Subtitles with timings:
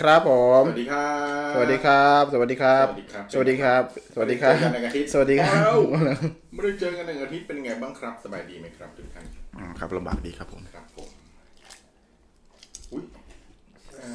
[0.00, 0.30] ครับผ
[0.60, 1.14] มสวัสดีครั
[1.50, 2.86] บ สวัสดีครับ สวัสดีครับ
[3.32, 3.82] สวัสดีครับ
[4.14, 5.76] สวัสดีครับสวัสดีครับไม่ได้เจอกันหนึ่งอาทิตย์สวัสดีครับเอ้า
[6.54, 9.24] ไม่ได้เจอกันหนึ่งอาทิตย์เป็นไงบ้างครับ สบายดีไหมครับทุกท่าน
[9.56, 11.08] อืมครับลำบากดีครับผมครับผม
[12.92, 13.04] อุ้ย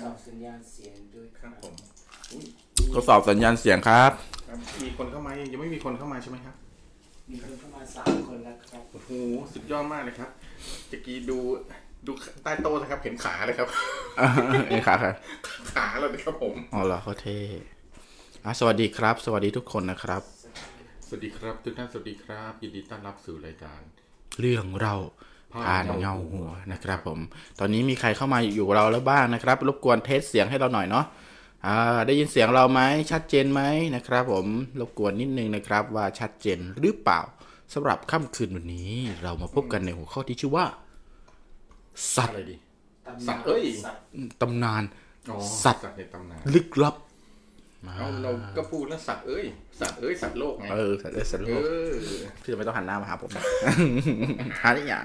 [0.01, 1.73] สอบสัญญาณเสียงด้วยครับผม
[2.31, 2.45] อุ้ย
[2.93, 4.11] ทดสอบสัญญาณเสียงครับ
[4.47, 6.55] ครับ มีคนเข้ามายังไม่มีคนเข้ามาใช่ไหมครับ
[7.31, 9.09] มีคนเข้ามาสามคนแล้วครับ โอ้โห
[9.53, 10.29] สุดยอดมากเลยครับ
[10.89, 11.39] ตะกี้ดู
[12.07, 12.11] ดู
[12.43, 13.67] ใต้โต๊ะนะครับ เห็นขาเลยครับ
[14.69, 15.15] เอ้ยขาครับ
[15.75, 17.39] ขาเลยนะครับผมอ๋อเหรอเขาเท่
[18.45, 20.21] อะสวัสดีครับ สวัสดีทุกคนนะครับ
[21.07, 23.81] สวัสดีครับทุกท่านสวัสดีครับยินดีต้อนรับสู่รายการ
[24.39, 24.95] เรื่องเรา
[25.53, 27.19] ผ่านเงาหัวนะครับ ผม
[27.59, 31.05] ตอนนี้มีใครเข้ามาอยู่กับเราแล้วบ้างนะครับ รบกวนเทสเสียงให้เราหน่อยเนาะ
[31.65, 33.61] อ่าได้ยินเสียงเราไหมชัดเจนไหม
[33.95, 34.45] นะครับ ผม
[34.79, 37.21] รบกวนนิดนึงนะครับ ว่าชัดเจนหรือเปล่า
[37.73, 38.91] สำหรับค่ำคืนวันนี้
[39.23, 40.65] เรามาพบกันในหัวข้อที่ชื่อว่า
[42.15, 42.55] สัตอะว์ไรดี
[43.07, 44.01] ตำนานสัตว์เอ้ยสัตว์
[44.41, 44.83] ตำนาน
[45.29, 46.95] อ๋อสัตว์ในตำนานลึกลับ
[47.83, 49.45] เอาเราก็พูดแล้วสัตว์เอ้ย
[49.79, 51.73] สัตว์เอ้ยสัตว์โลกไงเออสัตว์เอ้ยสัตว์เอโลกอ
[52.41, 53.29] พี่จะไม่ต้องหันหน้ามาหาผม
[54.61, 55.03] หาได้ยัง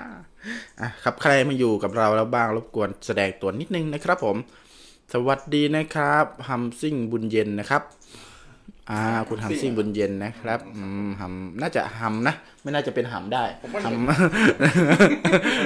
[0.81, 4.37] อะครับใครมาอยู่กับเราแล้วบ้างรบกวนแสดงตัวนิดนึงนะครับผม
[5.13, 7.83] สวัสดีนะครับฮัมซิ่งบุญเย็นนะครับ
[8.91, 13.45] อ่า คุณฮัมซิ่งบุญเย็นนะครับ อืมฮัมน่าจะฮัมนะ ไม่น่าจะเป็นฮัมได้
[13.85, 14.07] ฮัมค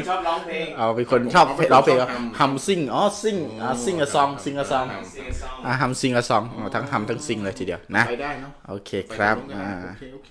[0.01, 1.99] นชอบร้องเพลงเอาเป็นคนชอบร้องเพลง
[2.39, 6.43] ฮัมซิ่งอ๋อซิ่งอ่าซิ่งอะซองซิ่งอะซองเสียงซองอ่าฮัมซิ่งอะซอง
[6.75, 10.31] ทั้งฮัมทั้งซิ่งเลยทีเดียวนะไปได้เนาะโอเคครับไปได้อ่าโอเคโอเค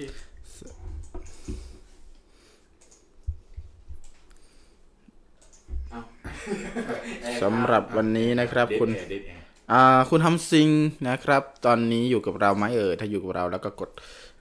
[7.42, 10.70] สำหรับวันนี้นะครับคุณเดทแอร์เดทแอร์อ่าคุณฮัมซิง
[11.08, 13.89] นะครับ ตอนนี้อยู่กับเราไหมเออถ้าอยู่กับเราแล้วก็กด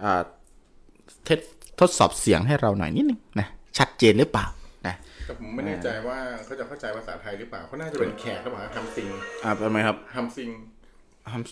[0.02, 0.20] อ่า
[1.24, 1.40] เทส
[1.80, 3.46] ทดสอบเสียงให้เราหน่อยนิดนึงนะ
[3.78, 4.46] ชัดเจนหรือเปล่า
[4.86, 4.94] นะ
[5.26, 9.08] แต่ผมไม่แน่ใจว่าเขาจะเข้าใจภาษาไทยหรือเปล่าเขาน่าจะเป็นแขกหรือเปล่าฮัมซิง
[9.44, 10.50] อ่าเป็นไหมครับฮัมซิง
[11.32, 11.42] ฮัม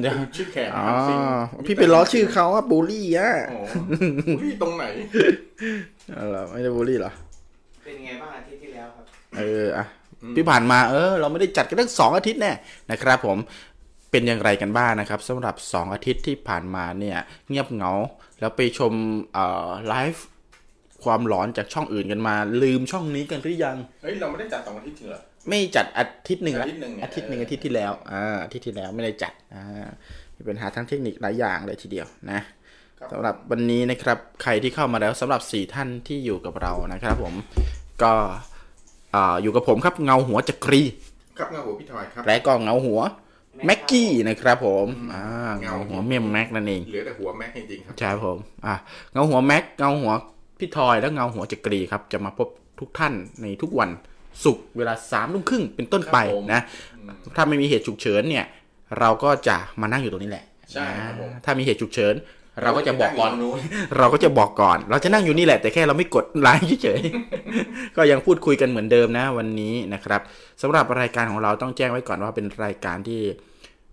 [0.00, 1.18] เดี๋ยวชื่อแขกอ๋อฮัมซิง
[1.66, 3.60] พี่ไปล้อชื่อเขาว่าบูลลี่อะอ๋อ
[4.42, 4.84] พี่ตรงไหน
[6.14, 7.12] เอาเหรอไม่ได้บูลลี่เหรอ
[7.84, 9.04] เป็นไงบ้างอาทิตย์ที่แล้วครับ
[9.38, 9.84] เอออะ
[10.36, 12.52] พี่ผ่านมาเออเราไม่ได้จัดกันตั้งสองอาทิตย์แน่
[12.90, 13.38] นะครับ ผม
[14.10, 17.18] เป็นอย่างไรกันบ้างนะครับสำหรับสองอาทิตย์ที่ผ่านมาเนี่ย
[17.48, 17.92] เงียบเหงา
[18.40, 18.92] แล้วไปชม
[19.32, 20.24] เอ่อไลฟ์
[21.04, 29.86] ความหลอนจากช่องอื่นกันมา ลืมช่องนี้กันหรือยังเฮ้ยเราไม่ได้จัดสองอาทิตย์จริงเหรอไม่จัดอาทิตย์หนึ่งละอาทิตย์หนึ่งเนี่ยอาทิตย์หนึ่งเออออาทิตย์ที่แล้วอ่าอาทิตย์ที่แล้วไม่ได้จัดอ่า
[30.36, 32.40] มีปัญหาทั้งเทคนิคหลายอย่างเลยทีเดียวนะ
[33.12, 37.34] สำหรับวันนี้นะครับใครที่เข้ามาแล้วสำหรับสี่ท่านที่อยู่กับเรานะครับ ผม
[38.02, 38.12] ก็
[39.14, 40.82] อ่าอยู่กับผมครับเงาหัวจักรี
[41.38, 43.00] ครับเงาหัวพี่ทอยครับและก็เงาหัว
[43.66, 45.24] แม็กกี้นะครับผมอ่า
[45.60, 48.74] เงาเงาหัวเมมแม็กนั่นเองเหลือแต่หัวแม็กจริงๆครับใช่ครับผมอ่า
[49.12, 50.12] เงาหัวแม็กเงาหัว
[50.58, 52.48] พี่ทอยและเงาหัวจักรีครับจะมาพบ
[52.80, 53.90] ทุกท่านในทุกวัน
[54.44, 56.16] ศุกร์เวลาสามทุ่มครึ่งเป็นต้นไป
[56.52, 56.60] นะ
[57.36, 58.44] ถ้าไม่มีเหตุฉุกเฉินเนี่ย
[58.98, 62.14] เราก็จะมานั่งอยู่ตรงนี้แหละใช่ครับผมถ้ามีเหตุฉุกเฉิน
[62.62, 70.20] เราก็จะบอกก่อนนั่งยู่ตรงเราก็จะบอกก่อน เราจะนั่งอยู่นี่แหละแต่แค่เราไม่กดไลค์เฉยๆก็ยังพูดคุยกันเหมือนเดิมนะวันนี้นะครับ
[70.62, 73.20] สำหรับรายการของเราต้องแจ้งไว้ก่อนว่าเป็นรายการที่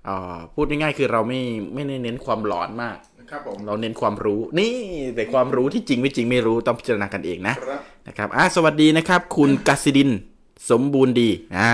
[0.06, 1.42] เอ่อพูดง่ายๆคือเราไม่
[1.74, 2.98] ไม่ได้เน้นความหลอนมาก
[3.32, 4.74] ครับผมเราเน้นความรู้นี่
[5.16, 10.10] แต่ความรู้ที่จริงไม่จริงไม่รู้ต้องพิจารณากันเองนะครับนะครับอะสวัสดีนะครับ คุณกัสซิดิน
[10.70, 11.72] สมบูรณ์ดีอ่า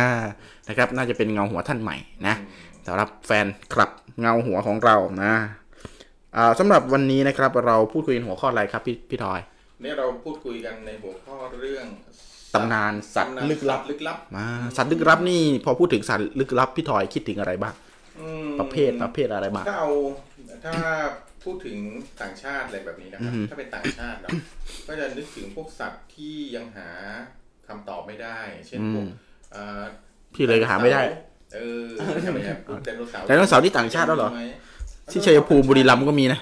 [0.68, 1.98] นะครับ น่าจะเป็นเงาหัวท่านใหม่
[2.28, 2.36] นะ
[2.88, 5.65] สำหรับแฟนคลับเงาหัวของเรานะอ่า
[6.60, 9.40] สำหรับวันนี้นะครับเราพูดคุยกันหัวข้ออะไรครับพี่พี่ทอย
[9.82, 11.86] เนี่ยเราพูดคุยกันในหัวข้อเรื่อง
[12.54, 14.48] ตำนานสัตว์ตำนานลึกลับลึกลับมา
[14.78, 17.74] สัตว์ลึกลับนี่พอพูดถึงสัตว์ลึกลับพี่ทอยคิดถึงอะไรบ้าง
[18.20, 19.90] อืมประเภทประเภทอะไรบ้างถ้าเอา
[20.66, 20.76] ถ้า
[21.44, 21.78] พูดถึง
[22.22, 24.32] ต่างชาติอะไรแบบนี้นะครับอือฮึถ้าเป็นต่างชาติเนาะ
[24.88, 26.90] ก็จะนึกถึงพวกสัตว์ที่ยังหา
[27.68, 29.06] คำตอบไม่ได้ เช่นพวก
[29.52, 29.84] เอ่อ
[30.34, 31.02] พี่เลยก็หาไม่ได้
[31.56, 31.86] เออ
[32.22, 34.44] ใช่ไหมครับพวกไดโนเสาร์ไดโนเสาร์ที่ต่างชาติแล้วเหรอมีไม
[35.12, 36.40] ที่ชัยภูมิบุรีรัมย์ก็มีนะ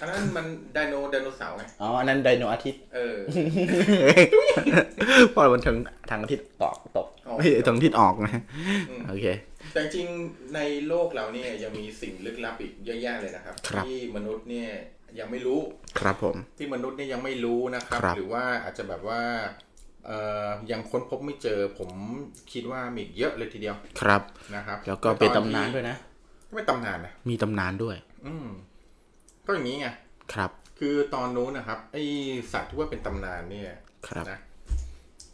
[0.00, 3.16] อันนั้นมันไดโนไดโนเสาร์ไงอ๋ออันนั้นไดโนอาทิตย์เออ
[5.30, 5.76] เพราะมันทาง
[6.10, 8.42] ทางอาทิตย์ตกตกออกไม่ใช่ทางอาทิตย์ออกนะ
[8.90, 9.26] อืมโอเค
[9.72, 14.70] แต่จริงๆในโลกเราเนี่ยยังมีสิ่งลึกลับอีกเยอะแยะเลยนะครับครับ ที่มนุษย์เนี่ย
[15.18, 15.60] ยังไม่รู้
[16.00, 19.20] ครับผม ที่มนุษย์เนี่ยยังไม่รู้นะครับครับหรือว่าอาจจะแบบว่า
[20.06, 21.90] เอ่อยังค้นพบไม่เจอผม
[22.52, 24.22] คิดว่ามีอีกเยอะเลยทีเดียวครับ
[24.54, 25.96] นะครับ แล้วก็เป็นตำนานด้วยนะ
[26.54, 28.48] ไม่ตำนานนะมีตำนานด้วย อืม
[29.44, 29.88] ก็อย่างนี้ไง
[30.32, 31.96] ครับ คือตอนนู้นนะครับ ไอ
[32.52, 33.70] สัตว์ที่ว่าเป็นตำนานเนี่ย
[34.08, 34.40] ครับนะ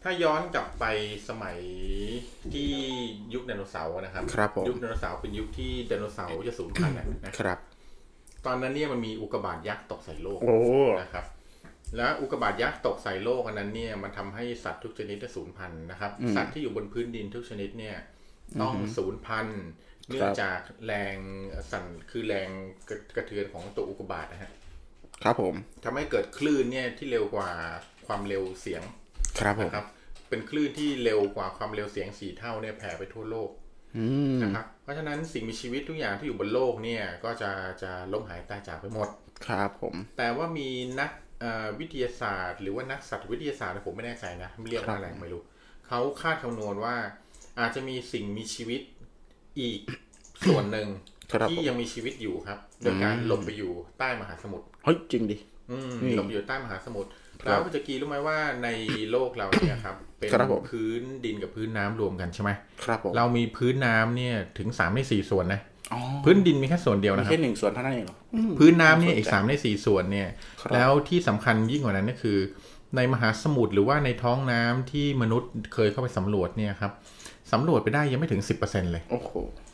[0.02, 0.84] ถ้าย้อนกลับไป
[1.28, 1.58] สมัย
[2.52, 2.70] ที่
[3.34, 7.58] ยุคไดโนเสาร์นะครับครับผมยุคไดโนเสาร์เป็นยุคที่ไดโนเสาร์จะสูญพันธุ์อะนะครับ
[8.46, 10.58] ตอนนั้นเนี่ยมันมีอุกกาบาตยักษ์ตกใส่โลกโอ้
[11.00, 11.26] นะครับ
[11.96, 17.96] แล้วอุกกาบาตยักษ์ตกใส่โลกอันนั้นเนี่ยมันทำให้สัตว์ทุกชนิดได้สูญพันธุ์นะครับ สัตว์ที่อยู่บนพื้นดินทุกชนิดเนี่ย
[18.62, 19.62] ต้องสูญพันธุ์
[20.08, 21.16] เนื่องจากแรง
[21.70, 22.48] สั่นคือแรง
[22.88, 24.52] กระกระเทือนของตัวอุกกาบาตนะฮะ
[25.22, 25.54] ครับผม
[25.84, 27.50] ทำให้เกิดคลื่นเนี่ยที่เร็วกว่า
[28.06, 28.82] ความเร็วเสียง
[29.40, 29.86] ครับผมนะครับ
[30.28, 33.50] เป็นคลื่นที่เร็วกว่าความเร็วเสียงสี่เท่าเนี่ยแผ่ไปทั่วโลก
[33.96, 37.50] อืมนะครับ เพราะฉะนั้นสิ่งมีชีวิตทุกอย่างที่อยู่บนโลกเนี่ย ก็จะ
[37.82, 39.08] จะล้มหายตายจากไปหมด
[39.46, 40.68] ครับผม แต่ว่ามี
[41.00, 41.10] นัก
[41.40, 45.42] เอ่อวิทยาศาสตร์ หรือว่านักสัตววิทยาศาสตร์ผมไม่แน่ใจนะเรียกว่าอะไรไม่รู้
[45.88, 46.96] เขาคาดคำนวณว่า
[47.60, 48.80] อาจจะมีสิ่งมีชีวิต
[49.60, 49.80] อีก
[50.46, 50.86] ส่วนหนึ่ง
[51.32, 55.36] ครับที่ผมยังมีชีวิตอยู่ครับโดยการหลบไปอยู่ใต้มหาสมุทรเฮ้ยจริงดิ
[55.70, 57.10] อืมอืมหลบอยู่ใต้มหาสมุทร
[57.42, 58.68] ครับแล้วจะกีรู้ไหมว่าใน
[59.10, 62.50] โลกเราเนี่ยครับ เป็นครับผมพื้นดินกับพื้นน้ำรวมกันใช่ไหม
[62.84, 65.60] ครับผมเรามีพื้นน้ำเนี่ยถึงสามในสี่ส่วนนะ
[65.92, 70.28] อ๋อพื้นดินมีแค่ส่วนเดียวมีนะครับแค่หนึ่งส่วนเท่านั้นเองเหรออืมพื้นน้ำเนี่ยน่าสนใจอีกสามในสี่ส่วนเนี่ย
[70.60, 72.38] ครับแล้วที่สำคัญยิ่งกว่านั้นก็คือ
[72.96, 76.92] ในมหาสมุทรหรือว่าในท้องน้ำที่มนุษย์เคยเข้าไปสำรวจเนี่ยครับ
[77.52, 79.30] สำรวจไปได้ยังไม่ถึง 10%เลย โอ้โห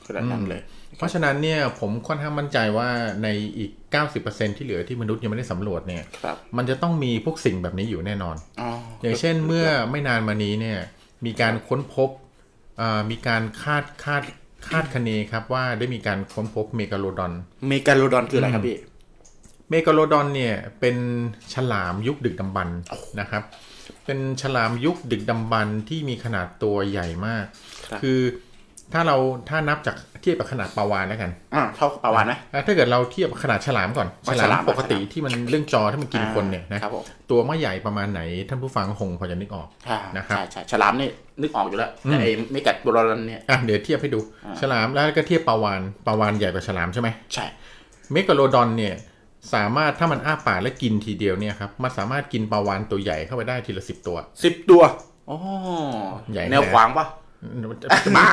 [0.07, 0.61] ขนาดนั้นเลย
[0.97, 2.89] เพราะฉะนั้นเนี่ยผมค่อนข้างมั่นใจว่า
[3.23, 3.29] ใน
[3.59, 3.71] อีก
[4.15, 8.71] 90%ที่เหลือที่มนุษย์ยังไม่ได้สำรวจเนี่ยครับมันจะต้องมีพวกสิ่งแบบนี้อยู่แน่นอนอ๋อ
[9.03, 10.79] อย่างเช่นเมื่อไม่นานมานี้เนี่ย
[11.27, 12.11] มีการค้นพบ
[12.81, 14.23] อ่ามีการคาดคาด
[14.69, 17.33] คาดคะเนครับว่าได้มีการค้นพบเมกาโลดอน
[17.69, 18.79] เมกาโลดอนคืออะไรครับพี่
[19.71, 20.97] เมกาโลดอนเนี่ยเป็น
[21.55, 22.79] ฉลามยุคดึกดำบรรพ์
[23.21, 23.43] นะครับ
[24.07, 27.45] เป็นฉลามยุคดึกดำบรรพ์ที่มีขนาดตัวใหญ่มาก
[27.87, 28.21] ครับคือ
[28.93, 29.17] ถ้าเรา
[29.49, 41.09] ถ้านับจากเทียบกับขนาดปลาวาฬแล้วกันอ่าเท่าปลาวาฬไหมอะถ้าเกิดเราเทียบขนาดฉลามก่อนอ๋อฉฉลาลามมปกติฉลามที่มันเรื่อง Jaws ที่มันกินคนเนี่ยนะครับผมตัวไม่ใหญ่ประมาณไหนท่านผู้ฟังคงพอจะนึกออกอ่านะครับใช่ใช่ฉลามนี่
[41.41, 47.47] นึกออกอยู่แล้วอืมแต่ไอ้เมกาโลดอนเนี่ยอะเดี๋ยวเทียบให้ดูอ่าฉลามแล้วก็เทียบปลาวาฬปลาวาฬใหญ่กว่าฉลามใช่ไหมใช่
[48.13, 48.95] เมกาโลดอนเนี่ย
[49.55, 54.83] สามารถถ้ามันอ้าปากและกินทีเดียวเนี่ยครับมันสามารถกินปลาวาฬตัวใหญ่เข้าไปได้ทีละสิบตัวสิบตัว
[55.31, 55.37] อ๋อ
[56.33, 57.07] ใหญ่แนวนะขวางปะ
[58.17, 58.27] บ้า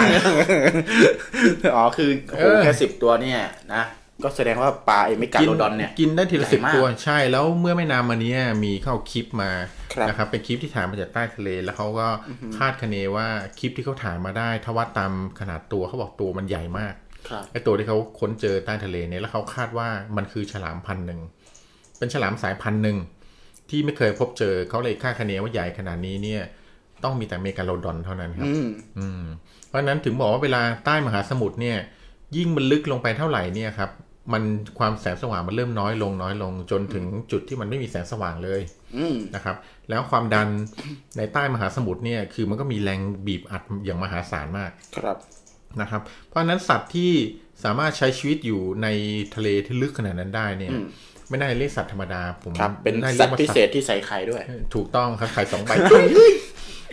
[1.76, 3.40] อ๋อคือโอ้โหเออแค่สิบตัวเนี่ย
[3.74, 3.84] นะ
[4.24, 9.52] ก็แสดงว่าปลาไอ้เมกาโลดอนเนี่ยกินได้ทีละสิบตัวใหญ่สิบมากใช่แล้วเมื่อไม่นานมานี้มีเข้าคลิปมา
[9.94, 12.08] ครับนะครับเป็นคลิปที่ถ่ายมาจากใต้ทะเลแล้วเขาก็
[12.58, 13.28] คาดคะเนว่า
[13.60, 17.09] คลิปที่เขาถ่ายมาได้ถ้าวัดตามขนาดตัวเขาบอกตัวมันใหญ่มากครับ
[17.52, 19.88] ไอตัวที่เขาค้นเจอใต้ทะเลเนี่ยแล้วเขาคาดว่า
[20.18, 21.20] มันคือฉลามพันธุ์หนึ่ง
[21.98, 22.98] เป็นฉลามสายพันธุ์หนึ่ง
[23.70, 26.42] ที่ไม่เคยพบเจอเขาเลยคาดคะเนว่าใหญ่ขนาดนี้เนี่ย
[27.04, 28.68] ต้องมีแต่เมกาโลดอนเท่านั้นครับ อืม
[28.98, 29.24] อืม
[29.68, 31.78] เพราะฉะนั้นถึงบอกว่าเวลาใต้มหาสมุทรเนี่ย
[32.36, 33.92] ยิ่งมันลึกลงไปเท่าไหร่เนี่ยครับ
[34.34, 34.44] มัน
[34.80, 38.62] ความแสงสว่างมันเริ่มน้อยลงน้อยลงจนถึงจุดที่มันไม่มีแสงสว่างเลย
[38.98, 39.56] อืมนะครับ
[39.90, 40.48] แล้วความดัน
[41.18, 45.18] ในใต้มหาสมุทรเนี่ย คือมันก็มีแรงบีบอัดอย่างมหาศาลมาก ครับ
[45.82, 47.12] นะครับ เพราะฉะนั้นสัตว์ที่
[47.64, 48.88] สามารถใช้ชีวิตอยู่ใน
[49.36, 50.86] ทะเลที่ลึกขนาดนั้นได้เนี่ยอืม
[51.30, 54.44] ไม่น่าจะเรียกสัตว์ธรรมดาผมครับเป็นาจะสัรีตยกว์พิเศษที่ใส่ไข่ด้วย
[54.76, 55.72] ถูกต้องครับไข่สองใบ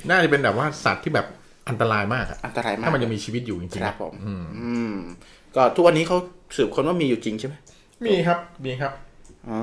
[0.08, 1.26] น่าจะเป็นแบบว่าสัตว์ที่แบบ
[1.69, 4.96] อันตรายมากอะอันตรายมากถ้ามันยังมีชีวิตอยู่จริงๆนะครับผมอืมอืม
[5.56, 6.17] ก็ทุกวันนี้เขา
[6.56, 7.55] สืบค้นว่ามีอยู่จริงใช่ไหม
[8.06, 8.93] มีครับมีครับ
[9.50, 9.58] อ๋อ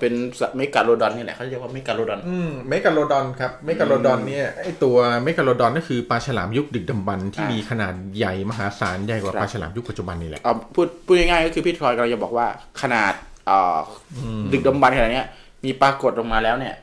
[0.00, 12.46] เป็นสัตว์เมกาโลดอนนี่แหละเขาเรียกว่าเมกาโลดอนอืมเมกาโลดอนครับเมกาโลดอนเนี่ยไอตัวเมกาโลดอนก็คือปลาฉลามยุคดึกดำบรรพ์ที่อ่ามีมีขนาดใหญ่มหาศาลใหญ่กว่าครับปลาฉลามยุคปัจจุบันนี่แหละเอาพูดพูดง่ายๆก็คือพี่ทอยกำลังจะบอกว่า
[12.82, 13.12] ขนาด
[13.46, 13.78] เอ่อ
[14.16, 14.18] อ
[14.52, 15.26] ดึกดำบรรพ์ขนาดเนี้ย
[15.64, 16.74] มีปรากฏลงมาแล้วเนี่ย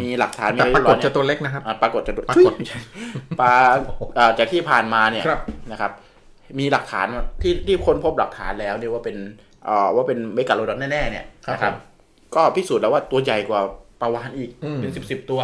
[0.00, 2.80] มีหลักฐานมีแต่อะไรปเรีรายบกร้ฏอยจะเนี่ยตัวเล็กนะครับอะปรากฏจะปรากฏไม่ใช่
[3.40, 3.52] ปลา
[4.16, 5.40] เอ่อจากที่ผ่านมาเนี่ยครับ
[5.70, 5.92] นะครับ
[6.58, 7.06] มีหลักฐาน
[7.42, 9.16] ที่ที่คนพบหลักฐานแล้วเนี่ยว่าเป็น
[9.64, 11.74] เอ่อว่าเป็นเมกาโลดอนแน่ๆเนี่ยนะครับ
[12.34, 13.60] ก็พิสูจน์แล้วว่าตัวใหญ่กว่า
[14.00, 15.40] ปลาวานอีกอืมเป็นสิบสิบตัว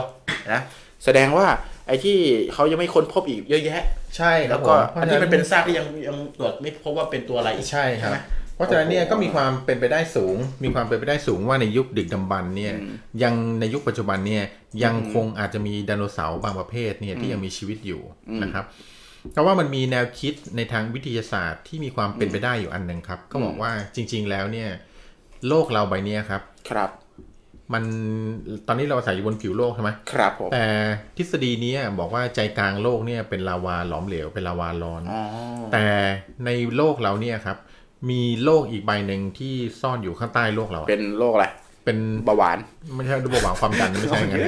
[0.53, 0.61] นะ
[1.05, 1.47] แสดงว่า
[1.87, 2.17] ไอ้ที่
[2.55, 3.83] เขายังไม่ค้นพบอีกเยอะแยะ
[4.17, 8.19] ใช่ครัแล้บวก็ผมอันที่มันเป็นซากที่ยังยังตรวจไม่พบว่าเป็นตัวอะไรอีกใช่ครับใช่ไหม
[8.55, 14.45] เพราะฉะนั้นเนี่ยโอ้โหก็มีความเป็นไปได้สูง มีความเป็นไปได้สูงว่าในยุคดึกดำบรรพ์เนี่ยอืมยังในยุคปัจจุบันเนี่ย
[14.85, 18.65] ยังคงอาจจะมีไดโนเสาร์บางประเภทเนี่ยที่ยังมีชีวิตอยู่อืมนะครับ
[19.33, 24.71] เพราะว่ามันมีแนวคิดในทางวิทยาศาสตร์ที่มีความเป็นไปได้อยู่อันหนึ่งครับ ก็บอกว่าจริง ๆ แล้วเนี่ย
[25.49, 26.91] โลกเราใบเนี้ยครับ ครับ
[27.73, 27.85] มัน
[28.67, 30.65] ตอนนี้เราอาศัยอยู่บนผิวโลกใช่ไหมครับผมแต่
[31.17, 35.23] ทฤษฎีเนี้ยบอกว่าใจกลางโลกเนี่ยเป็นลาวาหลอมเหลวเป็นลาวาร้อนอ๋อ
[35.73, 35.85] แต่
[36.47, 37.57] ในโลกเราเนี่ยครับ
[38.11, 41.47] มีโลกอีกใบหนึ่งที่ซ่อนอยู่ข้างใต้โลกเราอะเป็นโรคอะไร
[41.85, 42.59] เป็นเบาหวาน
[42.95, 44.47] ไม่ใช่ระบบหวางความดันไม่ใช่อย่างนั้น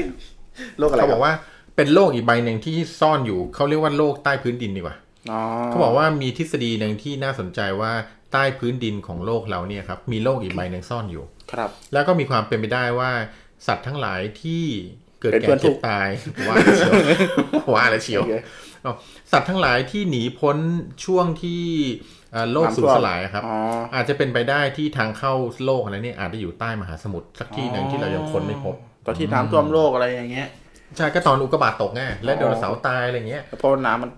[0.78, 1.32] โรคอะไรเขาคบรัอกว่า
[1.76, 4.96] เป็นโลกอีกใบหนึ่งที่ซ่อนอยู่เขาเรียกว่าโลกใต้พื้นดินดีกว่า
[5.30, 7.92] อ๋อเขาบอกว่ามีทฤษฎีหนึ่งที่น่าสนใจว่า
[8.32, 13.10] ใต้พื้นดินของโลกเราเนี่ยครับมีโลกอีกใบหนึ่งซ่อนอยู่ ครับ แล้วก็มีความเป็นไปได้ว่า
[13.66, 14.64] สัตว์ทั้งหลายที่
[15.20, 16.08] เกิดเป็นแก่เพื่อนทุเจ็กบข์ตาย
[16.48, 16.92] ว่าแล้วเชียว
[17.74, 18.34] ว่าแล้วเชียวโอเค
[18.82, 18.94] เอา
[19.32, 20.56] สัตว์ทั้งหลายที่หนีพ้น
[21.04, 21.62] ช่วงที่
[22.32, 23.56] เอ่อโลกน้ำท่วมสูญสลายอะครับอ๋อ
[23.94, 25.34] อาจจะเป็นไปได้ที่ทางเข้า
[25.64, 28.74] โลกอะไรเนี่ยอาจจะอยู่ใต้มหาสมุทรสักที่หนึ่งที่เรายังค้นไม่พบ
[29.06, 30.48] ตอนที่น้ำท่วมโลกอะไรอย่างเงี้ย
[30.96, 34.10] ใช่ก็ตอนอุกกาบาตตกไงและไดโนเสาร์ตายอะไรเงี้ยเพราะน้ำมัน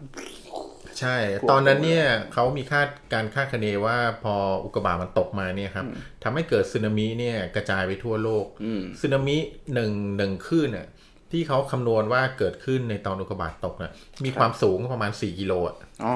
[1.00, 1.16] ใช่
[1.50, 4.34] ตอนนั้นเนี่ยเขามีคาดการคาดคะเนว่าพอ
[4.64, 5.86] อุกกาบาตมันตกมาเนี่ยครับ
[6.22, 9.36] ทำให้เกิดสึนามิเนี่ยกระจายไปทั่วโลกอืมสึนามิ
[9.74, 10.88] หนึ่งหนึ่งคลื่นเนี่ย
[11.34, 13.90] ที่เขาคำนวณว่าเกิดขึ้นในตอนอุกกาบาตตกนะ
[14.24, 16.14] มีความสูงประมาณ4กิโลอะอ๋อ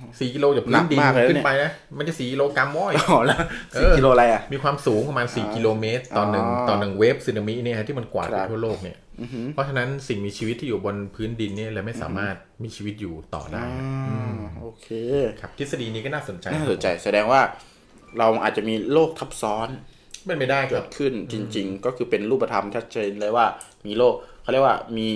[0.00, 3.40] 4กิโลจากหนัพื้กนดินมากเลยนะขึ้นไปนะมันจะ4กิโลกรัมม้อยอ๋อแล้ว
[3.74, 9.05] เอสี่อกิโลอะไรอะมีความสูงประมาณ4กิโลเมตรต่อหนึ่งอ๋อต่อหนึ่งเวฟสึนามิเนี่ยที่มันกวาดคไปรับทั่วโลกเนี่ยอือหือ
[9.52, 13.62] เพราะฉะนั้นสิ่งมีชีวิตที่อยู่บนพื้นดินเนี่ยเลยไม่สามารถมีชีวิตอยู่ต่อได้
[14.08, 14.88] อ่าโอเค
[15.40, 17.40] ครับทฤษฎีนี้ก็น่าสนใจน่าสนใจแสดงว่า
[18.18, 19.68] เราอาจจะมีโรคทับซ้อน
[20.26, 23.46] เป็นไม่ได้คเกิรับดขึ้นจริง ๆ ก็คือเป็นรูปธรรมชัดเจนเลยว่า
[23.86, 25.10] มีโลกเขาเรียกว่ามี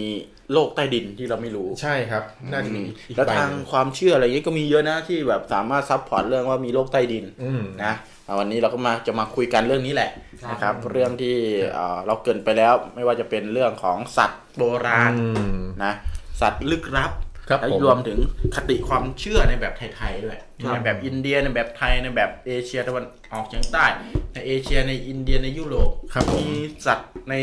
[0.53, 10.11] โลกใต้ดินที่เราไม่รู้ใช่ครับ น่าจะมีอีกแล้วใบทางหนึ่งความเชื่ออะไรอย่างนี้ก็มีเยอะนะที่แบบสามารถซับพอร์ตเรื่องว่ามีโลกใต้ดินอืมนะอ่า วันนี้เราก็มาจะมาคุยกันเรื่องนี้แหละ
[10.51, 11.37] นะครับ เรื่องที่
[11.73, 15.93] เอ่อเราเกรินไปแล้วไม่ว่าจะเป็นเรื่องของสัตว์โบราณอืมนะ
[16.41, 17.13] สัตว์ลึกลับ
[17.49, 18.19] ครับและผมรวมถึง
[18.55, 23.85] คติความเชื่อในแบบไทยๆด้วยครับในแบบอินเดียในแบบไทยในแบบเอเชียตะวันออกเฉียงใต้
[24.33, 26.51] ในเอเชียในอินเดียในยุโรปครับผมมี
[26.87, 27.35] สัตว์ใน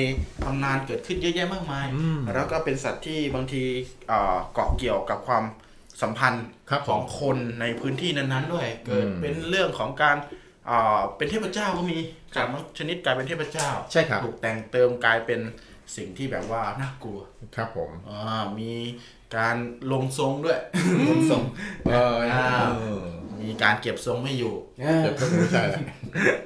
[0.46, 3.64] ตำนานเกิดขึ้นเยอะแยะมากมายอืมแล้วก็เป็นสัตว์ที่บางที
[4.08, 5.44] เอ่อเกาะเกี่ยวกับความ
[6.02, 10.18] สัมพันธ์ครับของคนในพื้นที่นั้นๆด้วย เกิดอืมเป็นเรื่องของการ
[10.68, 11.98] เอ่อเป็นเทพเจ้าก็มี
[12.36, 15.40] จากบางชนิดกลายเป็นเทพเจ้า ใช่ครับถูกแต่งเติมกลายเป็น
[15.96, 17.20] สิ่งที่แบบว่าน่ากลัว
[17.56, 18.74] ครับผมอ่ามี
[19.38, 19.58] การ
[19.92, 20.60] ลงทรงด้วย
[21.10, 21.44] ลงทรง
[21.92, 22.48] เอออ่า
[22.78, 23.04] เออ
[23.42, 25.82] มีการเก็บทรงไม่อยู่เดี๋ยวก็ไม่ใช่แล้ว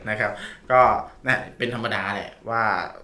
[0.09, 0.31] นะครับ
[0.71, 0.81] ก็
[1.25, 2.63] เนี่ยเป็นธรรมดาแหละว่า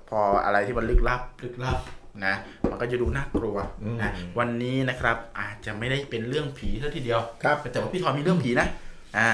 [0.09, 1.79] พออะไรที่มันลึกลับลึกลับ
[2.25, 2.35] นะ
[2.69, 8.86] มันก็จะดูน่ากลัวอืมนะวันนี้นะครับ อาจจะไม่ได้เป็นเรื่องผีเท่าทีเดียวครับแต่ว่าพี่ทอยมีเรื่องผีนะอ่า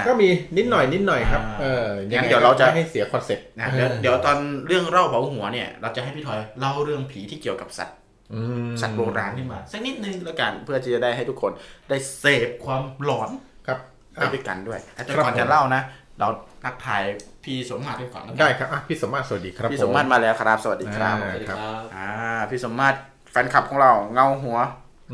[0.06, 4.36] ก็มีนิดหน่อยนิดหน่อยครับอ่าเอองั้ยังไงเดี๋ยวเราจะไม่ให้เสีย concept นะเดี๋ยวเดี๋ยวตอน
[4.66, 7.96] เรื่องเล่าเผาหัวเนี่ย เราจะให้พี่ทอยเล่าเรื่องผีที่เกี่ยวกับสัตว์
[8.34, 11.52] อืมสัตว์โบราณขึ้นมาสักนิดนึงแล้วกันเพื่อที่จะได้ให้ทุกคน
[11.88, 13.30] ได้เสพความหลอน
[13.66, 13.78] ครับ
[14.14, 15.82] ไปอะด้วยกันด้วยแต่ครับก่อนจะเล่านะ
[16.20, 16.28] เรา
[16.64, 17.02] ทักทาย
[17.44, 21.58] พี่สมมาตรกันก่อนนะได้ครับอะพี่สมมาตรสวัสดีครับพี่สมมาตรมาแล้วครับสวัสดีครับอ่าสวัสดีครับ
[21.96, 22.08] อ่า
[22.50, 22.96] พี่สมมาตร
[23.30, 24.58] แฟนคลับของเราเงาหัว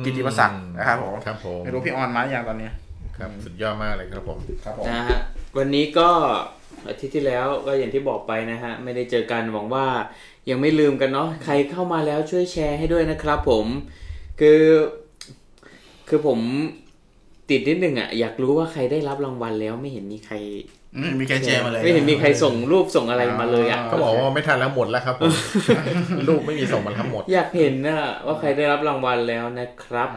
[0.04, 2.68] กิติมศักดิ์นะครับผมครับผมไม่รู้พี่ออนมาหรือยังตอนนี้
[3.20, 5.20] ครับสุดยอดมากเลยครับผมครับผมนะฮะ
[5.58, 6.08] วันนี้ก็
[6.88, 9.86] อาทิตย์ที่แล้วก็อย่างที่บอกไปนะฮะไม่ได้เจอกันหวังว่า
[10.50, 13.66] ยังไม่ลืมกันเนาะใครเข้ามาแล้วช่วยแชร์ให้ด้วยนะครับผม
[14.40, 14.62] คือ
[16.08, 16.38] คือผม
[17.50, 20.34] ติดนิดหนึ่งอะอยากรู้ว่าใครได้รับรางวัลแล้วไม่เห็นมีใคร
[20.96, 25.32] อืมมีใครแชร์มาเลยไม่เห็นมีใครส่งรูปส่งอะไรมาเลยอะเขาบอกว่าไม่ทันแล้วหมดแล้วครับผม
[26.28, 27.96] ลูกไม่มีส่งมาทั้งหมด อยากเห็นนะ
[28.26, 30.08] ว่าใครได้รับรางวัลแล้วนะครับ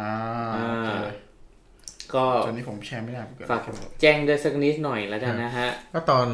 [2.15, 3.61] ก็ตอนนี้ผมแชร์ไม่ได้เกิดฝาก
[4.01, 6.27] แจ้งด้วยสักนิดหน่อยแล้วกันนะฮะ ก็ตอน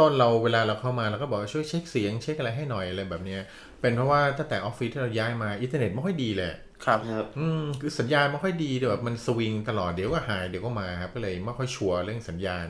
[0.00, 3.42] ต้นๆเราเวลาเราเข้ามาเราก็บอกว่าช่วยเช็คเสียงเช็คอะไรให้หน่อยอะไรแบบเนี้ย
[3.80, 6.52] เป็นเพราะว่าตั้งแต่ออฟฟิศที่เราย้ายมาอินเทอร์เน็ตไม่ค่อยดีเลย
[6.84, 12.66] ครับครับอืมคือสัญญาณไม่ค่อยดีเดี๋ยวแบบมันสวิงตลอดเดี๋ยวก็หายเดี๋ยวก็มาครับก็เลยไม่ค่อย sure เรื่องสัญญาณ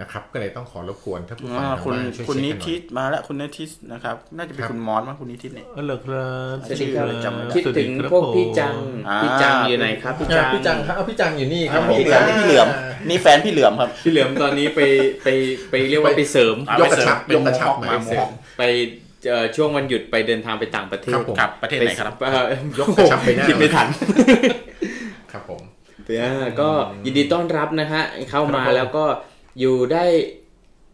[0.00, 8.74] นะครับ ก็เลยต้องขอรบกวนถ้าผู้ฟังอ่าทางคุณบ้านช่วยคุณเช็คนิกันหน่ทิอยศมาแล้วคุณนิทิศนะครับ น่าจะเป็นครับคุณมอสมั้งคุณนิทิศเนี่ยเออเหรอครับสวัสดีครับจำไม่ได้คิดถึงพวกพี่จัง
[9.08, 12.68] อ่าพี่จังอยู่ไหนครับพี่อ่าจังพี่จังครับเอาพี่จังอยู่นี่ครับพี่เหลือมนี่พี่เหลือม
[13.08, 14.80] นี่แฟนพี่เหลือมครับพี่เหลือมตอนนี้ไป
[15.24, 15.28] ไป
[15.70, 18.20] ไปเรียกว่าไปเสริมอะยกกระชับเป็นยกกระชับเป็นมาหมอเสร็จ
[18.58, 18.62] ไป
[19.28, 22.44] เอ่อช่วงวันหยุดไปเดินทางไปต่างประเทศครับผมกลับประเทศไหนครับเอ่อ
[22.78, 23.86] ยกกระชับไปหน้าคิดไม่ทัน
[25.32, 25.62] ครับผม
[26.08, 26.68] เออก็
[27.04, 29.04] ยินดีต้อนรับนะฮะเข้ามาครับผมแล้วก็
[29.60, 30.04] อยู่ได้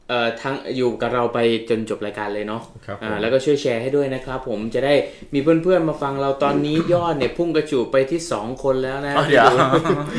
[0.08, 1.38] เอ่อทั้งอยู่กับเราไป
[1.68, 4.94] จนจบรายการเลยเนาะครับผมอ่าแล้วก็ช่วยแชร์ให้ด้วยนะครับ ผมจะได้
[5.34, 9.46] มีเพื่อนๆมาฟังเราตอนนี้ยอดเนี่ยพุ่งกระจูดไปที่ 2 คนแล้วนะอ๋อเดี๋ยว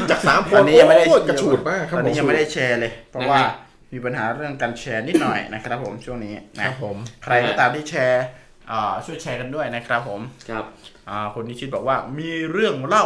[0.09, 3.41] จากสามคตอนนนี้ยังไม่ได้โอ้กระฉูดมากครับตอนนี้ผยังไม่ได้แชร์เลย เพราะนะฮะว่า
[3.93, 8.23] มีปัญหาเรื่องการแชร์นิดหน่อยนะครับ ผมช่วงนี้คนะรับผมใครก็ตามที่แชร์
[8.71, 10.65] อ่าช่วยแชร์กันด้วยนะครับผมครับ
[11.09, 13.05] อ่าคนนิชิตบอกว่ามีเรื่องเล่า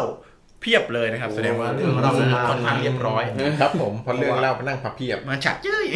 [0.61, 2.13] เพียบเลยนะครับ แสดงว่าเรื่องเล่า
[2.49, 3.23] ค่อนข้างเรียบร้อย
[3.61, 5.87] ครับผมพอเรื่องเล่ามานั่งพับเพียบมาฉัดยื้ย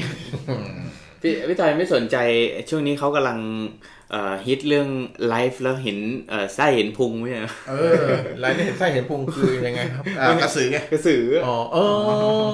[1.21, 2.17] พี่พี่ตอยไม่สนใจ
[2.69, 3.39] ช่วงนี้เขากำลัง
[4.11, 4.87] เอ่อฮิตเรื่อง
[5.27, 5.97] ไลฟ์แล้วเห็น
[6.29, 8.03] เอ่อไส้เห็นพุงไหมอะเออ
[8.43, 11.77] รายได้เห็นไส้เห็นพุงคือยังไงครับอ่ากระสือไงกระสืออ๋อเอ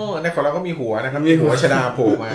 [0.10, 2.30] อในของเราก็มีหัวนะครับมีหัวชดาโผล่มา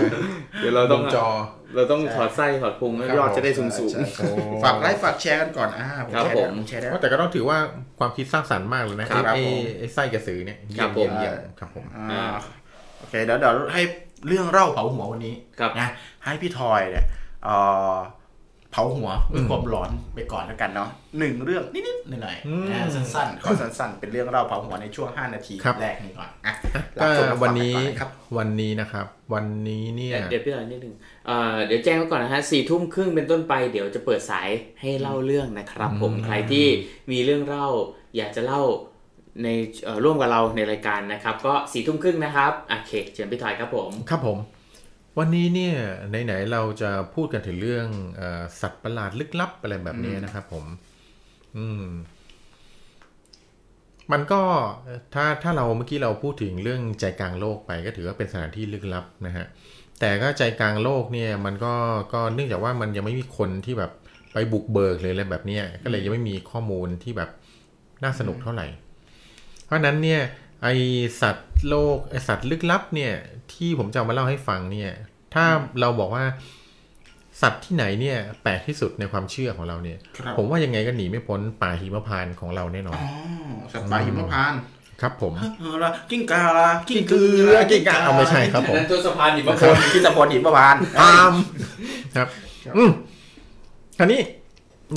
[0.59, 1.26] เดี๋ยวเราต้องบนจอ
[1.75, 4.26] เราต้องถอดไส้ถอดพุงแล้วยอดจะได้สูงสูงใช่ใช่
[4.64, 7.59] ฝากไลค์ฝากแชร์กันก่อนอ่าผมครับแชร์ผได้มผมแชร์ได้แต่ก็ต้องถือว่า
[7.99, 12.25] ความคิดสร้างสรรค์มากเลยนะครับไอ้ผมไอ้ไส้กระสือเนี่ยครัเยี่ยบมผมเยี่ยมเยี่ยมครับผมอ่า
[12.99, 13.83] โอเคเดี๋ยวเดี๋ยวให้
[14.26, 15.88] เรื่องเล่าเผาหัววันนี้ครับนะ
[16.25, 17.07] ให้พี่ทอยเนี่ย
[17.45, 17.57] เอ่
[17.93, 17.95] อ
[18.73, 20.88] เผาหัวด้วยความหลอนไปก่อนแล้วกันเนาะ
[21.19, 26.55] หนึ่งเรื่องนิดๆหน่อยอืมๆนะสั้นๆขอสั้นๆ เป็นเรื่องเล่าเผาหัวในช่วง 5 นาทีครับแรกนี้ก่อนอะ
[26.95, 30.95] ก็รับชมรับฟังวันนี้กัก่อนะครับวันนี้นะครับ วันนี้เนี่ยเดี๋ยวพี่ตอยนิดนึง
[31.26, 34.49] เอ่อเดี๋ยวแจ้งไว้ก่อนนะฮะสี่ทุ่มครึ่งเป็นต้นไปเดี๋ยวจะเปิดสาย
[34.81, 36.67] ให้เล่าเรื่องนะครับ ผมใครที่
[37.12, 37.67] มีเรื่องเล่า
[38.17, 38.62] อยากจะเล่า
[39.43, 39.49] ใน
[39.85, 44.38] เอ่อร่วมกับเราในรายการนะครับ ก็สี่ทุ่มครึ่งนะครับโอเคเชิญพี่ถอยครับผมครับผม
[45.19, 45.75] วันนี้เนี่ย
[46.25, 50.64] ไหนๆเราจะพูดกันถึงเรื่องเออสัตว์ประหลาดลึกลับอะไรแบบนี้นะครับผม
[51.57, 51.85] อืม
[54.12, 54.42] มันก็
[55.14, 59.47] ถ้าถ้าเราเมื่อกี้เราพูดถึงเรื่องใจกลางโลกไปก็ถือว่าเป็นสถานที่ลึกลับนะฮะ
[60.00, 61.75] แต่ก็ใจกลางโลกเนี่ย มันก็
[62.12, 63.92] ก็เนื่องจากว่ามันยังไม่มีคนที่แบบ
[64.33, 67.31] ไปบุกเบิกเลยอะไรแบบเนี้ยก็เลยยังไม่มีข้อมูลที่แบบ
[68.04, 68.66] น่าสนุกเท่าไหร่
[69.64, 70.21] เพราะฉะนั้นเนี่ย
[70.62, 70.69] ไอ
[71.21, 73.14] สัตว์ โลกไอสัตว์ลึกลับเนี่ย
[73.52, 74.92] ที่ผมจะเอามาเล่าให้ฟังเนี่ย
[75.35, 75.45] ถ้า
[75.81, 76.25] เราบอกว่า
[77.42, 83.11] สัตว์ที่ไหนเนี่ยแปลกที่สุดในความเชื่อของเราเนี่ยครับผมว่ายังไงก็หนีไม่พ้นป่าหิมพานต์ของเราแน่นอนอ๋อ
[83.73, 84.61] สัตว์ป่าหิมพานต์
[85.00, 91.33] ครับผมเออละกิ้งกาละกิ้งกือละกิ้งก่าเอาไม่ใช่ครับผมนั้นตัวสะพานหิมบางพคนานต์ที่ตะพลหิมพานต์ตาม
[92.16, 92.28] ครับ
[92.76, 92.90] อืม
[93.99, 94.21] คราวนี้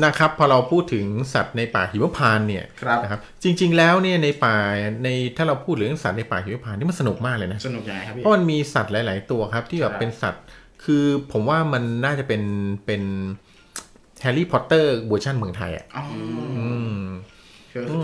[0.05, 4.55] นะครับพอเราพูดถึงสัตว์ในป่าหิมพานต์เนี่ยครับนะครับจริง ๆ แล้วเนี่ยในป่า
[5.03, 10.43] ในถ้าเราพูดถึงสัตว์ในป่าหิมพานต์นี่มันสนุกมากเลยนะสนุกยังไงครับพี่เพราะมันมีสัตว์หลาย ๆ ตัวครับ ที่แบบครับเป็นสัตว์
[10.83, 12.41] คือผมว่ามันน่าจะเป็น
[12.85, 13.01] เป็น
[14.21, 16.03] แฮร์รี่พอตเตอร์เวอร์ชันเมืองไทยอะอ๋อ
[16.57, 17.34] อืมคือ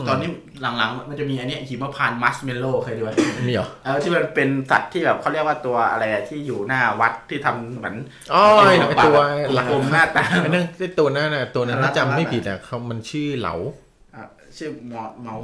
[0.09, 0.29] ตอนนี้
[0.61, 3.11] หลังๆ มันจะมีอันเนี้ยหิมพานต์มัสเมลโล่เคยดูไหม
[3.47, 7.95] มีเหรอเออที่มันเป็นสัตว์ที่แบบเขาเรียกว่าตัวอะไรอะที่อยู่หน้าวัดที่ทำเหมือน
[8.33, 9.17] อ๋อไอ้ศิลไอ้ปะตัว
[9.55, 13.55] แบบกลมๆหน้าตาไอ้นั่นไอ้ตัวนั้นน่ะตัวนั้นถ้ารัดจำไม่รัดผิดอะเขามันชื่อเหลา
[14.15, 14.23] อะ
[14.57, 15.35] ชื่อหมอเมา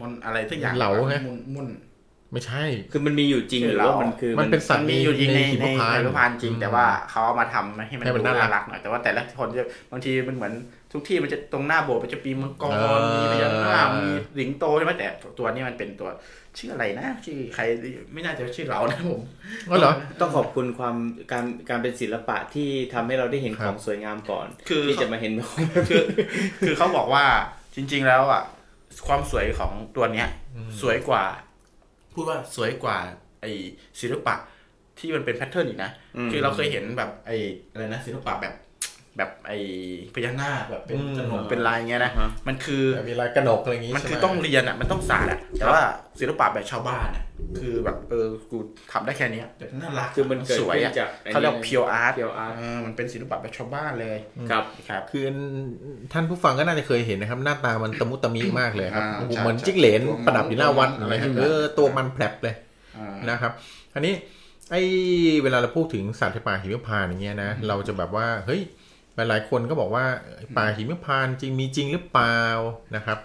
[0.00, 1.68] มนอะไรทุกอย่างเหลาไงมุนมุน
[2.32, 10.52] ไม่ใช่ คือมันมีอยู่จริงหรือว่ามันคือมันเป็นสัตมันว์มีอยู่จริงในหิในมพานต์หิมพานต์จริง แต่ว่าเขาเอามาทำให้มันให้มันดูน่ารักน่ารักหน่อยแต่ว่าแต่ละคนจะบางทีมันเหมือน
[10.92, 15.06] ทุกที่มันจะตรงหน้าโบสถ์มันจะปีมังกรเออมีพญานาคมีสิงโตใช่ไหมแต่
[15.38, 16.10] ตัวนี้มันเป็นตัว
[16.58, 17.62] ชื่ออะไรนะชื่อใคร
[18.12, 19.22] ไม่น่าจะชื่อเรานะผม
[19.70, 20.96] อ๋อเหรอต้องขอบคุณความ
[21.32, 26.04] การการเป็นศิลปะที่ทำให้เราได้เห็นครัขบองสวยงามก่อน คือที่จะมาเห็นของคือ
[26.66, 27.24] คือเขาบอกว่า
[27.76, 28.42] จริง ๆ แล้วอะ
[29.06, 30.28] ความสวยของตัวเนี้ย
[30.80, 31.24] สวยกว่า
[32.12, 32.96] พูดว่าสวยกว่า
[33.40, 33.46] ไอ
[34.00, 34.34] ศิลปะ
[34.98, 37.30] ที่มันเป็นแพทเทิร์นอีกนะอืมคือเราเคยเห็นแบบไอ
[37.72, 38.54] อะไรนะศิลปะแบบ
[39.18, 39.52] แบบไอ
[40.14, 45.80] พญานาคแบบเป็นอืมขนมเป็นลายเงี้ยนะอ่าฮะมันคือมีลายกระหนกอะไรอย่างงี้มันคือใช่ไหต้องเรียนอะมันต้องศาสตร์อะแต่ว่า
[46.20, 47.24] ศิลปะแบบชาวบ้านอะ
[47.58, 48.58] คือแบบเออกู
[48.92, 54.18] ทำได้แค่เนี้ยแต่น่ารักคือมันเกิดสวยขึ้นอะจากเขาเรียก pure art pure art เออมันเป็นศิลปะแบบชาวบ้านเลย
[54.50, 55.24] ครับครับคือ
[56.12, 62.54] ท่านผู้ฟังก็น่าจะเคยเห็นนะครับ หน้าตามันตะมุตะมิมากเลยครับอ่าโอ้โหใช่เหมือนใช่จิ้งเหลนตัวมันประดับอยู่หน้าวัดตัวมันอะไรอะไรเออตัวมันแผลบเลย
[62.96, 63.52] อ่านะครับ
[63.94, 64.14] อันนี้
[64.70, 64.82] ไอ้
[65.42, 68.60] เวลาเราพูดถึงสัตว์ในป่าหิมพานต์อย่างเงี้ยนะเราจะแบบว่าเฮ้ย
[69.14, 70.04] หลายๆ คนก็บอกว่า
[70.56, 72.38] ป่าหิมพานต์จริงมีจริงหรือเปล่า
[72.96, 73.18] นะครับ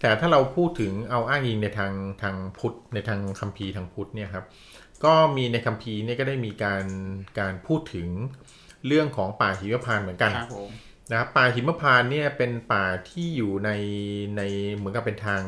[0.00, 1.92] แต่ถ้าเราพูดถึงเอาอ้างอิงในทาง
[2.22, 4.44] ทางพุทธในทางคัมภีร์ทางพุทธเนี่ยครับ
[5.04, 6.84] ก็มีในคัมภีร์เนี่ยก็ได้มีการ
[7.38, 8.08] การพูดถึง
[8.86, 10.70] เรื่องของป่าหิมพานต์เหมือนกันครับผม
[11.10, 13.70] นะครับป่าหิมพานต์เนี่ยเป็นป่าที่อยู่ใน
[14.36, 14.42] ใน
[14.74, 15.42] เหมือนกับเป็นทาง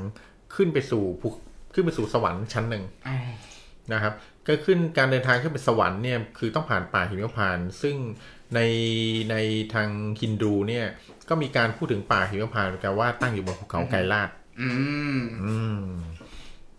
[0.54, 1.28] ขึ้นไปสู่ภู
[1.74, 3.32] ขึ้นไปสู่สวรรค์ชั้นหนึ่งอ้าว
[3.92, 4.14] นะครับ
[4.46, 7.96] ก็ขึ้นการเดินทางขึ้นไปสวรรค์เนี่ยคือต้องผ่านป่าหิมพานต์ซึ่ง
[8.54, 8.60] ใน
[9.30, 9.36] ใน
[9.74, 9.88] ทาง
[10.20, 10.86] ฮินดูเนี่ย
[11.28, 14.28] ก็มีการพูดถึงป่าหิมพานต์เหมือนกันว่าตั้งอยู่บนภูเขาไกรลาด
[14.60, 14.68] อื
[15.16, 15.84] มอืม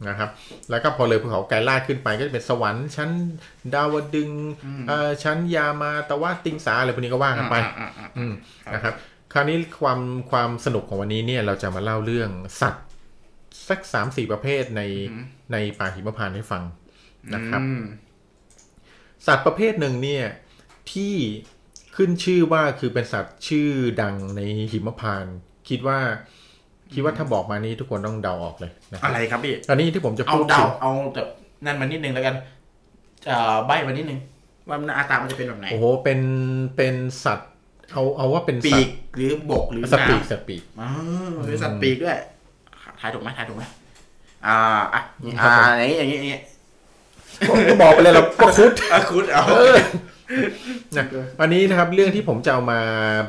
[0.07, 0.29] นะครับ
[0.69, 3.09] แล้วก็พอเลยภูเขาไกรลาดขึ้นไปก็จะเป็นสวรรค์ชั้น
[3.73, 4.43] ดาวดึงส์
[4.87, 8.33] เอ่อชั้นยามาตะวะติงสาอะไรพวกนี้ก็ว่ากันไปอ่าอ่าอ่าอืม
[8.73, 8.93] นะครับ
[9.33, 9.99] คราวนี้ความ
[10.31, 12.29] ความสนุกของวันนี้เนี่ย เราจะมาเล่าเรื่อง
[12.61, 12.85] สัตว์
[13.69, 14.81] สักสามสี่ประเภทใน
[15.51, 16.63] ในป่าหิมพานต์ให้ฟัง
[17.33, 17.81] นะครับอืม
[19.27, 20.25] สัตว์ประเภทหนึ่งเนี่ย
[20.91, 21.15] ที่
[21.95, 23.69] ขึ้นชื่อว่าคือเป็นสัตว์ชื่อ
[24.01, 25.37] ดังในหิมพานต์
[25.69, 25.99] คิดว่า
[26.93, 31.27] คิดว่าถ้าบอกมานี้ทุกคนต้องเดาออกเลยนะคอะรับไรครับพี่อันนี้ที่ผมจะเอาพูดเดาถึงเอาแบบ
[31.65, 32.35] นั่นมานิดนึงแล้วกัน
[33.27, 34.19] เอ่อใบมานิดนึง
[34.69, 36.19] ว่าหน้าตามันจะเป็นแบบไหนโอ้โหเป็น
[36.75, 37.51] เป็นสัตว์
[37.91, 40.89] เอาเอาว่าเป็นปีสัตกว์หรือบกหรือสัตว์ปีกน้ำสัตว์ปีก อ๋อ
[41.45, 42.17] เป็นสัตว์ปีกด้วย
[42.99, 43.63] ทายถูกไหมทายถูกไหม
[44.47, 44.57] อ่า
[44.93, 45.01] อะ
[45.39, 46.39] ครับอ่าผมอย่างนี้อย่างนี้อย่างนี้
[47.49, 49.43] ผมก็บอกไปเลยเราประคุดอะคุณเอา
[50.97, 51.05] นะ
[51.41, 52.79] อันนี้นะครับเรื่องที่ผมจะเอามา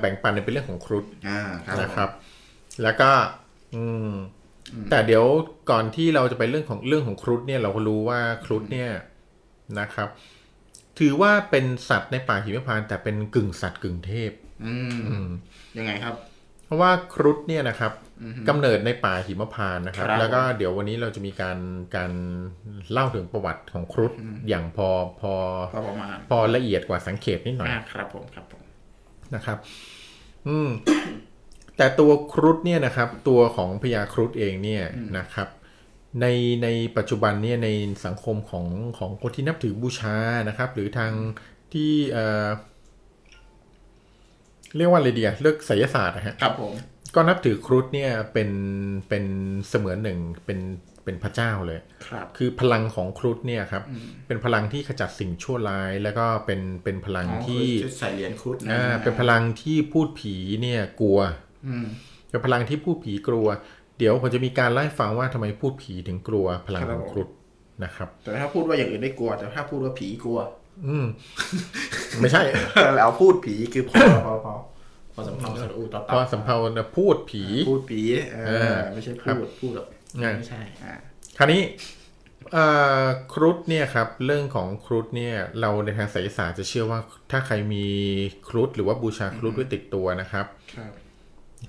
[0.00, 2.10] แบ่งปันเนี่ยเป็นเรื่องของครุฑอ่าครับนะครับ
[2.82, 3.10] แล้วก็
[3.74, 4.10] อืม
[4.90, 5.24] แต่เดี๋ยว
[5.70, 8.90] ก่อนที่เราจะไปเรื่องของเรื่องของครุฑเนี่ยเราก็รู้ว่าครุฑเนี่ย
[9.78, 10.08] นะครับ
[10.98, 14.30] ถือว่าเป็นสัตว์ในป่าหิมพานต์แต่เป็นกึ่งสัตว์กึ่งเทพ
[14.66, 15.28] อืมอืม
[15.78, 16.33] ยังไงครับเพ
[16.74, 21.58] ราะว่าครุฑเนี่ยนะครับอือฮึกำเนิดในป่าหิมพานต์นะครับครับ แล้วก็เดี๋ยววันนี้เราจะมีการ
[21.96, 22.12] การ
[22.92, 24.12] เล่าถึงประวัติของครุฑ
[24.48, 24.88] อย่างพอ
[25.20, 25.32] พอ
[25.72, 28.62] พอประมาณพอละเอียดกว่าสังเขตนิดหน่อยอ่าครับผมครับผม
[29.34, 29.58] นะครับ
[30.48, 30.70] อืม
[31.76, 34.84] แต่ตัวครุฑเนี่ยนะครับ ตัวของพญาครุฑเองเนี่ย
[35.18, 35.48] นะครับ
[36.20, 36.26] ใน
[36.62, 37.68] ในปัจจุบันเนี่ยใน
[38.04, 38.66] สังคมของ
[38.98, 40.16] ของคนที่นับถือบูชา
[40.48, 41.12] นะครับ หรือทาง
[41.72, 42.48] ที่เอ่อ
[44.76, 46.72] เรียกว่าอะไรดีอะเลือกไสยศาสตร์นะฮะครับผม
[47.14, 48.50] ก็นับถือครุฑเนี่ยเป็น
[49.08, 49.24] เป็น
[49.68, 50.60] เสมือนหนึ่งเป็น
[51.04, 53.82] เป็นพระเจ้าเลยครับคือพลังของครุฑเนี่ยครับ
[54.26, 61.18] เป็นพลังที่ขจัดสิ่งชั่วร้าย แล้วก็เป็นเป็นพลังอ๋อที่คือใส่เหรียญครุฑนะอ่าเป็นพลังที่พูดผีเนี่ยกลัว
[61.66, 61.86] อืม
[62.30, 63.46] เป็นพลังที่พูดผีกลัว
[63.98, 67.28] เดี๋ยวผมจะมีการไล่าให้ฟังว่าทำไมพูดผีถึงกลัวพลังของครุฑ
[67.84, 70.38] นะครับ แต่ถ้าพูดว่าอย่างอื่นไม่กลัว แต่ถ้าพูดว่าผีกลัว
[70.86, 71.06] อืม
[72.20, 72.42] ไม่ใช่
[72.96, 73.94] แล้วพูดผีคือพอ
[74.26, 74.54] พอพอ
[75.14, 78.00] พอสำเภาสระอูต่อพเต่าอสำเภานะพูดผีพูดผี
[78.32, 79.86] เอเอออไม่ใช่ครับพูดพูดแบบ
[80.22, 80.94] อ่าไม่ใช่อ่า
[81.38, 81.62] คราวนี้
[82.52, 82.66] เอ่
[83.02, 86.98] อครุฑเนี่ยครับ เรื่องของครุฑเนี่ย เราในทางไสยศาสตร์จะเชื่อว่า
[87.30, 87.86] ถ้าใครมี
[88.48, 90.92] ครุฑหรือว่าบูชาครุฑไว้ติดตัวนะครับครับ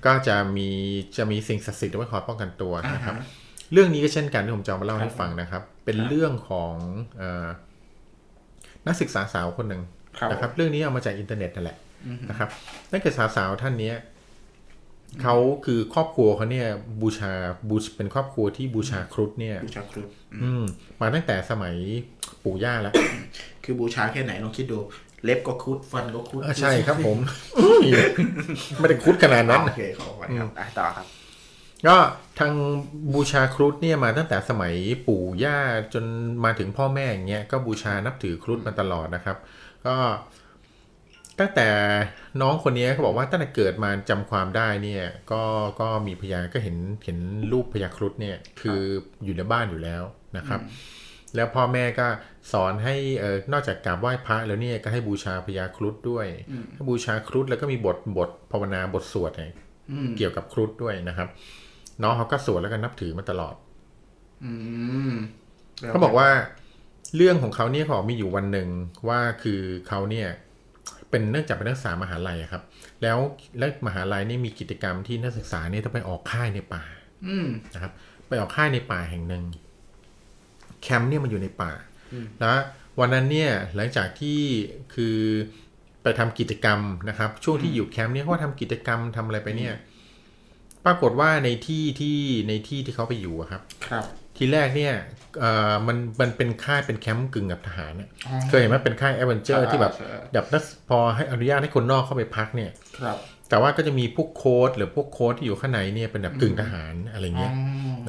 [0.06, 0.68] ก็จะมี
[1.16, 6.74] จะมีสิ่งศักดิ์สิทธิ์ไว้คอยป้องกันตัวนะครับอ่าฮะเรื่องนี้ก็เช่นกันที่ผมจะเอามาเล่าครับให้ฟังนะครับ เป็นครับเรื่องของ
[7.18, 7.46] เอ่อ
[8.86, 9.82] นักศึกษาสาวคนหนึ่ง
[10.18, 11.76] ครับนะครับ เรื่องนี้เอามาจากอินเทอร์เน็ตนั่นแหละ
[12.30, 12.48] นะครับ
[12.92, 13.96] นักศึกษาสาวท่านเนี้ย
[15.22, 16.68] เขาคือครอบครัวเขาเนี่ย
[17.00, 17.32] บูชา
[17.68, 20.08] บูชเป็นครอบครัวที่บูชาครุฑเนี่ยบูชาครุฑ
[20.42, 20.64] อืม
[21.00, 21.74] มาตั้งแต่สมัย
[22.44, 22.94] ปู่ย่าแล้ว
[23.64, 24.78] คือบูชาแค่ไหนลองคิดดู
[25.24, 27.18] เล็บก็ครุฑฟันก็ครุฑเออใช่ครับผม
[28.78, 31.06] ไม่ได้ครุฑขนาดนั้นโอเคขอไว้ครับอะต่อครับ
[31.86, 31.96] ก็
[32.38, 32.52] ทาง
[33.14, 34.74] บูชาครุฑเนี่ยมาตั้งแต่สมัย
[35.06, 35.58] ปู่ย่า
[35.94, 36.04] จน
[36.44, 39.36] มาถึงพ่อแม่อย่างเงี้ยก็บูชานับถือครุฑมาตลอดนะครับ
[39.86, 39.96] ก็
[41.40, 41.68] ตั้งแต่
[42.40, 45.42] น้องคนนี้เขาบอกว่าตั้งแต่เกิดมาจำความได้เนี่ย ก็
[45.80, 47.18] ก็มีพยานก็เห็นเห็น
[47.52, 48.80] รูปพญาครุฑเนี่ย คือ
[49.24, 50.02] อยู่ในบ้านอยู่แล้ว
[50.36, 50.60] นะครับ
[51.36, 52.06] แล้วพ่อแม่ก็
[52.52, 56.26] สอนให้เออนอกจากกราบไหว้พระแล้วเนี่ยก็ให้บูชาพญาครุฑด้วย
[56.74, 59.52] ให้บูชาครุฑแล้วก็มีบทบทภาวนาบทสวดเนี่ย
[59.90, 61.28] อืมเกี่ยวกับครุฑด้วยนะครับ
[62.02, 63.54] น้องเขาก็สวดแล้วก็นับถือมาตลอด
[64.44, 64.52] อื
[65.10, 65.12] ม
[65.80, 66.28] แล้วเขาบอกว่า
[67.16, 68.68] เรื่องของเขาเนี่ยเขาบอกมีอยู่วันหนึ่ง
[69.08, 70.28] ว่าคือเขาเนี่ย
[71.10, 72.62] เป็นเนื่องจากเป็นนักศึกษามหาลัยอะครับ
[73.02, 73.18] แล้ว
[73.58, 76.84] แล้วมหาลัยนี่มีกิจกรรมที่นักศึกษาเนี่ยต้องไปออกค่ายในป่า
[77.26, 77.92] อืมนะครับ
[78.28, 79.44] ไปออกค่ายในป่าแห่งหนึ่ง
[80.82, 81.72] แคมป์เนี่ยมันอยู่ในป่า
[82.38, 82.58] แล้ว
[83.00, 84.40] วันนั้นเนี่ยหลังจากที่
[84.94, 85.18] คือ
[86.02, 89.74] ไปทำกิจกรรมนะครับ ช่วงที่อยู่แคมป์เนี่ยเขาก็ทำกิจกรรมทำอะไรไปเนี่ย
[90.86, 92.18] ปรากฏว่าในที่ที่
[92.48, 94.04] ในที่ที่เขาไปอยู่อะครับ ครับ
[94.36, 94.94] ทีแรกเนี่ย
[95.40, 103.18] เอ่อมันมันเป็นค่ายเป็นแคมป์กึ่งกับทหารเนี่ยอ๋อเคยเห็นไหมเป็นค่าย adventure อ่าที่แบบใช่แบบนักพอให้อนุญาตให้คนนอกเข้าไปพักเนี่ยครับ
[103.48, 107.52] แต่ว่าก็จะมีพวกโค้ชหรือพวกโค้ชที่อยู่ข้างในเนี่ยเป็นแบบกึ่งทหารอะไรอ๋อเงี้ย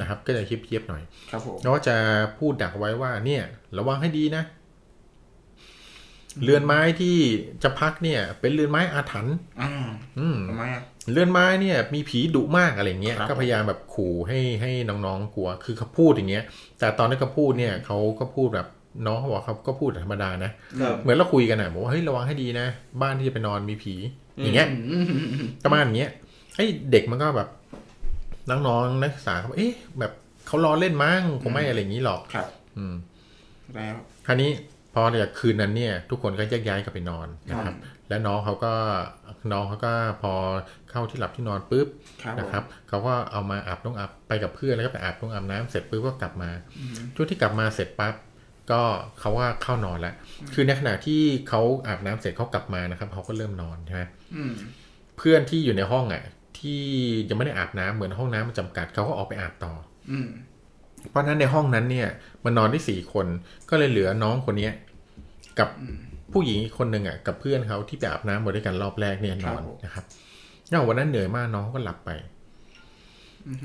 [0.00, 1.96] นะครับ ก็จะเยียบๆหน่อยครับผมแล้วก็จะ
[2.38, 3.42] พูดดักไว้ว่าเนี่ย
[3.78, 4.44] ระวังให้ดีนะ
[6.44, 7.16] เรือนไม้ที่
[7.62, 9.72] จะพักเนี่ย เป็นเรือนไม้อาถรรพ์อ่า
[10.18, 16.44] อืมทำไมอะ เรือนไม้เนี่ยมีผีดุมากอะไรเงี้ยครับก็พยายามแบบขู่ให้ให้น้องๆกลัว คือเขาพูดอย่างเงี้ย
[16.78, 18.66] แต่ตอนที่เขาพูดเนี่ยเขาก็พูดแบบ
[19.06, 22.66] น้องเขาบอกเขาก็พูดธรรมดานะครับเหมือนเราคุยกันนะบอกว่าเฮ้ยระวังให้ดีนะ
[23.02, 23.94] บ้านที่จะไปนอนมีผี
[24.42, 24.68] อย่างเงี้ย
[25.64, 26.10] ประมาณอย่างเงี้ย
[26.56, 27.48] ไอ้เด็กมันก็แบบ
[28.50, 30.12] น้องๆนักศึกษาเขาบอกเอ๊ะแบบ
[30.46, 32.46] เขาล้อเล่นมั้งคงไม่อะไรอย่างนี้หรอกครับ
[32.78, 32.94] อืม
[33.74, 34.50] แล้ว คราวนี้
[34.94, 37.74] พอจากคืนนั้นเนี่ย ทุกคนก็แยกย้ายกันไปนอนนะครับ
[38.08, 38.74] แล้วน้องเขาก็
[39.52, 39.92] น้องเขาก็
[40.22, 40.32] พอ
[40.90, 41.86] เข้าที่หลับที่นอนปุ๊บ
[42.22, 46.50] ครับนะครับเขาก็เอามาอาบน้องอาบไปกับเพื่อนแล้วก็ไปอาบน้องอาบน้ำเสร็จปุ๊บก็กลับมา
[47.14, 48.14] ช่วงที่กลับมาเสร็จปั๊บ
[48.70, 48.82] ก็
[49.20, 50.14] เขาว่าเข้านอนแล้ว
[50.54, 54.02] คือในขณะที่เขาอาบน้ำเสร็จเขากลับมานะครับเขาก็เริ่มนอนใช่ไหม
[54.36, 54.52] อืม
[55.18, 56.22] เพื่อนที่อยู่ในห้องอะ
[56.58, 56.82] ที่
[57.28, 59.72] ยังไม่ได้อาบน้ำเหมือนห้องน้ำมันจำกัดเขาก็ออกไปอาบต่อ
[60.10, 60.28] อืม
[61.10, 62.08] เพราะฉะนั้นในห้องนั้นเนี่ย
[62.44, 63.26] มันนอนได้สี่คน
[63.70, 64.72] ก็เลยเหลือน้องคนเนี้ย
[65.58, 65.68] กับ
[66.32, 70.04] ผู้หญิงอีกคนหนึ่งอะกับเพื่อนเขาที่ไปอาบน้ำมาด้วยกันรอบแรกเนี่ยนอนนะครับ
[70.68, 72.10] แล้ววันนั้นเหนื่อยมากน้องก็หลับไป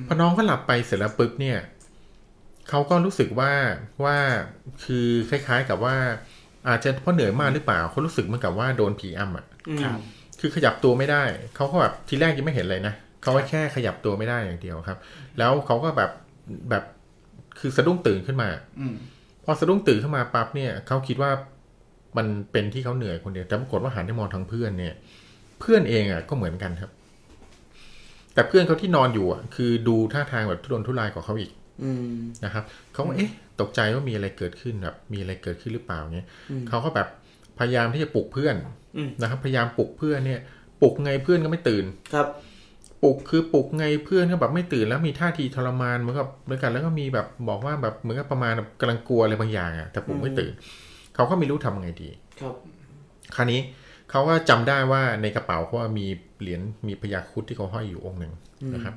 [0.07, 1.57] พอน้องก็หลับไปเสร็จแล้วปุ๊บเนี่ย
[2.69, 3.51] เขาก็รู้สึกว่า
[4.03, 4.17] ว่า
[4.83, 5.95] คือคล้าย ๆ กับว่า
[6.67, 9.45] อาจจะเพราะเหนื่อยมากหรือเปล่าเขารู้สึกเหมือนกับว่าโดนผีอำอะ
[9.83, 9.93] ครับ
[10.39, 11.23] คือขยับตัวไม่ได้
[11.55, 14.97] เขาก็แบบทีแรกยังไม่เห็นเลยนะเขาแค่ขยับตัวไม่ได้อย่างเดียวครับ
[15.37, 16.11] แล้วเขาก็แบบ
[16.69, 16.83] แบบ
[17.59, 18.49] คือสะดุ้งตื่นขึ้นมา
[18.79, 18.95] อืม
[19.45, 21.31] พอสะดุ้งตื่นขึ้นมาปั๊บเนี่ยเขาคิดว่า
[22.17, 24.93] มันเป็นที่เขาเหนื่อยคนเดียวแต่ปรากฏว่าหันไปมองทางเพื่อนเนี่ย
[25.59, 26.91] เพื่อนเองอะก็เหมือนกันครับ
[28.33, 31.51] แต่เพื่อนเขาที่นอนอยู่อะคือดูท่าทางแบบทุรนทุรายกว่าเขาอีก
[31.83, 32.05] อืม
[32.45, 36.27] นะครับเขาก็เอ๊ะ ตกใจว่ามีอะไรเกิดขึ้นแบบมีอะไรเกิดขึ้นหรือเปล่าเงี้ย
[36.69, 37.07] เขาก็แบบ
[37.59, 38.55] พยายามที่จะปลุกเพื่อน
[38.97, 40.41] อืมนะครับ พยายามปลุกเพื่อนเนี่ย
[40.81, 42.27] ปลุกไงเพื่อนก็ไม่ตื่นครับ
[43.03, 50.53] ปลุกคือปลุกไงเพื่อนก็แบบไม่ตื่นแล้วมีท่าทีทรมานเหมือนกับเหมือนกันแล้วก็มีแบบบอกว่าแบบเหมือนกับประมาณแบบกำลังกลัวอะไรบางอย่างอะแต่ปลุกไม่ตื่น
[51.15, 52.09] เขาก็ไม่รู้ทำไงดี
[52.41, 52.53] ครับ
[53.35, 53.61] คราวนี้
[54.09, 56.05] เขาก็จำได้ว่าในกระเป๋าเขาว่ามี
[56.39, 58.33] เหรียญมีพญาครุฑที่เขาห้อยอยู่องค์หนึ่ง
[58.73, 58.95] นะครับ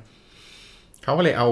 [1.03, 1.49] เขาก็เลยเอา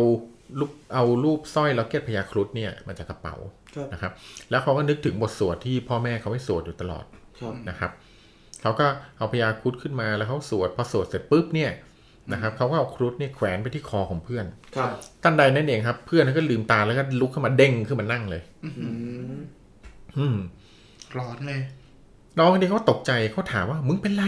[0.59, 3.35] รูปเอารูปสร้อยล็อกเก็ตพญาครุฑเนี่ยมาจากกระเป๋า
[3.75, 4.11] ครับนะครับ
[4.49, 7.05] แล้วเขาก็นึกถึงบทสวดที่พ่อแม่เขาให้สวดอยู่ตลอด
[7.41, 7.91] ครับนะครับ
[8.61, 11.71] เขาก็เอาพญาครุฑขึ้นมาแล้วเขาสวดพอสวดเสร็จปุ๊บเนี่ย
[12.33, 14.89] นะครับเขาก็เอาครุฑเนี่ยแขวนไปที่คอของเพื่อนครับ
[15.23, 18.43] ทันใดนั่นเองครับ เพื่อนก็ลืมตาแล้วก็ลุกขึ้นมาเด้งขึ้นมานั่งเลย
[20.17, 20.37] อืม
[21.17, 21.61] ร้อนเลย
[22.37, 24.25] น้องคนนี้เขาตกใจเขาถามว่ามึงเป็นไร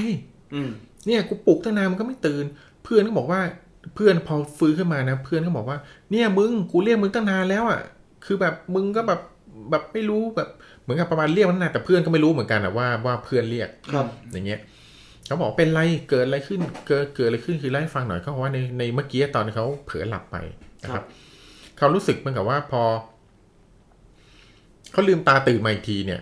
[0.54, 0.70] อืม
[1.06, 2.46] เนี่ยกูปลุกตั้งนานมันก็ไม่ตื่น
[2.84, 3.42] เพื่อนก็บอกว่า
[3.96, 5.78] เพื่อนพอฟื้นขึ้นมานะ เพื่อนก็บอกว่า
[6.12, 7.82] เนี่ยมึงกูเรียกมึงตั้งนานแล้วอะ
[8.26, 9.22] คือแบบมึงก็แบบ
[9.72, 10.50] แบบไม่รู้แบบ
[10.82, 14.60] เหมือนกับประมาณเรียกมันนานแต่เพื่อนก็ไม่รู้เหมือนกันอะว่าว่าเพื่อนเรียกครับ อย่างเงี้ย
[15.28, 20.38] เขาบอกเป็นไรเกิดอะไรขึ้น เกิดเกิดอะไรขึ้นคือเล่าให้ฟังหน่อยเขาบอกว่าในในเมื่อกี้ตอนเขาเผลอหลับไป
[20.84, 21.04] นะครับ
[21.78, 22.82] เขารู้สึกเหมือนกับว่าพอ
[24.98, 26.22] เขาลืมตาตื่นมาอีกทีเนี่ย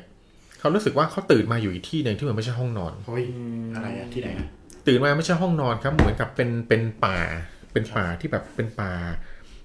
[0.59, 3.23] เขารู้สึกว่าเขาตื่นมาอยู่อีกที่หนึ่งที่มันไม่ใช่ห้องนอนเฮ้ย
[3.75, 4.47] อะไรอะที่ไหนอะ
[4.87, 7.17] ตื่นมาไม่ใช่ห้องนอนครับ เหมือนกับเป็นเป็นป่า
[7.73, 8.91] เป็นป่าที่แบบเป็นป่า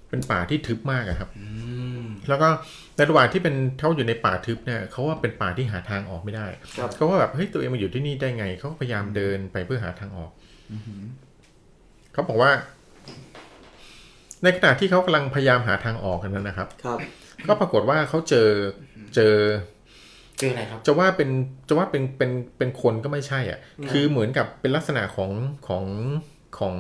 [0.09, 1.47] เป็นป่าที่ทึบมากอะครับอื
[2.01, 2.49] มแล้วก็
[2.97, 6.47] ในระหว่างที่เป็นเขาอยู่ในป่าทึบเนี่ยเขาว่าเป็นป่าที่หาทางออกไม่ได้
[6.79, 10.31] ครับเขาว่าแบบเฮ้ยตัวเองมาอยู่ที่นี่ได้ไงเขาก็พยายามเดินไปเพื่อหาทางออก
[12.13, 12.51] เขาบอกว่า
[14.43, 16.99] ในขณะที่เขากำลังพยายามหาทางออกกันนั้นนะครับครับ
[17.49, 18.49] ก็ปรากฏว่าเขาเจอ
[19.15, 19.37] เจอ
[20.39, 21.31] เจออะไรครับ จะว่าเป็น
[21.69, 23.59] จะว่าเป็นเป็นเป็นคนก็ไม่ใช่อะ
[23.91, 25.31] คือเหมือนกับเป็นลักษณะของ
[25.69, 25.85] ของ
[26.59, 26.75] ของ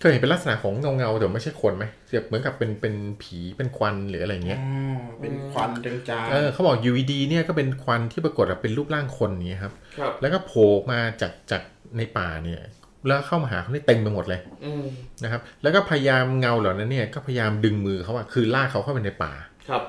[0.00, 5.70] เคยเห็นเป็นลักษณะของเงาเงาๆแต่ไม่ใช่คนไหมแบบเหมือนกับเป็นเป็นผีเป็นควันหรืออะไรเงี้ยอ๋อเป็นควัน
[6.08, 11.62] จางเออเขาบอก UVD เนี่ยก็เป็นควันที่ปรากฏอะเป็นรูปร่างคนอย่างเงี้ยครับครับ แล้วก็โผล่มาจากจาก
[11.96, 12.60] ในป่าเนี่ย
[13.06, 14.84] แล้วเข้ามาหาเขาได้เต็มไปหมดเลยอืม
[15.22, 19.32] นะครับ แล้วก็พยายามเงาเหล่านั้นเนี่ยก็พยายามดึงมือเขาอะคือลากเขาเข้าไปในป่า
[19.68, 19.82] ครับ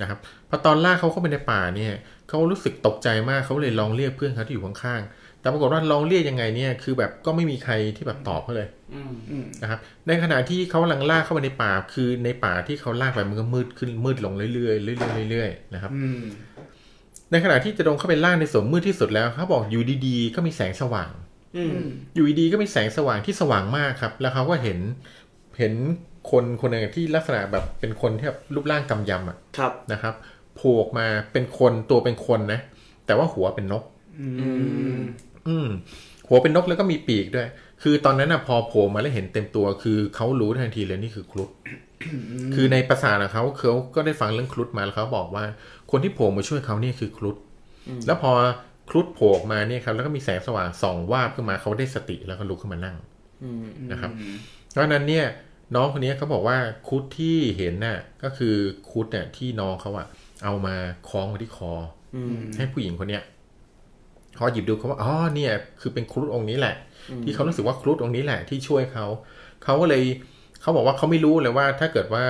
[0.00, 1.92] นะครับพอตอนลากเขาเข้าไปในป่าเนี่ย
[2.28, 16.20] เขารู้สึกตกใจมากเขาเลยลองเรียกเพื่อนเขาที่อยู่ข้างๆ แต่ปรากฏว่าลองเรียกยังไงเนี่ยคือแบบก็ไม่มีใครที่แบบตอบเขาเลยอืมๆอืมนะครับในขณะที่เขากำลังลากเข้าไปในป่าคือในป่าที่เขาลากไปมันก็มืดขึ้นมืดลงเรื่อยๆเรื่อยๆเรื่อยๆนะครับอืม
[17.30, 21.12] ในขณะที่จะลงเข้าไปล่างในส่วนมืดที่สุดแล้วเขาบอกอยู่ดีๆก็มีแสงสว่าง
[21.56, 24.78] อืมอยู่ดีๆก็มีแสงสว่างที่สว่างมากครับ แล้วเขาก็เห็น
[25.58, 25.72] เห็น
[26.30, 30.14] คนคนหนึ่งที่ลักษณะแบบเป็นคนที่แบบรูปร่างกำยำอะครับนะครับ
[30.54, 32.60] โผล่ออกมาเป็นคนตัวเป็นคนนะ
[33.06, 33.84] แต่ว่าหัวเป็นนก
[34.20, 34.26] อื
[34.98, 35.00] ม
[35.48, 35.68] อืม
[36.28, 37.48] หัวเป็นนกแล้วก็มีปีกด้วย
[37.82, 41.48] คือตอนนั้นนะพอโผล่มาแล้วเห็นเต็มตัว คือเขารู้ทันทีเลยนี่คือครุฑ
[42.54, 45.44] คือในภาษาของเขาเขาก็ได้ฟังเรื่องครุฑมาแล้วเขาบอกว่า
[45.90, 47.36] คนที่โผล่มาช่วยเขาเนี่ยคือครุฑ
[48.06, 48.30] แล้วพอ
[48.90, 52.96] ครุฑโผล่ออกมาเนี่ยครับ แล้วก็มีแสงสว่างส่องวาบขึ้นมาเขาได้สติแล้วก็ลุกขึ้นมานั่ง
[53.44, 54.10] อืมนะครับ
[54.70, 55.24] เพราะฉะนั้นเนี่ย
[55.74, 58.54] น้องคนนี้เขาบอกว่าครุฑที่เห็นน่ะ ก็คือ
[58.90, 60.06] ครุฑเนี่ยที่น้องเขาอะ
[60.44, 60.74] เอามา
[61.08, 61.72] คล้องไว้ที่คอ
[62.14, 63.22] อืมให้ผู้หญิงคนเนี้ย
[64.38, 66.74] พอหยิบดูเขาว่าอ๋อเนี่ย คือเป็นครุฑองค์นี้แหละ
[67.24, 69.06] ที่เขารู้สึกว่าครุฑองค์นี้แหละที่ช่วยเขา
[69.64, 70.02] เขาก็เลย
[70.60, 72.24] เขาบอกว่าเขาไม่รู้เลยว่า ถ้าเกิดว่า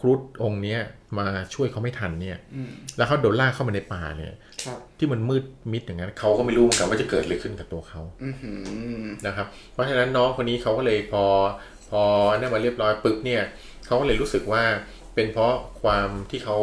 [0.00, 0.80] ครุฑองค์เนี้ย
[1.18, 4.32] มาช่วยเขาไม่ทันเนี่ยอืมแล้วเขาโดนลากเข้ามาในป่าเนี่ย
[4.64, 8.52] ครับที่มันมืดมิดอย่างนั้นเขาก็ไม่รู้เหมือนกันว่าจะเกิดอะไรขึ้นกับตัวเขาอือหื
[9.00, 11.24] อนะครับ เพราะฉะนั้นน้องคนนี้เขาก็เลยพอ
[11.73, 11.73] พ
[12.04, 12.06] อ
[12.38, 13.42] เนี่ยมาเรียบร้อยปึ๊บเนี่ย
[13.86, 14.62] เขาก็เลยรู้สึกว่า
[15.14, 16.58] เป็นเพราะความที่เขา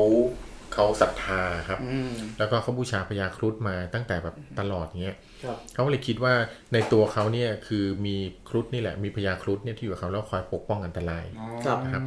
[0.73, 6.33] เขาศรัทธาครับอืมแล้วก็เขาบูชาพญาครุฑมาตั้งแต่แบบตลอดเงี้ยครับเขาก็เลยคิดว่า
[6.73, 8.15] ในตัวเขาเนี่ยคือมี
[8.49, 11.25] ครุฑนี่แหละมีพญาครุฑเนี่ยที่อยู่กับเขาแล้วคอยปกป้องอันตราย
[11.65, 12.03] ครับนะครับ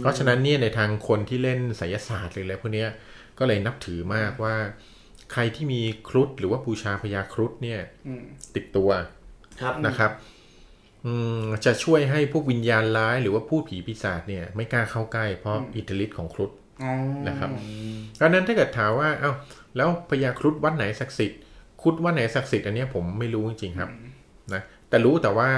[0.00, 2.90] เพราะฉะนั้นเนี่ยในทางคนที่เล่นไสยศาสตร์หรืออะไรพวกเนี้ย
[3.38, 4.56] ก็เลยนับถือมากว่า
[5.32, 8.22] ใครที่มีครุฑหรือว่าบูชาพญาครุฑเนี่ยอืม
[8.54, 8.90] ติดตัว
[9.60, 10.37] ครับนะครับอืม
[11.64, 16.50] จะช่วยให้พวกวิญญาณร้าย หรือว่าพูดผีปีศาจเนี่ย ไม่กล้าเข้าใกล้เพราะอิทธิฤทธิ์ของครุฑ
[16.82, 16.92] อ๋อ
[17.28, 17.50] นะครับ
[18.20, 19.32] ดังนั้นถ้าเกิดถามว่าเอ้า
[19.76, 21.40] แล้วพญาครุฑวัดไหนศักดิ์สิทธิ์
[21.82, 23.90] ครุฑวัดไหนศักดิ์สิทธิ์อันเนี้ยผมไม่รู้จริงๆครับ
[24.54, 25.50] นะแต่รู้แต่ว่า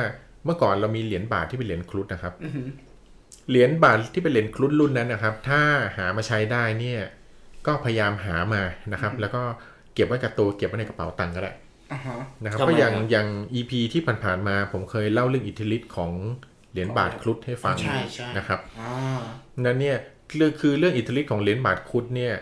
[0.44, 2.68] เมื่อก่อนเรามีเหรียญบาทที่เป็นเหรียญครุฑนะครับอือหือ
[3.50, 5.61] เหรียญบาทที่เป็นเหรียญครุฑรุ่นนั้นนะครับ ถ้า
[5.96, 7.00] หามาใช้ได้เนี่ย
[7.66, 9.42] ก็พยายามหามานะครับ แล้วก็
[9.94, 11.64] เก็บไว้กับตัวเก็บไว้ในกระเป๋าตังค์ก็ได้อ่าฮะ
[12.44, 16.12] นะครับทำไมก็อย่างครับอย่าง EP ที่ผ่านๆมาผมเคยเล่าเรื่องอิทธิฤทธิ์ของ
[16.72, 19.20] เหรียญบาทครุฑให้ฟังใช่ใช่นะครับอ่า
[19.64, 19.96] นั้นเนี่ย
[20.31, 22.35] คือคือเรื่องอิทธิฤทธิ์ของเหรียญบาทครุฑเนี่ย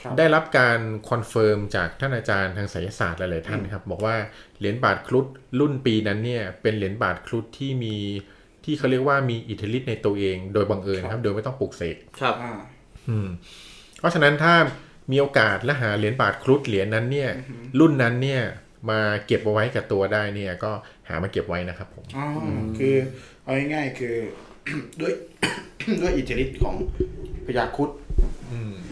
[0.00, 0.80] ครับได้รับการ
[1.10, 4.16] confirm จากท่านอาจารย์ทางไสยศาสตร์หลายๆท่านครับ บอกว่า
[4.58, 5.26] เหรียญบาทครุฑ
[5.58, 7.96] รุ่นปีนั้นเนี่ยเป็นเหรียญบาทครุฑที่มี
[8.64, 12.52] ที่เขาเรียกว่ามีอิทธิฤทธิ์ในตัวเอง โดยบังเอิญนะครับ โดยไม่ต้องปลุกเสกครับอ่า
[13.08, 13.28] อืม
[13.98, 14.54] เพราะฉะนั้นถ้า
[15.10, 17.30] มีโอกาสและหาเหรียญบาทครุฑเหรียญนั้นเนี่ย
[17.78, 18.42] รุ่นนั้นเนี่ย
[18.90, 20.72] มาเก็บเอาไว้กับตัวได้เนี่ยก็
[21.08, 22.94] หามาเก็บไว้นะครับผมอ๋ออคือ
[23.42, 24.14] เอาง่ายๆคือ
[25.00, 25.12] ด้วย
[26.02, 26.74] ด้วยอิทธิฤทธิ์ของ
[27.46, 27.90] พญาครุฑ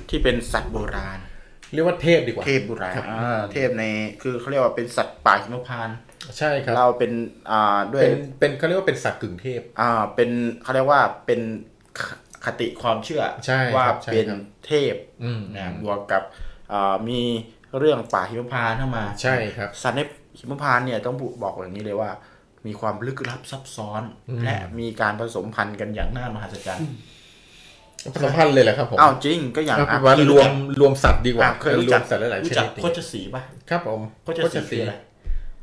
[0.09, 1.19] ที่เป็นสัตว์โบราณ
[1.75, 3.85] เรียกว่าเทพดีกว่าเทพโบราณอ่าเทพใน
[4.23, 5.97] คือเขาเรียกว่าเป็นสัตว์ป่าหิมพานต์
[6.39, 7.13] ใช่ครับเราเป็น
[7.51, 10.31] อ่าด้วยเป็นเป็นเขาเรียกว่าเป็นสัตว์กึ่งเทพอ่าเป็น
[10.63, 11.41] เขาเรียกว่าเป็น
[11.99, 12.01] ค
[12.45, 16.23] คติความเชื่อใช่ครับว่าใช่เป็นครับเทพอืมนะบวกกับ
[16.73, 17.21] อ่ามี
[17.79, 20.01] เรื่องป่าหิมพานต์เข้ามาใช่ครับสัตว์ใน
[20.39, 22.11] หิมพานต์เนี่ยต้องบอกอย่างนี้เลยว่า
[22.67, 24.03] มีความลึกลับซับซ้อน
[24.45, 26.89] และมีการผสมพันธุ์กันอย่างน่ามหัศจรรย์
[28.15, 34.95] ผสมพันธุ์เลยเหรอครับผมอ้าวจริงก็อย่างเอาเป็นอะว่าเคยรวมรวมสัตว์ดีกว่าอะเคยรู้รจัวกมสัตว์หลายๆชรู้จักนิดโคชสีป่ะครับผมโคชสีคืออะไร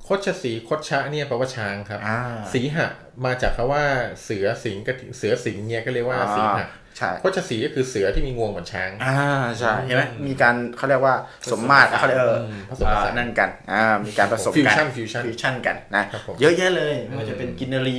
[0.03, 2.19] โคชสีโคชะเนี่ยแปลว่าช้างครับอ่า
[2.53, 2.87] สีหะ
[3.25, 3.83] มาจากคาว่า
[4.23, 9.17] เสือสิงกับเสือสิงเนี่ยก็เรียกว่าสีหะ ใช่โคชสีก็คือเสือที่มีงวงเหมือนช้าง อ่า
[9.59, 11.15] ใช่เห็นไหมมีการเขาเรียกว่า
[11.51, 12.37] สมมาตรเขาเรียกเออ
[12.69, 17.97] ผสมผสานอ่านั่นกันอ่ามีการผสมฟิวกันชั่นฟิวชั่นฟิวชั่นกันนะครับผมเยอะแยะเลยไม่ว่าจะเป็นกินนารี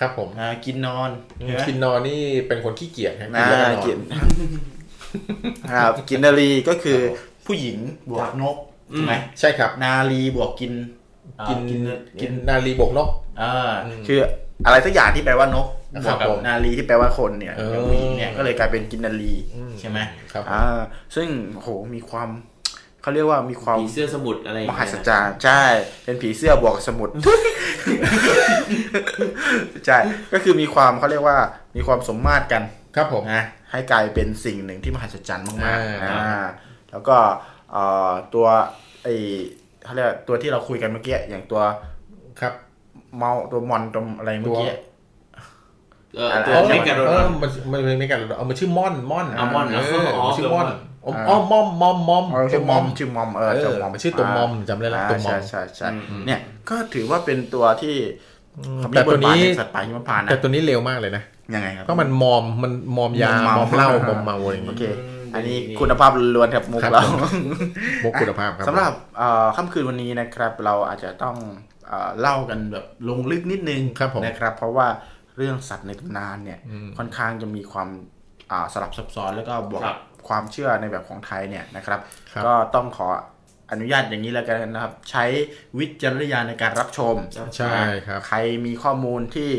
[0.00, 3.98] ครับผมอ่ากินนอนเห็นไหมคินนอนนี่เป็นคนขี้เกียจครับอ่าแล้วนอนกิน
[5.72, 6.98] ครับกินนารีก็คือ
[7.46, 7.78] ผู้หญิง
[8.10, 8.56] บวกนก
[8.92, 10.72] ใช่ไหมใช่ครับ นารีบวกกิน
[11.48, 11.80] กินกิน
[12.20, 13.08] กินนาลีบกนก
[13.40, 13.72] อ่า
[14.06, 14.18] คือ
[14.66, 15.66] อะไรสักอย่างที่แปลว่านก
[16.00, 19.34] บครัวบกกับผมนารีที่แปลว่าคนเนี่ยเอออย่างผู้หญิงเนี่ยก็เลยกลายเป็นกินนารี
[19.80, 19.98] ใช่ไหม
[20.32, 20.80] ครับอ่า
[21.16, 22.28] ซึ่งโหมีความ
[23.02, 25.62] เขาเรียกว่ามีความผีเสื้อสมุทรอะไรอย่ามงหัเงี้ยศจรรย์ใช่
[26.04, 27.08] เป็นผีเสื้อบวกกับสมุด
[29.86, 29.98] ใช่
[30.32, 31.38] ก็คือมีความเขาเรียกว่า
[31.76, 32.62] มีความสมมาตรกัน
[32.96, 36.44] ครับผมนะให้กลายเป็นสิ่งหนึ่งที่มหัศจรรย์มากๆอ่าอ่า
[36.90, 37.16] แล้วก็
[37.72, 38.46] เอ่อตัว
[39.02, 39.08] ไอ
[39.84, 41.62] เขาเรียกตัวที่เราคุยกันเมื่อกี้อย่างตัว
[42.40, 42.52] ครับ
[43.16, 44.70] เมาตัวมอนตัวอะไรเมื่อกี้
[46.16, 55.88] เอออะไรตัวเมกาโดเอดอมันมันมันไม่กันเอามันชื่อม่อนม่อนอะม่อนเหรอเอออ๋อมันชื่อม่อนตัวม่อนอ๋ออ๋อมอมมอมมอมเออชื่อมอมชื่อมอมเออเอตัวอมอมมันชื่อตัวมอมจำได้ละอ่าตัวมอมใช่ใช่ใช่
[56.26, 57.94] เนี่ยก็ถือว่าเป็นตัวที่
[58.78, 61.22] เขามีแต่บตัวทบาทนี้ในสัตว์ป่าหิมพานต์แต่นะตัวนี้เร็วมากเลยนะ
[61.54, 64.84] ยังไงครับเพราะมันมอมมันมอมยามอมเมามอมเหล้ามอมเมาอะไรอย่างโอเงี้ยเค
[65.34, 67.02] อันนี้คุณภาพล้วนๆครับมุกครับเรา
[68.04, 71.36] มุกคุณภาพครับสำหรับเอ่อค่ำคืนวันนี้นะครับ เราอาจจะต้อง
[71.88, 74.86] เอ่อเล่ากันแบบลงลึกนิดนึงครับผมนะครับ เพราะว่า
[75.36, 76.58] เรื่องสัตว์ในตำนานเนี่ย
[76.96, 77.88] ค่อนข้างจะมีความ
[78.50, 82.00] อ่าสลับซับซ้อนแล้วก็บวกครับความเชื่อในแบบของไทยเนี่ยนะครับ
[82.32, 83.08] ครับก็ต้องขอ
[83.72, 85.24] อนุญาตอย่างนี้แล้วกันนะครับ ใช้
[85.78, 87.14] วิจารณญาณในการรับชม
[87.56, 89.50] ใช่ครับใครมีข้อมูลที่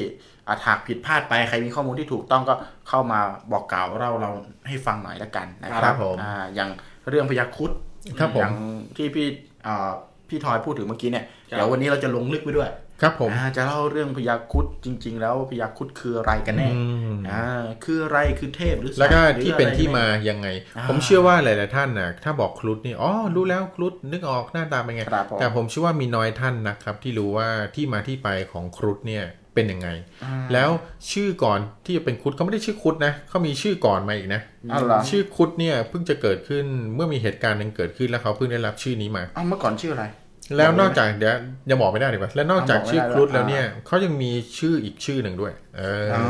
[0.47, 2.55] อาจหากผิดพลาดไปใครมีข้อมูลที่ถูกต้องก็
[2.89, 3.19] เข้ามา
[3.51, 4.31] บอกกล่าวเราเรา
[4.67, 6.69] ให้ฟังหน่อยละกันนะคครัรับบผมอ่าอย่าง
[7.09, 7.71] เรื่องพยาครุด
[8.19, 8.55] ครับผมอย่าง
[8.97, 9.27] ที่พี่
[9.67, 9.89] อ่า
[10.29, 12.69] พี่ทอยพูดถึงเมื่อกี้เนี่ยครับเดี๋ยววันนี้เราจะลงลึกไปด้วย
[13.01, 16.81] ครับผมอ่าจะเล่าเรื่องพยาครุดจริง ๆ แล้วพยาครุดคืออะไรกันแน่อื
[17.15, 17.45] มอ่า
[17.83, 29.89] คืออะไรคือเทพหรือสัตแล้วก็หรือที่เป็นอะไรที่ไหมายังไงอ่าผมเชื่อว่าหลายๆท่านน่ะถ้าบอกครุฑนี่อ๋อรู้แล้วครุฑนึกออกหน้าตาเป็นไงครับผมแต่ผมเชื่อว่ามีน้อยท่านนะครับ ที่รู้ว่าที่มาที่ไปของครุฑเนี่ยเป็นยังไง
[30.53, 30.69] แล้ว
[31.11, 40.05] ชื่อก่อนที่จะเป็นครุฑเขาไม่ได้ชื่อครุฑนะเขามีชื่อก่อนมาอีกนะอ้าวเหรอชื่อครุฑเนี่ยเพิ่งจะเกิดขึ้นเมื่อมีเหตุการณ์หนึ่งเกิดขึ้นแล้วเขาเพิ่งได้รับชื่อนี้มาอ้าวเมื่อก่อนชื่ออะไร
[40.57, 41.35] แล้วนอกจากเดี๋ยว
[41.69, 46.21] ยังบอกไม่ได้ดีกว่าแล้วนอกจากอะบอกไม่ชื่อได้ครุฑแล้วแล้วเนี่ยเขายังมีชื่ออีกชื่อหนึ่งด้วย เออออ่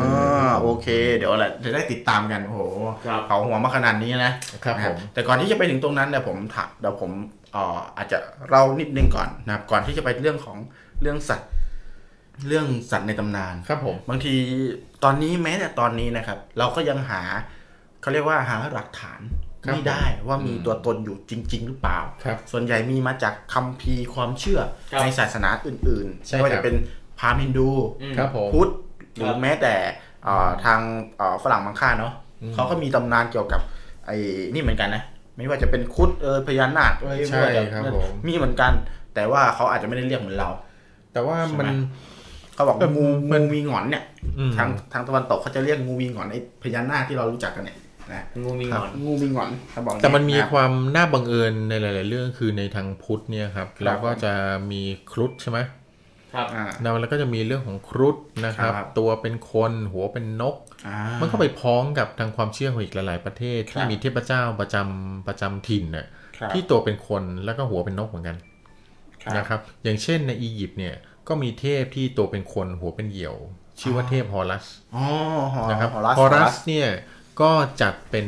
[0.50, 2.62] าโอเค เดี๋ยวแหละจะได้ติดตามกันโอ้โห
[3.06, 4.34] ครับเขาหัวมาขนาดนี้นะ
[4.66, 7.12] ครับผมแต่ก่อนที่จะไปถึงตรงนั้นเนี่ยผมถามเดี๋ยวผม
[7.54, 8.18] เอ่ออาจจะ
[8.50, 10.58] เล่านิดนึงก่อนนะครับ ก่อนที่จะไปเรื่องของ
[11.02, 11.50] เรื่องสัตว์
[12.48, 14.34] เรื่องสัตว์ในตำนานครับผม บางที
[15.04, 17.22] ตอนนี้แม้แต่ตอนนี้นะครับ เราก็ยังหา
[18.02, 24.60] เขาเรียกว่าหาหลักฐานครับ ไม่ได้ว่ามีตัวตนอยู่จริง ๆ หรือเปล่าครับส่วนใหญ่มีมาจากคัมภีร์ความเชื่อ
[24.92, 26.76] ครับในศาสนาอื่นๆใช่ไม่ว่าครัจะบเป็น
[27.20, 27.70] พราหมณ์ฮินดู
[28.18, 28.70] ครับผมพุทธ
[29.16, 29.74] หรืครัอบแม้แต่
[30.24, 30.80] เอ่อทาง
[31.18, 32.14] เอ่อฝรั่งมังค่าเนาะ
[32.54, 33.62] เขาก็มีตำนานเกี่ยวกับ
[34.06, 34.18] ไอ้
[34.54, 35.04] นี่เหมือนกันนะ
[35.36, 38.72] ไม่ว่าจะเป็นครุดเออพญานาคเอยใช่ไม่ว่าจะครับผมมีเหมือนกัน
[39.16, 40.50] แต่ว่าเขาอาจจะไม่ได้เรียกเหมือนเรา
[41.14, 41.88] แต่ว่ามันใช่ไหม
[42.56, 44.04] เขาบอกเอองูมันงูมีหงอนเนี่ย
[44.38, 47.78] อืมทางทางตะวันตกเขาจะเรียกงูมีหงอนไอ้พญานาคที่เรารู้จักกันเนี่ย
[48.12, 54.34] นะงูมีหงอนงูมีหงอนเขาบอกแต่มันมีะความน่าบังเอิญในหลาย ๆ เรื่องคือในทางพุทธเนี่ยครับเราก็จะ
[54.72, 55.60] มีครุฑใช่ไหม
[56.34, 56.66] ครับอ่า
[57.02, 60.56] แล้วก็จะมีเรื่องของครุฑนะครับครับตัวเป็นคนหัวเป็นนก
[60.88, 68.38] อ่ามันก็ไปพ้องกับทางความเชื่อของอีกหลาย ๆ ประเทศครัที่บมีเทพเจ้าประจำประจำถิ่นน่ะครับที่ตัวเป็นคนแล้วก็หัวเป็นนกเหมือนกัน
[69.24, 70.96] ครับนะครับ อย่างเช่นในอียิปต์เนี่ย
[71.28, 73.36] ก็มีเทพที่ตัวเป็นคนหัวเป็นเหยี่ยว
[73.80, 74.66] ชื่อว่าเทพฮอรัส
[74.96, 75.06] อ๋อ
[75.56, 76.88] ฮอนะครับฮอรัสฮอรัสเนี่ย
[77.42, 78.28] ก็จัดเป็น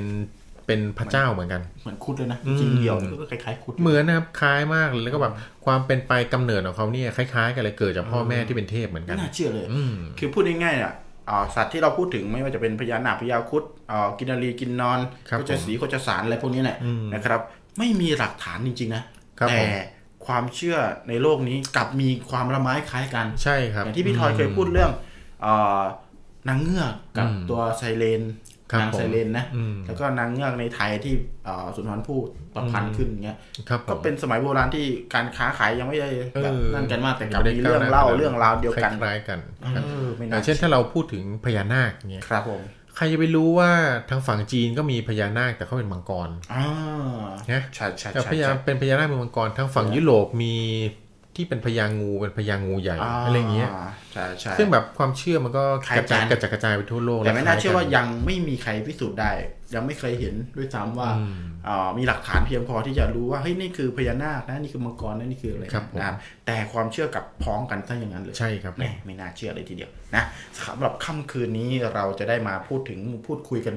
[0.68, 5.34] เป็นพระเจ้าเหมือนกัน เหมือนคุดเลยนะอืมจริงเดียวก็คล้ายๆคุดเหมือนนะครับคล้ายมากเลยแล้วก็แบบ
[5.66, 10.94] ความเป็นไปกำเนิดของเขาเนี่ยคล้ายๆ กันเลยเกิดจากพ่อแม่ที่เป็นเทพเหมือนกัไม่นน่าเชื่อเลยอืมคือพูดง่ายๆอะ
[11.30, 15.00] อ่าสัตว์ที่เราพูดถึงไม่ว่าจะเป็นพญานาคพญาครุดอ่ากินนารีกินนอน
[15.30, 17.42] ครับโคจรสีโคจรสารอะไรพวกนี้เนี่ยอืมนะครับ
[17.78, 19.04] ไม่มีหลักฐานจริงๆนะ
[19.40, 19.70] ครับแต่ผม
[20.26, 20.78] ความเชื่อ
[21.10, 24.92] ในโลกนี้กลับมีความละไม้คล้ายกันใช่ครับอย่างที่พี่ทอยเคยพูดเรื่อง
[25.42, 25.82] เอ่อ
[26.50, 28.47] นางเงือกกับอืมตัวไซเรนครับ
[28.80, 31.14] นางไซเรนนะอืมแล้วก็นางเงือกในไทยที่
[31.46, 32.20] เอ่อสุนทรภู่
[32.56, 33.38] ประพันธ์ขึ้นอย่างเงี้ย
[33.70, 39.40] ครับผก็มเป็นสมัยโบราณที่การค้าขายยังไม่ได้แบบเออนั่นกันมากแต่กลับไม่มีได้เรื่องก้วหน้เล่าขนเรื่องราวเดียวกันคล้ายๆกัน
[39.76, 42.62] ครับเออไม่อน่าย่างเช่นถ้าเราพูดถึงพญานาคเนี่ยครับผม
[42.96, 43.72] ใครจะไปรู้ว่า
[44.10, 46.66] ทางฝั่งจีนก็มีพญานาคแต่เขาเป็นมังกรอ่า
[47.52, 50.56] นะใช่ใช่แต่ใช่พญาใช่เป็นพญานาคเป็นมังกรทางฝั่งยุโรปมี
[51.38, 53.70] ที่เป็นพญางูเป็นพญางูใหญ่อะไรเงี้ย
[54.14, 59.32] ใช่ใช่ซึ่งแบบความเชื่อมันก็คล้ายกระจายกันกระจายกระจายไปทั่วโลกแต่ไม่น่าและคล้เชื่อว่ากันยังไม่มีใครพิสูจน์ได้
[59.76, 61.36] ยังไม่เคยเห็นด้วยซ้ำว่าอืม
[61.66, 66.16] เอ่อมีหลักฐานเพียงพอที่จะรู้ว่าเฮ้ยนี่คือพญานาคนะนี่คือมังกรนะนี่คืออะไรครับผมนะครับ
[66.46, 70.24] แต่ความเชื่อกับพ้องกันซะอย่างนั้นเลยใช่ครับแหม่ไม่น่าเชื่อเลยทีเดียวนะ
[70.68, 73.76] สำหรับค่ำคืนนี้เราจะได้มาพูดถึงพูดคุยกัน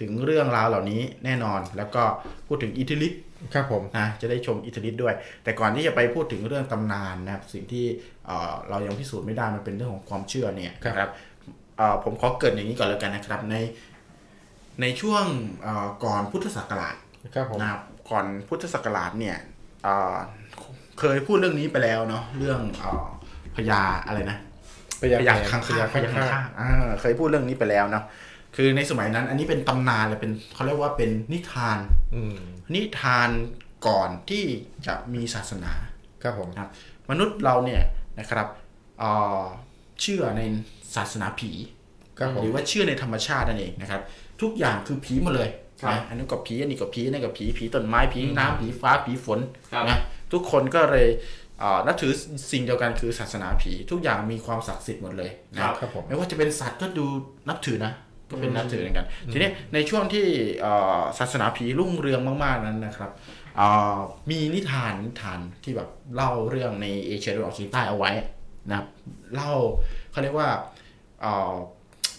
[0.00, 2.02] ถึงเรื่องราวเหล่านี้แน่นอน แล้วก็
[2.46, 3.22] พูดถึงอิทธิฤทธิ์
[3.54, 5.14] ครับผมนะจะได้ชมอิทธิฤทธิ์ด้วย
[5.44, 7.84] แต่ก่อนที่จะไปพูดถึงเรื่องตำนานนะครับสิ่งที่
[8.26, 11.10] เอ่อเรายังพิสูจน์ไม่ได้มันเป็นเรื่องของความเชื่อเนี่ยนะครับ
[11.78, 13.56] เอ่อผมขอเกริดอย่างนี้ก่อนแล้วกันนะครับ ใน
[14.80, 15.24] ในช่วง
[15.62, 16.96] เอ่อก่อนพุทธศักราช
[17.34, 19.36] ครับผมนะครับก่อนพุทธศักราชเนี่ย
[19.84, 20.16] เอ่อ
[21.00, 23.06] เคยพูดเรื่องนี้ไปแล้วเนาะเรื่องเอ่อ
[23.56, 24.38] พญาอะไรนะ
[25.02, 26.70] พญาพญาคังพคาญาพคังญาคังคาคาอ่า
[27.00, 28.04] เคยพูดเรื่องนี้ไปแล้วเนาะ
[28.56, 31.78] คือในสมัยนั้น อันนี้เป็นตำนานเลยเป็นเขาเรียกว่าเป็นนิทาน
[32.14, 32.36] อืม
[32.74, 33.30] นิทาน
[33.86, 34.44] ก่อนที่
[34.86, 35.72] จะมีศาสนา
[36.22, 36.70] ครับผมนะครับ
[37.10, 37.82] มนุษย์เราเนี่ย
[38.18, 38.46] นะครับ
[38.98, 39.10] เอ่
[39.40, 39.44] อ
[40.00, 40.42] เชื่อใน
[40.96, 41.50] ศาสนาผี
[42.18, 44.02] ครับผมหรือว่าเชื่อในธรรมชาตินั่นเองนะครับ
[44.42, 45.50] ทุกอย่างคือผีหมดเลย
[45.82, 49.40] ครับนะอันนี้ก็ผีอันนี้ก็ผีอันนี้ก็ผีผีต้นไม้ผีน้ำผีฟ้าผีฝน
[49.72, 49.98] ครับนะ
[50.32, 51.08] ทุกคนก็เลย
[51.58, 52.12] เอ่อนับถือ
[52.52, 57.06] สิ่งเดียวกันคือศาสนาผี ทุกอย่างมีความศักดิ์สิทธิ์หมดเลยนะครับผมไม่ว่าจะเป็นสัตว์ก็ดู
[57.48, 57.92] นับถือนะ
[58.30, 60.26] ก็เป็นนับถือเหมือนกัน ทีนี้ในช่วงที่
[60.60, 63.10] เอ่อศาสนาผีรุ่งเรืองมากๆนั้นนะครับ
[63.56, 63.98] เอ่อ
[64.30, 68.10] มีนิทานนิทานที่แบบเล่าเรื่องในเอเชียตะวันออกเฉียงใต้เอาไว้
[68.68, 68.86] นะครับ
[69.34, 69.52] เล่า
[70.10, 70.48] เขาเรียกว่า
[71.20, 71.52] เอ่อ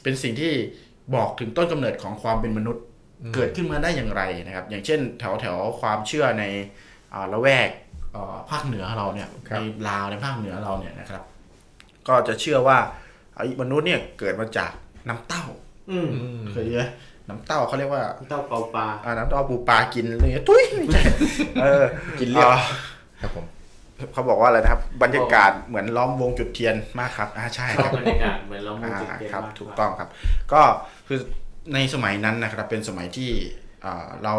[0.03, 0.53] เป็นสิ่งที่
[1.15, 2.83] บอกถึงต้นกำเนิดของความเป็นมนุษย์
[3.35, 6.43] เกิดขึ้นมาได้อย่างไรนะครับ อย่างเช่น แถวแถวๆความเชื่อใน
[7.13, 7.69] อ่าละแวก
[8.11, 11.23] เอ่อภาคเหนือเราเนี่ยครับในลาวในภาคเหนือเราเนี่ยนะครับ
[12.07, 12.77] ก็จะเชื่อว่า
[13.35, 14.71] ไอ้มนุษย์เนี่ยเกิดมาจาก
[15.07, 15.45] น้ำเต้า
[15.91, 16.83] อืมอืมเคยไหม
[17.29, 21.01] น้ำเต้าเขาเรียกว่าเต้าเปาปลาอ่าน้ำเต้าปูปลากินอะไรเงี้ยตุ้ยไม่ใช่
[21.61, 21.83] เออ
[22.19, 22.61] กินเรียบอ่า
[23.21, 23.45] ครับผม
[24.13, 30.09] เขาบอกว่าอะไรนะครับ บรรยากาศเหมือนล้อมวงจุดเทียนมากครับอ่าใช่ชคอรับบบรรยากาศเหมือนเรามูอ่าจิตเย็นครับมากถูกต้องครับ
[30.53, 30.61] ก็
[31.07, 31.19] คือ
[31.73, 33.31] ในสมัยนั้นนะครับ เป็นสมัยที่
[33.85, 34.33] อ่าเรา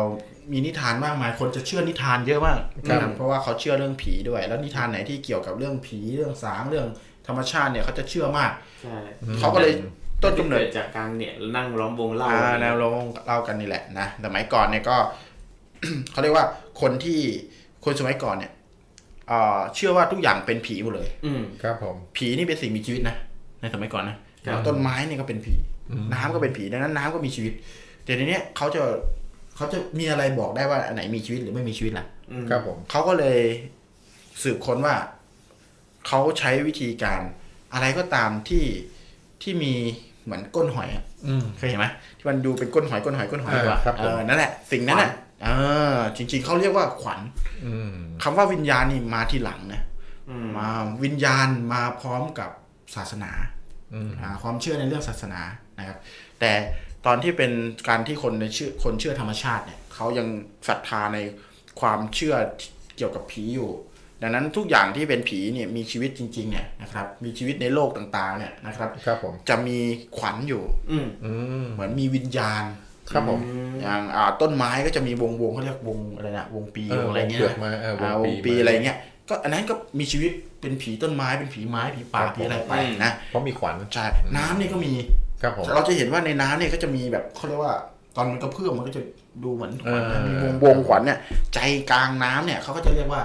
[0.52, 6.86] มีนิทานมากมาย คนจะเชื่อนิทานเยอะมากครับนะครับเพราะว่าเขาเชื่อเรื่องผีด้วย แล้วนิทานไหนที่เกี่ยวกับเรื่องผีเรื่องสางเรื่อง
[7.26, 8.96] ธรรมชาติเนี่ยเขาจะเชื่อมากใช่
[9.40, 9.72] เขาก็เลย
[10.22, 14.96] ต้นกำเนิดกิดจากการเนี่ยนั่งล้อมวงเล่าอ่าแนวลงเล่ากันนี่แหละนะสมัยก่อนเนี่ยก็
[16.12, 16.46] เขาเรียกว่า
[16.80, 17.18] คนที่
[17.84, 18.52] คนสมัยก่อนเนี่ย
[19.28, 23.16] เอ่อเชื่อว่าทุกอย่างเป็นผีหมดเลย อืมครับ ผม ผีนี่เป็นสิ่งมีชีวิตนะ
[23.60, 24.16] ในสมัยก่อนนะ
[24.46, 25.54] ครับต้นไม้เนี่ยก็เป็นผี
[26.14, 27.52] น้ำก็เป็นผีดังนั้นน้ำก็มีชีวิต
[28.04, 28.82] แต่ทีเนี้ยเขาจะ
[29.56, 33.40] เขาจะมีอะไรบอกได้ว่าอันไหนมีชีวิตหรือไม่มีชีวิตล่ะอืมครับผมเขาก็เลย
[34.42, 34.94] สืบค้นว่า
[36.06, 37.20] เขาใช้วิธีการ
[37.72, 38.64] อะไรก็ตามที่
[39.42, 39.74] ที่มี
[40.28, 41.86] เหมือนก้นหอยอะอืมเคยเห็นไหม
[42.18, 45.12] ที่มันดูเป็นก้นหอยก้นหอยก้นหอยอ่าว่ะครับผมเออนั่นแหละสิ่งนั้นแหละ
[45.44, 45.48] เอ
[45.94, 47.20] อจริง ๆเขาเรียกว่าขวัญ
[47.64, 49.82] อืมคำว่าวิญญาณนี่มาทีหลังนะ
[50.30, 50.68] อืมมา
[51.04, 52.50] วิญญาณมาพร้อมกับ
[52.96, 53.32] ศาสนา
[53.94, 55.40] อืมอ่าความเชื่อในเรื่องศาสนา
[55.78, 55.98] นะครับ
[56.40, 56.52] แต่
[57.06, 57.52] ตอนที่เป็น
[57.88, 60.26] การที่คนในเชื่อคนเชื่อธรรมชาติเนี่ยเขายัง
[60.68, 61.18] ศรัทธาใน
[61.80, 62.34] ความเชื่อ
[62.96, 63.70] เกี่ยวกับผีอยู่
[64.22, 69.78] ดังนั้นทุกอย่างที่เป็นผีเนี่ยมีชีวิตจริงๆเนี่ยนะครับมีชีวิตในโลกต่างๆเนี่ยนะครับครับผมจะมี
[70.16, 71.32] ขวัญอยู่อืมอื
[71.64, 72.64] มเหมือนมีวิญญาณ
[73.12, 73.40] ครับผม
[73.82, 78.98] อย่างอ่าต้นไม้ก็จะมีวงวงเขาเรียกวงอะไรนะวงปีเออวงอะไรเงี้ยเปลือกไม้เออวงอ่าวงปีปีไม้อะไรเงี้ย
[79.28, 84.04] ก็อันนั้นก็มีชีวิตเป็นผีต้นไม้เป็นผีไม้ผีป่าครับผีอะไรผมไปนะเพราะมีขวัญใช่
[84.36, 84.92] น้ำนี่ก็มี
[85.42, 87.74] ครับผมเราจะเห็นว่าในน้ำเนี่ยก็จะมีแบบเขาเรียกว่า
[88.16, 89.02] ตอนมันกระเพื่อมมันก็จะ
[89.44, 91.18] ดูเหมือนขวัญเออมีวงวงขวัญเนี่ย
[91.54, 91.58] ใจ
[91.90, 93.22] กลางน้ำเนี่ยเขาก็จะเรียกว่า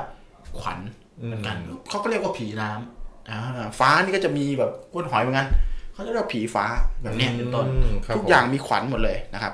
[0.60, 0.80] ขวัญ
[1.22, 1.58] อืมเหมือนกัน
[1.89, 3.39] เขาก็เรียกว่าผีน้ำอ่า
[3.80, 5.47] ฟ้านี่ก็จะมีแบบก้นหอยเหมือนกัน
[5.93, 6.66] เขาจะเรียกว่าผีฟ้า
[7.04, 9.54] แบบเนี้ยเป็นต้นอืมครับทุกผมอย่างมีขวัญหมดเลยนะครับ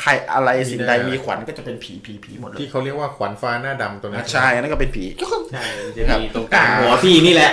[0.00, 5.04] ใครอะไรสิ่งใดมีได้มีขวัญก็จะเป็นผีผีผีหมดเลยที่เขาเรียกว่าขวัญฟ้าหน้าดำตัวนั้นใช่อันนั่นก็เป็นผี
[5.52, 7.52] ใช่มันจะมีตรงกลางหัวพี่นี่แหละ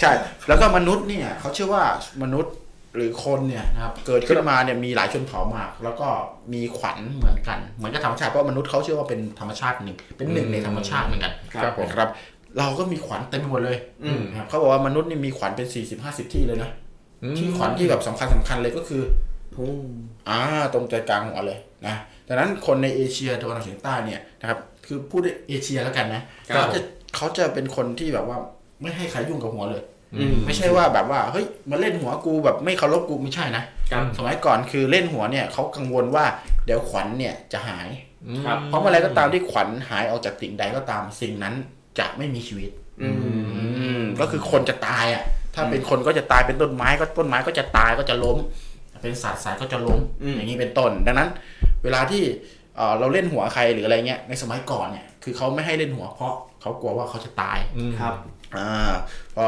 [0.00, 0.12] ใช่
[0.48, 1.84] แล้วก็มนุษย์เนี่ยเขาเชื่อว่า
[2.22, 2.52] มนุษย์
[2.94, 6.08] หรือคนเนี่ยนะครับเกิดขึ้นมาเนี่ยมีหลายชนเผ่ามาก แล้วก็
[6.52, 12.08] มีขวัญเหมือนกัน เหมือนกับธรรมชาติเพราะมนุษย์เขาเชื่อว่าเป็นธรรมชาติหนึ่งเป็นหนึ่งในธรรมชาติเหมือนกันครับผมนะครับ
[12.58, 16.70] เราก็มีขวัญเต็มไปหมดเลยอืมนะครับเขาบอกว่ามนุษย์นี่มีขวัญเป็นสี่สิบห้าสิบที่เลยนะ
[17.22, 19.02] อืมที่ขวัญที่แบบสำคัญสำคัญเลยก็คือ
[19.54, 19.76] พุ่ง
[20.28, 20.38] อ่า
[20.74, 21.94] ตรงใจกลางหัวเลยนะ
[22.28, 26.80] ดังนั้นคนในเอเชียตะวันออกเฉียงใต้เนี่ยนะครับคือพูดเอเชียแล้วกันนะเขาจะ
[27.16, 28.38] เขาจะเป็นคนที่แบบว่า
[28.82, 29.97] ไม่ให้ใครยุ่งกับหัวเลยอืม
[30.46, 36.24] ไม่ใช่ว่าแบบว่าเฮ้ยมาเล่นหัวกูแบบไม่เคารพกูไม่ใช่นะครับสมัยก่อนคือเล่นหัวเนี่ยเขากังวลว่า
[36.64, 37.88] เดี๋ยวขวัญเนี่ยจะหาย
[38.46, 41.54] ครับเพราะเมื่อไรก็ตามที่ขวัญหายออกจากสิ่งใดก็ตามสิ่งนั้น
[41.98, 42.70] จะไม่มีชีวิต
[43.02, 43.16] อืม
[43.78, 48.38] อืมก็คือคนจะตายอะ ถ้าเป็นคนก็จะตายเป็นต้นไม้ก็ต้นไม้ก็จะตายก็จะล้ม
[49.02, 51.28] เป็นสัตว์สายก็จะล้มอืมอย่างนี้เป็นต้น ดังนั้น
[51.84, 52.22] เวลาที่
[52.76, 58.14] เอ่อเราเล่นหัวใครหรืออะไรเงี้ยในสมัยก่อนเนี่ยคือเขาไม่ให้เล่นหัวเพราะเขากลัวว่าเขาจะตายอืมครับ
[58.56, 58.92] อ่า
[59.36, 59.46] พอ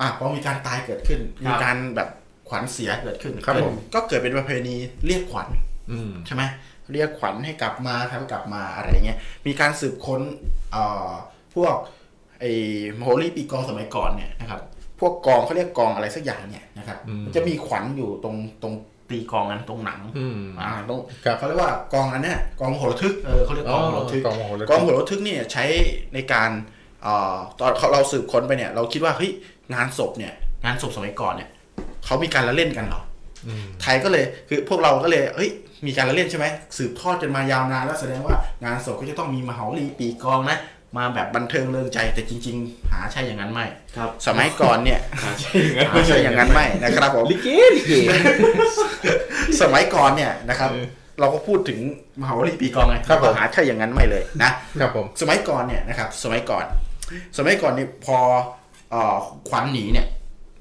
[0.00, 2.08] อะพอมีการตายเกิดขึ้นครับมีการแบบ
[2.48, 4.76] ขวัญเสียเกิดขึ้นครับผมก็เกิดเป็นประเพณี
[5.06, 5.48] เรียกขวัญ
[5.90, 6.42] อืมใช่ไหม
[6.92, 10.20] เรียกขวัญให้กลับมาทำกลับมาอะไรเงี้ยมีการสืบค้น
[10.72, 11.10] เอ่อ
[11.54, 11.74] พวก
[12.40, 12.52] ไอ้
[13.02, 14.60] โฮลี่ปีกองสมัยก่อนเนี่ยนะครับ
[15.00, 18.74] พวกกองเขาเรียกกองอะไรสักอย่างเนี่ยนะครับอืมมันจะมีขวัญอยู่ตรงตรง
[19.10, 25.64] ตีกองนั้นตรงหนังอืมอ่าตรงครับเขาเรียกว่ากองอันเนี้ยกองโหระทึกเออเขาเรียกกองโหระทึกกองโหระทึกกองโหระทึกเนี่ยใช้
[26.14, 26.50] ในการ
[27.02, 29.32] เอ่อตอนเราสืบค้นไปเนี่ย เราคิดว่าเฮ้ย
[29.74, 30.32] งานศพเนี่ย
[30.64, 31.48] งานศพสมัยก่อนเนี่ย
[32.04, 33.02] เขามีการละเล่นกันเหรอ
[33.46, 35.50] อืมไทยก็เลยคือพวกเราก็เลยเฮ้ย
[35.86, 36.46] มีการละเล่นใช่ไหม
[36.76, 40.58] สืบทอดกันมายาวนานแล้วแสดงว่างานศพก็จะต้องมีมหาลีปีกองนะ
[40.98, 43.66] มาแบบบันเทิงเริงใจแต่จริง ๆ หาใช่อย่างนั้นไม่
[43.96, 45.00] ครับสมัยก่อนเนี่ย
[45.40, 47.92] ใช่อย่างนั้นหาใช่อย่างนั้นไม่นะครับผมลิเกลิเก
[49.60, 50.70] สมัยก่อนเนี่ยนะครับ
[51.20, 51.78] เราก็พูดถึง
[52.20, 54.50] มหาลีปีกองไงครับผมหาใช่อย่างนั้นไม่เลยนะ
[54.80, 56.64] ครับผมสมัยก่อนเนี่ยนะครับ สมัยก่อน
[57.36, 58.59] สมัยก่อนนี่พอเอ่อ
[59.48, 60.06] ขวัญหนีเนี่ย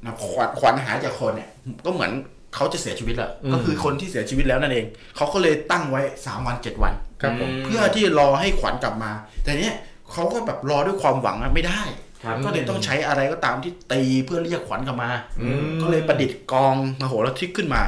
[0.05, 1.49] นะขวัญขวัญหายจากคนเนี่ย
[1.85, 2.11] ก็เหมือน
[2.55, 9.11] เขาจะเสียชีวิตแล้วก็คือคนที่เสียชีวิตแล้วนั่นเองเขาก็เลยตั้งไว้สามวันเจ็ดวันครับผมเพื่อที่รอให้ขวัญกลับมา
[9.43, 9.75] แต่เนี้ย
[10.11, 11.81] เขาก็แบบรอด้วยความหวังอะไม่ได้
[12.23, 15.09] ครับก็เลยต้องใช้อะไรก็ตามที่ตีเพื่อเรียกขวัญกลับมา
[15.41, 17.81] อืมก็เลยประดิษฐ์กองมโหระทึกขึ้นมา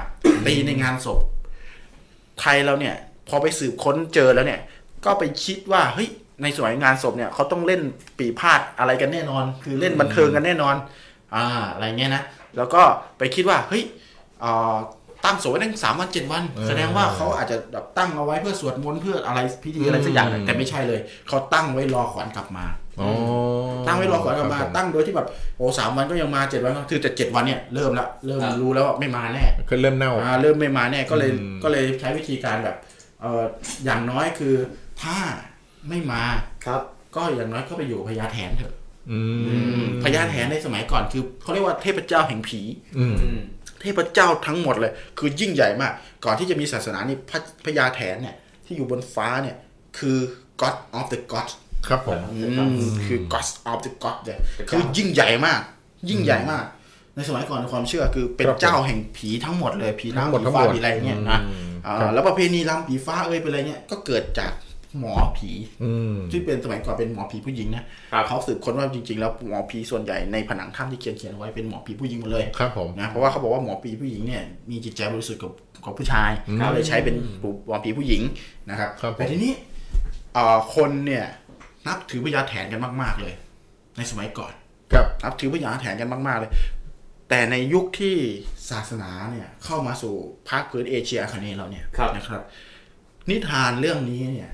[0.47, 1.19] ตีในงานศพ
[2.39, 2.95] ไทยเราเนี่ย
[3.29, 4.61] พอไปสืบค้นเจอแล้วเนี่ย
[5.05, 6.09] ก็ไปคิดว่าเฮ้ย
[6.41, 7.81] ในสมัยงานศพเนี่ยเขาต้องเล่น
[8.19, 10.75] ปีพาดอะไรกันแน่นอน คือเล่นบันเทิงกันแน่นอน
[11.35, 12.23] อ่าอะไรเงี้ยนะ
[12.57, 12.81] แล้วก็
[13.17, 13.83] ไปคิดว่าเฮ้ย
[14.41, 14.75] เอ่อ
[15.25, 22.65] ตั้งศพไว้ตั้งสามวันเจ็ดวันเออแสดงว่าเขาอาจจะแบบตั้งเอาไว้เพื่อสวดมนต์เพื่ออะไรพิธีอะไรสักอย่างหนึ่งอืมแต่ไม่ใช่เลยเขาตั้งไว้รอขวัญกลับมา
[22.99, 23.09] อ๋อ
[23.87, 25.27] ตั้งไว้รอขวัญกลับมาครับผตั้งโดยที่แบบ
[25.57, 32.75] โอ้สามวันก็ยังมาเจ็ดวันก็คือแต่เจ็ดวันเนี่ยเริ่มละเริ่มครับรู้แล้วว่าไม่มาแน่คือเริ่มเน่าอ่าเริ่มไม่มาแน่ก็เลยอืมก็เลยใช้วิธีการแบบ
[33.21, 33.43] เออ
[33.85, 34.55] อย่างน้อยคือ
[35.01, 35.17] ถ้า
[35.89, 36.23] ไม่มา
[36.65, 36.81] ครับ
[37.15, 38.73] ก็อย่างน้อยก็ไปอยู่กับพญาแถนเถอะ
[39.11, 39.19] อื
[39.81, 42.61] มพญาแถนในสมัยก่อนคือเขาเรียกว่าเทพเจ้าแห่งผี
[42.97, 43.41] อืมอืม
[43.81, 45.91] เทพเจ้าทั้งหมดเลย คือยิ่งใหญ่มาก
[46.25, 49.55] ก่อนที่จะมีศาสนานี่พระพญาแถนเนี่ย ที่อยู่บนฟ้าเนี่ย
[49.97, 50.17] คือ
[50.61, 51.47] god of the god
[51.87, 55.61] ครับผมอืมคือ god of the god เนี่ยเป็นคือเจ้ายิ่งใหญ่มาก
[56.09, 56.65] ยิ่งใหญ่มาก
[57.15, 64.51] ในสมัยก่อนในความเชื่อคือเป็นครับผมเจ้าแห่งผีทั้งหมดเลยผีทั้งหมดผีทั้งฟ้าหมดผีอะไรเงี้ยนะอืมอ่าครับแล้วประเพณีรำผีฟ้าเอ้ยเป็นอะไรเงี้ยก็เกิดจาก
[64.99, 65.51] หมอผี
[65.83, 67.83] อืมที่เป็นสมัยก่อนเป็นหมอผีผู้หญิงนะ
[68.13, 75.51] ครับเขาสืบค้นว่าจริง ๆ แล้วหมอผีส่วนใหญ่ในผนังถ้ำที่เขียนเขียนเอาไว้เป็นหมอผีผู้หญิงหมดเลยครับผมนะเพราะว่าเขาบอกว่าหมอผีผู้หญิงเนี่ยมีจิตใจบริสุทธิ์กับ
[75.85, 77.15] กับผู้ชายอืมเขาเลยใช้เป็น
[77.67, 78.21] หมอผีผู้หญิง
[78.69, 79.53] นะครับครับผมแต่ทีนี้
[80.33, 81.25] เอ่อคนเนี่ย
[81.87, 83.33] นับถือพญาแถนกันมาก ๆเลย
[83.97, 84.53] ในสมัยก่อน
[84.93, 86.51] ครับนับถือพญาแถนกันมาก ๆเลย
[87.29, 88.15] แต่ในยุคที่
[88.69, 90.13] ศาสนาเนี่ยเข้ามาสู่
[90.49, 92.41] ภาคพื้นเอเชียอาคเนย์เราเนี่ยครับนะครับ
[93.29, 94.49] นิทานเรื่องนี้เนี่ย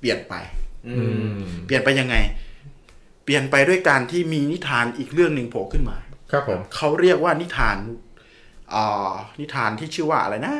[0.00, 0.34] เปลี่ยนไป
[0.88, 2.16] อือืมมเปลี่ยนไปยังไง
[3.24, 5.96] เปลี่ยนไปด้วยการที่มีนิทานอีกเรื่องหนึ่งโผล่ขึ้นมา
[6.30, 7.76] ครับผมเขาเรียกว่านิทาน
[8.74, 10.54] อ่านิทานที่ชื่อว่าอะไรนะ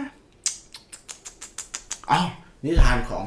[2.10, 2.20] อ๋อ
[2.64, 3.24] นิทานของ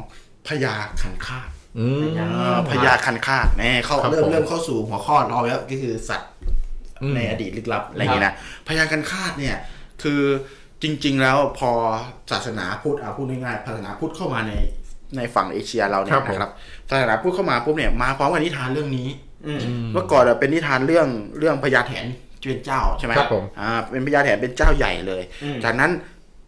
[0.47, 6.31] พญาคันคากอืมอ่าพญาคันคากแน่เขาครับเริ่มผมเริ่มเข้าสู่หัวข้อเราแล้วก็คือสัตว์
[7.01, 8.35] อืมในอดีตลึกลับอะไรอย่างเงี้ยนะ
[8.67, 9.55] พญาคันคากเนี่ย
[10.03, 10.21] คือ
[10.83, 11.71] จริง ๆ แล้วพอ
[12.31, 14.53] ศาสนาพุทธอะพูดง่ายๆศาสนาพุทธเข้ามาใน
[15.17, 16.51] ในฝั่งเอเชียเราเนี่ครัยบผมนะครับ
[16.89, 19.07] ศาสนาพุทธเข้ามาปุ๊บเนี่ยมาพร้อมกับนิทานเรื่องนี้
[19.47, 19.59] อืม
[19.93, 21.07] เมื่อก่อนอะเป็นนิทานเรื่อง
[21.39, 22.05] เรื่องพญาแถน
[22.39, 25.91] ที่เป็นเจ้าใช่ไหมครับผมอ่าเป็นพญาแถนเป็นเจ้าใหญ่เลยอืมจากนั้น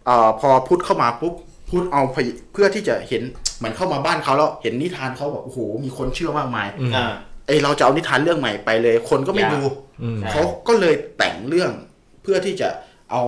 [0.06, 1.34] เอ่อพอพุทธเข้ามาปุ๊บ
[1.70, 3.24] พุทธเอาพญเพื่อที่จะเห็น
[3.58, 7.14] เหมือนเข้ามาบ้านเขาแล้วเห็นนิทานเขาแบบโอ้โหมีคนเชื่อมากมายอืมอ่า
[7.48, 9.64] ไอเราจะเอานิทานเรื่องใหม่ไปเลย คนก็ไม่อยากดู
[10.02, 11.72] อืมใช่เขาก็เลยแต่งเรื่อง
[12.24, 12.70] เพื่อที่จะ
[13.12, 13.22] เอา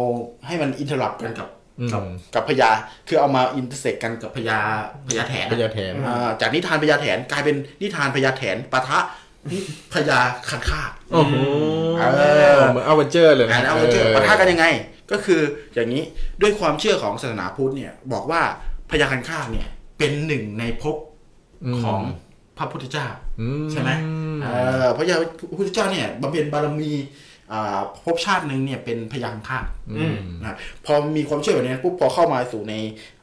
[0.46, 1.57] ให้มันอินเทอร์รับกันกับอืม
[1.93, 2.03] กับ
[2.36, 2.69] กับพญา
[3.07, 4.59] คือเอามา intersect กันกับพญา
[5.07, 8.99] พญาแถนพญาแถนอ่าจากนิทานพญาแถนกลายเป็นนิทานพญาแถนปะทะ
[9.51, 9.57] นิ
[9.93, 10.19] พญา
[10.49, 11.34] คันคากโอ้โห
[11.97, 12.21] เอ
[12.55, 14.65] อเหมือนอเวนเจอร์เลยอ่านะแล้วมันจะปะทะกันยังไง
[15.11, 15.41] ก็คือ
[15.73, 16.03] อย่างนี้
[16.41, 18.41] ด้วยความเชื่อของศาสนาพุทธเนี่ย บอกว่า
[18.91, 19.67] พญาคันคากเนี่ย
[19.97, 20.95] เป็นหนึ่งในภพ
[21.84, 22.01] ของ
[22.57, 23.07] พระพุทธเจ้า
[23.71, 23.91] ใช่ไหม
[24.43, 24.47] เอ
[24.84, 25.15] อพระยา
[25.49, 27.26] พระพุทธเจ้าเนี่ยบำเพ็ญบารมีอ่า
[28.04, 29.66] ภพชาติหนึ่งเนี่ยเป็นพยาคันคาก
[29.98, 32.74] อืมนะพอมีความเชื่อแบบนี้ปุ๊บพอเข้ามาสู่ใน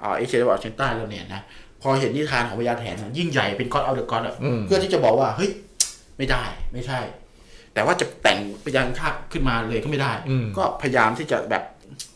[0.02, 1.42] อ่าเอเชียตะวันออกเฉียงใต้แล้วเนี่ยนะ
[1.82, 5.50] พอเห็นนิทานของพญาแถนนะยิ่งใหญ่เป็นก้อนเอาเดอะก้อนอืมเพื่อที่จะบอกว่าเฮ้ย
[6.18, 7.00] ไม่ได้ไม่ใช่
[7.74, 11.62] แต่ว่าจะแต่งพยาคันคากขึ้นมาเลยก็ไม่ได้อืมก็พยายามที่จะแบบ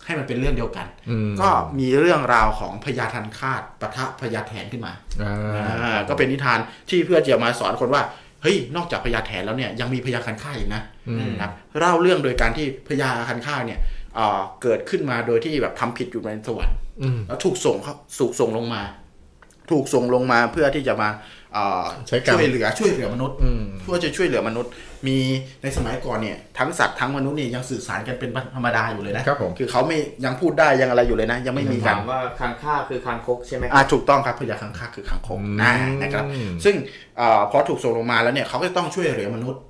[0.05, 1.49] ให้มันเป็นเรื่องเดียวกันอืมก็
[1.79, 4.93] มีเรื่องราวของพญาทันคาตปะทะพญาแถนขึ้นมา
[5.23, 5.35] อ่า
[5.83, 8.03] อ่าก็เป็นนิทานที่เพื่อจะมาสอนคนว่า
[8.43, 13.81] เฮ้ยนอกจากพญาแถนแล้วเนี่ยยังมีพญาคันค่าอีกนะอืม นะครับเล่าเรื่องโดยการที่พญาคันค่าเนี่ย
[14.15, 18.83] เอ่อเกิดขึ้นมาโดยที่แบบทำผิดอยู่ในสวรรค์อืมแล้วถูกส่งเขาสูกส่งลงมา
[19.71, 21.09] ถูกส่งลงมาเพื่อที่จะมา
[21.55, 24.71] เอ่อใช้กรรมช่วยเหลือช่วยเหลือมนุษย์อืมเพื่อจะช่วยเหลือมนุษย์
[25.07, 25.19] มี
[25.63, 36.25] ในสมัยก่อนเนี่ยทั้งสัตว์ทั้งมนุษย์เนี่ยยังสื่อสารกันเป็นธรรมดาอยู่เลยนะครับผมคือเขาไม่ยังพูดได้ยังอะไรอยู่เลยนะ ยังไม่มีกาถารมว่าคางค่าคือคางคกใช่ไหมครับอ่าถูกต้องครับพญาคังคกคือคังคกอืมอ่านะครับ
[36.65, 36.75] ซึ่ง
[37.19, 39.61] เอ่อพอถูกส่งลงมาแล้วเนี่ยเขาก็จะต้องช่วยเหลือมนุษย์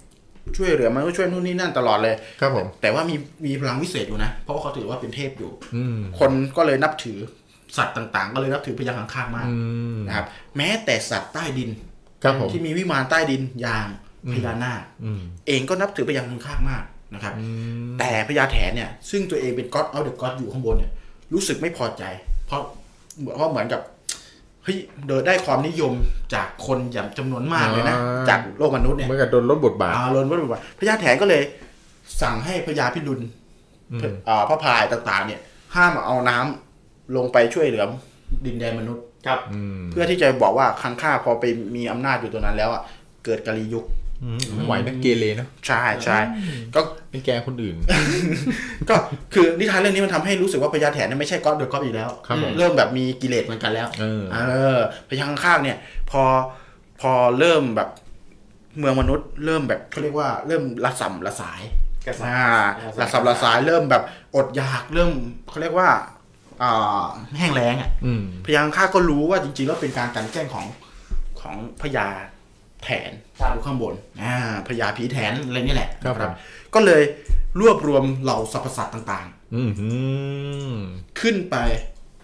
[0.56, 3.14] ช่วยเหลือมนุษย์ช่วยนู่นนี่นั่นตลอดเลย ครับผม แต่ว่ามี
[3.46, 7.18] มีพลังวิเศษอยู่นะ เพราะว่าเขาถือว่าเป็นเทพอยู่อืมคนก็เลยนับถือ
[7.76, 9.54] สัตว์ต่าง ๆ ก็เลยนับถือพญาคังคกมากอื
[9.96, 10.26] มนะครับ
[10.56, 11.70] แม้แต่สัตว์ใต้ดิน
[12.22, 13.86] ครับผมที่มีวิมานใต้ดินอย่าง
[14.32, 16.84] พญานาคอืมเองก็นับถือพญาคังคกมาก
[17.14, 17.34] นะครับ
[17.98, 20.92] แต่พญาแถนเนี่ย ซึ่งตัวเองเป็นก็อดเอาเดอะก็อดอยู่ข้างบนเนี่ย
[21.34, 22.02] รู้สึกไม่พอใจ
[22.46, 22.60] เพราะ
[23.36, 25.92] เพราะเหมือนกับเฮ้ยเดินได้ความนิยม
[26.34, 31.42] จากคนอย่างจำนวนมากเลยนะอ่าจากโลกมนุษย์เนี่ยเมื่อกับโดนลดบทบาทอาลนวัดว่าพญาแถนก็เลย
[32.22, 33.24] สั่งให้พญาพิรุณ
[33.92, 35.40] อืมอ่าพระพายต่างๆ เนี่ย
[35.74, 37.84] ห้ามเอาน้ำลงไปช่วยเหลือ
[38.46, 41.44] ดินแดนมนุษย์ครับอืมเพื่อที่จะบอกว่าคังค่าพอไป
[41.76, 42.82] มีอำนาจอยู่ตรงนั้นแล้วอะ
[43.24, 43.84] เกิดกาลียุค
[44.22, 46.18] อืมไหวนะเกเรเนอะใช่ใช่
[46.74, 47.76] ก็เป็นแกล้งคนอื่น
[48.88, 48.94] ก็
[49.34, 54.38] คือนิทานเรื่องนี้มันทำให้รู้สึกว่าพญาแถนเนี่ยไม่ใช่ก็อดเดอะก็อดอีกแล้วครับผมเริ่มแบบมีกิเลสเหมือนกันแล้วเออเอ
[54.76, 55.76] อพญาข้างๆเนี่ย
[56.10, 56.22] พอ
[57.00, 57.88] พอเริ่มแบบ
[58.78, 61.62] เมืองมนุษย์เริ่มแบบเขาเรียกว่าเริ่มละสัมละสาย
[62.06, 62.44] กระสับอ่า
[63.00, 64.02] ละสัมละสายเริ่มแบบ
[64.36, 65.10] อดอยากเริ่ม
[65.48, 65.88] เขาเรียกว่า
[66.62, 67.06] อ่า
[67.38, 70.66] แห้งแล้งอะอืมพญาข้างๆก็รู้ว่าจริงๆแล้วเป็นการกลันแกล้งของ
[71.40, 72.06] ของพญา
[72.84, 74.34] แถนครับอยู่ข้างบนอ่า
[74.68, 76.32] พญาผีแถนอะไรนี่แหละครับผม
[76.74, 77.02] ก็เลย
[77.60, 79.88] รวบรวมเหล่าสรรพสัตว์ต่างอืมอื
[80.72, 81.56] มๆขึ้นไป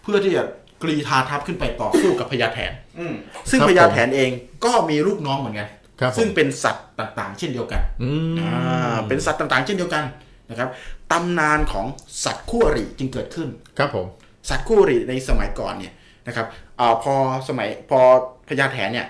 [0.02, 0.42] เพื่อที่จะ
[0.82, 3.14] กรีธาทัพขึ้นไปต่อสู้กับพญาแถนอืม
[3.50, 4.30] ซึ่งครับพญาผมแถนเอง
[4.64, 5.68] ก็มีลูกน้องเหมือนกัน
[6.00, 10.04] ครับผมซึ่งเป็นสัตว์ต่างๆ เช่นเดียวกันอืมอ่าเป็นสัตว์ต่างๆ เช่นเดียวกัน
[10.50, 10.68] นะครับ
[11.12, 11.86] ตำนานของ
[12.24, 13.48] สัตว์คู่อริจึงเกิดขึ้น
[13.78, 14.06] ครับผม
[14.48, 15.92] สัตว์คู่อริในสมัยก่อนเนี่ย
[16.26, 16.46] นะครับ
[16.80, 17.14] อาพอ
[17.48, 18.00] สมัยพอ
[18.48, 19.06] พญาแถนเนี่ย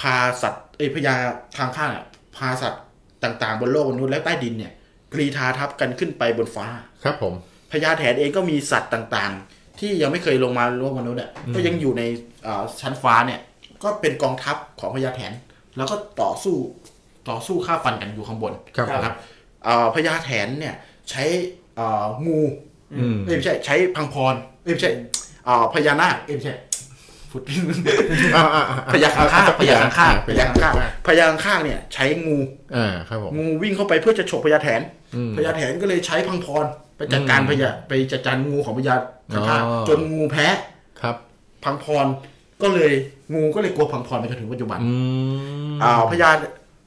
[0.00, 1.14] พาสัตว์ เอยพญา
[1.56, 2.04] ทางข้างเนี่ย
[2.36, 2.82] พาสัตว์
[3.24, 4.72] ต่างๆ บนโลกมนุษย์และใต้ดินเนี่ย
[5.12, 6.66] กรีธาทัพกันขึ้นไปบนฟ้า
[7.04, 7.34] ครับผม
[7.72, 12.02] พญาแถนเองก็มีสัตว์ต่างๆ ที่ยังไม่เคยลงมาโลกมนุษย์อะก็ยังอยู่ใน
[12.46, 13.40] อ่าชั้นฟ้าเนี่ย
[13.82, 15.32] ก็เป็นกองทัพของพญาแถน
[15.76, 16.56] แล้วก็ต่อสู้
[17.28, 19.14] ต่อสู้ฆ่าฟันกันอยู่ข้างบนครับนะครับ
[19.66, 20.74] อ่าพญาแถนเนี่ย
[21.10, 21.24] ใช้
[21.78, 22.40] อ่างู
[22.94, 24.92] อืมเอ้ยไม่ใช่ใช้พังพรเอ้ยไม่ใช่
[25.48, 26.54] อ่าพญานาคเอ้ยไม่ใช่
[27.34, 27.42] ฟุด
[28.36, 32.36] อ่าอ่าอ่าพญาคังคากพญาคังคากพพญาญาคัคังงคาคากกพญาคังคากเนี่ย ใช้งู
[32.76, 34.80] อ่าครับผมงูวิ่งเข้าไปเพื่อจะฉกพญาแถน
[35.16, 36.64] อืมพญาแถนก็เลยใช้พังพร
[36.96, 38.94] ไปจัดการอืมพญาไปจัดการงูของพญา
[39.32, 40.46] คังคากอ๋อจนงูแพ้
[41.00, 41.16] ครับ
[41.64, 42.06] พังพร
[42.62, 42.92] ก็เลย
[43.34, 44.92] งูก็เลยกลัวพังพรไปจนถึงปัจจุบันอื
[45.72, 46.30] มอ่าพญา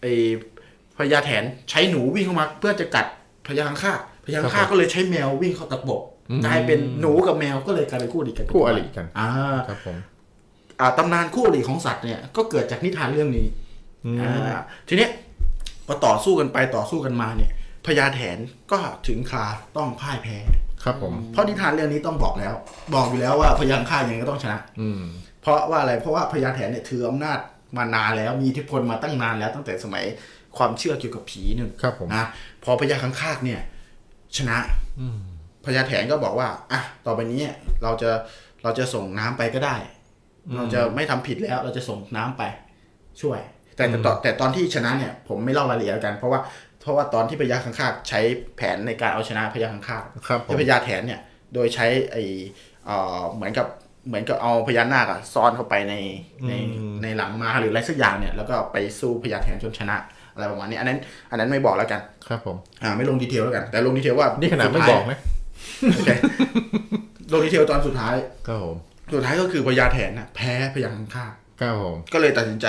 [0.02, 0.06] ไอ
[0.98, 3.06] พญาแถนใช้หนูวิ่งเข้ามา เพื่อจะกัด
[3.48, 6.02] พญาคังคากพญาคังคากก็เลยใช้แมววิ่งเข้าตะปบ
[6.46, 9.30] กลายเป็นหนูกับแมวก็เลยกลายเป็นคู่อริกันคู่อริกันอ่า
[9.68, 10.17] ครับผมอ่า
[10.98, 13.48] ตำนานคู่อริของสัตว์เนี่ยก็เกิดจากนิทานเรื่องนี้
[14.06, 15.12] อืมอ่าทีเนี้ย
[15.88, 17.52] พอต่อสู้กันไปต่อสู้กันมาเนี่ย
[17.86, 18.38] พญาแถน
[18.72, 19.48] ก็ถึงครา
[19.78, 20.38] ต้องพ่ายแพ้
[20.84, 22.54] ครับผมเพราะนิทานเรื่องนี้ต้องบอกแล้ว
[22.94, 25.02] บอกอยู่แล้วว่าพญาคังคากยังไงก็ต้องชนะ อืม
[25.42, 27.40] เพราะว่าอะไรเพราะว่าพญาแถนเนี่ยถืออำนาจ
[27.78, 30.04] มานานแล้วมีอิทธิพลมาตั้งนานแล้วตั้งแต่สมัย
[30.58, 32.26] ความเชื่อเกี่ยวกับผีหนึ่งครับผมนะ
[32.64, 33.60] พอพญาคังคากเนี่ย
[34.38, 34.58] ชนะ
[35.00, 35.18] อืม
[35.66, 37.42] พญาแถนก็บอกว่าอะต่อไปนี้
[37.84, 38.10] เราจะ
[38.64, 39.76] เราจะส่งน้ำไปก็ได้
[40.56, 42.44] เราจะไม่ทำผิดแล้ว เราจะส่งน้ำไป
[43.22, 43.40] ช่วย
[43.76, 46.40] แต่แต่ตอนแต่ตอนที่ชนะเนี่ย ผมไม่เล่ารายละเอียดแล้วกัน เพราะว่า
[46.82, 48.20] เพราะว่าตอนที่พญาคันคากใช้
[48.56, 51.20] แผนในการเอาชนะพญาคันคากครับผมให้พญาแถนเนี่ย
[51.54, 52.18] โดยใช้ไอ
[52.86, 53.68] เอ่อเหมือนกับ
[54.08, 55.96] เหมือนกับเอาพญานาคอะซ่อนเข้าไปใน
[56.48, 59.98] ในอืมในหลังม้าหรืออะไรสักอย่างเนี่ย แล้วก็ไปสู้พญาแถนจนชนะ
[60.34, 65.20] อะไรประมาณนี้ อันนั้น อันนั้นไม่บอกแล้วกัน ครับผม อ่า ไม่ลง detail แล้วกัน แต่ลง detail ว่า นี่ขนาดไม่สุท้ายบอกนะ
[65.96, 66.10] โอเค
[67.32, 68.16] ลง detail ตอนสุดท้าย
[68.48, 68.78] ครับผม
[69.14, 72.68] สุดท้ายก็คือพญาแถนน่ะแพ้พญาคังคากครับผมก็เลยตัดสินใจ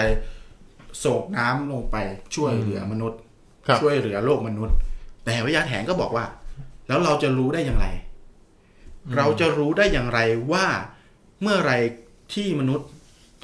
[0.98, 1.96] โศกน้ำลงไป
[2.34, 3.18] ช่วยเหลือมนุษย์
[3.66, 4.74] ครับช่วยเหลือโลกมนุษย์
[5.24, 6.24] แต่พญาแถนก็บอกว่า
[6.88, 7.86] แล้วเราจะรู้ได้อย่างไร
[9.16, 10.20] เราจะรู้ได้อย่างไร
[10.52, 10.66] ว่า
[11.42, 11.72] เมื่อไร
[12.34, 12.88] ที่มนุษย์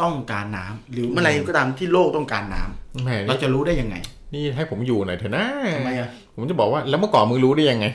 [0.02, 3.96] ต้องการน้ำหรือเมื่อไรก็ตามที่โลกต้องการน้ำแหมเรานี่จะรู้ได้ยังไง
[4.34, 7.86] นี่ให้ผมอยู่หน่อยเถอะนะทำไมอะผมจะบอกว่าแล้วเมื่อก่อนมึงรู้ได้ยังไง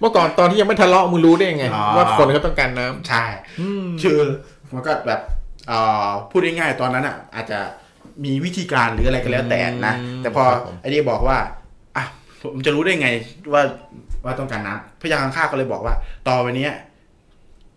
[0.00, 3.24] เมื่อก่อนตอนที่ยังไม่ทะเลาะมึงรู้ได้ยังไงอ๋อว่าคนเขาต้องการน้ำใช่
[3.60, 4.18] อืมคือ
[4.74, 5.20] มันก็แบบ
[5.68, 7.58] เอ่อพูดง่ายๆตอนนั้นอะ อาจจะ
[8.24, 11.38] มีวิธีการหรืออะไรก็แล้วแต่นะอืมแต่พอครับผมไอ้นี่บอกว่า
[11.96, 12.04] อะ
[12.42, 13.08] ผมจะรู้ได้ไง
[13.52, 13.62] ว่า
[14.24, 15.94] ว่าต้องการน้ำพญาคังคากก็เลยบอกว่า
[16.28, 16.72] ต่อไปเนี้ย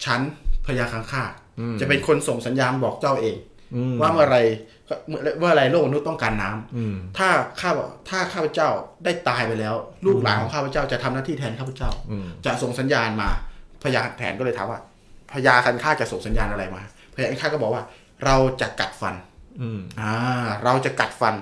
[0.05, 0.19] ฉัน
[0.67, 3.46] พญาคังคากอืมจะเป็นคนส่งสัญญาณบอกเจ้าเองอืม
[4.01, 4.37] ว่าเมื่อไร
[5.07, 7.27] เมื่อเมื่อไรโลกมนุษย์ต้องการน้ำอืมถ้า
[7.61, 7.71] ข้า
[8.09, 8.69] ถ้าข้าพเจ้า
[9.03, 13.29] ได้ตายไปแล้ว ลูกหลานของข้าพเจ้าจะทำหน้าที่แทนข้าพเจ้าอืมจะส่งสัญญาณมา
[13.83, 14.79] พญาแถนก็เลยถามว่า
[15.33, 16.81] พญาคันคากจะส่งสัญญาณอะไรมา
[17.15, 17.83] พญาคันคากก็บอกว่า
[18.25, 19.15] เราจะกัดฟัน
[19.61, 20.13] อืมอ่า
[20.63, 21.35] เราจะกัดฟัน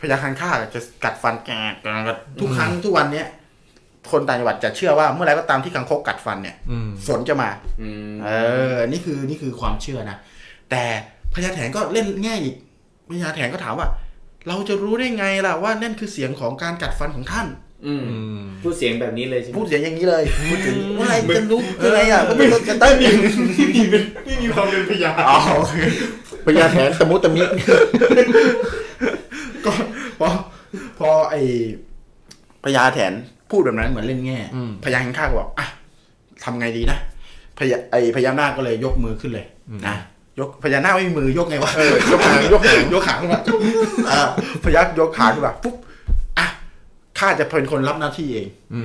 [0.00, 3.28] พญาคันฆ่าจะกัดฟันแกะแกะทุกครั้งทุกวันเนี้ย
[4.12, 7.50] คนต่างจังหวัดจะเชื่อว่าเมื่อไหรก็ตามที่คังคกกัดฟันเนี่ยอืมฝนจะมา
[7.82, 8.28] อืมเอ
[8.74, 10.18] อ นี่คือนี่คือความเชื่อนะ
[10.70, 10.84] แต่
[11.36, 12.54] พญาแถนก็เล่นแง่อีก
[13.10, 13.88] พญาแถนก็ถามว่า
[14.48, 17.46] เราจะรู้ได้ไงล่ะว่านั่นคือเสียงของการกัดฟันของท่าน
[17.86, 22.94] อืมอืมพูดเสียงแบบนี้เลยใช่ไหมพูดเสียงอย่างนี้เลยพูดถึงว่าอะไรจะรู้คืออะไรอะมันเป็นกระต้น
[24.24, 25.76] ไม่มีความเป็นพยาอ๋อโอเค
[26.46, 27.42] พยาแถนตะมุตะมิ
[29.64, 29.72] ก็
[30.20, 30.28] พอ
[30.98, 31.34] พอไอ
[32.64, 33.12] พญาแถน
[33.50, 35.66] พูดแบบนั้นเหมือนเล่นแง่อืมพญาข้างๆก็บอกอะ
[36.44, 36.98] ทำไงดีนะ
[37.58, 39.46] พญาไอพญานาคก็เลยยกมือขึ้นเลย
[39.86, 39.96] นะ
[40.40, 43.40] ยกพญานาคไม่มีมือยกไงวะเออยกหางยกหางยกขาขึ้นมา
[44.10, 44.20] อ่า
[44.64, 45.74] พยักยกขาขึ้นมาปุ๊บ
[46.38, 46.46] อะ
[47.18, 48.80] ข้าจะเป็นคนรับหน้าที่เองอื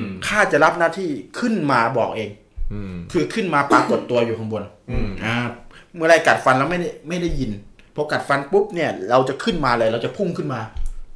[0.00, 2.30] มข้าจะรับหน้าที่ขึ้นมาบอกเอง
[2.72, 5.34] อืมคือขึ้นมาปรากฏตัวอยู่ข้างบนอืมอ่า
[5.94, 7.50] เมื่อไรกัดฟันแล้วไม่ได้ไม่ได้ยิน
[7.94, 10.60] พอกัดฟันปุ๊บเนี่ย เราจะขึ้นมาเลยเราจะพุ่งขึ้นมา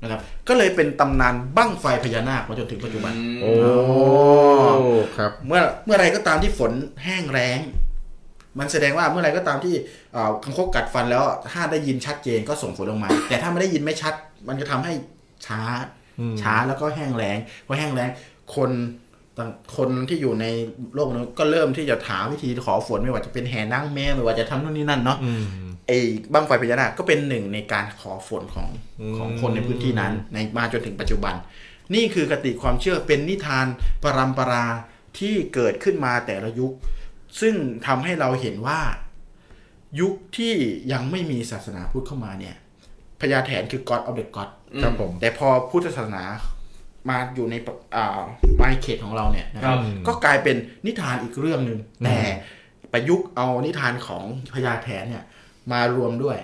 [0.02, 3.12] นะครับ ก็เลยเป็นตำนานบั้งไฟพญานาคมาจนถึงปัจจุบัน
[3.42, 3.52] โอ้
[5.16, 6.72] ครับ เมื่อเมื่อไรก็ตามที่ฝน
[7.04, 7.60] แห้งแล้ง
[8.59, 9.74] มันแสดงว่าเมื่อไรก็ตามที่
[10.12, 11.22] เอ่อคังคกกัดฟันแล้ว
[11.53, 14.14] ถ้าได้ยินชัดเจนก็ส่งฝนลงมา แต่ถ้าไม่ได้ยินไม่ชัด
[14.48, 14.92] มันจะทำให้
[15.46, 15.61] ช้า
[16.20, 18.11] อืมช้าแล้วก็แห้งแล้งพอแห้งแล้ง
[18.57, 18.70] คน
[19.38, 20.46] ต่างคนที่อยู่ใน
[20.94, 25.44] โลกนั้นก็เริ่มที่จะหาวิธีขอฝนไม่ว่าจะเป็นแห่นั่งแม่ไม่ว่าจะทำนู่นนี่นั่นเนาะอืม
[25.86, 25.98] ไอ้
[26.32, 28.68] บ้างไฟพญานาคก็เป็นหนึ่งในการขอฝนของ
[29.01, 31.34] อืมของคนในพื้นที่นั้น ในมาจนถึงปัจจุบัน
[31.94, 33.66] นี่คือกติความเชื่อเป็นนิทาน
[34.03, 34.66] ปรำปรา
[35.18, 36.72] ที่เกิดขึ้นมาแต่ละยุค
[37.40, 37.54] ซึ่ง
[37.86, 38.80] ทำให้เราเห็นว่า
[40.00, 40.54] ยุคที่
[40.92, 42.56] ยังไม่มีศาสนาพุทธเข้ามาเนี่ย
[43.20, 44.50] พญาแถนคือ God of the God
[44.82, 46.24] ครับผม แต่พอพุทธศาสนา
[47.08, 48.20] มาอยู่ในปอ่า
[48.60, 50.56] มาในเขตของเราเนี่ยนะคครัรับบก็กลายเป็น
[50.86, 52.18] นิทานอีกเรื่องหนึ่งแต่
[52.92, 54.24] ประยุกต์เอานิทานของ
[54.54, 55.24] พญาแถนเนี่ย
[55.72, 56.38] มารวมด้วย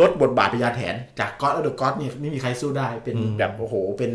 [0.00, 4.12] ลดบทบาทพญาแถน จากก็อดอเดอะก็อดเนี่ยไม่มีใครสู้ได้เป็นอืมแบบโอ้โห เป็น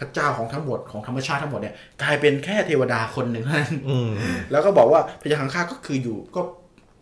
[0.00, 4.10] พระเจ้าของทั้งหมดของธรรมชาติทั้งหมดเนี่ยกลายเป็นแค่เทวดาคนหนึ่งเท่านั้นอืม
[4.50, 6.40] แล้วก็บอกว่าพญาคังคาก็คืออยู่ก็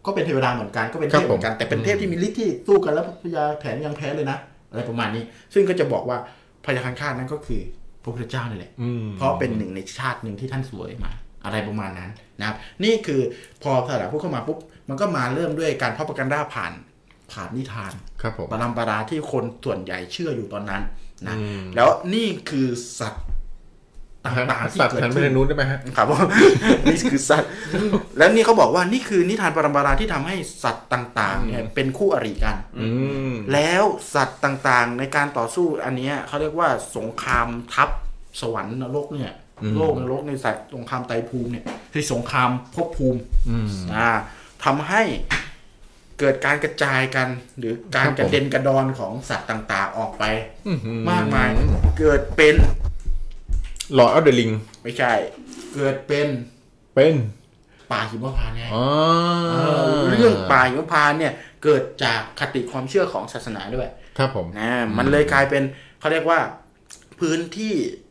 [0.06, 4.38] ก็เป็นเทวดาเหมือนกันก็เป็นเทพเหมือนกันแต่เป็นเทพที่มีฤทธิ์ที่สู้กันแล้วพญาแถนยังแพ้เลยนะ
[4.70, 5.22] อะไรประมาณนี้
[5.54, 6.16] ซึ่งก็จะบอกว่า
[6.64, 7.60] พญาคังคานั้นก็คือ
[8.02, 11.10] พระพุทธเจ้านี่แหละอืมเพราะเป็นหนึ่งในชาติหนึ่งที่ท่านสวยมา
[11.44, 13.20] อะไรประมาณนั้นนะครับ นี่คือ
[13.62, 16.72] พอศาสนาพูดเข้ามาปุ๊บมันก็มาเริ่มด้วยการพ่อประกันด้าผ่าน
[17.32, 17.92] ผ่านนิทาน
[18.22, 20.82] ครับผมปรำปราที่คนส่วนใหญ่เชื่ออยู่ตอนนั้น
[21.26, 22.68] นะอืมแล้วนี่คือ
[23.00, 23.24] สัตว์
[24.24, 26.26] ต่างๆที่สัตว์เกิดหันไปขึ้นทางนู้นได้ไหมฮะครับผม
[26.90, 27.48] นี่คือสัตว์
[28.18, 32.88] แล้วนี่เขาบอกว่านี่คือนิทานปรำปราที่ทำให้สัตว์ต่างๆเนี่ยเป็นคู่อริกัน อื
[33.30, 37.88] มแล้วสัตว์ต่างๆในการต่อสู้อันเนี้ยเขาเรียกว่าสงครามทัพ
[38.40, 44.10] สวรรค์นรกเนี่ยอืมโลกนรกในสายสงครามไตรภูมิเนี่ยคือสงครามภพภูมิอืมอ่า
[44.64, 45.02] ทำให้
[46.20, 50.24] เกิดการกระจายกันหรือการครับผมกระเด็นกระดอนของสัตว์ต่าง ๆ ออกไป
[50.66, 50.72] อื
[51.10, 51.48] มากมาย
[51.98, 52.54] เกิดเป็น
[53.94, 54.50] หลอดเอาเดลิง
[54.82, 55.12] ไม่ใช่
[55.74, 56.28] เกิดเป็น
[56.94, 57.14] เป็น
[57.92, 58.84] ป่าหิมพานต์ไงอ๋อ
[59.52, 59.56] เอ
[59.96, 61.32] อเรื่องป่าหิมพานต์เนี่ย
[61.64, 63.88] เกิดจากคติความเชื่อของศาสนาด้วย
[64.18, 65.62] ครับผมนะมันเลยกลายเป็น
[66.00, 66.40] เขาเรียกว่า
[67.20, 68.07] พื้นที่เอ่อ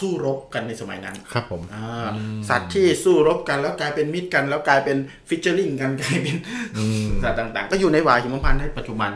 [0.00, 2.08] สู้รบกันในสมัยนั้นครับผมอ่า
[2.48, 4.96] สัตว์ที่สู้รบกันแล้วกลายเป็นมิตรกันแล้วกลายเป็น
[5.28, 6.36] ฟิชเจอริงกันกลายเป็น
[6.76, 9.12] อืมสัตว์ต่าง ๆ ก็อยู่ในวาหิมพานต์ในปัจจุบัน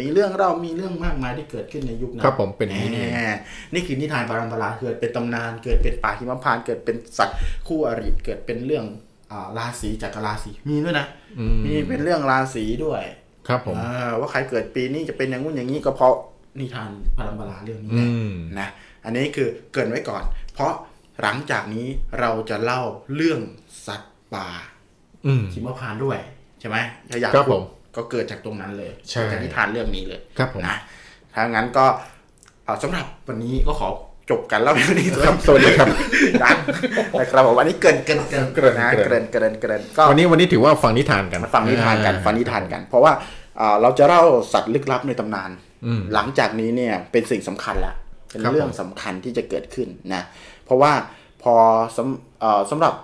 [0.00, 3.32] มีเรื่องเล่ามีเรื่องมากมายที่เกิดขึ้นในยุคนั้นครับผมเป็นอย่างนี้นี่เองแหม
[3.72, 7.36] นี่คือนิทานปรำปราเกิดเป็นตำนานเกิดเป็นป่าหิมพานต์เกิดเป็นสัตว์
[7.68, 8.84] คู่อริเกิดเป็นเรื่อง
[9.30, 11.06] อ่าราศีจักรราศีมีด้วยนะ
[11.38, 13.02] อืมมีเป็นเรื่องราศีด้วย
[13.48, 16.14] ครับผมอ่าว่าใครเกิดปีนี้จะเป็นอย่างงู้นอย่างนี้ก็เพราะ
[16.60, 18.68] นิทานปรำปราเรื่องนี้แหอืละมนะ
[19.04, 20.22] อันนี้คือเกรินไว้ก่อน
[20.54, 20.72] เพราะ
[21.22, 21.86] หลังจากนี้
[22.20, 22.80] เราจะเล่า
[23.14, 23.40] เรื่อง
[23.86, 24.48] สัตว์ป่า
[25.26, 26.18] อืมหิมพานต์ด้วย
[26.60, 26.76] ใช่ไหม
[27.10, 27.62] ถ้าอยากครับผม
[27.96, 30.76] ก็เกิดจากตรงนั้นเลยใช่เกิดจากนิทานเรื่องนี้เลยครับผมนะ
[31.34, 31.84] ถ้างั้นก็
[32.64, 33.88] เอ่อสำหรับวันนี้ก็ขอ
[34.30, 35.88] จบกันแล้ววันนี้ครับสวัสดีครับ
[36.42, 36.56] ดัง
[37.18, 43.12] นะครับผมวันนี้เกินเกินเกินเกริ่นนะเกริ่นเกินเกินเกินก็วันนี้วันนี้ถือว่าฟังนิทานกันมาฟังนิทานกันฟังนิทานกัน เพราะว่า
[43.58, 44.22] เอ่อเราจะเล่า
[44.52, 45.50] สัตว์ลึกลับในตำนาน
[45.86, 47.94] อืมหลังจากนี้เนี่ยเป็นสิ่งสำคัญละ
[48.32, 50.22] เป็นครับเรื่องสำคัญที่จะเกิดขึ้นนะ
[50.64, 50.92] เพราะว่า
[51.42, 51.54] พอ
[51.96, 52.94] สำเอ่อสำหรับ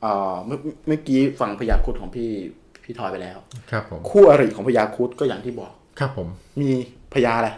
[0.00, 2.30] เอ่อเมื่อเมื่อกี้ฟังพยาครุดของพี่
[2.84, 3.38] พี่ทอยไปแล้ว
[3.70, 6.28] ครับผมคู่อริของพยาครุดก็อย่างที่บอก ครับผม
[6.60, 6.70] มี
[7.14, 7.50] พญาอะไร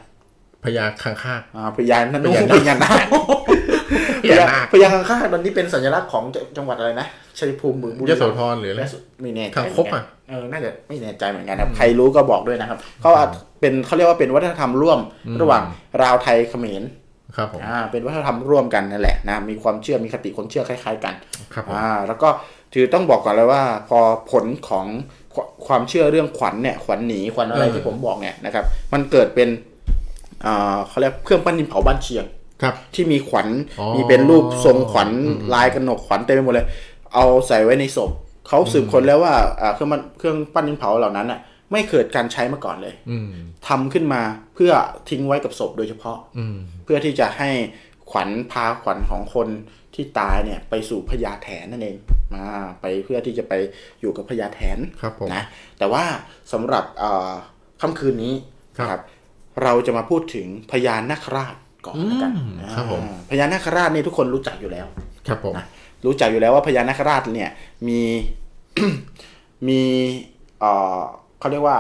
[0.65, 2.23] พญาคังคากอ่าพญานั่น
[2.55, 3.07] พญานาค
[4.23, 7.07] พญานาคพญานาคพญาข้างๆตอนนี้เป็นสัญลักษณ์ของจังจังหวัดอะไรนะ
[7.39, 13.31] ชัยภูมิเมืองบุรียรัมย์โสธรหรืออะไรและสุไม่แน่ใจคางคกอะเออน่าจะไม่แน่ใจเหมือนกันครับ ใครรู้ก็บอกด้วยนะครับเขาอาจ
[13.61, 14.99] เป็นเขาเรียกว่าเป็นวัฒนธรรมร่วม
[15.41, 15.63] ระหว่าง
[16.03, 16.83] ราวไทยเขมร
[17.37, 21.15] ครับผมอ่าเป็นวัฒนธรรมร่วมกันนั่นแหละนะมีความเชื่อมีคติความเชื่อคล้าย ๆ กัน
[21.55, 22.29] ครับผมอ่าแล้วก็
[22.75, 23.99] ถือต้องบอกก่อนเลยว่า พอ
[24.31, 24.87] ผลของ
[25.35, 29.49] ควความเชื่อเรื่องขวัญเนี่ยขวัญหนีขวัญอะไรเออที่ผมบอกเนี่ยนะครับ มันเกิดเป็น
[30.45, 32.25] อ่าเขาเรียกเครื่องปั้นดินเผาบ้านเชียง
[32.63, 33.49] ครับที่มีขวัญ
[33.81, 35.11] อ๋อมีเป็นรูปทรงขวัญ
[35.55, 36.67] ลายกระหนกขวัญเต็มไปหมดเลย
[37.15, 38.11] เอาใส่ไว้ในศพ
[38.49, 41.41] เขาสืบค้นแล้วว่าอ่าเครื่องมันเครื่องปั้นดินเผาเหล่านั้นอะ
[41.73, 43.29] ไม่เกิดการใช้มาก่อนเลยอืม
[43.69, 44.23] ทำขึ้นมา
[44.55, 44.73] เพื่อ
[45.11, 47.51] ทิ้งไว้กับศพโดยเฉพาะ อืมเพื่อที่จะให้
[48.11, 49.49] ขวัญพาขวัญของคน
[49.95, 51.97] ที่ตายเนี่ยไปสู่พญาแถนนั่นเอง
[52.35, 52.47] มา
[52.81, 53.53] ไปเพื่อที่จะไป
[54.01, 55.43] อยู่กับพญาแถนครับผมนะ
[55.79, 56.05] แต่ว่า
[56.53, 57.31] สำหรับเอ่อ
[57.81, 58.35] ค่ำคืนนี้
[58.79, 59.01] ครับนะครับ
[59.63, 61.55] เราจะมาพูดถึงพญานาคราช
[61.87, 64.87] ก่อนแล้วกันอืมครับผมอ่าพญานาคราชนี่ทุกคนรู้จักอยู่แล้ว
[65.29, 65.67] ครับผมนะ
[66.07, 67.51] รู้จักอยู่แล้วว่าพญานาคราชเนี่ย
[67.89, 68.01] มี
[69.69, 69.81] มี
[70.61, 71.01] เอ่อ
[71.39, 71.79] เขาเรียกว่า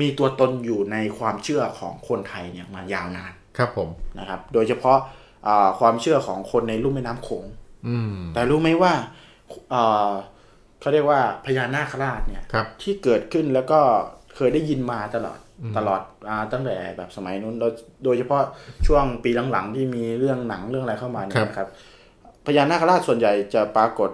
[0.00, 3.88] มีตัวตนอยู่ในความเชื่อของคนไทยเนี่ยมายาวนานครับผม
[4.18, 4.98] นะครับ โดยเฉพาะ
[5.46, 7.44] อ่าความเชื่อของคนในลุ่มแม่น้ำโขง
[7.88, 8.92] อืมแต่รู้ไหมว่า
[9.70, 10.10] เอ่อ
[10.80, 13.80] เขาเรียกว่าพญานาคราชเนี่ยครับที่เกิดขึ้นแล้วก็
[14.36, 15.38] เคยได้ยินมาตลอด
[15.76, 17.72] ตลอดอาตั้งแต่แบบสมัยนู้นโดย
[18.04, 18.42] โดยเฉพาะ
[18.86, 21.68] ช่วงปีหลังๆที่มีเรื่องหนังเรื่องอะไรเข้ามาเนี่ยนะครับ
[22.46, 24.10] พญานาคราชส่วนใหญ่จะปรากฏ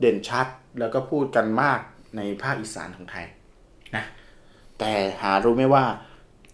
[0.00, 0.46] เด่นชัด
[0.80, 1.80] แล้วก็พูดกันมาก
[2.16, 3.26] ในภาคอีสานของไทย
[3.96, 4.04] นะ
[4.78, 5.84] แต่หารู้ไหมว่า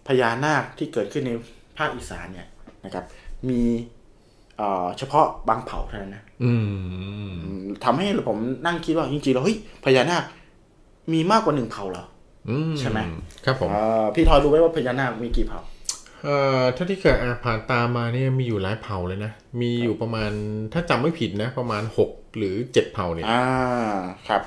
[0.07, 1.31] พญานาคที่เกิดขึ้นใน
[1.77, 2.47] ภาคอีสานเนี่ย
[2.85, 3.05] นะครับ
[3.49, 3.61] มี
[4.57, 6.67] เอ่อเฉพาะบางเผ่าเท่านั้นนะอืม
[7.45, 10.23] อืมทำให้ผมนั่งคิดว่าจริงๆแล้วเฮ้ยพญานาค
[11.13, 12.10] มีมากกว่าหนึ่งเผ่าเหรออืม
[12.79, 12.99] ใช่ไหม
[13.45, 15.59] ครับผมเอ่อพี่ทอยรู้ไหมว่าพญานาคมีกี่เผ่า
[16.23, 19.31] เอ่อถ้าที่เคยอ่านผ่านตามมาเนี่ยมีอยู่หลายเผ่าเลยนะ
[19.61, 20.31] มีอยู่ประมาณ
[20.73, 23.43] ถ้าจำไม่ผิดนะ ประมาณหกหรือเจ็ดเผ่าเนี่ยอ่า
[24.29, 24.41] ครับ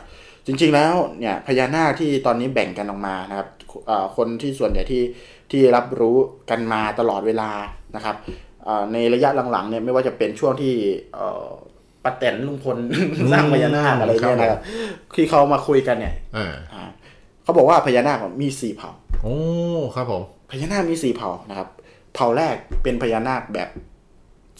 [0.47, 3.49] จริงๆแล้วเนี่ยพญานาคที่ตอนนี้แบ่งกันออกมานะครับ
[3.87, 5.03] เอ่อคนที่ส่วนใหญ่ที่
[5.51, 6.17] ที่รับรู้
[6.51, 7.51] กันมาตลอดเวลา
[7.97, 8.17] นะครับ
[8.65, 10.75] เอ่อในระยะหลังๆเนี่ยไม่ว่าจะเป็นช่วงที่
[11.15, 11.49] เอ่อ
[12.05, 12.79] ป้าแตนลุงพล
[13.33, 14.61] สร้างพญานาคอะไรเนี่ยนะครับ
[15.15, 16.85] ที่เขามาคุยกันเนี่ยอ่าอ่า
[17.45, 18.91] เขาบอกว่าพญานาคมีสี่เผ่า
[19.23, 19.37] โอ้
[19.95, 21.69] ครับผมพญานาคมีสี่เผ่านะครับ
[22.15, 23.69] เผ่าแรกเป็นพญานาคแบบ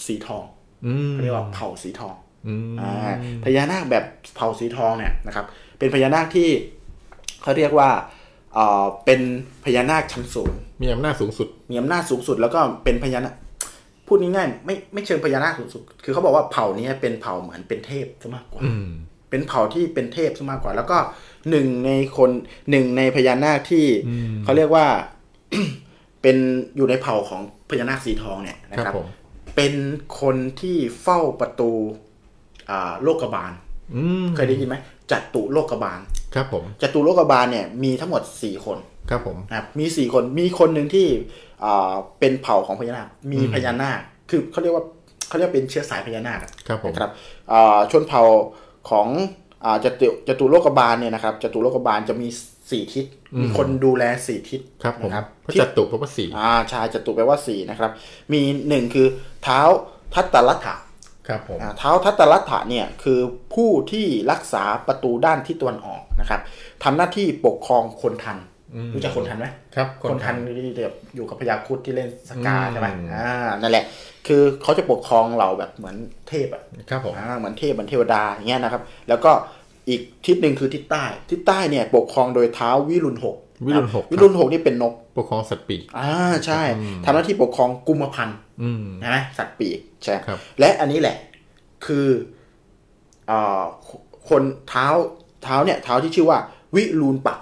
[0.07, 0.45] สีทอง
[0.87, 2.15] อืมเรียกว่าเผ่าสีทอง
[2.47, 3.15] อืมอ่า
[3.45, 4.05] พญานาคแบบ
[4.37, 5.47] เผ่าสีทองเนี่ยนะครับ
[5.79, 6.49] เป็นพญานาคที่
[7.43, 7.91] เขาเรียกว่า
[8.55, 9.21] เอ่อเป็น
[9.65, 13.35] พญานาคชั้นสูงมีอำนาจสูงสุด มีอำนาจสูงสุด แล้วก็เป็นพญานาค
[14.07, 18.89] พูดง่ายๆไม่ไม่เชิงพญานาคสูงสุด คือเขาบอกว่าเผ่านี้เป็นเผ่าเหมือนเป็นเทพซะมากกว่าอืม
[19.31, 20.99] เป็นเผ่าที่เป็นเทพซะมากกว่า แล้วก็
[21.51, 22.31] หนึ่งในคน
[22.71, 23.87] หนึ่งในพญานาคที่
[24.45, 24.87] เขาเรียกว่า
[26.23, 26.37] เป็น
[26.77, 27.41] อยู่ในเผ่าของ
[27.71, 29.07] พญานาคสีทองเนี่ยนะคครัรับบผม
[29.57, 29.75] เป็น
[30.21, 31.71] คนที่เฝ้าประตู
[32.71, 33.53] อ่าโลกบาล
[33.95, 34.77] อืมเคยได้ยินไหม
[35.11, 36.01] จัตุโลกบาล
[36.35, 38.79] ครับผมจัตุโลกบาลเนี่ยมีทั้งหมดสี่คน
[39.11, 41.07] ครับผมนะครับมีสี่คนมีคนหนึ่งที่
[41.65, 44.85] อ่าเป็นเผ่าของพญานาคมีพญานาคคือเขาเรียกว่า
[45.29, 47.11] เขาเรียกเป็นเชื้อสายพญานาคอะครับผมนะครับ
[47.53, 48.23] อ่าชนเผ่า
[48.91, 49.44] ของอ่า
[49.85, 52.29] จตุจตุโลกบาลเนี่ยนะครับจตุโลกบาลจะมี
[52.71, 53.07] สี่ทิศ
[53.43, 57.91] มีคนดูแลสี่ทิศครับผมนะครับพระทิศจัตุพระประสีอ่าชายจตุแปลว่าสี่นะครับ
[58.33, 59.07] มีหนึ่งคือ
[59.43, 59.61] เท้า
[60.15, 60.77] ทัตตลัตถะ
[61.29, 63.21] ครับผมอ่าเท้าทัตตลัตถะเนี่ยคือ
[63.55, 66.41] ผู้ที่รักษาประตูด้านทิศตะวันออกนะครับ
[66.85, 68.39] ทำหน้าที่ปกครองคนทัน
[68.95, 69.47] รู้จักคนทันไหม
[69.77, 73.29] ครับ คนทันที่แบบอยู่กับพญาครุดที่เล่นสกาอืมใช่ไหมอ่า
[73.63, 73.85] นั่นแหละ
[74.27, 75.97] คือเขาจะปกครองเราแบบเหมือน
[76.29, 79.33] เทพอะครับผมอ่าเหมือนเทพเหมือนเทวดาอย่างเงี้ยนะครับ แล้วก็
[79.89, 86.11] อีกทิศหนึ่งคือทิศใต้ ทิศใต้เนี่ยปกครองโดยเท้าวิรุณหกวิรุณหกวิรุณหกนี่เป็นนก ปกครองสัตว์ปีกอ่า
[86.47, 86.63] ใช่
[87.05, 91.17] ทำหน้าที่ปกครองกุมพันธ์อืมนะสัตว์ปีกใช่ครับและอันนี้แหละ
[91.87, 92.07] คือ
[93.31, 93.63] อ่า
[94.29, 94.87] คนเท้า
[95.43, 96.39] เท้าเนี่ยเท้าที่ชื่อว่า
[96.77, 97.41] วิรูณปัก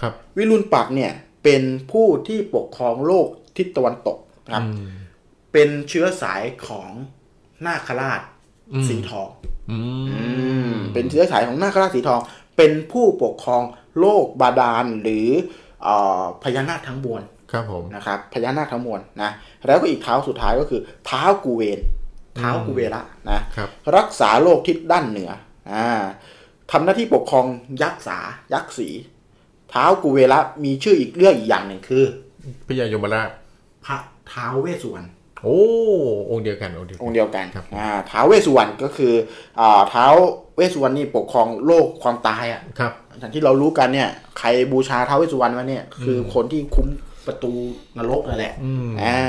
[0.00, 1.12] ครับ วิรุณปักดิ์เนี่ย
[1.44, 1.62] เป็น
[1.92, 3.26] ผู้ที่ปกครองโลก
[3.56, 4.64] ทิศตะวันตกนะครับ
[5.52, 6.90] เป็นเชื้อสายของ
[7.66, 8.20] นาคราช
[8.88, 9.28] สีทอง
[9.70, 9.78] อื
[10.70, 12.20] มเป็นเชื้อสายของนาคราชสีทอง
[12.56, 13.62] เป็นผู้ปกครอง
[13.98, 15.28] โลกบาดาลหรือ
[15.82, 15.88] เอ
[16.22, 17.22] อพญานาคทั้งมวล
[17.52, 19.30] ครับผมนะครับพญานาคทั้งมวลนะ
[19.66, 21.78] แล้วก็อีกเท้าสุดท้ายก็คือเท้ากูเวน
[22.36, 25.30] เท้ากูเวระนะครับรักษาโลกทิศด้านเหนือ
[25.72, 26.02] อ่า
[26.70, 27.46] ทำหน้าที่ปกครอง
[27.82, 28.18] ยักษ์สา
[28.52, 28.88] ยักษ์สี
[29.70, 32.04] เท้ากูเวระมีชื่ออีกเรื่องอีกอย่างหนึ่งคือ
[32.68, 33.28] พญายมราช
[33.84, 33.96] พระ
[34.32, 35.08] ท้าวเวสสุวรรณ
[35.42, 35.58] โอ้
[36.30, 39.12] องค์เดียวกันองค์เดียวอกังนค์เดียวกันครับอ่าท้าวเวสสุวรรณก็คือ
[39.60, 40.14] อ่าท้าว
[40.56, 46.86] เวสสุวรรณนี่ปกครองโลกความตายอะครับอย่างที่เรารู้กันเนี่ยใครบูชาท้าวเวสสุวรรณมาเนี่ยคือคนที่คุ้ม
[47.26, 47.52] ประตู
[47.98, 48.54] นรกนั่นแหละ
[49.02, 49.20] อ่า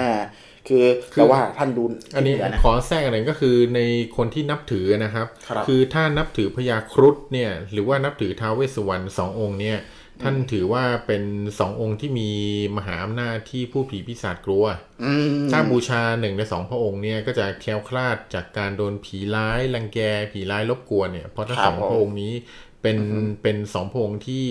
[0.68, 1.84] คือคือแต่ว่าท่านดู
[2.16, 3.82] อันนี้ที่เหลืนะขอแทรกอะไรก็คือใน
[4.18, 9.78] คนที่นับถือนะครับครับอถ้านับถือพญาครุฑเนี่ยหรือว่านับถือท้าวเวสสุวรรณสององค์เนี่ย
[10.22, 11.24] ท่านถือว่าเป็น
[11.59, 12.30] สององค์ที่มี
[12.78, 14.66] มหาอำนาจที่ผู้ผีปีศาจกลัว
[15.03, 19.99] อืมถ้าบูชาหนึ่งในสองพระองค์เนี่ยก็จะแคล้วคลาดจากการโดนผีร้ายรังแก
[20.34, 22.34] ผีร้ายรบกวนเนี่ยเพราะทั้งครับสองผมพระองค์นี้
[22.82, 22.97] เป็น
[23.41, 24.43] เป็นสองพระองค์ที่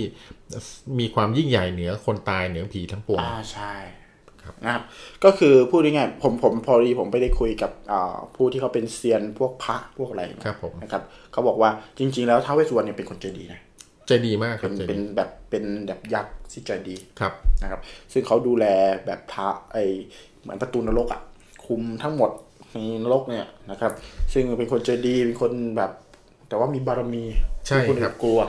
[0.99, 3.75] มีความยิ่งใหญ่เหนือคนตายเหนือผีทั้งปวงอ่าใช่
[4.65, 4.83] นะครับ
[5.25, 11.03] ก็คือพูดง่ายๆผมผมพอดีผมไปได้คุยกับอ่าผู้ที่เขาเป็นเซียนพวกพระพวกอะไรครับผมนะครับ
[11.33, 13.61] เขาบอกว่าจริง ๆ แล้วท้าวเวสสุวรรณเนี่ยเป็นคนใจดีนะ
[14.13, 17.33] ใจดีมากคเป็รับนใจเป็นดีแบบเป็นแบบยักษ์ที่ใจดีครับ
[17.63, 17.81] นะครับ
[18.13, 18.65] ซึ่งเขาดูแล
[19.07, 19.77] แบบพระไอ
[20.41, 21.21] เหมือนประตูนรกอะ
[21.67, 22.31] คุมทั้งหมด
[22.73, 23.93] ในนรกเนี่ยนะครับ
[24.33, 25.91] ซึ่งเป็นคนใจดีเป็นคนแบบ
[26.49, 27.25] แต่ว่ามีบารมี
[27.67, 28.41] ใช่ที่คนอื่นครับกลัว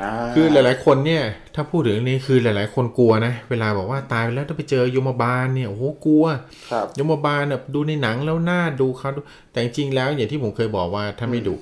[0.00, 1.22] นะคือหลายๆ คนเนี่ย
[1.54, 6.24] ถ้าพูดถึงเรื่องนี้คือหลายๆ คนกลัวนะ เวลาบอกว่าตายไปแล้วต้องไปเจอยมบาลเนี่ยโอ้โหกลัว
[6.72, 9.20] ครับยมบาลแบบดูในหนังแล้วน่าดูเขาดู
[9.52, 11.56] แต่จริงๆแล้วอย่างที่ผมเคยบอกว่าถ้าไม่ดุ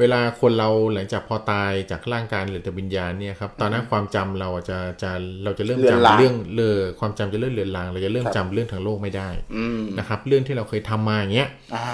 [0.00, 5.10] เวลาคนเราหลังจากพอตายจากร่างกายหรือแต่วิญญาณเนี่ยครับตอนนั้นความจำเราจะจะ
[5.44, 11.88] เราจะเริ่มเลือนลางจำเรื่องเลอความจำจะเริ่มเลือนลาง เราจะเริ่มจำเรื่องทางโลกไม่ได้อืมนะครับ เรื่องที่เราเคยทำมาอย่างเงี้ยอ่า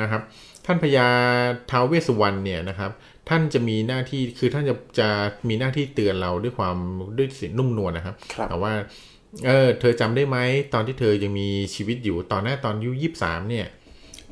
[0.00, 0.22] นะครับ
[0.66, 1.06] ท่านพญา
[1.70, 2.90] ท้าวเวสสุวรรณเนี่ยนะครับ
[3.28, 5.08] ท่านจะมีหน้าที่คือท่านจะจะ
[5.48, 6.76] มีหน้าที่เตือนเราด้วยความ
[7.16, 8.72] ด้วยเสียงนุ่มนวลนะครับครับแต่ว่า
[9.46, 10.38] เออ เธอจำได้ไหม
[10.74, 13.66] ตอนที่เธอยังมีชีวิตอยู่ตอนหน้าตอนอายุยี่สามเนี่ย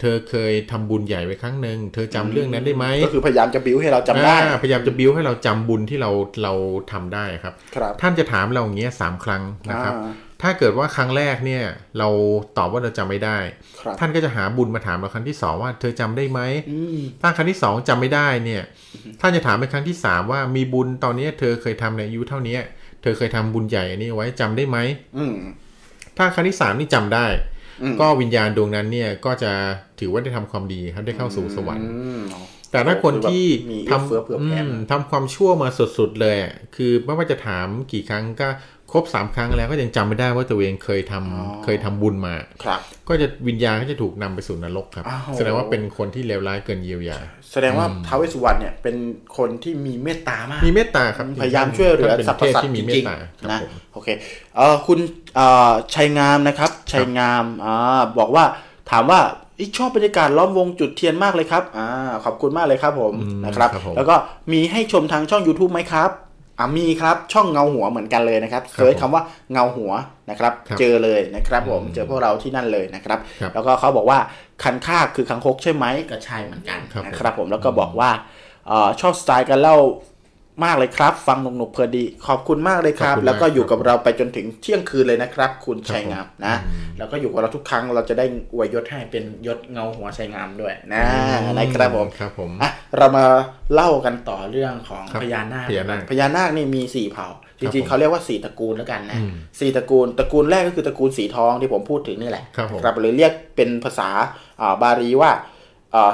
[0.02, 6.10] เธอเคยทำบุญใหญ่ไว้ครั้งหนึ่งเธอจำเรื่องนั้นได้ไหมก็คือพยายามจะบิ้วให้เราจำได้อ่าพยายามจะบิ้วให้เราจำบุญที่เรา
[6.42, 6.54] เรา
[6.92, 11.64] ทำได้ครับครับท่านจะถามเราอย่างเงี้ยสามครั้งนะครับอ่าถ้าเกิดว่าครั้งแรกเนี่ย
[11.98, 12.08] เรา
[12.58, 13.38] ตอบว่าเราจำไม่ได้
[13.80, 16.40] ครับท่านก็จะหาบุญมาถามเราครั้งที่สองว่า เธอจำได้ไหม
[16.70, 18.62] อืมถ้าครั้งที่สองจำไม่ได้เนี่ย
[19.20, 22.60] ท่านจะถามเป็นครั้งที่สามว่ามีบุญตอนเนี้ยเธอเคยทำในอายุเท่าเนี้ย
[23.02, 24.78] เธอเคยทำบุญใหญ่อันนี้ไว้จำได้ไหม
[25.18, 25.34] อืม
[26.16, 27.61] ถ้าครั้งที่สามนี่จำได้อืม
[28.00, 29.52] ก็วิญญาณดวงนั้นเนี่ยก็จะ
[30.00, 32.22] ถือว่าได้ทำความดีครับได้เข้าสู่สวรรค์อืม
[32.70, 35.68] แต่ถ้าคนที่มีทเอื้อเฟื้อเผื่อแผ่ำอืมทำความชั่วมา
[35.98, 38.48] สุดๆเลยอะคือไม่ว่าจะถามกี่ครั้งก็
[38.92, 42.34] ครบสามครั้งแล้วก็ยังจำไม่ได้ว่าตัวเองเคยทำเคยทำบุญมา
[42.64, 47.18] ครับ ก็จะวิญญาณก็จะถูกนำไปสู่นรกครับอ้าวแสดงว่าเป็นคนที่เลวร้ายเกินเยียวยา
[47.52, 48.96] แสดงว่าท้าวเวสสุวรรณเนี่ยเป็น
[49.36, 54.08] คนที่มีเมตตามากมีเมตตาครับพยายามช่วยเหลือท่านเป็นสรรพเทพสัตว์ที่จมีเมริตงตาคๆรับนะผมโอเค
[54.56, 54.98] เอ่อคุณ
[55.36, 58.44] เอ่อชัยงามนะครับชัยงามอ่าบอกว่า
[58.90, 59.20] ถามว่า
[59.58, 61.86] อิชอบบรรยากาศล้อมวงจุดเทียนมากเลยครับอ่า
[62.24, 64.14] ขอบคุณมากเลยครับผมอืมนะครับครับผมแล้วก็
[64.52, 66.31] มีให้ชมทางช่อง YouTube ไหมครับอ่า
[66.76, 69.92] มีครับช่องเงาหัวเหมือนกันเลยนะครับ search คำว่าเงาหัว
[70.30, 74.18] นะครับครับเจอเลยนะครับผมอืมเจอพวกเราที่นั่นเลยนะครับครับแล้วก็เขาบอกว่า
[74.62, 78.10] คันคากคือคางคกใช่ไหมก็ใช่เหมือนกันครับนะครับผมแล้วก็บอกว่า
[78.66, 79.76] เออชอบสไตล์การเล่า
[80.64, 86.54] มากเลยครับ ฟังหนุกๆเพลินดี ขอบคุณมากเลยครับขอบคุณมากแล้วก็อยู่กับเราไปจนถึงเที่ยงคืนเลยนะครับ คุณชัยงามผมนะ
[86.98, 91.02] แล้วก็อยู่กับเราทุกครั้งเราจะได้อวยยศให้เป็นยศเงาหัวชัยงามด้วยนะ
[91.58, 93.24] นะครับผมครับผมอะเรามา
[93.74, 97.28] เล่ากันต่อเรื่องของครับพญานาคพญานาคพญานาคนี่มีสี่เผ่า
[97.62, 104.08] จครับริงผมๆเขาเรียกว่าสี่ตระกูลแล้วกันนะอืมสี่ตระกูลตระกูลแรกก็คือตระกูลสีทองที่ผมพูดถึงนี่แหละครับผมหรือเรียกเป็นภาษา
[104.60, 105.30] อ่าบาลีว่า
[105.94, 106.12] อ่า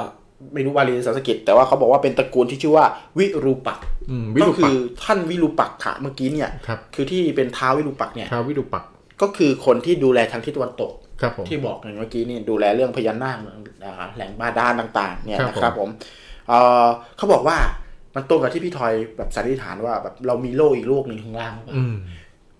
[0.53, 2.85] ไม่รู้บาลีหรือสันสกฤตแต่ว่าเขาบอกว่าเป็นตระกูลที่ชื่อว่า
[3.17, 8.89] วิรูปักษ์อืมวิก็รุคืปักอษ์ท่านวิรูปักขะเมื่อกี้เนี่ยครับคือที่เป็นท้าววิรูปักษ์เนี่ยท้าววิรุปักษ์
[9.21, 13.37] ก็คือคนที่ดูแลทางทิศตะวันตกครับผมที่บอกอย่างเมื่อกี้นี่ดูแลเรื่องพญานาค
[13.85, 15.89] อ่าแหล่งบาดาลต่าง ๆ เนี่ยครับนะครับผม
[16.47, 16.87] เอ่อ
[17.17, 17.57] เขาบอกว่า
[18.15, 21.95] มันตรงกับที่พี่ทอยแบบสันนิษฐานว่าแบบเรามีโลกอีกโลกหนึ่งข้างล่างหรือเปล่าอืม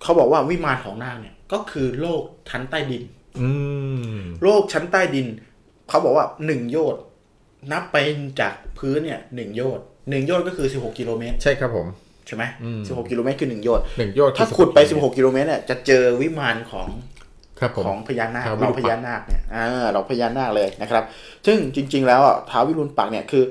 [0.02, 3.04] เขาบอกว่าวิมานของนาคเนี่ยก็คือโลกชั้นใต้ดิน
[3.42, 3.50] อื
[4.14, 5.28] มโลกชั้นใต้ดิน
[5.90, 7.02] เขาบอกว่าหนึ่งโยชน์
[7.72, 7.98] นับไป
[8.42, 11.88] จากพื้นเนี่ยหนึ่งโยชน์หนึ่งโยชน์ก็คือสิบหกกิโลเมตรใช่ครับผม
[12.28, 16.88] ใช่ไหมอืมสิบหกกิโลเมตรคือหนึ่งโยชน์หนึ่งโยชน์ถ้าคือขุดไป16สิบหกกิโลเมตรเนี่ยจะเจอวิมานของ
[17.60, 21.04] ครับผมของพญานาคท้าววิรูเราปักษ์พญานาคเนี่ยอ่าเราพญานาคเลยนะครับ
[21.46, 23.44] ซึ่งจริง ๆ แล้วอะท้าววิรุณปักษ์เนี่ยคือ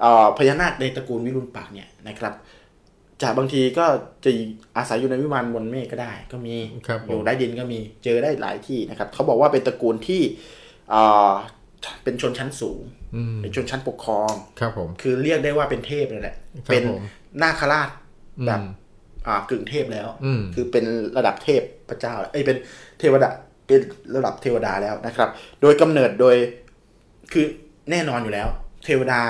[0.00, 2.34] เอ่อพญานาคในตระกูลวิรุณปักษ์เนี่ยนะครับ
[3.22, 3.86] จากบางทีก็
[4.24, 4.30] จะ
[4.76, 10.22] อาศัยอยู่ในวิมานบนเมฆก็ได้ ก็มีครับผมอยู่ใต้ดินก็มีเจอได้หลายที่นะครับเขาบอกว่าเป็นตระกูลที่
[11.86, 12.80] เอ่อเป็นชนชั้นสูง
[13.16, 17.02] อืมเป็นชนชั้นปกครองครับผมคือเรียกได้ว่าเป็นเทพเลยแหละครับเป็นผม
[17.42, 17.88] นาคราช
[18.46, 18.68] แบบอืม
[19.26, 20.84] อ่ากึ่งเทพแล้วอืมคือเป็น
[21.16, 22.56] ระดับเทพพระเจ้าแล้วเอ้ยเป็น
[22.98, 23.28] เทวดา
[23.66, 23.80] เป็น
[24.16, 25.28] ระดับเทวดาแล้วนะครับ
[25.60, 26.36] โดยกำเนิดโดย
[27.32, 27.44] คือ
[27.90, 28.48] แน่นอนอยู่แล้ว
[28.84, 29.20] เทวดา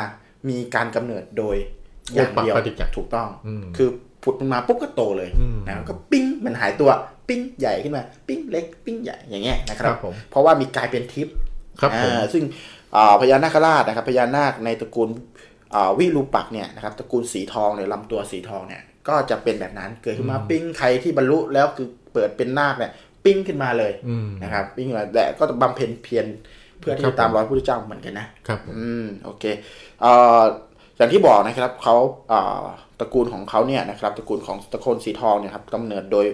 [0.49, 1.57] มีการกำเนิดโดย
[2.15, 3.89] อย่างเดียวโอปปาติกะถูกต้องอืมคือ
[4.23, 6.91] ผุดมันมาปุ๊บก็โตเลยอืมนะก็ปิ้งมันหายตัว
[7.29, 11.37] ปิ้งใหญ่ขึ้นมา ปิ้งเล็กปิ้งใหญ่อย่างเงี้ยนะครับครับผมเพราะว่ามีกลายเป็นทิพย์
[11.81, 12.45] ครับผมอ่าซึ่ง
[12.97, 15.09] อ่าพญานาคราชนะครับพญานาคในตระกูล
[15.75, 22.93] อ่าวิรูปักษ์เนี่ยนะครับตระกูลสีทองเนี่ยลำตัวสีทองเนี่ยก็จะเป็นแบบนั้นเกิดขึ้นมาปิ้งใครที่บรรลุแล้วคือเปิดเป็นนาคเนี่ย
[23.25, 26.27] ปิ้งขึ้นมาเลยอืมนะครับปิ้งขึ้นมาแต่ก็บำเพ็ญเพียร
[26.81, 29.45] เพื่อที่ครัจะบตามรอยพระพุทธเจ้าเหมือนกันนะครับผมอืมโอเค
[30.01, 30.43] เอ่อ
[30.97, 31.97] อย่างที่บอกนะครับเขา
[32.29, 32.65] เอ่อ
[33.01, 36.27] ตระกูลของเขาเนี่ยนะครับตระกูลของตระกูลสีทองเนี่ยครับกำเนิดโดย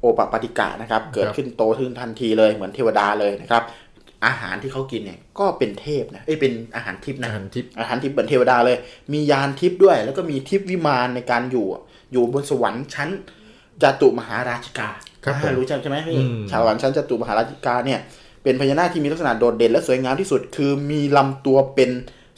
[0.00, 3.62] โอปปาติกะนะครับ เกิดขึ้นโตขึ้นทันทีเลยเหมือนเทวดาเลยนะครับ
[4.26, 8.76] อาหารที่เขากินเนี่ยก็เป็นเทพนะเอ้ยเป็นอาหารทิพย์นะอาหารทิพย์อาหารทิพย์เหมือนเทวดาเลย
[9.12, 13.08] มียานทิพย์ด้วย แล้วก็มีทิพย์วิมานในการอยู่อะอยู่บนสวรรค์ชั้น
[13.82, 14.88] จตุมหาราชิกา
[15.24, 18.00] ครับผมอ่ารู้จักใช่ไหมพี่อืมชาวสวรรค์ชั้นจตุมหาราชิกาเนี่ย
[18.42, 21.90] เป็นพญานาคที่มีลักษณะโดดเด่นและสวยงามที่สุด คือมีลำตัวเป็น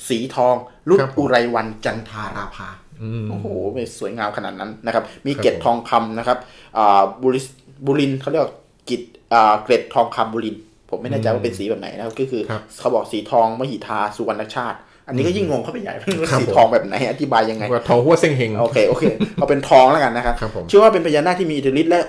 [0.09, 0.55] สีทอง
[0.89, 2.69] รุ่นอุไรวันจันทาราภา
[3.03, 6.39] อืมโอ้โหเป็นสวยงามขนาดนั้นนะครับ มีครับเกล็ดทองคำนะครับ
[6.79, 7.47] อ่าบุริส
[7.87, 8.53] บุรินทร์เขาเรียกว่า
[8.89, 10.63] กิจอ่าเกล็ดทองคำบุรินทร์
[10.95, 14.79] ผมไม่แน่ใจว่าเป็นสีแบบไหนนะครับก็คือครับเขาบอกสีทองมหิทาสุวรรณชาติ
[15.09, 22.01] อันนี้ก็ยิ่งงงเข้าไปใหญ่ว่าครับสีผมทองแบบไหนอธิบายยังไงว่าทองหัวเส้งเฮงโอเคโอเคเอาเป็นทองแล้วกันนะครับครับผมเชื่อว่าเป็นพญานาคที่มีอิทธิฤทธิ์และ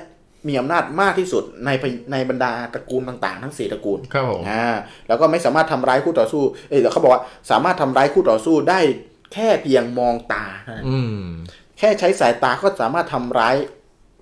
[0.48, 4.66] มีอำนาจมากที่สุดในพญในบรรดาตระกูลต่างๆ ทั้งสี่ตระกูลครับผมอ่า
[5.08, 7.22] แล้วก็ไม่สามารถทำร้ายคู่ต่อสู้ เอ้ยเขาบอกว่า
[7.52, 8.80] สามารถทำร้ายคู่ต่อสู้ได้
[9.34, 11.24] แค่เพียงมองตาเท่านั้นอืม
[11.78, 13.56] แค่ใช้สายตาก็สามารถทำร้าย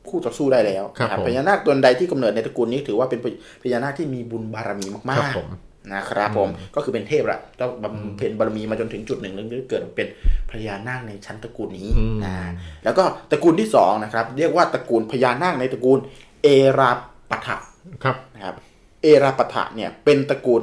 [0.09, 3.19] คู่ต่อสู้ได้แล้วครับนะผมพญานาคตนใดที่กำเนิดในตระกูลนี้ถือว่าเป็น
[3.63, 10.07] พญานาคที่มีบุญบารมีมาครักบผมๆนะครับผมก็คือเป็นเทพละต้องบำเพ็ญบารมีมาจนถึงจุดหนึ่งแล้วเกิดเป็น
[10.51, 12.35] พญานาคในชั้นตระกูลนี้อืมนะ
[12.83, 15.99] แล้วก็ตระกูลที่สองนะครับ เรียกว่าตระกูลพญานาคในตระกูล
[16.43, 16.47] เอ
[16.79, 16.91] รา
[17.29, 17.55] ปะทะ
[18.03, 18.55] ครับนะครับ
[19.01, 20.61] เอราปะทะเนี่ยเป็นตระกูล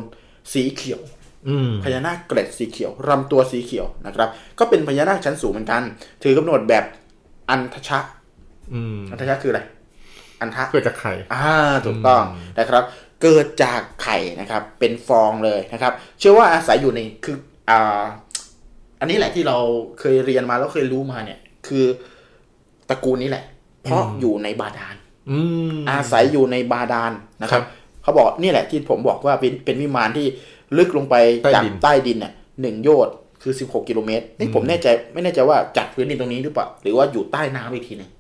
[0.53, 1.01] สีเขียว
[1.49, 4.29] อืมพญานาคเกล็ดสีเขียวลำตัวสีเขียวนะครับ
[4.59, 5.83] ก็เป็นพญานาคชั้นสูงเหมือนกัน
[6.23, 6.85] ถือกำหนดแบบ
[7.51, 7.99] อันทชะ
[8.75, 9.61] อืมอันทชะคืออะไร
[10.41, 11.47] อันทะเกิดจากไข่อ่า
[11.87, 12.23] ถูกต้อง
[12.59, 12.83] นะครับ
[13.23, 17.37] เกิดจากไข่นะครับ เป็นฟองเลยนะครับ เชื่อว่าอาศัยอยู่ในคือ
[17.71, 18.03] อ่า
[19.01, 19.59] อันนี้แหละที่เรา
[20.01, 21.85] เคยเรียนมาแล้วเคยรู้มาเนี่ย คือ
[22.89, 23.45] ตระกูลนี้แหละ
[23.83, 24.95] เพราะอยู่ในบาดาล
[25.31, 25.39] อื
[25.75, 27.13] มอาศัยอยู่ในบาดาล
[27.43, 27.63] นะครับ
[28.03, 30.27] เขาบอกนี่แหละที่ผมบอกว่าเป็นเป็นวิมานที่
[30.77, 38.11] ลึกลงไปใต้จากดินใต้ดินเนี่ยหนึ่งโยชน์คือ 16 กิโลเมตร นี่ผมแน่ใจไม่แน่ใจว่าจากพื้นดินตรงนี้หรือเปล่า หรือว่าอยู่ใต้น้ำอีกทีหนึง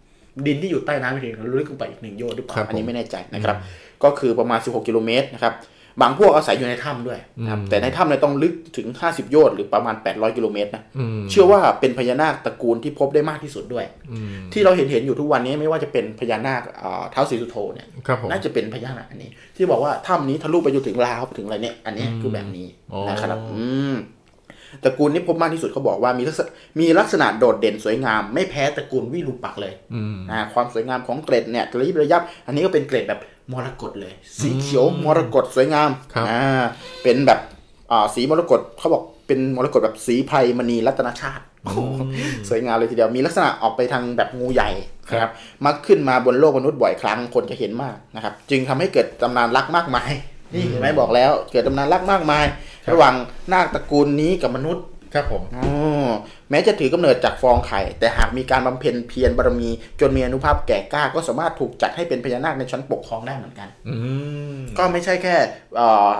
[0.46, 3.56] ดินที่อยู่ใต้น้ำอีกทีหนึงลึกลงไปอีกหนึ่งโยชน์หรือเปล่าครับอันนี้ผมไม่แน่ใจนะครับ
[4.04, 5.54] ก็คือประมาณ 16 กิโลเมตรนะครับ
[6.02, 23.62] บางพวกอาศัยอยู่ในถ้ำด้วยนะครับอืมแต่ในถ้ำเนี่ยต้องลึกถึง 50 โยชน์หรือประมาณ 800 กิโลเมตรนะอืมเชื่อว่าเป็นพญานาคตระกูลที่พบได้มากที่สุดด้วยอืมที่เราเห็นเห็นอยู่ทุกวันนี้ไม่ว่าจะเป็นพญานาคเอ่อเท้าวสีสุโธเนี่ยครับผมน่าจะเป็นพญานาคอันนี้ ที่บอกว่าถ้ำนี้ทะลุไปจนถึงลาวไปถึงอะไรเนี่ยอันเนี้ยคือแบบนี้อ๋อนะครับอื
[23.92, 23.94] ม
[24.84, 26.50] ตระกูลนี้พบมากที่สุดเขาบอกว่ามีลักษณะ
[26.80, 33.20] มีลักษณะโดดเด่นสวยงาม ไม่แพ้ตระกูลวิรูปักษ์เลยอืมนะความสวยงามของเกล็ดเนี่ยระยิบระยับ อันนี้ก็เป็นเกล็ดแบบ
[33.52, 36.62] มรกตเลย สีเขียวมรกตสวยงามครับอ่า
[37.02, 37.40] เป็นแบบ
[37.92, 41.80] อ่าสีมรกตเขาบอกเป็นมรกตแบบสีไพรมณีรัตนชาติโอ้โห
[42.48, 44.70] สวยงามเลยทีเดียวมีลักษณะออกไปทางแบบงูใหญ่
[45.10, 45.32] นะครับ
[45.64, 50.10] มักขึ้นมาบนโลกมนุษย์บ่อยครั้งคนจะเห็นมากนะครับ จึงทำให้เกิดตำนานรักมากมาย
[50.54, 52.44] นี่เห็นไหมบอกแล้ว เกิดตำนานรักมากมาย
[52.92, 53.14] ระหว่าง
[53.52, 54.84] นาคตระกูลนี้กับมนุษย์
[55.14, 55.62] ครับผมอ๋
[56.06, 56.10] อ
[56.50, 59.70] แม้จะถือกำเนิดจากฟองไข่ แต่หากมีการบำเพ็ญเพียรบารมี
[60.00, 63.96] จนมีอนุภาพแก่กล้า ก็สามารถถูกจัดให้เป็นพญานาคในชั้นปกครองได้เหมือนกัน อื
[64.56, 65.34] มก็ไม่ใช่แค่
[65.76, 66.10] เอ่อ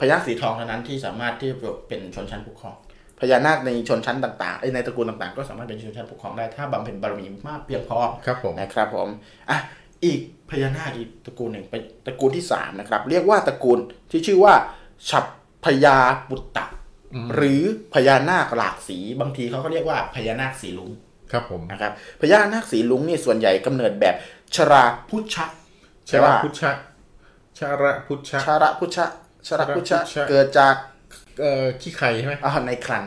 [0.00, 1.56] พญานาคสีทองเท่านั้นที่สามารถที่จะ
[1.88, 2.74] เป็นชนชั้นปกครอง
[3.20, 9.08] พญานาคในชนชั้นต่างๆเอ้ยในตระกูลต่างๆ ก็สามารถเป็นชนชั้นปกครองได้ถ้าบำเพ็ญบารมีมากเพียงพอครับผมนะครับผม
[9.50, 9.58] อะ
[10.04, 10.20] อีก
[10.50, 13.78] พญานาคอีกตระกูลหนึ่งเป็นตระกูลที่สามนะครับ เรียกว่าตระกูล
[14.10, 14.54] ที่ชื่อว่า
[15.10, 15.24] ฉับ
[15.64, 15.96] พญา
[16.28, 16.66] ปุตตะ
[17.34, 17.62] หรือ
[17.94, 20.90] พญานาคหลากสีบางทีเขาก็เรียกว่าพญานาคสีลุง
[21.32, 24.14] ครับผมนะครับพญานาคสีลุงนี่ส่วนใหญ่กำเนิดแบบ
[24.54, 25.46] ชราพุชชะ
[26.10, 26.70] ชาระพุชชะ
[27.58, 29.06] ชาระพุชชะชาระพุชชะ
[29.46, 30.74] ชาระพุชชะชาระพุชชะเกิดจาก
[31.40, 33.04] เอ่อขี้ไข่ใช่ไหมอ่าในครัน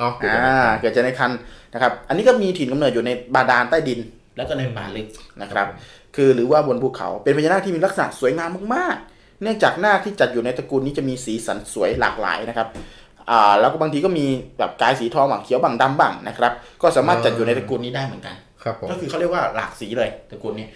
[0.00, 1.32] อ๋อเกิดอ่าจากเกิดจากในครัน
[1.72, 4.00] นะครับ อันนี้ก็มีถิ่นกำเนิดอยู่ในบาดาลใต้ดิน
[4.36, 5.08] แล้วก็ในป่าลึก
[5.42, 5.66] นะครับ
[6.16, 12.68] คือหรือว่าบนภูเขาเป็นพญานาคที่มีลักษณะสวยงามมากๆ เนื่องจากนาคที่จัดอยู่ในตระกูลนี้จะมีสีสันสวยหลากหลายนะครับ
[13.30, 14.26] อ่าแล้วก็บางทีก็มี
[14.58, 20.66] แบบกายสีทองบ้างเขียวบ้างดำบ้างนะครับ ก็สามารถจัดอยู่ในตระกูลนี้ได้เหมือนกันครับผมก็คือเขาเรียกว่าหลากสีเลยตระกูลนี้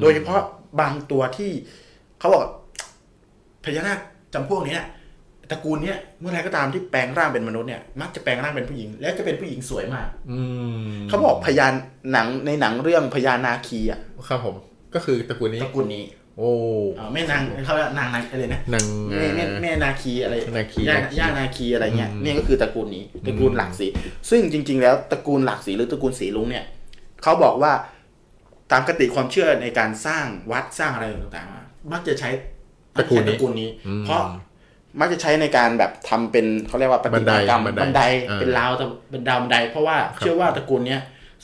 [0.00, 0.40] โดยเฉพาะ
[0.80, 1.50] บางตัวที่
[2.18, 2.44] เขาบอก
[3.64, 3.98] พญานาค
[4.34, 4.82] จำพวกเนี้ย
[5.50, 10.40] ตระกูลเนี้ยเมื่อไรก็ตามที่แปลงร่างเป็นมนุษย์เนี่ยมักจะแปลงร่างเป็นผู้หญิง แล้วจะเป็นผู้หญิงสวยมาก อื
[10.86, 11.72] มเขาบอกพญาน
[12.12, 14.56] หนังในหนังเรื่องพญานาคีอะครับผม
[14.94, 16.04] ก็คือตระกูลนี้ตระกูลนี้
[16.38, 16.50] โอ้
[16.98, 18.84] อ่าแม่นางเขาเรียกนางนางอะไรนะนาง
[19.18, 23.86] แม่แม่แม่นาคีอะไรนาคีย่านาคีย่านาคีอะไรเงี้ยอืมเนี่ยก็คือตระกูลนี้ตระกูลหลากสี
[24.30, 26.64] ซึ่งจริง ๆ แล้วตระกูลหลากสีหรือตระกูลสีลุงเนี่ย
[27.22, 27.72] เขาบอกว่า
[28.72, 32.30] ตามกติความเชื่อในการสร้างวัดสร้างอะไรต่างๆอะมักจะใช้
[32.98, 34.22] ตระกูลนี้ตระกูลนี้อืมเพราะ
[35.00, 41.00] มักจะใช้ในการแบบทำเป็นเขาเรียกว่าปฏิมากรรมบันไดบันไดอ่าเป็นราวแต่เป็นดาวบันได เพราะว่าเชื่อว่าตระกูลเนี้ย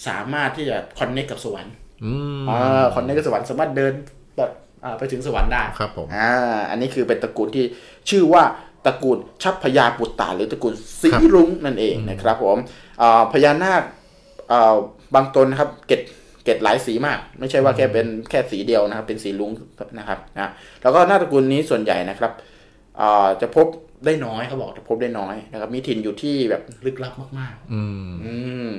[0.06, 1.74] สามารถที่จะคอนเนคกับสวรรค์
[2.04, 3.92] อืมอ่าคอนเนคกับสวรรค์สามารถเดิน
[4.36, 4.50] แบบ
[4.84, 6.30] อ่าไปถึงสวรรค์ได้ครับผมอ่า
[6.70, 7.64] อันนี้คือเป็นตระกูลที่
[8.10, 8.42] ชื่อว่า
[8.86, 12.58] ตระกูลชัพพยาปุตตาหรือตระกูลสีครับรุ้งนั่นเองนะครับผม
[13.02, 13.82] อ่าพญานาค
[14.52, 14.76] อ่า
[15.14, 16.00] บางตนนะครับเกต
[16.44, 19.52] เกตหลายสีมาก ไม่ใช่ว่าแค่เป็นแค่สีเดียวนะครับ เป็นสีรุ้ง
[19.98, 20.50] นะครับนะ
[20.82, 22.32] แล้วก็หน้าตระกูลนี้ส่วนใหญ่นะครับ
[22.96, 23.66] เอ่อจะพบ
[24.06, 28.34] ได้น้อยเขาบอกจะพบได้น้อยนะครับ มีถิ่นอยู่ที่แบบลึกลับมาก ๆ อืมอื
[28.68, 28.70] ม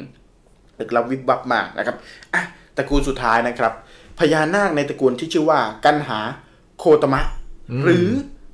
[0.79, 1.95] ลึกลับวิบวับมากนะครับ
[2.33, 2.41] อะ
[2.77, 3.73] ตระกูลสุดท้ายนะครับ
[4.19, 6.19] พญานาคในตระกูลที่ชื่อว่ากันหา
[6.79, 7.21] โคตมะ
[7.83, 8.07] หรือ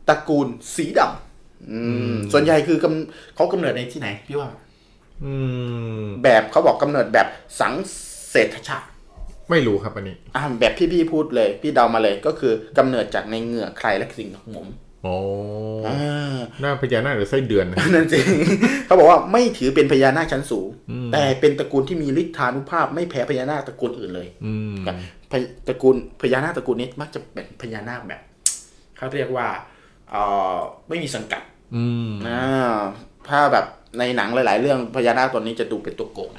[0.09, 1.79] ตระกูลสีดำอื
[2.13, 4.49] มส่วนใหญ่คือกำเขากำเนิดในที่ไหนพี่ว่า
[5.23, 5.33] อื
[6.01, 7.27] มแบบเขาบอกกำเนิดแบบ
[7.59, 7.73] สัง
[8.31, 8.87] เศรษฐชาติ
[9.49, 14.67] ไม่รู้ครับอันนี้อ่าแบบพี่พี่พูดเลย พี่เดามาเลยก็คือกำเนิดจากในเหงื่อใครและสิ่งของผม
[15.03, 15.15] โอ้
[15.87, 18.25] อ่าหน้าพญานาคหรือไส้เดือนนะนั่นจริง
[18.85, 20.67] เขาบอกว่าไม่ถือเป็นพญานาคชั้นสูง
[21.13, 24.95] แต่เป็นตระกูลที่มีฤทธานุภาพไม่แพ้พญานาคตระกูลอื่นเลยอืมครับ
[25.31, 28.21] พญตระกูลพญานาคตระกูลนี้มักจะเป็นพญานาคแบบ
[28.97, 29.47] เขาเรียกว่า
[30.11, 30.21] เอ่
[30.53, 30.57] อ
[30.89, 31.41] ไม่มีสังกัด
[31.75, 32.77] อืมอ่า
[33.29, 33.65] ถ้าแบบ
[33.99, 36.29] ในหนังหลาย ๆ เรื่องพญานาคตัวนี้จะดูเป็นตัวโกง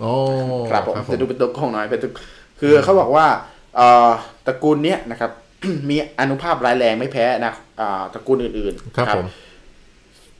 [0.00, 0.12] โอ้
[0.70, 2.10] ครับผมจะดูเป็นตัวโกงหน่อยเป็นตัว
[2.60, 3.26] คือเขาบอกว่า
[3.76, 4.10] เอ่อ
[4.46, 5.30] ตระกูลเนี้ยนะครับ
[5.90, 9.26] มีอนุภาพร้ายแรงไม่แพ้นะอ่าตระกูลอื่นๆ ครับผม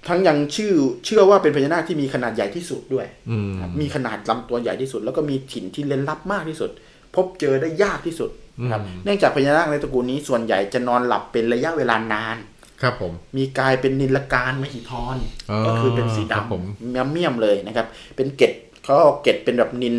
[0.08, 0.72] ทั้งยังชื่อ
[1.04, 6.70] เชื่อว่าเป็นพญานาคที่มีขนาดใหญ่ที่สุดด้วยอืมครับมีขนาดลำตัวใหญ่ที่สุด แล้วก็มีถิ่นที่เล่นลับมากที่สุด
[7.14, 8.30] พบเจอได้ยากที่สุด
[8.70, 12.36] ครับ เนื่องจากพญานาคในตระกูลนี้ส่วนใหญ่จะนอนหลับเป็นระยะเวลานาน
[12.82, 15.16] ครับผม มีกายเป็นนิลการมหิธร
[15.50, 17.86] อ๋อก็คือเป็นสีครับผมดำเมียมเมียมเลยนะครับ
[18.16, 18.52] เป็นเกล็ด
[18.84, 19.94] เขาเอาเกล็ดเป็นแบบนิน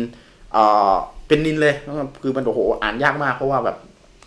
[0.52, 0.94] เอ่อ
[1.28, 1.74] เป็นนินเลย
[2.22, 3.76] คือมันโอ้โหอ่านยากมากเพราะว่าแบบ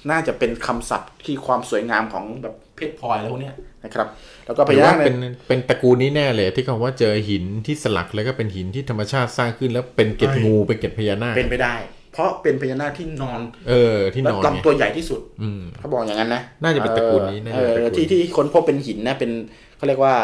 [0.10, 4.08] น่าจะเป็นคำศัพท์ที่ความสวยงามของแบบเพชรพลอยแล้วพวกเนี้ยนะครับ
[4.46, 5.18] แล้วก็พหรือญาว่านาคในเป็น
[5.48, 11.76] เป็นตระกูลนี้แน่เลย ที่เขาว่าเจอหินที่สลักแล้วก็เป็นหินที่ธรรมชาติสร้างขึ้นแล้วเป็นเกล็ดงูเป็นเกล็ดพญานาคเป็นไปได้
[12.14, 13.40] เพราะเป็นพญานาคที่นอน
[13.70, 19.32] เออ ที่นและอนไงลำตัวใหญ่ที่สุดอืมเขาบอกอย่างนั้นนะน่าจะเป็นตระกูลนี้น่าเอจะเป็นอตระกูลที่ที่ค้นพบเป็นหินนะเป็น
[19.78, 20.16] เขาเรียกว่า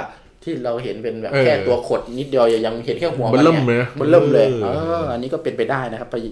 [0.45, 6.25] ที่เราเห็นเป็นแบบเออแค่ตัวขดนิดเดียวยังเห็นแค่หัวเบิ่มเริ่มนเลยนี่นะเบิ่มเริ่มเลยเอเออออันนี้ก็เป็นไปได้นะครับพญ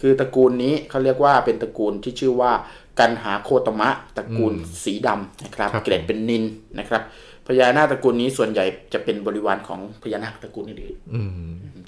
[0.00, 2.52] คือตระกูลนี้เขาเรียกว่าเป็นตระกูลที่ชื่อว่า
[2.98, 4.54] กันหาโคตมะตระกูล
[4.84, 6.44] สีดำนะครับครับเกล็ดเป็นนิน
[6.78, 7.02] นะครับ
[7.46, 11.30] พญานาคตระกูลนี้ส่วนใหญ่จะเป็นบริวารของพญานาคตระกูลอื่นๆอืม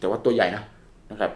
[0.01, 0.63] แต่ว่าตัวใหญ่นะ
[1.11, 1.31] นะครับ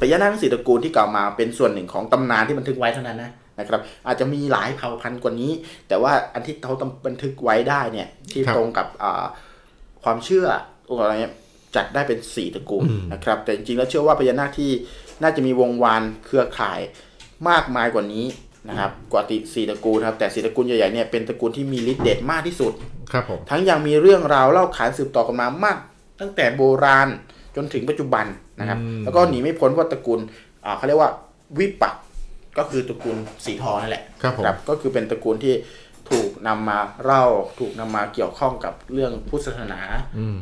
[0.00, 5.52] พญานาคทั้งสี่ตระกูลที่กล่าวมาเป็นส่วนหนึ่งของตำนานที่บันทึกไว้เท่านั้นนะนะครับ อาจจะมีหลายเผ่าพันธุ์กว่านี้
[5.88, 6.74] แต่ว่าอันที่เขา
[7.06, 9.24] บันทึกไว้ได้เนี่ย ที่ครับตรงกับอ่า
[10.04, 10.46] ความเชื่อ
[10.86, 11.34] อะไรเงี้ย
[11.76, 14.70] จัดได้เป็นสี่ตระกูลนะครับ แต่จริงๆแล้วเชื่อว่าพญานาคที่
[15.22, 16.80] น่าจะมีวงวานเครือข่าย
[17.48, 18.24] มากมายกว่านี้
[18.68, 22.72] นะครับกว่าติสี่ตระกูลนะครับแต่สี่ตระกูลใหญ่ๆเนี่ยเป็นตระกูลที่มีฤทธิ์เดชมากที่สุด
[23.12, 25.78] ครับผมทั้งยังมีเรื่องราวเล่าขานสืบต่อกันมามาก
[26.20, 27.08] ตั้งแต่โบราณ
[27.56, 28.26] จนถึงปัจจุบัน
[28.60, 30.20] นะครับ แล้วก็หนีไม่พ้นว่าตระกูล
[30.64, 31.10] อ่าเขาเรียกว่า
[31.58, 31.94] วิปัก
[32.58, 35.54] ก็คือตระกูลสีทองนั่นแหละครับผมก็คือเป็นตระกูลที่
[36.10, 37.24] ถูกนำมาเล่า
[37.58, 39.80] ถูกนำมาเกี่ยวข้องกับเรื่องพุทธศาสนา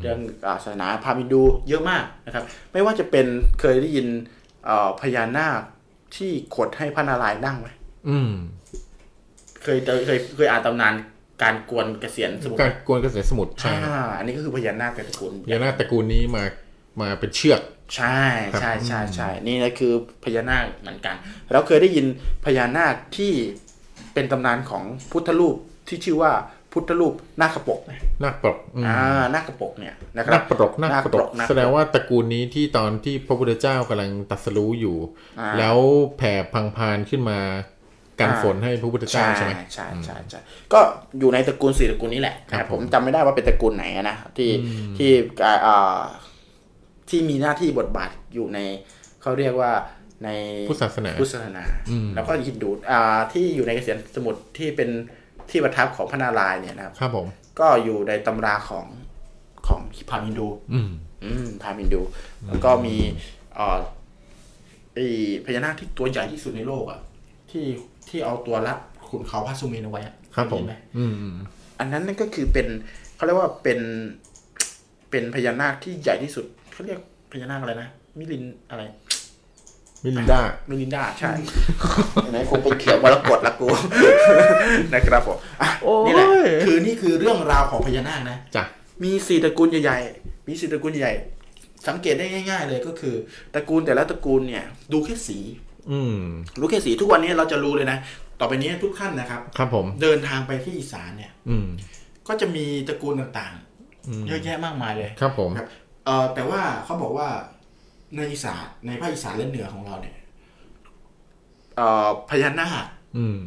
[0.03, 3.27] เรื่องอาศาสนาพราหมณ์ฮินดูเยอะมากนะครับ ไม่ว่าจะเป็น
[3.61, 4.07] เคยได้ยิน
[4.65, 5.61] เอ่อพญานาค
[6.17, 7.69] ที่ขดให้พระนารายณ์นั่งไหม
[8.09, 8.31] อืม
[9.63, 10.95] เคยเจอเคยเคยอ่านตำนาน
[11.43, 16.45] การกวนเกษียณสมุทรการกวนกระแสสมุทรใช่ครับอ่าอันนี้ก็คือพญานาคในตระกูลพญานาคตระกูลนี้มา
[17.01, 17.61] มาเป็นเชือก
[17.97, 18.23] ใช่
[18.61, 19.93] ใช่ใช่ใช่นี่นะคือ
[20.25, 21.17] พญานาคเหมือนกัน
[21.53, 22.07] เราเคยได้ยิน
[22.45, 23.33] พญานาคที่
[24.15, 25.57] เป็นตำนานของพุทธรูป
[25.89, 26.33] ที่ชื่อว่า
[26.73, 27.93] พุทธรูปนาคปกไหม
[28.25, 34.97] นาคปรกอืมอ่านาคปกเนี่ยนะครันาบคปรกนาคปรกนาคปรกแสดงว่าตระกูลนี้ที่ตอนที่พระพุทธเจ้ากำลังตรัสรู้อยู่
[35.41, 35.79] อ่าแล้ว
[36.17, 37.41] แผ่พังพานขึ้นมา
[38.21, 40.41] กันฝนให้พระพุทธเจ้าใช่ใช่ไหมใช่ใช่ใช่
[40.73, 40.81] ก็
[41.19, 44.51] อยู่ในตระกูลสี่ตระกูลนี้แหละครับนะผมผมจำไม่ได้ว่าเป็นตระกูลไหนอะนะที่
[44.99, 45.11] ที่
[45.67, 46.03] อ่า
[47.11, 48.59] ที่มีหน้าที่บทบาทอยู่ใน
[49.23, 49.73] เขาเรียกว่า
[50.25, 50.29] ใน
[50.69, 54.89] พุทธศาสนาพุทธศาสนาอืมแล้วก็ฮินดูอ่าที่อยู่ในเกษียณสมุทรที่เป็น
[55.51, 57.27] ที่ประทับของพระนารายณ์เนี่ยนะครับครับผม
[57.61, 58.87] ก็อยู่ในตำราของ
[59.69, 59.81] ของ
[60.11, 60.91] พราหมณ์ฮินดู อืม
[61.25, 62.03] อืมพราหมณ์ฮินดู
[62.49, 62.97] แล้วก็มี
[63.55, 63.79] เอ่อ
[64.95, 64.99] ไอ
[65.45, 67.01] พญานาคที่ตัวใหญ่ที่สุดในโลกอะ
[67.51, 67.65] ที่
[68.13, 68.79] ที่เอาตัวรัด
[69.09, 71.35] ขุนเขาพระสุเมนเอาไว้อะครับผมเห็นไหมอืม
[71.79, 72.67] อันนั้นนั่นก็คือเป็น
[73.15, 73.81] เขาเรียกว่าเป็น
[75.11, 76.99] เป็นพญานาคที่ใหญ่ที่สุดเขาเรียก
[77.33, 78.83] พญานาคอะไรนะมิลินอะไร
[80.05, 81.33] มิลินดามิลินดาใช่
[82.33, 83.69] ไหนคงเป็นเขียวมรกตละกู
[84.95, 86.27] นะครับผมอะโอ้ยนี่แหละ
[86.65, 88.65] คือนี่คือเรื่องราวของพญานาคนะจ้ะ
[89.03, 93.15] มีสี่ตระกูลใหญ่ๆมีสี่ตระกูลใหญ่ๆสังเกตได้ง่าย ๆ เลยก็คือ
[93.55, 95.39] ตระกูลแต่ละตระกูลเนี่ย ดูแค่สี
[95.91, 96.17] อืม
[96.61, 97.99] รู้แค่สีทุกวันนี้เราจะรู้เลยนะ
[98.41, 101.67] ต่อไปนี้ทุกท่านนะครับ ครับผม เดินทางไปที่อีสานเนี่ย อืม
[102.29, 103.55] ก็จะมีตระกูลต่าง
[104.09, 105.67] อืมๆเยอะแยะมากมายเลย ครับผมครับ
[106.05, 107.29] เออแต่ว่าเขาบอกว่า
[108.17, 110.17] ในอีสานในภาคอีสานและเหนือของเราเนี่ย
[111.77, 112.85] เอ่อพญานาค
[113.17, 113.39] อืม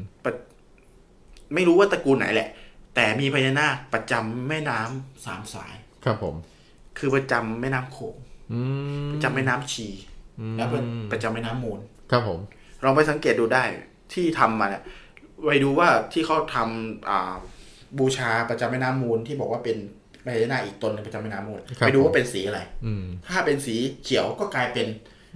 [1.53, 2.49] ไม่รู้ว่าตระกูลไหนแหละ
[2.95, 5.73] แต่มีพญานาคประจำแม่น้ำสามสาย
[6.05, 6.35] ครับผม
[6.97, 8.15] คือประจำแม่น้ำโขง
[8.53, 8.59] อื
[9.07, 9.87] มประจำแม่น้ำชี
[10.57, 11.79] แล้วเป็นประจำแม่น้ำมูล
[12.11, 12.39] ครับผม
[12.83, 13.63] ลองไปสังเกตดูได้
[14.13, 14.83] ที่ทำมาเนี่ย
[15.45, 17.33] ไปดูว่าที่เขาทำอ่า
[17.99, 19.77] บูชาประจำแม่น้ำมูลที่บอกว่าเป็น
[20.25, 24.87] พญานาคอีกตนหนึงประจำแม่น้ำมูลครับไปดูว่าเป็นสีอะไรอืมถ้าเป็นสีเขียวก็กลายเป็น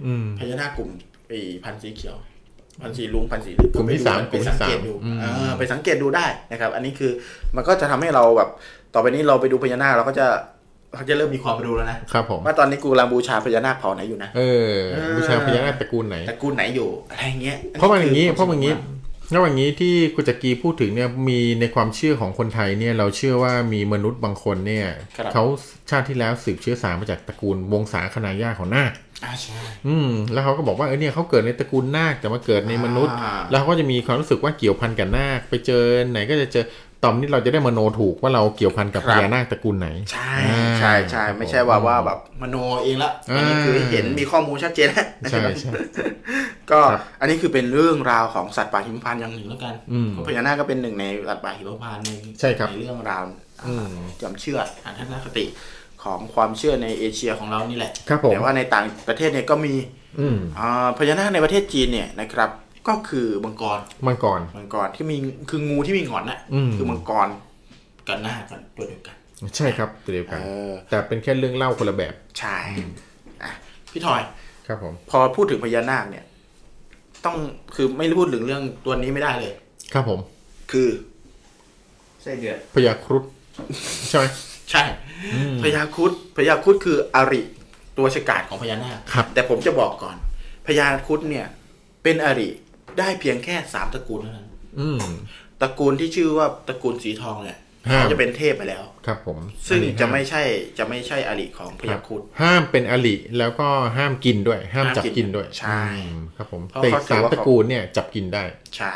[0.04, 0.90] อืมพญานาคกลุ่ม
[1.28, 2.16] ไอ้พันธุ์สีเขียว
[2.82, 7.12] พันธุ์สีลุงพันธุ์สีกลุ่มที่สามไปสังเกตดูกลุ่มที่สามเออไปสังเกตดูได้นะครับ อันนี้คือ
[7.56, 8.50] มันก็จะทำให้เราแบบ
[8.94, 10.26] ต่อไปนี้เราไปดูพญานาคเราก็จะ
[10.94, 14.42] เขาจะเริ่มมีความรู้แล้วนะครับผมว่าตอนนี้กูกำลังบูชาพญานาคเผ่าไหนอยู่นะเอ
[14.72, 14.74] อ
[15.16, 18.74] บูชาพญานาคตระกูลไหนตระกูลไหนอยู่อะไรเงี้ยเพราะมันอย่างนี้คืเพราะมันอย่างนี้
[19.30, 24.86] แล้วอย่างนี้ที่คุณจักรีพูดถึงเนี่ยมีในความเชื่อของคนไทยเนี่ยเราเชื่อว่ามีมนุษย์บางคนเนี่ย
[25.16, 25.44] ครับเขา
[25.90, 28.92] ชาติที่แล้วสืบเชื้อสายมาจากตระกูลวงศาคณาญาติของนาค
[29.24, 36.64] อ่าใช่อืมแล้วเขาก็บอกว่าเออเนี่ยเขาเกิดในตระกูลนาคแต่มาเกิดในมนุษย์อ่าแล้วเขาก็จะมีความรู้สึกว่าเกี่ยวพันกับนาคไปเจอไหนก็จะเจอ
[37.04, 45.72] ตอมนี้เราจะได้มโนถูกว่าเราเกี่ยวพันกับคพรับญานาคตระกูลไหน ใช่อ่าใช่ใช่ไม่ใช่ว่าว่าแบบมโนเองละอันนี้คือเห็นมีข้อมูลชัดเจนแล้วใช่ใช่
[46.70, 52.10] ก็ครับอันนี้คือเป็นเรื่องราวของสัตว์ป่าหิมพานต์อย่างหนึ่งแล้วกันอืมเพราะพญานาคก็เป็นหนึ่งในสัตว์ป่าหิมพานต์ใน
[52.40, 53.22] ใช่ครับในเรื่องราว
[53.66, 53.86] อืม
[54.20, 55.44] ความเชื่อทางทัศนคติ
[56.04, 59.74] ของความเชื่อในเอเชียของเรานี่แหละครับผมแต่ว่าในต่างประเทศเนี่ยก็มี
[60.20, 62.50] อืมอ่าพญานาคในประเทศจีนเนี่ยนะครับ
[62.88, 65.16] ก็คือมังกรมังกรมังกรที่มี
[65.50, 67.28] คืองูที่มีหงอนน่ะอืมคือมังกร
[68.08, 69.16] กับนาคกันตัวเดียวกัน
[69.56, 72.56] ใช่ครับตัวเดียวเอกันอแต่เป็นแค่เรื่องเล่าคนละแบบใช่
[73.42, 73.52] อะ
[73.92, 74.22] พี่ทอย
[74.66, 76.24] ครับผม พอพูดถึงพญานาคเนี่ย
[77.24, 77.36] ต้อง
[77.74, 79.52] คือไม่พูดถึงเรื่องตัวนี้ไม่ได้เลย
[79.92, 80.20] ครับผม
[80.72, 80.88] คือ
[82.22, 83.24] ไส้เดือนพญาครุฑ
[84.08, 84.24] ใช่ไหม
[84.70, 84.82] ใช่
[85.62, 87.40] พญาครุดพญาครุดคืออริ
[87.98, 90.16] ตัวฉกาจของพญานาคครับแต่ผมจะบอกก่อน
[90.66, 91.46] พญาครุดเนี่ย
[92.02, 92.48] เป็นอริ
[92.98, 94.48] ได้เพียงแค่สามตระกูลเท่านั้น
[94.80, 95.00] อืม
[95.60, 97.58] ตระกูลที่ชื่อว่าตระกูลสีทองเนี่ย
[97.88, 99.38] ห้ามเขาจะเป็นเทพไปแล้ว ครับผม
[99.68, 100.42] ซึ่งอันนี้จะห้าไม่ใช่
[100.78, 108.44] จะไม่ใช่อริของพคญารับครุดห้ามเป็นอลิแล้วก็ห้ามกินด้วย ห้ามห้ามจับกินกินด้วย ใช่อืมครับผมเพราะแต่อีเขากถือสามว่าตระกูลเนี่ยจับกินได้
[108.76, 108.94] ใช่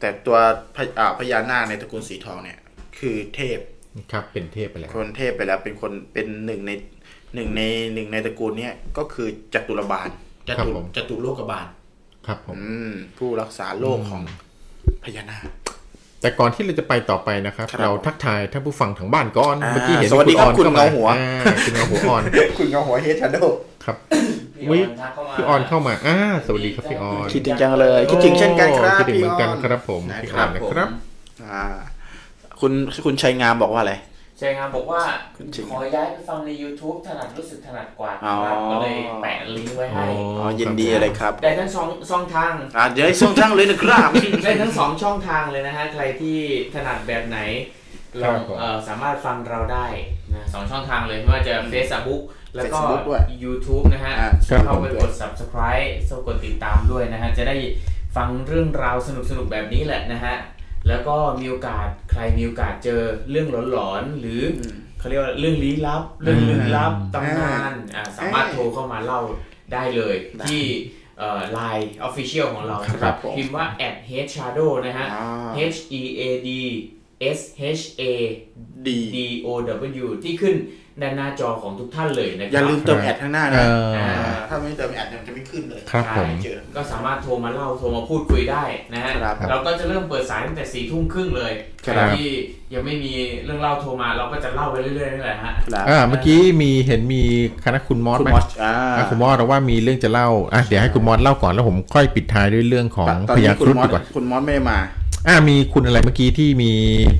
[0.00, 0.38] แต่ตัว
[0.76, 2.58] พญอ่าพญานาคในตระกูลสีทองเนี่ย
[2.98, 3.58] คือเทพ
[4.12, 6.70] ครับเป็นเทพไปแล้ว คนเทพไปแล้วเป็นคนเป็นหนึ่งใน
[7.34, 7.62] หนึ่งใน
[7.94, 10.08] หนึ่งในตระกูลเนี่ยก็คือจตุรบาล
[10.48, 11.66] จครับตุผมจตุโลกบาล
[12.28, 14.22] ครับผมอืมผู้รักษาโลกของ
[15.04, 15.44] พญานาค
[16.20, 22.22] แต่ก่อนที่เราจะไปต่อไปนะครับครับเราทักทายท่านผู้ฟังทางบ้านก่อนอ่าเมื่อกี้เห็นสวัสดีครับออนคุณเข้ามาเงาหัวอ่าคุณเงาหัวอ่อน
[22.58, 23.36] คุณเงาหัวเฮดชันโด
[23.84, 23.96] ครับ
[24.56, 30.88] พี่อุ๊ยทักเข้ามาพี่ออนเข้ามาอ่าสวัสดีครับพี่ออนคิดถึงจังเลยคิดถึงเช่นกันครับคิดถึงเหมือนกันพี่ออนครับผมนะพี่คอรัอบนนะครับ
[31.50, 31.64] อ่า
[32.60, 32.72] คุณ
[33.04, 33.94] คุณชัยงามบอกว่าอะไร
[34.38, 35.00] ใช่ครับบอกว่า
[35.36, 40.04] คุณจริงขอย้ายไปฟังใน YouTube ถนัดรู้สึกถนัดกว่าอ๋อครับก็เลยแปะลิงก์ไว้ให้
[40.38, 44.08] อ๋อยินดีเลยครับ ได้ทั้งสองช่องทางอ่าเดี๋ยวให้ส่งช่างเลยนะครับ
[44.44, 46.36] ได้ทั้งสองช่องทางเลยนะฮะใครที่
[46.74, 47.38] ถนัดแบบไหน
[48.22, 49.86] ลองเอ่อสามารถฟังเราได้
[50.34, 52.22] นะสองช่องทางเลยไม่ว่าจะ Facebook
[52.56, 57.56] แล้วก็ Facebook ด้วย YouTube นะฮะอ่าครับเข้าผมไปกด subscribe เข้ากดติดตามด้วยนะฮะจะได้
[58.16, 60.34] ฟังเรื่องราวสนุกๆแบบนี้แหละนะฮะ
[60.88, 63.00] แล้วก็มีโอกาสใครมีโอกาสเจอ
[63.30, 64.62] เรื่องหลอนๆหรืออ
[64.98, 69.20] เขาเรียกว่าเรื่องลี้ลับ เรื่องลึกลับตำนานอ่าสามารถโทรเข้ามาเล่า
[69.72, 70.14] ได้เลย
[70.48, 70.62] ที่
[71.52, 76.50] ไลน์ Official ของเรานะคครัรับบผมพิมพ์ว่า at head shadow นะฮะอ่า H E A D
[77.38, 77.40] S
[77.80, 78.02] H A
[78.86, 79.48] ดี D O
[80.04, 80.54] W ที่ขึ้น
[81.02, 84.08] ด้านหน้าจอของทุกท่านเลยนะคอย่ารับลืมเติมแอดข้างหน้าเอนะออ่า
[84.48, 88.62] ถ้าไม่เติมแอดเนี่ยมันจะไม่ขึ้นเลยครับผมเจอก็สามารถโทรมาเล่าโทรมาพูดคุยได้
[88.94, 91.52] นะฮะครับเราก็จะเริ่มเปิดสายตั้งแต่สี่ทุ่มครึ่งเลย
[91.86, 92.28] คใครัรบที่
[92.74, 93.12] ยังไม่มี
[93.44, 97.22] เรื่องเล่าโทรมาเราก็จะเล่าไปเรื่อยๆนี่แหละฮะครับอ่าเมื่อกี้มีเห็นมี
[97.64, 104.78] คณะคุณมอสคุณไหมมอสอ่าอะคุณมอสเราว่ามีเรื่องจะเล่าอะเดี๋ยวให้คุณมอสเล่าก่อนแล้วผมค่อยปิดท้ายด้วยเรื่องของตอนพนี้ญาคุคณรุฑมอสดีกว่าคุณมอสไม่ได้มา
[105.28, 106.72] อ่ามีคุณอะไรเมื่อกี้ที่มี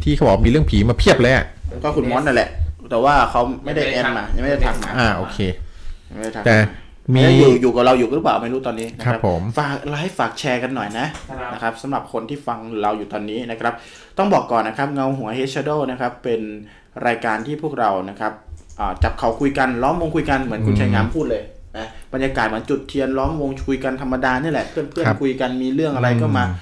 [0.05, 1.45] ที่เขาบอกมีเรื่องผีมาเพียบเลยอะ
[1.85, 2.49] ก็คุณมอสนั่นแหละ
[2.91, 5.39] แต่ว่าเขาไม่ได้แอดมายังไม่ได้ทักมาอ่าโอเค
[6.11, 6.57] ยังไม่ได้ทักแต่
[7.15, 13.75] มีมีอยู่อยู่กับเราอยู่หรือเปล่าไม่รู้ตอนนี้นะครับผมฝากไลฟ์ฝากแชร์กันหน่อยนะครับนะครับสำหรับคนที่ฟังเราอยู่ตอนนี้นะครับ
[14.19, 16.41] ต้องบอกก่อนนะครับเงาหัวเฮชโดนะครับเป็น
[17.07, 18.33] รายการที่พวกเรานะครับ
[18.81, 21.43] อ่าจับเขาคุยกันล้อมวงคุยกันเหมือนคุณอืมชัยงามพูดเลย
[21.77, 26.55] นะบรรยากาศเหมือนจุดเทียนล้อมวงคุยกันธรรมดานี่แหละเพื่อนเพื่อนครับคุยกันมีเรื่องอะไรก็มาอืม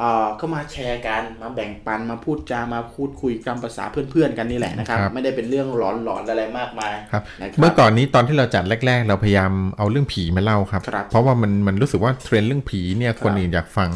[0.00, 13.88] เอ่อก็มาแชร์กันมาแบ่งปันมาพูดจามาพูดคุยกันภาษาเพื่อนๆกันนี่แหละนะครับครับไม่ได้เป็นเรื่องหลอนๆอะไรมากมายครับนะครับเมื่อก่อนนี้ตอนที่เราจัดแรก ๆ เราพยายามเอาเรื่องผีมาเล่าครับครับเพราะว่ามันมันรู้สึกว่าเทรนด์เรื่องผีเนี่ยครับคนอื่นอยากฟัง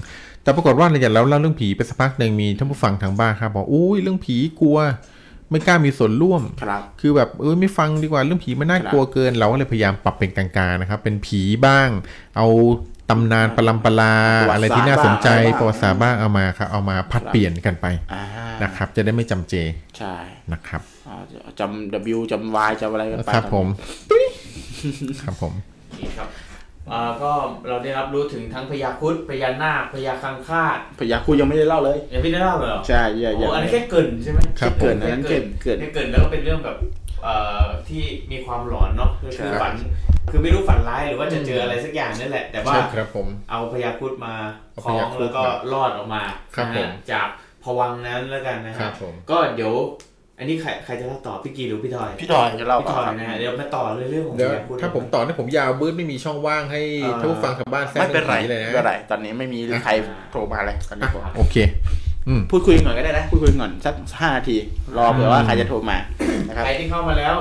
[0.43, 4.78] แต่ปรากฏว่าเราอยากเล่าเล่าเรื่องผีไปสักพักหนึ่งมีท่านผู้ฟังทางบ้านครับบอกอุ้ยเรื่องผีกลัว
[5.51, 11.89] ไม่กล้ามีส่วนร่วมครับคือแบบเออไม่ฟังดีกว่าเรื่องผีมันน่ากลัวเกิน เราก็เลยพยายามปรับเป็นกลางๆนะครับ เป็นผีบ้าง
[12.36, 12.47] เอา
[12.93, 18.24] ตำนานปลัมปลาประวัติศาสตร์อะไรที่น่าสนใจบ้างประวัติศาสตร์บ้างเอามาครับเอามาพัดเปลี่ยนกันไปอ่า
[18.62, 19.54] นะครับ จะได้ไม่จำเจ
[19.98, 20.14] ใช่
[20.52, 21.16] นะครับอ่า
[21.60, 23.66] จำ W จำ Y จำอะไรกันไปครับผม
[25.22, 25.52] ครับผม
[26.00, 26.28] นี่ครับ
[26.92, 27.32] อ่าก็
[27.68, 37.03] เราได้รับรู้ถึงทั้งพญาครุดพญานาคพญาคังคาดพยาคูยังไม่ได้เล่าเลยยังไม่ได้เล่าเลยเหรอใช่อย่าอย่าโอ้อันนี้แค่เกรินใช่ไหมครับเกินอันนั้นเกินเกินแค่เกรินแล้วก็เป็นเรื่องแบบเอ่อ
[37.88, 39.72] ที่มีความหลอนเนาะคือใช่ฝัน
[40.30, 44.34] คือไม่รู้ฝันร้ายหรือว่าจะเจออะไรสักอย่างนี่แหละ แต่ว่าใช่ครับผมเอาพญาครุดมา
[44.72, 46.22] เอาคล้อพญางครุแล้ฑวก็มารอดออกมา
[46.55, 47.28] ครับนะผฮะมจาก
[47.64, 49.72] ผวังค์นั้นแล้วกันนะครัฮะบผมก็เดี๋ยว
[50.38, 59.92] อันนี้ใครใครจะเล่าต่อพี่กีหรือพี่ทอย พี่ดอยจะเล่าพี่ก่ทออนยครับนะฮะเดี๋ยวมาต่อเรื่องของเดี๋ยวพญาครุฑถ้าผมต่อเนี่ยผมยาวบื้นไม่มีช่องว่างให้อ่าท่านผู้ฟังทางบ้านแทรกไม่เป็นไรรื่องผีเลยนะไม่เป็นไรตอนนี้ไม่มีใคร
[60.30, 61.56] โทรมาเลยตอนนี้ผมโอเค
[61.86, 62.03] อืม
[62.51, 64.56] พูดคุยหน่อยก็ได้นะพูดคุยก่อนสักห้านาที
[64.96, 65.96] รอเผื่อว่าใครจะโทรมา
[66.48, 67.34] นะครับใครที่เข้ามาแล้ว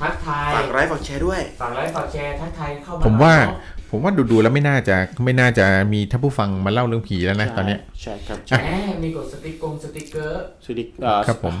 [0.00, 3.58] ทักทายฝากไลค์ฝากแชร์ด้วยฝากไลค์ฝากแชร์ทักทายเข้ามาผมว่าเนะ
[3.90, 8.68] ผมว่าดูๆแล้วไม่น่าจะไม่น่าจะมีท่านผู้ฟังมาเล่าเรื่องผีแล้วนะตอนเนี้ยใช่ครับแหม
[9.02, 11.54] มีกดสติ๊กกงสติ๊กเกอร์สวัสดีเอ่อครับผม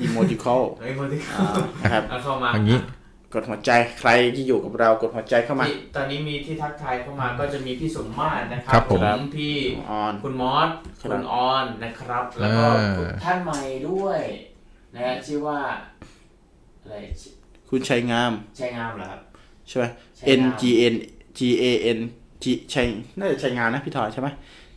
[0.00, 1.20] อีโมจิคอลไอ้คนที่
[1.82, 2.78] นะครับเอาเข้ามาอย่างนี้
[3.34, 9.00] กดหัวใจใครที่อยู่กับเรากดหัวใจเข้ามาที่ตอนนี้มีที่ทักทายเข้ามาก็จะมีพี่สมมาตรนะครัครับผม
[9.36, 9.56] พี่
[9.90, 10.68] ออนคุณมอส
[11.02, 12.66] ครับคุณออนนะครับ แล้วก็
[12.98, 14.20] อ่าท่านใหม่ด้วย
[14.94, 15.58] นะฮะชื่อว่า
[16.82, 17.34] อะไรชื่อ
[17.70, 19.20] คุณชัยงามชัยงามเหรอครับ
[19.68, 19.84] ใช่ไหม
[20.18, 20.62] ชัย N งาม G
[20.92, 20.94] N
[21.38, 21.64] G A
[21.96, 21.98] N
[22.42, 22.86] G ชัย
[23.18, 24.28] น่าจะชัยงามนะพี่ถอยใช่ไหม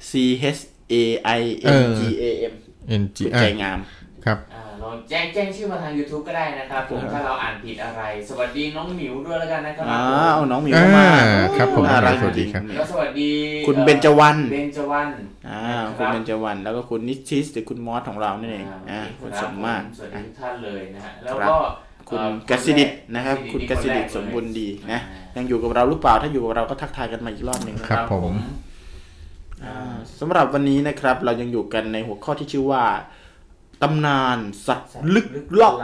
[0.09, 0.11] C
[0.57, 0.61] H
[0.91, 0.95] A
[1.39, 1.41] I
[1.81, 2.53] N G A M
[3.01, 3.79] N G คุณอะชัยงาม
[4.25, 13.29] ครับอ่า ลองแจ้งแจ้งชื่อมาทาง YouTube ก็ได้นะครับผมถ้าเราอ่านผิดอะไร สวัสดีน้องหมิวด้วยแล้วกันนะครับอ้าวน้องหมิวเข้ามาอ่าครับผมน่ารักสวัสดีครับจงๆแล้วสวัสดี
[13.67, 15.11] คุณอ่อเบญจวรรณเบญจวรรณ
[15.49, 15.61] อ่า
[15.97, 21.57] ครัคุณบเบญจวรรณแล้วก็คุณนิชิสหรือคุณมอสของเรานี่นเองอ่าคุณสมมาตรสวัสดีทุกท่านเลยนะฮะแล้วครับก็
[22.09, 28.33] คุณเอ่อกสิดิตแกนะครับ คุณกสิดิตสมบูรณ์ดีนะอ่ายังอยู่กับเราหรือเปล่า ถ้าอยู่กับเราก็ทักทายกันมาอีกรอบหนึ่งนะครับผม
[29.63, 32.83] อ่าสำหรับวันนี้นะครับ เรายังอยู่กันในหัวข้อที่ชื่อว่า
[33.81, 34.37] ตำนาน
[34.67, 35.27] สัตว์ลึก
[35.61, 35.75] ลับ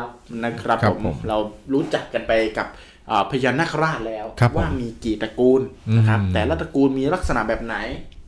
[0.43, 1.37] นะครับครับผมผมเรา
[1.73, 2.67] รู้จักกันไปกับ
[3.09, 5.61] อ่าพญานาคราชแล้วครับผมว่ามีกี่ตระกูล
[5.97, 7.75] นะครับอืมแต่ละตระกูลมีลักษณะแบบไหน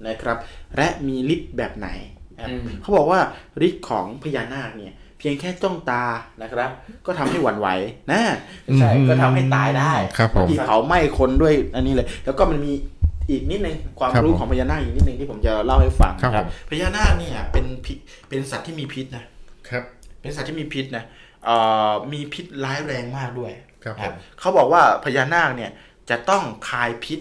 [0.07, 0.37] นะครับ
[0.77, 1.89] และมีฤทธิ์แบบไหน
[2.33, 3.19] นะครับอืมเขาบอกว่า
[3.67, 6.03] ฤทธิ์ของพญานาคเนี่ยเพียงแค่จ้องตา
[6.41, 6.69] นะครับ
[7.05, 7.67] ก็ทำให้หวั่นไหว
[8.11, 8.21] นะ
[8.79, 12.73] ใช่ก็ทำให้ตายได้ครับผมที่เผาไหม้คนด้วยอันนี้เลย แล้วก็มันมี
[13.29, 17.97] อีกนิดนึงความครับรู้ผมของพญานาคอีกนิดนึงที่ผมจะเล่าให้ฟังครับนะครับผมพญานาคเนี่ยเป็นพิษ
[18.29, 19.25] เป็นสัตว์ที่มีพิษนะ
[19.69, 19.83] ครับ
[20.21, 21.05] เป็นสัตว์ที่มีพิษนะ
[21.45, 21.55] เอ่
[21.89, 23.51] อมีพิษร้ายแรงมากด้วย
[23.83, 25.71] ครับนะผมเขาบอกว่าพญานาคเนี่ย
[26.09, 27.19] จะต้องคายพิษ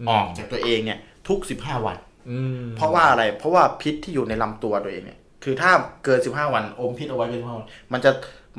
[0.00, 0.98] อืมออกจากตัวเองเนี่ย
[1.28, 1.96] ทุก15วัน
[2.30, 5.70] อืมเพราะว่าอะไร เพราะว่าพิษที่อยู่ในลำตัวตัวเองเนี่ย คือถ้า
[6.04, 8.10] เกิน15วันอมพิษเอาไว้เกิน15วันมันจะ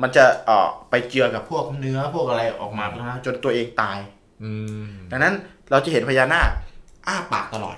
[0.02, 3.98] มันจะเอ่อไปเจือกับพวกเนื้อพวกอะไรออกมานะจนตัวเองตาย
[4.42, 4.50] อื
[4.84, 5.34] มดังนั้น
[5.70, 6.48] เราจะเห็นพญานาค
[7.06, 7.76] อ้าปากตลอด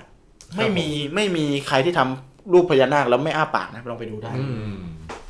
[0.57, 4.31] ไม่มีไม่มีใครที่ทำรูปพญานาคแล้วไม่อ้าปากนะลองไปดูได้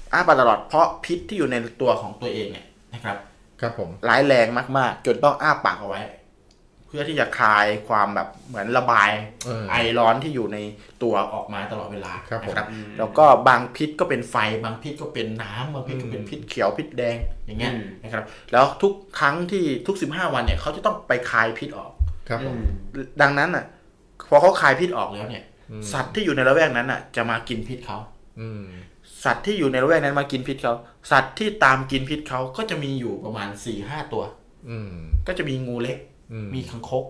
[0.08, 3.18] อืมอ้าปากตลอดเพราะพิษที่อยู่ในตัวของตัวเองเนี่ยนะครับ
[3.62, 4.48] ครับผมร้ายแรง
[4.78, 6.02] มาก ๆ จนต้องอ้าปากเอาไว้
[6.88, 9.10] เพื่อที่จะคลายความแบบเหมือนระบาย
[9.46, 10.58] เออไอร้อนที่อยู่ใน
[11.04, 12.66] ตัวออกมาตลอดเวลาครับผมนะ
[12.98, 21.92] แล้วก็บางพิษก็เป็นไฟ บางพิษก็เป็นน้ำบางพิษก็เป็นพิษเขียวพิษแดงอย่างเงี้ยอืมนะครับ แล้วทุกครั้งที่ทุก 15 วันเนี่ยเขาจะต้องไปคลายพิษออก
[22.30, 22.58] ครับผม
[23.22, 23.66] ดังนั้นอะ
[24.30, 27.98] พอเขาคลายพิษออกแล้วเนี่ยอืมสัตว์ที่อยู่ในละแวกนั้นอะ จะมากินพิษเขา
[28.40, 28.64] อืม
[29.26, 30.74] สัตว์ที่อยู่ในละแวกนั้นมากินพิษเขา
[31.12, 34.24] สัตว์ที่ตามกินพิษเขาก็จะมีอยู่ประมาณ4ี่ห้าตัว
[34.70, 34.92] อืม
[35.28, 35.98] ก็จะมีงูเล็ก
[36.32, 37.06] อืมมีคังคก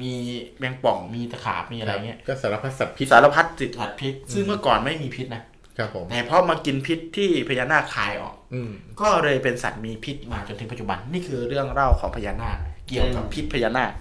[0.00, 0.12] มี
[0.58, 5.42] แมงป่อง มีตะขาบ มีอะไรเงี้ย ก็สารพัดสัตว์พิษ สารพัดติดสัตว์พิษ ซึ่งเมื่อก่อนไม่มีพิษนะ
[5.78, 8.70] ครับผม แต่พอมากินพิษที่พญานาคคายออกอืม
[9.00, 12.56] ก็เลยเป็นสัตว์มีพิษมาจนถึงปัจจุบัน นี่คือเรื่องเล่าของพญานาค
[12.86, 13.92] เกี่ยวกับพิษพญานาค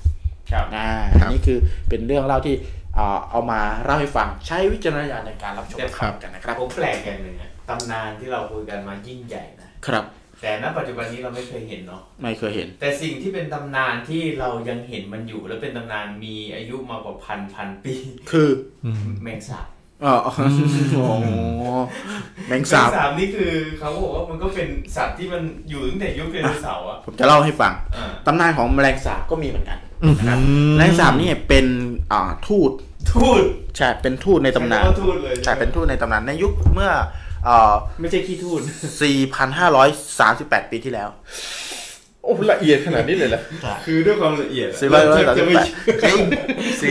[0.51, 1.57] ครับ อ่าอันนี่คือ
[1.89, 2.55] เป็นเรื่องเล่าที่
[2.95, 10.05] เอ่อเอามาเล่าให้ฟังใช้วิจารณญาณในการรับชมครับกันนะครับผมแปลกอย่างหนึ่งอะตำนานที่เราคุยกันมายิ่งใหญ่นะครับ
[10.41, 17.95] แต่ณปัจจุบันนี้เราไม่เคยเห็นเนาะไม่เคยเห็น แต่สิ่งที่เป็นตำนานที่เรายังเห็นมันอยู่ และเป็นตำนานมีอายุมากกว่าพันพันปี
[18.31, 18.49] คือ
[18.85, 19.67] อืมแมงสาบ
[20.03, 20.39] อ๋อโอ้โห
[22.47, 30.39] แมงแมสางบสาบนี่คือเขาบอกว่ามันก็เป็นสัตว์ที่มันอยู่ตั้งแต่ยุคไดโนเสาร์อะผมจะเล่าให้ฟังอ่าตำนานของแมลงสาบก็มีเหมือนกันอืมนะครับ
[30.75, 31.65] แมลงสาบนี่เป็น
[32.11, 32.71] อ่าทูต
[33.11, 33.41] ทูต
[33.77, 36.91] ใช่เป็นทูตในตำนานใช้คำว่ทูตเลยใช่เป็นทูตในตำนานในยุคเมื่อ
[37.45, 38.61] เอ่อไม่ใช่ขี้ทูต
[39.65, 41.09] 4,538 ปีที่แล้ว
[42.25, 43.41] โอ้ละเอียดขนาดนี้เลยเหรอ
[43.85, 45.37] คือด้วยความละเอียด4,538
[46.03, 46.19] จริง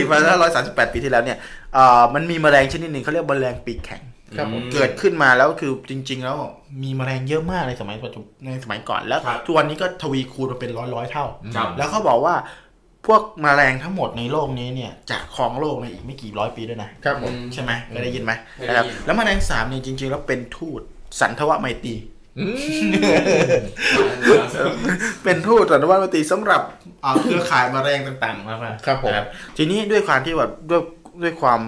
[0.07, 1.37] 4,538ปีที่แล้วเนี่ย
[1.73, 4.01] เอ่อมันมีแมลงชนิดหนึ่งเขาเรียกแมลงปีกแข็ง
[4.37, 6.37] ครับผมเกิดขึ้นมาแล้วคือจริง ๆ แล้ว
[6.83, 11.25] มีแมลงเยอะมากในสมัยปัจจุบันในสมัยก่อนแล้วครับทุกวันนี้ก็ทวีคูณมาเป็นร้อยร้อยๆเท่า
[11.55, 12.35] ครับแล้วเขาบอกว่า
[13.05, 20.81] พวกแมลงทั้งหมดในโลกนี้เนี่ยจะครองโลกในอีกไม่กี่ร้อยปีด้วยนะครับผมใช่ไหมเคยได้ยินไหมเคยได้ยินนะครับแล้วแมลงสาบเนี่ยจริง ๆ แล้วเป็นทูต
[21.19, 22.14] สันทวไมตรีอืม
[25.23, 26.61] เป็นทูตสัตวมตรีสำหรับ
[27.03, 29.13] อ่าเครือข่ายแมลงต่างๆนะครับครับผม
[29.57, 30.81] ทีนี้ด้วยความที่แบบด้วย
[31.23, 31.59] ด้วยความ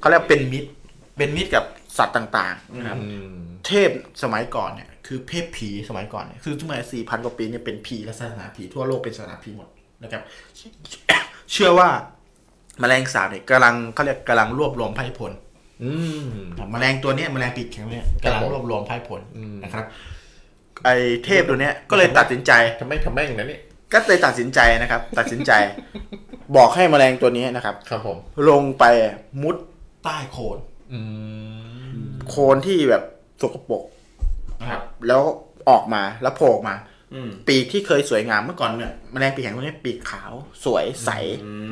[0.00, 0.70] เขาเรียกเป็นมิตร
[1.16, 1.64] เป็นมิตรกับ
[1.98, 3.32] สัตว์ต่างๆนะครับอืม
[3.66, 3.90] เทพ
[4.22, 9.68] สมัยก่อนเนี่ยคือเทพผีสมัยก่อนเนี่ยคือสมัยสี่พันกว่าปีเนี่ยเป็นผีและศาสนาผีทั่วโลกเป็นศาสนาผีหมด
[10.02, 10.22] นะครับ
[11.52, 11.88] เชื่อว่า
[12.80, 15.32] แมลงสาบเนี่ยกำลังเขาเรียกกำลังรวบรวมไพ่ผล
[15.82, 15.90] อื
[16.22, 16.24] ม
[16.72, 19.84] แมลงตัวเนี้ยแมลงปีกแข็งเนี่ยครับกำลังผมรวบรวมไพ่ผลอืมนะครับ
[20.84, 20.88] ไอ
[21.24, 23.60] เทพตัวเนี้ยก็เลยตัดสินใจทำไมทำแม่งนะนี่
[23.92, 25.52] ก็เลยตัดสินใจนะครับ ตัดสินใจ
[26.56, 28.18] บอกให้แมลงตัวนี้นะครับ ครับผม
[28.50, 28.84] ลงไป
[29.42, 29.56] มุด
[30.04, 30.58] ใต้โคน
[30.92, 31.00] อื
[31.92, 31.96] ม
[32.28, 33.02] โคนที่แบบ
[33.42, 33.82] สกปรก
[34.60, 35.22] นะครับ แล้ว
[35.70, 36.76] ออกมาแล้วโผล่ออกมา
[37.14, 40.32] อืมปีกที่เคยสวยงามเมื่อก่อนเนี่ยแมลงปีกแข็งพวกนี้ปีกขาว
[40.64, 41.10] สวยใส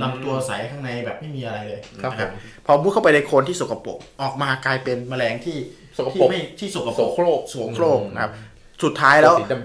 [0.03, 2.31] ลำตัวใสข้างในแบบไม่มีอะไรเลยครับนะผม
[2.67, 5.57] พอมุดเข้าไปในโคนที่สกปรกออกมากลายเป็นแมลงที่
[5.97, 8.33] สกปรกที่ไม่ที่สกปโสรกโครกโสโครกนะครับ
[8.85, 9.65] สุดท้ายแล้วสีดำ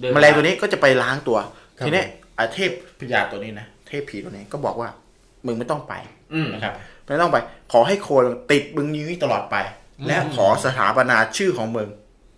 [0.00, 1.38] เดินแมลงตัวนี้ก็จะไปล้างตัว
[1.78, 2.02] ครับทีนี้
[2.36, 4.88] ไอ้เทพพญาตัวนี้นะเทพผีตัวนี้ก็บอกว่า
[5.46, 5.94] มึงไม่ต้องไป
[6.34, 6.72] อืมนะครับ
[7.06, 7.36] ไม่ต้องไป
[7.72, 9.56] ขอให้โคนติดมึงนี้ตลอดไป
[10.06, 11.88] และขอสถาปนาชื่อของมึง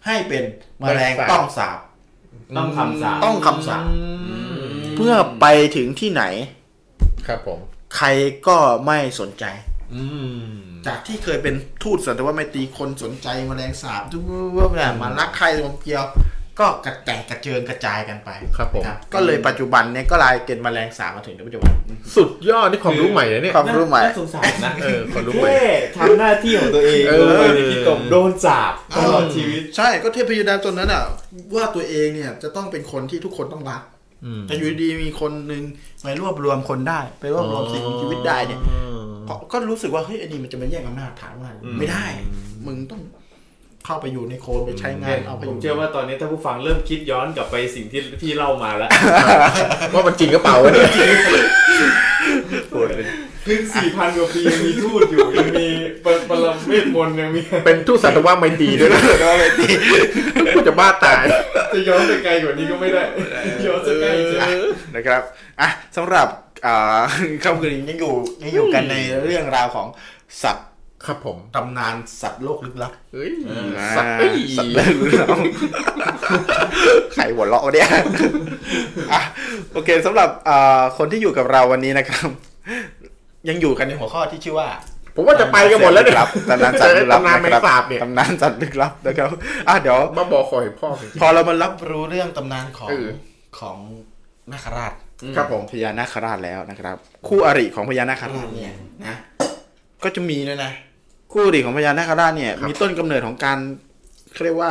[0.06, 0.42] ให้เป็น
[0.80, 1.78] แมลงต้องสาบ
[2.56, 3.84] ต้องคำสาปต้องคำสาป
[4.96, 5.46] เมื่อไป
[5.76, 7.58] ถึงที่ไหนๆครับผม
[7.96, 8.06] ใคร
[8.46, 8.56] ก็
[8.86, 9.69] ไม่สนใจอืม
[10.86, 16.04] จากที่เคยเป็นทูตสันตวไมตรีคนสนใจแมลงสาบทุกเรื่องเนี่ยมารักใครรวมเกลียว
[16.60, 21.72] ก็กระแตกกระเจิงกระจายกันไปครับผมนะก็เลยปัจจุบันเนี่ยก็ลายเกณฑ์แมลงสาบมาถึงปัจจุบัน
[22.16, 25.62] สุดยอดนี่ความรู้ใหม่เลยเนี่ยความรู้ใหม่น่าสงสารนะเออความรู้ใหม่แค่
[25.96, 31.02] ทำหน้าที่ของตัวเองเอลองไปในที่ตมโดนสาบตลอดชีวิตใช่ก็เทพยดาตนนั้นอะ
[31.54, 33.82] ว่าตัวเองเนี่ยจะต้องเป็นคนที่ทุกคนต้องรัก
[34.24, 35.62] อืมแต่อยู่ดีๆมีคนหนึ่ง
[36.02, 38.60] ไปรวบรวมคนได้ ไปรวบรวมสิ่งมีชีวิตได้เนี่ย
[39.30, 42.04] ก็ก็รู้สึกว่าเฮ้ยอันนี้มันจะมาแย่งอำนาจฐานว่าไม่ได้
[42.66, 43.02] มึงต้อง
[43.86, 48.90] เข้าไปอยู่ในโคนไปใช้งานเอาไปอผมยู่เชื่อว่าตอนนี้ถ้าผู้ฟังเริ่มคิดย้อนกลับไปสิ่งที่พี่เล่ามาแล้ว
[49.94, 50.88] ว่ามันจริงกระเป๋าวะเนี่ย
[53.46, 55.68] ถึงสี่พันกว่าปียังมีทูตอยู่ยังมี
[56.04, 59.00] ปรปรเมศมนต์ยังมีเป็นทูตสัตวไมตรีด้วยนะ
[60.54, 61.24] กูจะบ้าตาย
[61.74, 63.02] จะย้อนไปไกลกว่านี้ก็ไม่ได้
[63.66, 64.46] ย้อนจะใกล้จะ
[64.96, 65.22] นะครับ
[65.60, 66.49] อะสำหรับอ่า
[67.44, 69.86] ค่ำคืนนี้ยังอยู่ยังอยู่กันในเรื่องราวของ
[70.42, 70.68] สัตว์
[71.06, 73.30] ครับผมตำนานสัตว์โลกลึกลับเอ้ย
[73.78, 75.26] อ่าสัตว์เอ้ยสัตว์เลิกเรา
[77.14, 77.88] ใครหัวเราะวะเนี่ย
[79.12, 79.20] อะ
[79.72, 82.28] โอเคสำหรับอ่าคนที่อยู่กับเราวันนี้นะครับ
[83.48, 84.68] ยังอยู่กันในหัวข้อที่ชื่อว่า
[85.16, 86.16] ผมว่าจะไปกันหมดแล้วเนี่ย
[86.50, 89.28] ตำนานสัตว์ลึกลับตำนานแมงะครับสาบเนี่ยตำนานสัตว์ลึกลับนะครับ
[89.68, 90.88] อะเดี๋ยวมาบอกขอให้พ่อ
[91.20, 93.06] พอเรามารับรู้เรื่องตำนานของเออ
[93.58, 93.76] ของ
[94.52, 94.92] นาคราช
[95.36, 96.96] ครับผมพญานาคราชแล้วนะครับ
[97.28, 98.74] คู่อริของพญานาคราชเนี่ย
[99.06, 99.16] นะ
[100.04, 100.72] ก็จะมีด้วยนะ
[101.32, 103.58] คู่อริของพญานาคราชเนี่ย มีต้นกำเนิดของการ
[104.32, 104.70] เขาเรียกว่า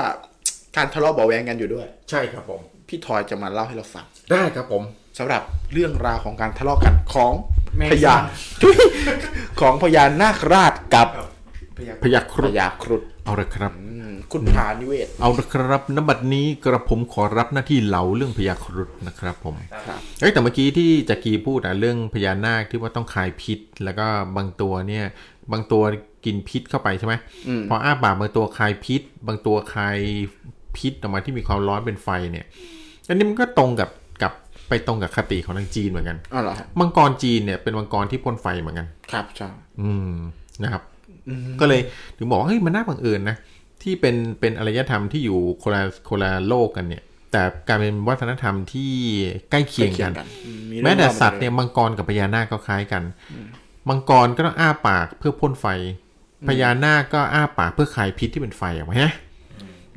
[0.78, 4.84] การทะเลาะเบาะแวงกันอยู่ด้วย ใช่ครับผม พี่ทอยจะมาเล่าให้เราฟังได้ครับผม
[5.20, 5.42] สำหรับ
[5.74, 7.34] เรื่องราวของการทะเลาะกันของ
[7.78, 8.22] แมงพญาสาบ
[9.62, 11.08] ของพญานาคราชกับ
[12.04, 19.56] พยักคพรุฑญาครุฑ เอาละครับอืมคุณพานิเวศ เอาละครับนบัดนี้กระผมขอรับหน้าที่เล่าเรื่องพญาครุฑนะครับผม
[19.88, 24.08] ครับเอ้ยแต่เมื่อกี้ที่จักรีพูดอะเรื่องพญานาคที่ว่าต้องคายพิษ แล้วก็
[24.38, 25.06] บางตัวเนี่ย
[25.52, 25.84] บางตัว
[26.26, 27.14] กินพิษเข้าไปใช่ไหม
[27.48, 30.00] อืมพออ้าปากบางตัวคายพิษ บางตัวคาย
[30.78, 32.46] พิษออกมาที่มีความร้อนเป็นไฟเนี่ย
[33.08, 33.90] อันนี้มันก็ตรงกับ
[34.22, 34.34] กับ
[34.70, 39.50] ไปตรงกับคติของทางจีนเหมือนกันอ๋อเหรอครับมังกรจีนเนี่ยเป็นมังกรที่พ่นไฟเหมือนกัน ครับใช่
[39.82, 40.14] อืม
[40.64, 40.84] นะครับ
[41.60, 41.82] ก็เลย
[42.18, 43.38] ถึงบอกว่าเฮ้ยมันน่าบังเอิญนะ
[43.84, 48.92] ที่เป็นเป็นอารยธรรมที่อยู่คนละคนละโลกกันเนี่ย แต่การเป็นวัฒนธรรมที่
[49.52, 50.14] ใกล้เคียงกัน
[50.46, 53.04] อืมแม้แต่เรื่องสัตว์เนี่ยมังกรกับพญานาคก็คล้ายกัน
[53.90, 55.66] มังกรก็ต้องอ้าปากเพื่อพ่นไฟ
[56.48, 59.14] พญานาคก็อ้าปากเพื่อคายพิษที่เป็นไฟออกมาฮะ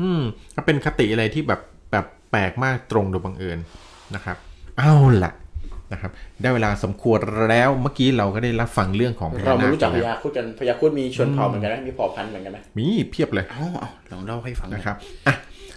[0.01, 0.23] อืม
[0.55, 1.61] ก็เป็นคติอะไรที่แบบ
[1.93, 3.59] แบบแปลกมากตรงโดยบังเอิญ
[4.15, 4.37] นะครับ
[4.79, 4.95] เอา
[5.25, 5.33] ล่ะ
[5.93, 6.11] นะครับ
[6.43, 7.19] ได้เวลาสมควร
[7.51, 14.97] แล้วเมื่อกี้เราก็ได้รับฟังเรื่องของพญาเรามานาครู้จักพแล้วญาครุฑกันพญาครุฑมีชนเผ่าเหมือนกันไหมมีเผ่าพันธุ์เหมือนกันไหมมีเพียบเลยเอ้าเอาลองเล่าให้ฟังหน่อยนะครับ
[15.27, 15.35] อะ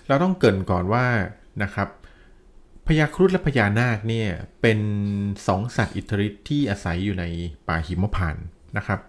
[0.07, 1.05] เราต้องเกรินก่อนว่า
[1.63, 1.87] นะครับ
[2.87, 4.29] พญาครุฑและพญานาคเนี่ย
[4.61, 4.79] เป็น
[5.47, 7.25] สองสัตว์อิทธิฤทธิ์ที่อาศัยอยู่ใน
[7.67, 8.45] ป่าหิมพานต์
[8.77, 8.99] นะครับ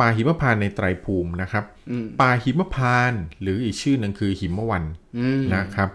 [0.00, 4.84] ป่าหิมพานต์ในไตรภูมินะครับอืมป่าหิมพานต์หรืออีกชื่อหนึ่งคือหิมวัน
[5.18, 5.88] อืมนะครับ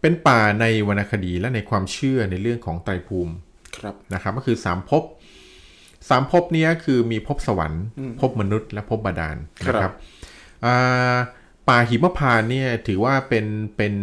[0.00, 3.32] เป็นป่าในวรรณคดีและในความเชื่อในเรื่องของไตรภูมิ
[3.76, 5.02] ครับนะครับก็คือสามภพ
[6.08, 7.84] สามภพเนี้ยคือมีภพสวรรค์
[8.20, 9.36] ภพมนุษย์และภพบาดาล
[9.68, 9.92] นะครับ
[10.64, 11.16] อ่า
[11.68, 13.46] ป่าหิมพานต์เนี่ยถือว่าเป็น
[13.76, 13.94] เป็น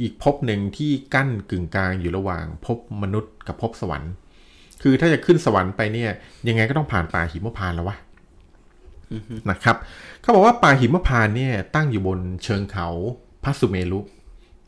[0.00, 4.12] อีกภพหนึ่งที่กั้นกึ่งกลางอยู่ระหว่างภพมนุษย์กับภพสวรรค์
[4.82, 6.10] คือถ้าจะขึ้นสวรรค์ไปเนี่ย
[6.48, 7.96] ยังไงก็ต้องผ่านป่าหิมพานต์แล้ววะ
[9.50, 9.76] นะครับ
[10.20, 12.88] เขาบอกว่าป่าหิมพานต์เนี่ยตั้งอยู่บนเชิงเขา
[13.44, 14.00] พัสุเมรุ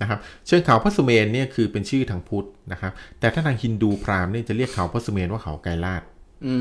[0.01, 6.03] นะครับเชิงเขาพระสุเมนเนี่ยคือเป็นชื่อทางพุทธนะครับ แต่ถ้าทางฮินดูพราหมณ์เนี่ยจะเรียกเขาพระสุเมนว่าเขาไกรลาด
[6.47, 6.55] อื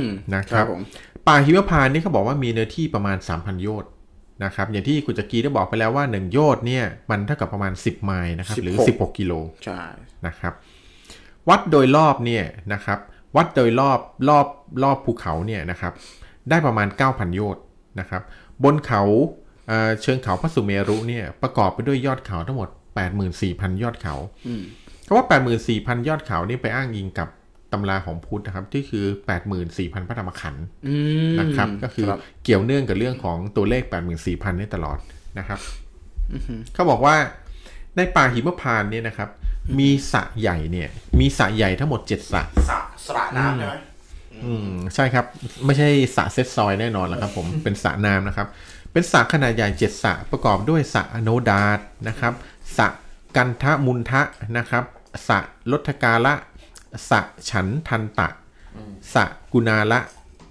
[0.00, 0.02] ม
[0.34, 0.82] นะครับผม
[1.26, 3.90] ป่าหิมพานต์นี่เขาบอกว่ามีเนื้อที่ประมาณ 3,000 โยชน์
[4.44, 9.32] นะครับอย่างที่คุณจักรีได้บอกไปแล้วว่า 1 โยชน์เนี่ยมันเท่ากับประมาณ 10 ไมล์นะครับหรือ 16 กิโล
[9.64, 9.80] ใช่
[10.26, 10.52] นะครับ
[11.48, 12.98] วัดโดยรอบเนี่ยนะครับ
[13.36, 13.98] วัดโดยรอบ
[14.28, 14.46] รอบ
[14.82, 15.92] รอบภูเขาเนี่ยนะครับ
[16.50, 17.62] ได้ประมาณ 9,000 โยชน์
[18.00, 18.22] นะครับ
[18.64, 19.02] บนเขา
[19.68, 22.68] เอ่อเชิงเขาพระสุเมรุเนี่ยประกอบไปด้วยยอดเขาทั้งหมด
[23.34, 24.14] 84,000 ยอดเขา
[24.46, 24.62] อืม
[25.06, 25.26] คำว่า
[25.66, 27.28] 84,000 ยอดเขานี่ไปอ้างอิงกับ
[27.72, 29.04] ตำราของพุทธนะครับ ที่คือ
[29.56, 30.94] 84,000 พระธรรมขันธ์อื
[31.34, 33.82] มนะครับ ก็คือรับเกี่ยวเนื่องกับเรื่องของตัวเลข
[34.20, 34.98] 84,000นี่ตลอด
[35.38, 35.58] นะครับ
[36.74, 37.16] เขาบอกว่า
[37.96, 39.28] ในป่าหิมพานต์เนี่ยนะครับ
[39.78, 40.88] มีสระใหญ่เนี่ย
[41.20, 43.74] มีสระใหญ่ทั้งหมด7สระสระสระน้ำใช่ไหม
[44.44, 45.24] อืมใช่ครับ
[45.64, 48.48] ไม่ใช่สระเซตซอยแน่นอนแล้วครับ ผมเป็นสระน้ำนะครับ
[48.92, 52.32] เป็นสระขนาดใหญ่เจ็ดสระประกอบด้วยสระอโนดาตนะครับ
[52.76, 52.88] สระ
[53.36, 54.22] กันทะมุนทะ
[54.56, 54.84] นะครับ
[55.28, 55.38] สระ
[55.70, 56.34] ลทกาละ
[57.10, 57.20] สระ
[57.50, 58.28] ฉันทันตะ
[59.14, 60.00] สระกุณาละ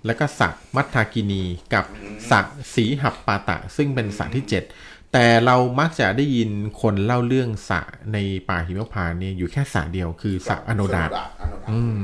[0.06, 1.86] แล้วก็สระมัทธากินี กับ
[2.30, 2.40] สระ
[2.74, 4.46] สีหับปาตะ ซึ่งเป็นสระที่
[4.80, 6.50] 7 แต่เรามักจะได้ยิน
[6.82, 7.82] คนเล่าเรื่องสระ
[8.14, 8.18] ใน
[8.50, 12.02] ป่าหิมพานต์เนี่ยอยู่แค่สระเดียวคือสระอโนดาตอโนดาตอืม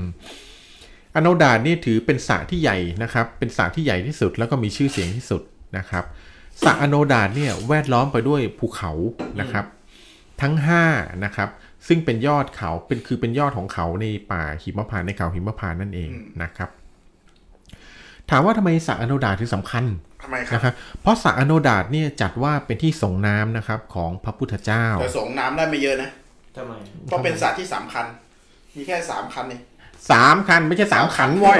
[1.15, 5.41] อโนดาตนี่ถือเป็นสระที่ใหญ่นะครับ เป็นสระที่ใหญ่ที่สุดแล้วก็มีชื่อเสียงที่สุด
[5.77, 6.03] นะครับ
[6.63, 8.91] สระอโนดาตเนี่ยแวดล้อมไปด้วยภูเขา
[9.39, 9.65] นะครับ
[10.41, 10.83] ทั้งห้า
[11.25, 11.49] นะครับ
[11.87, 16.11] ซึ่งเป็นยอดเขาเป็นคือเป็นยอดของเขาในป่าหิมพานต์ในเขาหิมพานต์นั่นเอง
[16.43, 16.69] นะครับ
[18.29, 19.85] ถามว่าทำไมสระอโนดาตถึงสำคัญ
[20.23, 26.09] ทำไมครับนะครับเพราะสระอโนดาตเนี่ยจัดว่าเป็นที่ส่งน้ำนะครับของพระพุทธเจ้าแต่ส่งน้ำได้ไม่เยอะนะ
[26.55, 26.73] ทำไม
[27.05, 28.05] เพราะเป็นสระที่สามคัน
[28.75, 29.61] มีแค่สามคันเอง
[30.11, 31.59] สามคันไม่ใช่สามขันว้อย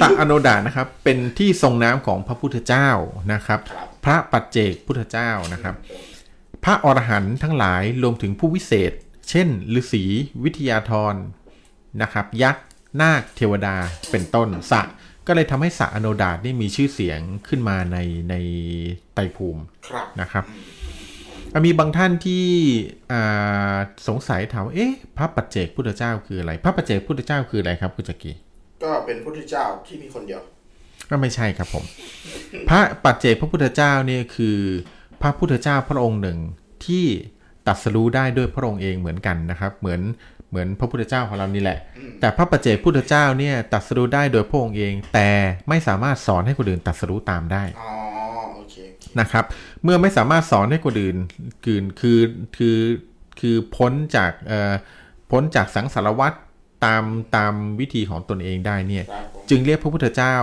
[0.00, 2.88] สระอโนดาตนะครับ เป็นที่ทรงน้ำของพระพุทธเจ้า
[3.32, 5.74] นะครับครับ พระปัจเจกพุทธเจ้านะครับ
[6.68, 8.92] พระอรหันต์ทั้งหลายรวมถึงผู้วิเศษ
[9.30, 9.48] เช่น
[9.80, 10.04] ฤาษี
[10.44, 11.14] วิทยาธร
[12.02, 12.64] นะครับ ยักษ์
[13.00, 13.76] นาคเทวดา
[14.10, 14.82] เป็นต้นสระ
[15.26, 17.98] ก็เลยทำให้สระอโนดาตนี่มีชื่อเสียงขึ้นมาใน
[18.30, 18.34] ใน
[19.14, 20.44] ไตรภูมิครับนะครับ
[21.54, 22.46] อะมีบางท่านที่
[23.12, 23.76] อ่า
[24.08, 28.32] สงสัยถามว่าเอ๊ะพระปัจเจกพุทธเจ้าคืออะไร พระปัจเจกพุทธเจ้าคืออะไรครับคุณจักรี
[28.82, 30.40] ก็เป็นพุทธเจ้าที่มีคนเดียว
[31.10, 31.84] ก็ไม่ใช่ครับผม
[32.68, 34.58] พระปัจเจกพระพุทธเจ้าเนี่ยคือ
[35.22, 36.38] พระพุทธเจ้าพระองค์หนึ่ง
[36.86, 37.06] ที่
[37.66, 40.00] ตรัสรู้ได้ด้วยพระองค์เองเหมือนกันนะครับ เหมือน
[40.50, 41.78] เหมือนพระพุทธเจ้าของเรานี่แหละ
[42.20, 45.30] แต่พระปัจเจกพุทธเจ้าเนี่ยตรัสรู้ได้โดยพระองค์เอง แต่
[45.68, 47.92] ไม่สามารถสอนให้คนอื่นตรัสรู้ตามได้อ๋อ
[48.54, 49.44] โอเคโอเคนะครับ
[49.82, 51.16] เมื่อไม่สามารถสอนให้คนอื่น
[51.64, 52.18] คือคือ
[52.56, 52.78] คือ
[53.40, 54.72] คือพ้นจากเอ่อ
[55.30, 56.32] พ้นจากสังสารวัฏ
[56.84, 57.02] ตาม
[57.36, 60.36] ตามวิธีของตนเองได้เนี่ยครับผมจึงเรียกพระพุทธเจ้า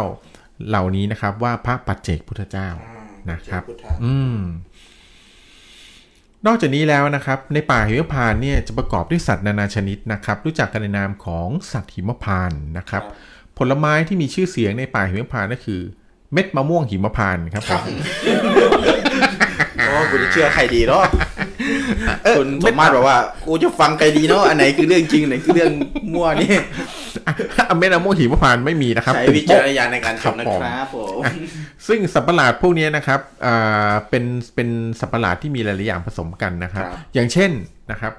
[0.70, 2.93] เหล่านี้นะครับว่าพระปัจเจกพุทธเจ้าอ่า
[3.32, 4.38] นะครับพุทธะอืม
[6.48, 13.04] นอกจากนี้แล้วนะครับ ในป่าหิมพานต์เนี่ยจะประกอบด้วยสัตว์นานาชนิดนะครับ รู้จักกันในนามของสัตว์หิมพานต์นะครับ
[13.58, 15.82] ผลไม้ที่มีชื่อเสียงในป่าหิมพานต์ก็คือ
[16.34, 17.84] เม็ดมะม่วงหิมพานต์ครับผม
[19.78, 21.04] โอ้กูจะเชื่อใครดีเนาะ
[22.38, 25.72] คุณสมมาตรบอกว่ากูจะฟังใครดีเนาะอันไหนคือเรื่องจริงอันไหนคือเรื่อง
[26.14, 26.50] มั่วนี่
[27.78, 31.22] เม็ดมะม่วงหิมพานต์ไม่มีนะครับใช้เป็นวิจารณญาณในการครับชมนะผมครับผม
[31.88, 34.24] ซึ่งสัตว์ประหลาดพวกนี้นะครับอ่าเป็น
[34.56, 34.70] เป็น
[35.00, 37.52] สัตว์ประหลาดที่มีหลายๆอย่างผสมกันนะครับครับ อย่างเช่น
[37.92, 38.14] นะครับ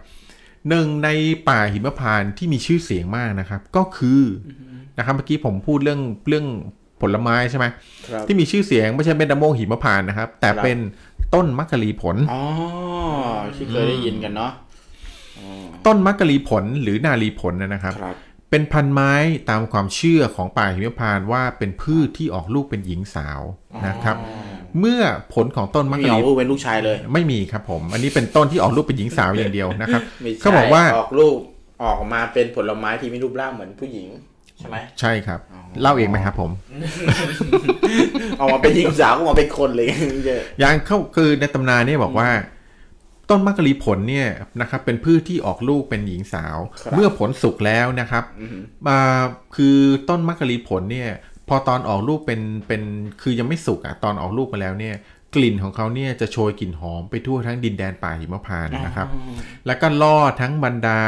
[0.69, 1.09] หนึ่งใน
[1.49, 4.51] ป่าหิมพานต์ที่มีชื่อเสียงมากนะครับ ก็คืออ
[4.99, 6.47] นะครับเมื่อกี้ผมพูดเรื่องเรื่อง
[7.01, 7.67] ผลไม้ใช่ไหม
[8.09, 10.79] ครับที่มีชื่อเสียงไม่ใช่เป็นมะม่วงหิมพานต์นะครับ แต่ครับเป็น
[11.35, 12.43] ต้นมักกะลีผลอ๋อ
[13.57, 14.53] ที่เคยได้ยินกันเนาะ
[15.87, 18.17] ต้นมักกะลีผลหรือนาลีผลนะครับครับ
[18.57, 19.13] เป็นพันไม้
[19.51, 23.41] ตามความเชื่อของป่าหิมพานต์ว่าเป็นพืชที่ออกลูกเป็นหญิงสาว
[23.87, 24.17] นะครับ
[24.81, 25.03] เมื่อ
[25.35, 31.37] ผลของต้นมัไม่กมีกะออลีกลูกเป็นลูกชายเลย ไม่มีครับผม อันนี้เป็นต้นที่ออกลูกเป็นหญิงสาวอย่างเดียวนะครับไม่ใช่เขาบอกว่าออกลูก
[31.85, 34.09] ออกมาเป็นผลไม้ที่มีรูปร่างเหมือนผู้หญิง
[34.59, 35.41] ใช่ไหมใช่ครับ
[35.83, 36.51] เล่าเองไหมครับผม
[38.41, 39.87] ออกมาเป็นหญิงสาวก็มาเป็นคนเลย
[40.59, 42.29] อย่างเขาคือในตำนานเนี่ยบอกว่า
[43.31, 44.29] ต้นมักกะลีผลเนี่ย
[44.61, 48.25] นะครับเป็นพืชที่ออกลูกเป็นหญิงสาวครับเมื่อผลสุกแล้วนะครับ
[48.87, 49.01] มา
[49.57, 49.77] คือ
[50.09, 51.11] ต้นมักกะลีผลเนี่ย
[51.49, 52.83] พอตอนออกลูกเป็นเป็น
[53.23, 54.95] คือยังไม่สุกอะตอนออกลูกมาแล้วเนี่ย
[55.35, 59.09] กลิ่นของเขาเนี่ยจะโชยกลิ่นหอมไปทั่วทั้งดินแดนป่าหิมพานต์นะครับ
[59.67, 60.99] แล้วก็ล่อทั้งบรรดา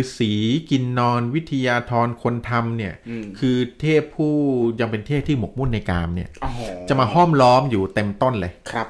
[0.00, 0.32] ฤาษี
[0.70, 4.34] กินนอนวิทยาธรคนทำเนี่ยอืมคือเทพผู้
[4.80, 6.50] ยังเป็นเทพที่หมกมุ่นในกามเนี่ยอ๋อ
[6.88, 8.88] จะมาห้อมล้อมอยู่เต็มต้นเลยครับ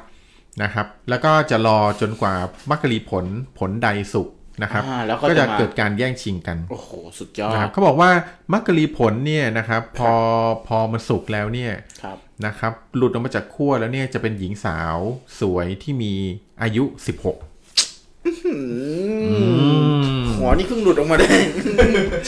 [0.62, 2.35] นะครับ แล้วก็จะรอจนกว่า
[2.70, 3.24] มัคครีผล
[3.59, 4.28] ผลใดสุก
[4.62, 4.82] นะครับ
[5.23, 8.11] ก็จะเกิดการแย่งชิงกัน โอ้โห สุดยอดเขาบอกว่า
[8.53, 10.12] มัคครีผลเนี่ยนะครับ พอ
[10.66, 11.73] พอมันสุกแล้วเนี่ย
[12.47, 14.97] นะครับ หลุดออกมาจากขั้วแล้วเนี่ยจะเป็นหญิงสาว
[15.41, 16.15] สวยที่มี
[16.62, 17.37] อายุสิบหก
[20.40, 21.28] หัวนี่เพิ่งหลุดออกมาได้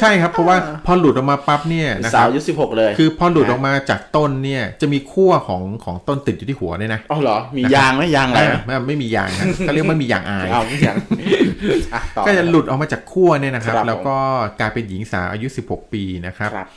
[0.01, 0.57] ใช่ครับเพราะว่า
[0.87, 10.97] พอหลุดออกมาปั๊บเนี่ยนะคสารัวบอายุสิบหกเลย คือพอหลุดออกมาจากต้นเนี่ยจะมีขั้วของของต้นติดอยู่ที่หัวเนี่ยนะอ๋อเหรอมียางไหมยางอะไรอ่าไม่ไม่มียางครับเขาเรียกว่ามียางอายเอาไม่ยาง
[11.95, 14.17] อะต่อก็จะหลุดออกมาจากขั้วเนี่ยนะครับครับผมแล้วก็
[14.61, 16.69] กลายเป็นหญิงสาวอายุ 16 ปีนะครับครับ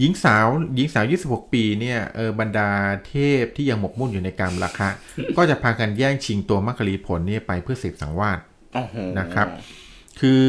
[0.00, 2.70] หญิงสาวหญิงสาวอายุ16ปีเนี่ยเออบรรดา
[3.08, 4.88] เทพที่ยังหมกมุ่นอยู่ในกามราคะ
[5.36, 8.38] ก็จะพากันแย่งชิงตัวมัคคลีผลเนี่ยไปเพื่อเสพสังวาส
[8.74, 9.48] โอ้โหนะครับ
[10.20, 10.44] คือ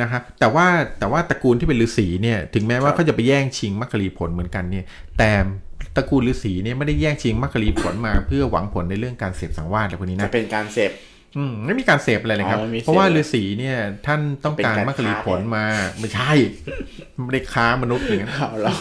[0.00, 0.66] นะครับแต่ว่า
[0.98, 4.84] แต่ว่าตระกูลที่เป็นฤาษีเนี่ยถึงแม้ว่าเขาจะไปแย่งชิงมัคคลีผลเหมือนกันเนี่ย
[5.18, 5.30] แต่
[5.96, 10.90] ตระกูลฤาษีเนี่ยไม่ได้แย่งชิงมัคคลีผลมา เพื่อหวังผลในเรื่องการเสพสังวาสอะไรพวกนี้จะนะเป็นการเสพ
[11.36, 13.76] อืมไม่มีการเสพอะไรเลยครับอ๋อไม่มีเสพเพราะว่าฤาษีเนี่ย
[14.06, 15.66] ท่านต้องการเป็นการมัคคลีผลค้ามา
[15.98, 16.32] ไม่ใช่
[17.24, 18.72] ไม่ได้ค้ามนุษย์อย่างนั้นเอาเรา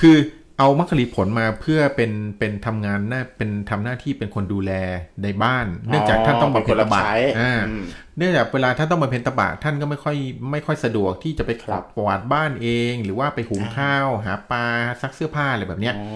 [0.00, 0.16] คือ
[0.58, 4.72] เอามัคคลีผลมาเพื่อเป็นเป็นทำงานหน้าเป็นทำหน้าที่เป็นคนดูแล
[5.22, 7.84] ในบ้าน เนื่องจากท่านต้องบำเพ็ญตบะใช้อ่าอืม
[8.18, 10.16] เนื่องจากเวลาท่านต้องบำเพ็ญตบะท่านก็ไม่ค่อย
[10.50, 14.64] ไม่ค่อยสะดวกที่จะไปครับกวาดบ้านเอง หรือว่าไปหุงข้าวหาปลา
[15.02, 16.06] ซักเสื้อผ้าอะไรแบบเนี้ยอ๋อ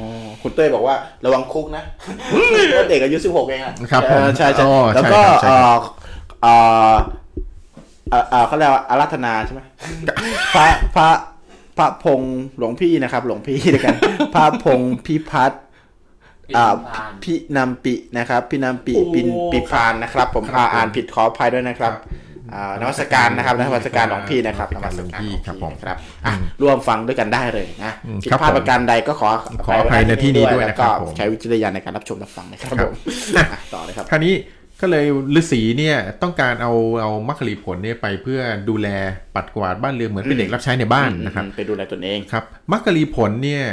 [0.42, 0.94] คุณเต้ยบอกว่า
[1.24, 1.82] ระวังคุกนะ
[2.26, 5.82] เพราะเด็กอายุสิบหกเองอะครับผมเออใช่ใช่อ๋อแล้วก็ใช่ครับใช่เอ่ครับอ
[6.42, 6.54] เอ่
[6.90, 6.94] อ
[8.10, 9.60] เอ่อเอ่อเขาเรียกว่าอารัธนาใช่ไหม
[10.54, 11.08] พระพระ
[11.78, 13.96] พระพงษ์หลวงพี่นะครับ หลวงพี่ด้วยกัน
[14.34, 15.62] พระพงษ์พิพัฒน์
[16.56, 16.74] อ่า
[17.22, 21.92] พี่นำปินะครับ พี่นำปิปินปิพานนะครับ ผมอ่าอ่านผิดขออภัยด้วยนะครับ
[22.54, 25.96] อ่านวัสการนะครับนมัสการหลวงพี่นะครับนมัสการหลวงพี่ครับผมนะครับ
[26.26, 26.32] อะ
[26.62, 29.28] ร่วมฟังด้วยกันได้เลยนะอืมผิดครับพลาดผมประการใดก็ขอ
[29.66, 32.94] ขออภัยในที่นี้ด้วยนะครับแล้วผก็มใช้วิจารณญาณในการรับชมรับฟังนะครับครับผม
[33.36, 34.34] อะต่อเลยครับคราวนี้
[34.80, 38.88] ก็เลยฤาษีเนี่ยต้องการเอาเอามัคคลีผลเนี่ยไปเพื่อดูแล
[39.34, 43.64] ปัดกวาดบ้านเรือนเหมือนเป็นเด็กรับใช้ในบ้านนะครับไปดูแลตนเองครับมัคคลีผลเนี่ย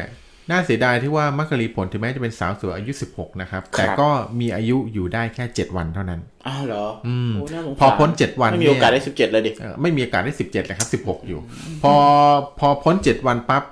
[0.51, 4.09] น่าเสียดายที่ว่ามัคคลีผลถึงแม้จะเป็นสาวสวยอายุ 16 นะครับครับ แต่ก็
[4.39, 11.39] มีอายุอยู่ได้แค่ 7 วันเท่านั้น อ้าวเหรออืมโน่าสงสารพอพ้นเจ็ดวันไม่มีโอกาสได้สิบเจ็ดเลยดิเอ่อไม่มีโอกาสได้ 17เลยครับ 16 อยู่
[11.83, 11.93] พอ
[12.59, 13.63] พอพ้น 7 วันปั๊บ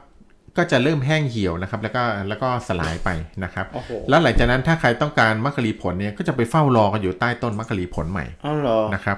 [0.57, 3.09] ก็จะเริ่มแห้งเหี่ยวนะครับ แล้วก็แล้วก็สลายไป
[3.43, 9.17] นะครับโอ้โหแล้วหลังจากนั้นถ้าใครต้องการมัคคลีผลเนี่ยก็จะไปเฝ้ารอกันอยู่ใต้ต้นมัคคลีผลใหม่อ้าวเหรอนะครับ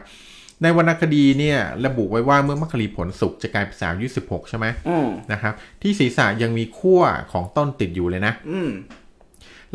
[0.61, 7.01] ในวรรณคดีเนี่ยระบุไว้ว่าเมื่อมัคคลีผลสุกจะกลายเป็นสาวอายุ16ใช่ไหมอืมนะครับที่ศีรษะยังมีขั้ว
[7.31, 8.71] ของต้นติดอยู่เลยนะอืม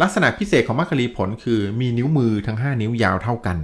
[0.02, 3.59] ลักษณะพิเศษของมัคคลีผลคือมีนิ้วมือทั้ง5นิ้วยาวเท่ากัน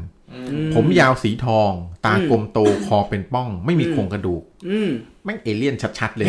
[0.75, 1.71] ผมยาวสีทอง
[2.07, 4.91] ตากลมโตคอเป็นป้อง ไม่มีโครงกระดูกอืม
[5.25, 6.29] แม่งเอเลี่ยนชัดๆเลย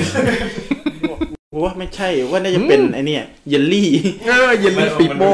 [1.63, 3.89] ว่าไม่ใช่ว่าน่าจะเป็นไอเนี่ยเยลลี่
[4.27, 5.31] เออเยลลี่ปีโป้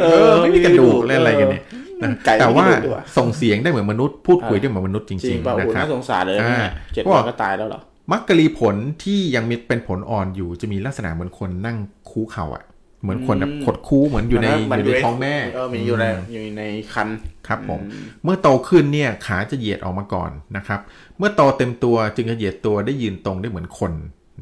[0.00, 1.62] เอเอออไม่มีกระดูกเล่นอะไรกันเนี่ย
[2.02, 7.80] นะไก่ไม่มีแต่ว่ากระดูกด้วยส่งเสียงได้เหมือนมนุษย์พูดคุยได้เหมือนมนุษย์จจริริงงป่ะๆโอ้นะโหครับน่าสงสารเลยอ่าเนี่ยเจ็ดพวกวันก็ตายแล้วเหรอ
[8.12, 11.76] มักกะลีผลที่ยังมีเป็นผลอ่อนอยู่จะมีลักษณะเหมือนคนนั่ง
[12.10, 12.64] คู้เข่าอะ
[13.02, 16.62] เหมือนคนแบบอืมขดคู้เหมือนอยู่ในมัอยู่ในท้องแม่เออมันอยู่ในอยู่ใน
[16.92, 17.08] ครรภ์
[17.48, 17.80] ครับผม
[18.24, 20.80] เมื่อโตขึ้นเนี่ยขาจะเหยียดออกมาก่อนนะครับ
[21.18, 23.92] เมื่อโตเต็มตัวจึงจะเหยียดตัวได้ยืนตรงได้เหมือนคน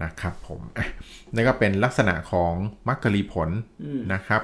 [0.02, 0.86] นะครับผมอะ
[1.35, 2.52] นี่ก็เป็นลักษณะของ
[2.89, 3.48] มักกะลีผล
[4.12, 4.43] นะครับ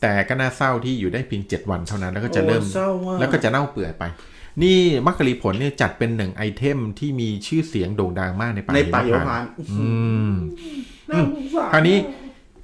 [0.00, 4.04] แต่ก็น่าเศร้าที่อยู่ได้เพียง 7 วันเท่านั้นแล้วก็จะเริ่มโอ้เศร้ามากแล้วก็จะเน่าเปื่อยไป
[4.62, 9.88] นี่มักกะลีผลเนี่ยจัดเป็นหนึ่งไอเทมที่มีชื่อเสียงโด่งดังมากในป่าในป่าหิหิมมพาพานนต์ต์อื
[10.30, 10.32] ม
[11.10, 11.98] น่าสงสารคราวนี้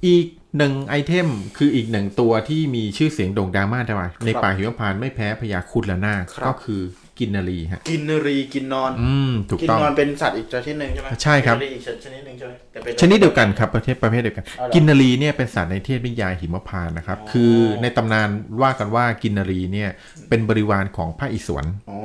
[0.07, 0.25] อีก
[0.57, 1.27] หนึ่งไอเทม
[1.57, 6.81] คืออีกหนึ่งตัวที่มีชื่อเสียงโด่งดังมากใช่ไหมในป่าหิมพานต์ไม่แพ้พญาครุดและนาคก็คือ
[7.19, 18.29] กินนารีฮะกินนรีกินนอน อืมถูกกินต้องนอนเป็นสัตว์อีกชนิดหนึ่งใช่ไหมใช่ครับกินนอีกชนิดหนึ่งใช่ไหมแต่เป็นชนิดเดียวกันครับประเภทประเภทเดียวกันเอาเหรอกินนารีเนี่ยเป็นสัตว์ในเทพนิยายหิมพานต์นะครับ คือในตำนาน
[18.61, 19.89] ว่ากันว่ากินนารีเนี่ย
[20.29, 21.97] เป็นบริวารของพระอิศวรอ๋อ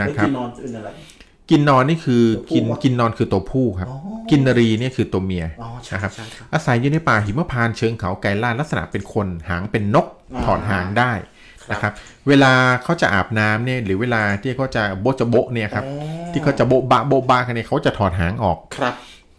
[0.00, 0.90] นะครับกินนอนเป็นอะไร
[1.50, 3.98] กินนอนนี่คือตัวผู้กินวะกินนอนคือตัวผู้ครับอ๋อ
[4.30, 11.12] กินนารีเนี่ยคือตัวเมียอ๋อใช่นะครับใช่ครับอาศัยอยู่ในป่าหิมพานต์เชิงเขาไกลล่าลักษณะเป็นคนหางเป็นนกอ่าถอดหางได้
[11.70, 11.92] นะครับ
[12.28, 12.52] เวลา
[12.84, 18.94] เขาจะอาบน้ำเนี่ยหรือเวลาที่เขาจะโบะจะโบะเนี่ยครับอ๋อที่เขาจะโบะบะโบะบะกันเนี่ยเขาจะถอดหางออกครับ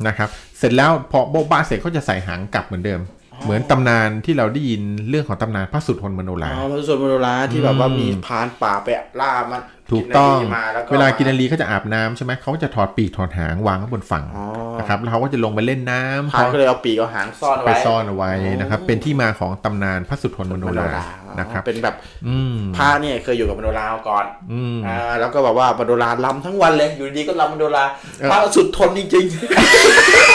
[0.07, 3.01] นะครับเสร็จแล้วพอโบะบะเสร็จเขาจะใส่หางกลับเหมือนเดิม
[3.43, 8.87] เหมือนตำนานที่เราได้ยินเรื่องของตำนานพระสุทนมโนราอ๋อพระสุนมโนราที่แบบว่ามีพรานป่าไป
[9.19, 14.45] ล่ามัน ถูกต้องนนรีมาแล้วก็เวลากินนารีเขาจะอาบน้ำใช่ไหมเขาก็จะถอดปีกถอดหางวางไว้บนฝั่งอ๋อ
[14.79, 21.05] นะครับแล้วเขาก็จะลงไปเล่นน้ำพรานก็เลยเอาปีกเอาหางซ่อนไปไว้ซ่อนเอาไว้นะครับ เป็นที่มาของตำนานพระสุทนมโนมโนรารา
[21.39, 21.95] นะครับ เป็นแบบ
[22.27, 27.85] อืมพระเนี่ยเคยอยู่กับมโนรามาก่อนอืมอ่าแล้วก็แบบว่ามโนราลำทั้งวันเลยอยู่ดีก็ลำมโนรา
[28.19, 30.34] เออพระสุดทนจริงๆ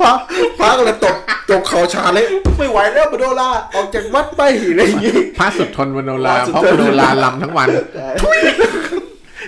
[0.00, 0.12] พระ
[0.58, 1.16] พระก็เลยตก
[1.50, 2.24] ตกเขาชาเลย
[2.58, 7.68] ไม่ไหวแล้วมโนราออกจากวัดไปอะไรอย่างงี้พระสุดทนมโนราพระสุดเพราะทนมโนราลำทั้งวัน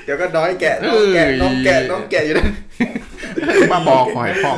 [0.05, 2.49] เดี๋ยวก็น้อยแกะน้องแกะน้องแกะน้องแกะอยู่นั่น
[3.73, 4.53] บ้าบอคอยพ่อ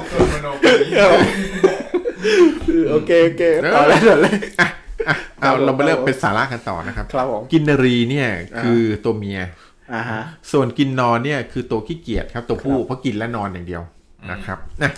[2.91, 3.43] โอเคโอเค
[3.75, 4.69] ต่อเลยต่อเลยอะ
[5.09, 8.29] อะเอาครับผมเรามาเริ่มเป็นสาระกันต่อนะครับครับผมกินนารีเนี่ย
[8.63, 9.41] คือตัวเมีย
[9.95, 10.21] อ่าฮะ
[10.53, 13.83] ส่วนกินนอนเนี่ยคือตัวขี้เกียจครับตัวผู้เพราะกินและนอนอย่างเดียว
[14.31, 14.93] นะครับนะ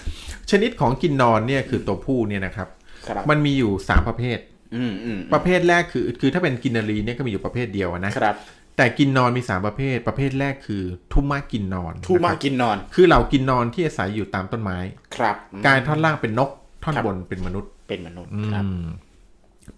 [0.50, 2.68] ชนิดของกินนอนเนี่ยคือตัวผู้เนี่ยนะครับ
[3.08, 4.38] ครับมันมีอยู่สามประเภท
[4.76, 8.36] อืมอืมประเภทแรกคือ คือถ้าเป็นกินนารีเนี่ยก็มีอยู่ประเภทเดียวนะครับ
[8.76, 10.82] แต่กินนอนมีสามประเภท ประเภทแรกคือ
[11.12, 14.78] ทุมากินนอนทูมานะครับกินนอน คือเหล่ากินนอนที่อาศัยอยู่ตามต้นไม้
[15.16, 15.36] ครับ
[15.66, 16.50] กายท่อนล่างเป็นนก
[16.84, 18.86] ท่อนครับบนเป็นมนุษย์เป็นมนุษย์ครับอืม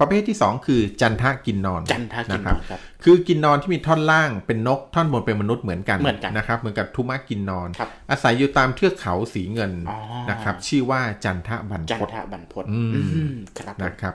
[0.01, 9.99] ประเภทที่สองคือจันทะกินนอน จันทากินนครับอนครับ คือกินนอนที่มีท่อนล่างเป็นนกท่อนบนเป็นมนุษย์เหมือนกันเหมือนกันนะครับ เหมือนกับทุมากินนอนครับอาศัยอยู่ตามเทือกเขาสีเงินอ๋อ
[10.31, 14.15] นะครับ ชื่อว่าจันทะบันจันพศทบันพศอืมอืมครับนะครับ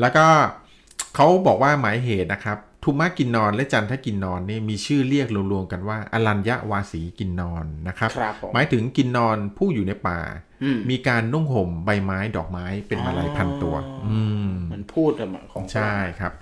[0.00, 0.26] แล้วก็
[1.14, 10.45] เขาบอกว่าหมายเหตุนะครับทุมากินนอนและจันทกินนอนนี่มีชื่อเรียกรวมๆกันว่าอรัญญวาสีกินนอนนะครับครับผมหมายถึงกินนอนผู้อยู่ในป่าอื
[10.76, 13.74] มมีการนุ่งห่มใบไม้ดอกไม้เป็นมาลัยพันตัว
[14.06, 16.32] อืมมันพูดอะของใช่ครับ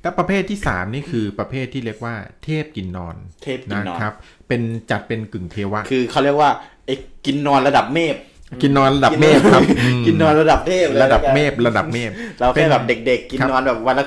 [0.00, 2.14] แต่ประเภทที่สามนี่คือประเภทที่เรียกว่า
[2.44, 4.12] เทพกินนอนเทพกินนอนนะครับ
[4.48, 4.60] เป็น
[4.90, 6.50] จัดเป็นกึ่งเทวะ คือเขาเรียกว่า
[6.86, 6.94] ไอ้
[7.26, 8.16] กินนอนระดับเมฆ
[8.62, 12.10] กินนอนระดับเมฆครับอืมกินนอนระดับเทพเลยระดับเมฆระดับเมฆ
[12.40, 14.04] เราแค่แบบเด็ก ๆ กินครับนอนแบบวันละ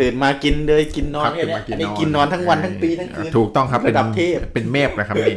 [0.00, 5.36] ตื่นมากินเลยกินนอนครับแค่เนี้ยตื่อันมานี้กินนอนทั้งวันทั้งปีทั้งคืนถูกต้องครับระดับป็นเทพเป็นเมฆนะครับนี่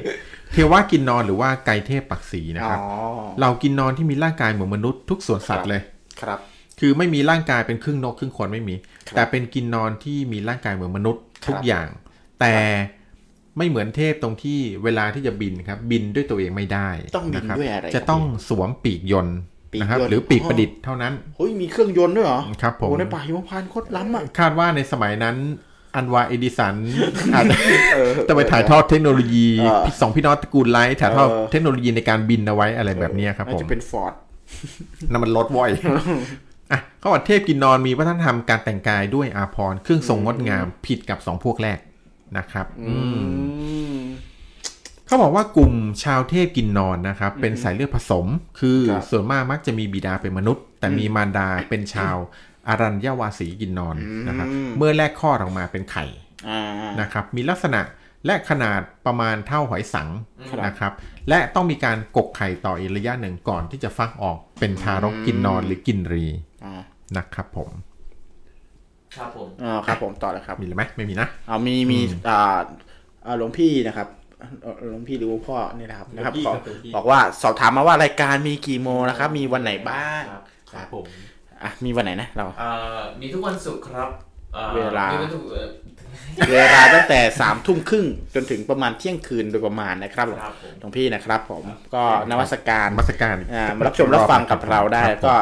[0.54, 2.90] เทวะกินนอนหรือว่าไกรเทพปักษีนะครับอ๋อ
[3.42, 5.82] เรากินนอนที่มีร่างกายเหมือนมนุษย์ทุกส่วนสัตว์เลย
[6.22, 6.40] ครับ
[6.80, 8.76] คือไม่มีร่างกายเป็นครึ่งนกครึ่งคนไม่มี
[9.08, 11.88] ครับแต่เป็นกินนอนที่มีร่างกายเหมือนมนุษย์ทุกครับอย่าง
[12.40, 12.56] แต่
[13.58, 19.38] ไม่เหมือนเทพตรงที่เวลาที่จะบินครับ บินด้วยตัวเองไม่ได้ต้องบินนะครับด้วยอะไรจะต้องสวมปีกยนต์
[19.74, 25.36] ปีกนะครับยนต์หรือปีกอ๋อประดิษฐ์เท่านั้นเฮ้ยมีเครื่องยนต์ด้วยเหรอครับผมโอ้ในป่าหิมพานต์โคตรล้ำอะคาดว่าในสมัยนั้น
[25.96, 26.76] อัลวาเอดิสัน
[27.34, 27.56] อาจจะ
[27.94, 34.14] เออจะไปถ่ายทอดเทคโนโลยีเออสองพี่น้องตระกูลไรท์ถ่ายทอดเออเทคโนโลยีในการบินเอาไว้อะไรแบบเนี้ยครับน่าผมจะเป็นฟอร์ด
[35.12, 35.70] น้ำมันลดว่อย
[36.72, 41.80] อะเขาบอกเทพกินนรมีวัฒนธรรมการแต่งกายด้วยอาภรณ์เครื่องทรงงดงามผิดกับสองพวกแรก
[42.38, 42.96] นะครับ อื
[43.98, 44.02] ม
[45.06, 48.26] เขาบอกว่ากลุ่มชาวเทพกินนอนนะครับ เป็นสายเลือดผสม
[48.60, 52.16] คือครับส่วนมากมักจะมีบิดาเป็นมนุษย์ แต่มีมารดาเป็นชาว
[52.70, 53.96] อารัญญวาสีกินนอน
[54.28, 54.48] นะครับ
[54.78, 56.06] เมื่อแรกคลอดออกมาเป็นไข่
[56.50, 56.62] อ่า
[57.02, 57.82] นะครับมีลักษณะ
[58.26, 60.10] และขนาดประมาณเท่าหอยสัง
[60.50, 60.92] ครับนะครับ
[61.30, 66.26] และต้องมีการกกไข่ต่ออีกระยะหนึ่งก่อนที่จะฟักออกเป็นทารกกินนอนหรือกินรี
[66.66, 66.82] อ่า
[67.18, 67.70] นะครับผม
[69.16, 72.60] ครับผมอ่าครับผมต่อเลยครับมีหรือไหมไม่มีนะเอามีมีอ่า
[73.26, 74.08] อ่าหลวงพี่นะครับ
[74.64, 80.44] เอ่อหลวงพี่หรือว่าพ่อเนี่ยนะครับนะครับหลวงพี่ขอครับหลวงพี่บอกว่าสอบถามมาว่ารายการมีกี่โมงนะครับ มีวันไหนบ้างครับ
[80.74, 81.06] ครับผม
[81.64, 84.10] อะมีวันไหนนะเราเอ่อมีทุกวันศุกร์ครับ
[84.56, 85.68] อ่อเวลามีวันศุกร์เอ่อ
[86.52, 88.06] เวลาตั้งแต่สามทุ่มครึ่ง
[88.36, 91.64] จนถึงประมาณเที่ยงคืนโดยประมาณนะครับครับผมหลวงพี่นะครับ ผม
[91.94, 95.36] ก็นวัสการนมัสการอ่ามารับชมรับฟังกับเราได้คบผมก็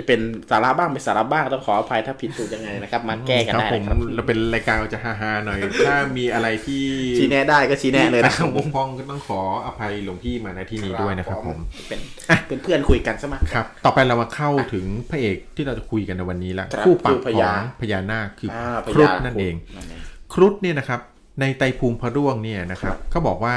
[0.00, 6.84] จะเป็นสาระบ้างไม่สาระบ้างต้องขออภัยถ้าผิดถูกยังไงนะครับ มาแก้กันครับได้ผมนะครับเราเป็นรายการเราจะฮาๆหน่อย ถ้ามีอะไรที่
[7.18, 11.58] ชี้แนะได้ก็ชี้แนะเลยนะครับบกพร่องก็ต้องขออภัยหลวงพี่มาในที่นี้ด้วยนะครับผม
[11.88, 12.00] เป็น
[12.48, 20.00] เป็นเพื่อนคุยกันซะมากครับ ต่อไปเรามาเข้าถึงพระเอกที่เราจะคุยกันในวันนี้ละครับคู่ปรับคือพขอญางพญานาคคือออ่าพครุฑญานั่นเองนั่นเอง
[20.32, 21.00] ครุฑเนี่ยนะครับ
[21.40, 23.56] ในไตรภูมิพระร่วงเนี่ยนะครับเขาบอกว่า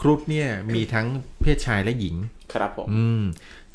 [0.00, 1.06] ครุฑเนี่ยมีทั้ง
[1.42, 2.16] เพศชายและหญิง
[2.54, 3.22] ครับผมอืม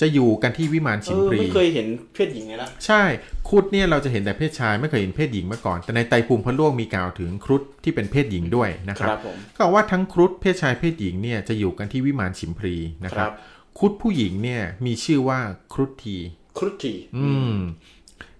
[0.01, 3.03] จะอยู่กันที่วิมานเอชิมอพรีไม่เคยเห็นเพศหญิงเลยนะใช่
[3.49, 13.33] ครุฑเนี่ยเราจะเห็นแต่เพศชายไม่เคยเห็นเพศหญิงมาก่อน แต่ในไตรภูมิพระร่วงมีกล่าวถึงครุฑที่เป็นเพศหญิงด้วยนะคครับรับผมก็บอกว่าทั้งครุฑเพศชายเพศหญิงเนี่ยจะอยู่กันที่วิมานชิมพรีนะคครัรับบ
[13.79, 15.39] ครุฑผู้หญิงเนี่ยมีชื่อว่า
[15.73, 16.17] ครุฑที
[16.57, 17.55] ครุฑจีอืม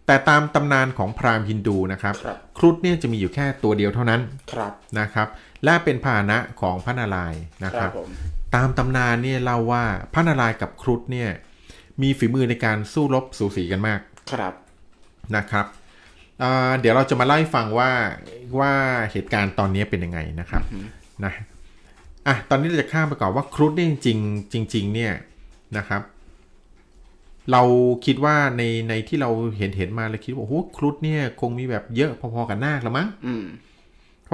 [0.05, 4.21] แต่ตามตำนานของพราหมณ์ฮินดูนะครับครับครุฑเนี่ยจะมีอยู่แค่ตัวเดียวเท่านั้น
[4.53, 5.27] ครับนะครับ
[5.63, 8.09] และเป็นพาหนะของพระนารายณ์นะคครัรับบผม
[8.55, 9.83] ตามตำนานเนี่ยเล่าว่า
[10.13, 11.29] พระนารายณ์กับครุฑเนี่ย
[12.01, 13.99] มีฝีมือในการสู้รบสูสีกันมาก
[14.31, 14.53] ครับ
[15.35, 15.65] นะครับ
[16.41, 17.91] อ่าเดี๋ยวเราจะมาเล่าให้ฟังว่า
[18.59, 18.73] ว่า
[19.11, 20.63] เหตุการณ์ตอนนี้เป็นยังไงนะครับ
[21.25, 21.33] นะ
[22.27, 25.13] อะตอนนี้เราจะข้ามไปก่อนว่าครุฑเนี่ยจริงๆจริง ๆ เนี่ย
[25.77, 26.01] นะครับ
[27.51, 27.61] เรา
[28.05, 33.64] คิดว่าในในที่เราเห็นเห็นมาเราคิดว่าโอ้โหครุฑเนี่ย คงมีแบบเยอะพอๆกับนาคละมั้งอืมเพรา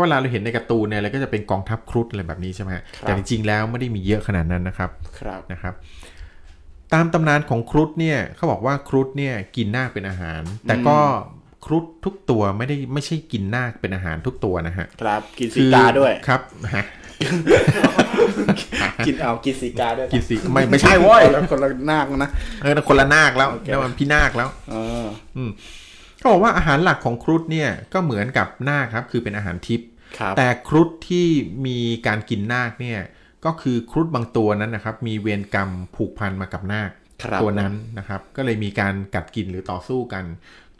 [0.02, 4.90] ะเวลาเราเห็นในการ์ตูนเนี่ยเราก็จะเป็นกองทัพครุฑอะไรแบบนี้ใช่ไหมฮะครับแต่จริงๆแล้วไม่ได้มีเยอะขนาดนั้นนะครับ
[5.22, 5.74] ครับนะครับ
[6.94, 10.98] ตามตำนานของครุฑเนี่ยเขาบอกว่าครุฑเนี่ยกินนาคเป็นอาหาร แต่ก็
[11.66, 16.42] ครุฑทุกตัวไม่ได้ไม่ใช่กินนาคเป็นอาหารทุกตัวนะฮะครับกินสีกาด้วยครับ
[16.76, 16.86] ฮะ
[19.08, 22.30] กินเอากินสีกาด้วยกินสีไม่ไม่ใช่เว้ยแล้วคนละนาคนะ
[22.62, 25.06] เออคนละนาคแล้วโอเคนั่นมันพี่นาคแล้วเออ
[26.18, 29.91] เขาบอกว่าอาหารหลักของครุฑเนี่ยก็เหมือนกับนาคครับ คือเป็นอาหารทิพย์ครับ
[30.38, 31.28] แต่ครุฑที่
[31.66, 33.00] มีการกินนาคเนี่ย
[33.46, 36.92] ก็คือครุฑบางตัวนั้นนะครับ มีเวรกรรมผูกพันมากับนาค
[37.24, 40.26] ครับตัวนั้นนะครับ ก็เลยมีการกัดกินหรือต่อสู้กัน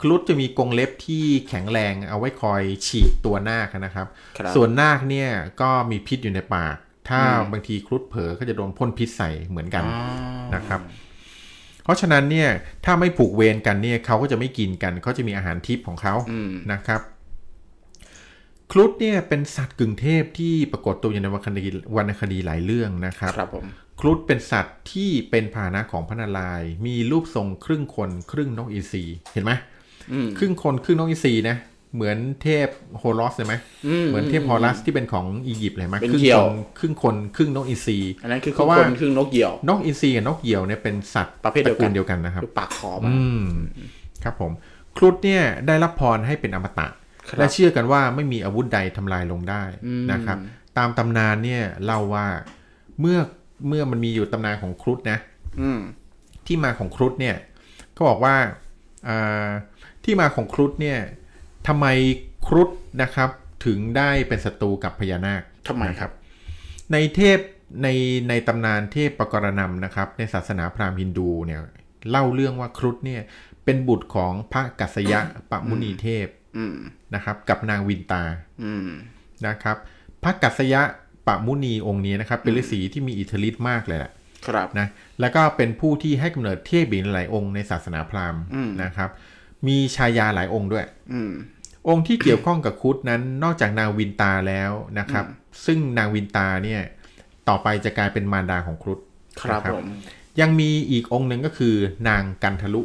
[0.02, 5.30] ครุฑจะมีกรงเล็บที่แข็งแรงเอาไว้คอยฉีกตัวนาคนะครับครับส่วนนาคเนี่ย
[5.62, 6.76] ก็มีพิษอยู่ในปาก
[7.10, 10.04] ถ้าอืมบางทีครุฑเผลอก็จะโดนพ่นพิษใส่เหมือนกันอ๋อ
[10.56, 10.82] นะครับ
[11.84, 12.50] เพราะฉะนั้นเนี่ย
[12.86, 17.02] ถ้าไม่ผูกเวรกันเนี่ยเขาก็จะไม่กินกันเขาจะมีอาหารทิพย์ของเขาอืมนะครับ
[18.72, 21.64] ครุฑเนี่ยเป็นสัตว์กึ่งเทพที่ปรากฏตัวอยู่ในวรรณคดี
[21.96, 23.66] วรรณคดีหลายเรื่องนะครับครับผม
[24.00, 29.04] ครุฑเป็นสัตว์ที่เป็นพาหนะของพระนารายณ์มีรูปทรงครึ่งคนครึ่งนกอินทรี
[29.34, 29.52] เห็นไหม
[30.12, 31.58] อืมครึ่งคนครึ่งนกอินทรีนะ
[31.96, 32.68] เหมือนเทพ
[33.00, 33.54] โฮโรสเลยไหม
[33.88, 43.46] อืมเหมือนเทพฮอรัสที่เป็นของอียิปต์เลยไหมเป็นครึ่งเหยี่ยควนครึ่งคนครึ่งนกอินทรีอันนั้นคือคเพราะว่านครึ่งนกเหยี่ยวนกอินทรีกับนกเหยี่ยวเนี่ยเป็นสัตว์ประเภทเดียวกันตระกูลเดียวกันนะครับคือปากขอมาอืม
[44.24, 44.52] ครับผม
[44.98, 47.01] ครุฑเนี่ยได้รับพรให้เป็นอมตะครับ
[47.38, 50.38] และเชื่อกันว่าไม่มีอาวุธใดทำลายลงได้อืมนะครับ
[50.78, 52.28] ตามตำนานเนี่ยเล่าว่า
[53.00, 53.20] เมื่อ
[53.68, 55.18] เมื่อมันมีอยู่ตำนานของครุฑนะ
[55.62, 55.80] อืม
[56.48, 57.36] ที่มาของครุฑเนี่ย
[57.96, 58.36] ก็บอกว่า
[59.08, 59.48] อ่า
[60.04, 61.00] ที่มาของครุฑเนี่ย
[61.68, 61.86] ทำไม
[62.48, 62.70] ครุฑ
[63.02, 63.30] นะครับ
[63.66, 66.12] ถึงได้เป็นศัตรูกับพญานาคทำไมนะครับ
[66.92, 67.40] ในเทพ
[67.84, 67.88] ใน
[68.30, 71.62] ในตำนานเทพปกรณำนะครับ ในศาสนาพราหมณ์ฮินดูเนี่ย
[72.10, 73.22] เล่าเรื่องว่าครุฑเนี่ย
[73.66, 75.20] เป็นบุตรของพระกัสยะ
[75.52, 76.41] ปมุนีเทพอืม
[77.16, 78.24] นะครับ กับนางวินตา
[78.64, 78.88] อืม
[79.48, 79.78] นะครับ
[80.24, 80.82] พระกัสยะ
[81.28, 84.12] ปมุนีองค์นี้นะครับ เป็นฤาษีที่มีอิทธิฤทธิ์มากเลยแหละ
[84.48, 84.88] ครับนะ
[85.20, 89.10] แล้วก็เป็นผู้ที่ให้กำเนิดเทพอีกหลายองค์ในศาสนาพราหมณ์อืมนะครับ
[89.68, 91.32] มีชายาหลายองค์ด้วย อืม
[91.90, 95.26] องค์ที่เกี่ยวข้องกับครุฑนั้นนอกจากนางวินตาแล้วนะครับ
[95.66, 96.82] ซึ่งนางวินตาเนี่ย
[97.50, 99.00] ต่อไปจะกลายเป็นมารดาของครุฑ
[99.42, 99.86] ครับนะผม
[100.42, 101.76] ยังมีอีกองค์หนึ่งก็คือ
[102.10, 102.82] นางกันทลุ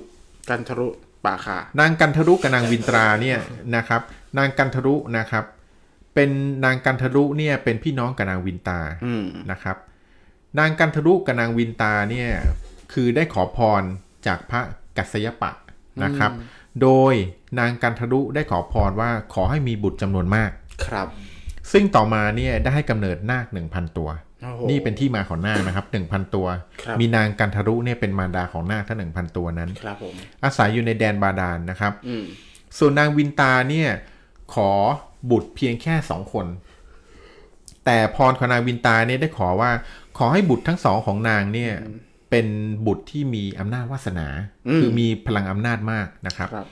[0.51, 0.89] กันทะลุ
[1.27, 3.39] ป่าคานางกันทรุกับนางวินตราเนี่ย
[3.77, 4.03] นะครับ
[4.39, 5.45] นางกันทรุนะครับ
[6.15, 6.31] เป็น
[6.65, 9.77] นางกันทรุเนี่ยเป็นพี่น้องกับนางวินตาอืมนะครับ
[10.59, 12.31] นางกันทรุกับนางวินตาเนี่ย
[12.93, 13.83] คือได้ขอพร
[14.27, 14.61] จากพระ
[14.97, 15.51] กัสยปะ
[16.05, 16.33] นะครับ
[16.83, 17.15] โดย
[17.59, 20.51] นางกันทรุได้ขอพรว่าขอให้มีบุตรจำนวนมาก
[20.87, 21.09] ครับ
[21.73, 24.36] ซึ่งต่อมาเนี่ยได้ให้กำเนิดนาคหนึ่งพันตัวโอ้โห
[24.69, 26.47] นี่เป็นที่มาของนาคนะครับหนึ่งพันตัว
[26.83, 30.15] ครับมีนางกันทรุเนี่ยเป็นมารดาของนาคทั้งหนึ่งพันตัวนั้นครับผม
[30.45, 32.25] อาศัยอยู่ในแดนบาดาลนะครับอืม
[32.79, 33.89] ส่วนนางวินตาเนี่ย
[34.55, 34.71] ขอ
[35.31, 36.47] บุตรเพียงแค่สองคน
[37.85, 39.71] แต่พรของนางวินตาเนี่ยได้ขอว่า
[40.19, 41.73] ขอให้บุตรทั้งสองของนางเนี่ย
[42.31, 42.47] เป็น
[42.87, 44.27] บุตรที่มีอำนาจวาสนา
[44.77, 46.67] คือมีพลังอำนาจมากนะครับครับ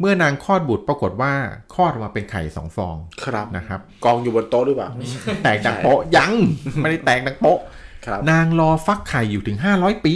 [0.00, 1.32] เมื่อนางคลอดบุตรปรากฏว่า
[1.74, 4.88] คลอดออกมาเป็นไข่สองฟองครับนะครับ กองอยู่บนโต๊ะหรือเปล่า
[5.42, 6.32] แตกดังโป๊ะยัง
[6.80, 7.58] ไม่ได้แตกดังโป๊ะ
[8.06, 10.14] ครับนางรอฟักไข่อยู่ถึงห้าร้อยปี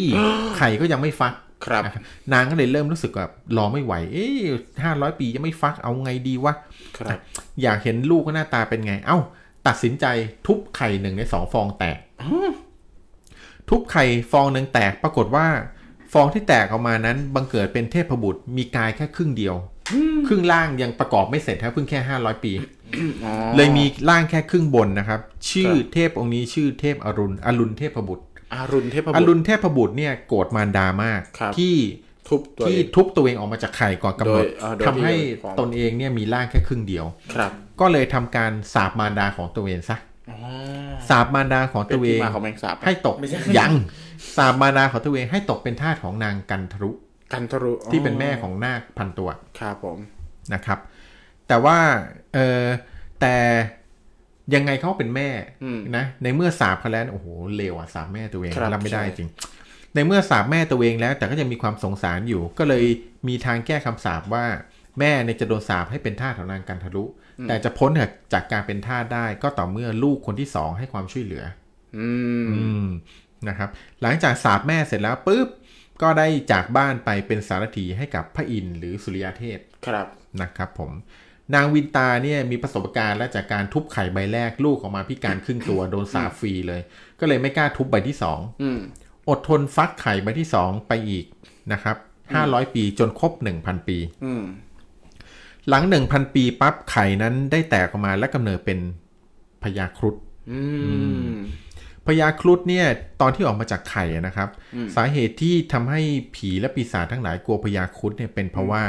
[0.57, 1.35] ไข่ก็ยังไม่ฟัก
[1.67, 2.03] ครับนะครับ
[2.33, 4.41] นางก็เลยเริ่มรู้สึกแบบรอไม่ไหว เอ๊ะ
[4.83, 6.55] ห้าร้อยปียังไม่ฟักเอาไงดีวะ
[6.99, 7.19] ครับ
[7.63, 9.19] อยากเห็นลูกก็หน้าตาเป็นไง เอ้า
[9.67, 10.07] ตัดสินใจ
[10.47, 11.99] ทุบไข่หนึ่งในสองฟองแตก
[13.69, 15.47] ทุบไข่ฟองหนึ่งแตกปรากฏว่า
[16.13, 19.55] ฟองที่แตกออกมานั้นบังเกิดเป็นเทพบุตรมีกายแค่ครึ่งเดียว
[20.29, 22.53] ครึ่งล่างยังประกอบไม่เสร็จครับเพิ่งแค่ห้าร้อยปี
[23.25, 31.75] อ๋อเลยมีร่างแค่ครึ่งบนนะครับ ชื่อครับเทพองค์นี้ชื่อเทพอรุณอรุณเทพบุตรอารุณเทพบุอตรรุณเทพบุตรเนี่ยโกรธมารดามากครับที่
[32.29, 37.05] ทุบตัวที่เองทุบตัวเองออกมาจากไข่ก่อนกำหนดโดยเอ่อโดยทำให้ที่ของตนเองเนี่ยมีร่างแค่ครึ่งเดียว
[37.35, 37.51] ครับ
[37.81, 39.97] ก็เลยทำการสาบมารดาของตัวเองซะ
[40.31, 40.39] อ๋อ
[41.09, 43.17] สาบมารดาของเป็นตัวเอที่งมาของแมงสาบให้ตก
[43.59, 43.73] ยัง
[44.37, 46.91] สาบมารดาของตัวเองให้ตกเป็นทาสของนางกันทรุ
[47.33, 49.99] กันทะลุที่เป็นแม่ของนาคพันตัวครับผม
[50.55, 50.79] นะครับ
[51.49, 51.79] แต่ว่า
[52.35, 52.65] เออ
[53.21, 53.37] แต่
[54.55, 55.31] ยังไงเขาเป็นแม่
[55.65, 57.27] อืมนะในเมื่อสาบเขาแล้วโอ้โห
[57.57, 59.31] เลวอะสาบแม่ตัวเองครับรับไม่ได้ใช่จริง
[59.95, 62.85] ในเมื่อสาบแม่ตัวเองแล้ว แต่ก็ยังมีความสงสารอยู่ ก็เลย
[63.29, 64.45] มีทางแก้คำสาปว่า
[64.99, 67.05] แม่เนี่ยจะโดนสาปให้เป็นทาสของนางกันทรุ
[67.49, 67.91] แต่จะพ้น
[68.33, 71.45] จากการเป็นทาสได้ก็ต่อเมื่อลูกคนที่สองให้ความช่วยเหลือ
[71.99, 72.09] อื
[72.43, 72.87] มอืม
[73.49, 73.69] นะครับ
[74.03, 75.49] หลังจากสาบแม่เสร็จแล้วปุ๊บ
[76.03, 80.07] ก็ได้จากบ้านไปเป็นสารถีให้กับพระอินทร์หรือสุริยเทพครับ
[80.41, 80.91] นะครับผม
[81.55, 86.81] นางวินตาเนี่ยมีประสบการณ์และจากการทุบไข่ใบแรกลูกออกมาพิการครึ่งตัวโดนสาปฟรีเลย
[87.20, 88.81] ก็เลยไม่กล้าทุบใบที่สองอืม
[89.29, 91.24] อดทนฟักไข่ใบที่สองไปอีก
[91.73, 91.97] นะครับ
[92.35, 94.45] ห้าร้อยปีจนครบหนึ่งพันปีอืม
[95.69, 98.79] หลังหนึ่งพันปีปั๊บไข่นั้นได้แตกออกมาและกำเนิดเป็น
[99.62, 100.15] พญาครุฑ
[100.51, 100.61] อื
[101.31, 101.33] ม
[102.07, 102.87] พญาครุฑเนี่ย
[103.20, 106.01] ตอนที่ออกมาจากไข่อะนะครับอืมสาเหตุที่ทำให้
[106.37, 108.83] ผีและปีศาจทั้งหลายกลัวพญาครุฑเนี่ยเป็นเพราะว่า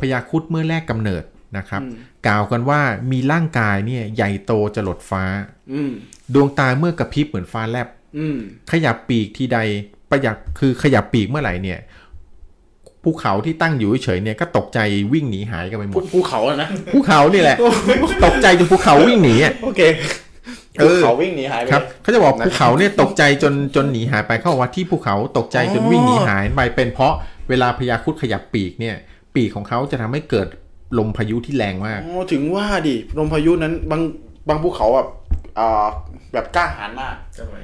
[0.00, 1.24] พญาครุฑเมื่อแรกกำเนิด
[1.58, 1.82] นะครับ
[2.26, 2.80] กล่าวกันว่า
[3.12, 5.24] มีร่างกายเนี่ยใหญ่โตจรดฟ้า
[5.72, 5.92] อืม
[6.34, 7.88] ดวงตาเมื่อกระพริบเหมือนฟ้าแลบ
[8.18, 8.36] อืม
[8.72, 9.58] ขยับปีกทีใด
[10.10, 11.78] ประยักคือขยับปีกเมื่อไหร่เนี่ย
[13.02, 14.78] ภูเขาที่ตั้งอยู่เฉยๆเนี่ยก็ตกใจ
[15.12, 17.56] วิ่งหนีหายกันไปหมภูดภูเขาอะนะภูเขานี่แหละ
[18.24, 20.25] ตกใจจนภูเขาวิ่งหนีอะโอเคเอ
[20.84, 27.14] ภูอเขาวิ่งหนีหายไปครับเขาจะบอกภูเขาเนี่ยตกใจจนจนหนีหายไปเขาบอกว่าที่ภูเขาตกใจจนวิ่งหนีหายไปเป็นเพราะ
[27.48, 28.96] เวลาพญาครุฑขยับปีกเนี่ย
[29.34, 30.48] ปีกของเขาจะทำให้เกิด
[30.98, 34.00] ลมพายุที่แรงมากอ๋อถึงว่าดิลมพายุนั้นบาง
[34.48, 35.08] บางภูเขาแบบ
[35.58, 35.86] อ่า
[36.32, 37.56] แบบกล้าหาญมากทำไม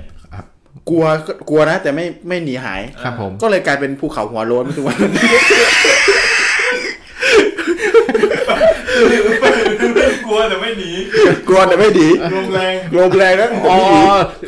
[0.91, 4.97] กลัวก็กลัวนะ แต่ไม่ไม่หนีหายครับผมก็เลยกลายเป็นภูเขาหัวโล้นทุกวัน
[9.43, 9.52] ก
[10.33, 10.91] ลัวแต่ไม่หนี
[11.49, 13.79] กลัวแต่ไม่ดีลมแรงลมแรงนะอ๋อ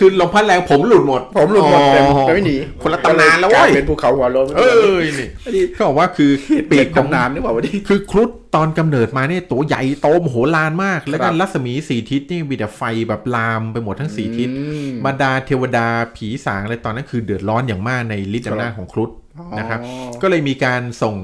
[0.00, 4.62] คือลมพัดแรงผมหลุดหมด ผมหลุดหมดแต่อ๋อแต่ไม่หนีคนละตำนานแล้วกเว้ลายยเป็นภูเขาหัวโล้นเอ
[4.94, 6.30] อนี่เขาบอกว่าคือ
[6.70, 15.86] ปีปีกกของตำนานหรือเปล่าวะนี่คือครุฑตอนกำเนิดมาเนี่ยตัวใหญ่โตมโหฬารมาก แล้วก็รัศมีสี่ทิศนี่มีแต่ไฟแบบลามไปหมดทั้งสี่ทิศอืมบรรดาเทวดา
[16.16, 19.10] ผีสางอะไรตอนนั้นคือเดือดร้อนอย่างมากในฤทธิ์อำนาจของครุฑ
[19.58, 19.92] นะครับอ๋อ
[20.22, 21.16] ก็เลยมีการส่ง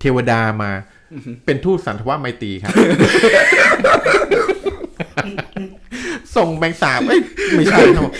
[0.00, 0.70] เทวดามา
[1.46, 2.74] เป็นทูตสันทวไมตรีครับ
[6.36, 7.20] ส่งแมงสาบเอ้ย
[7.56, 8.10] ไม่ใช่ครับ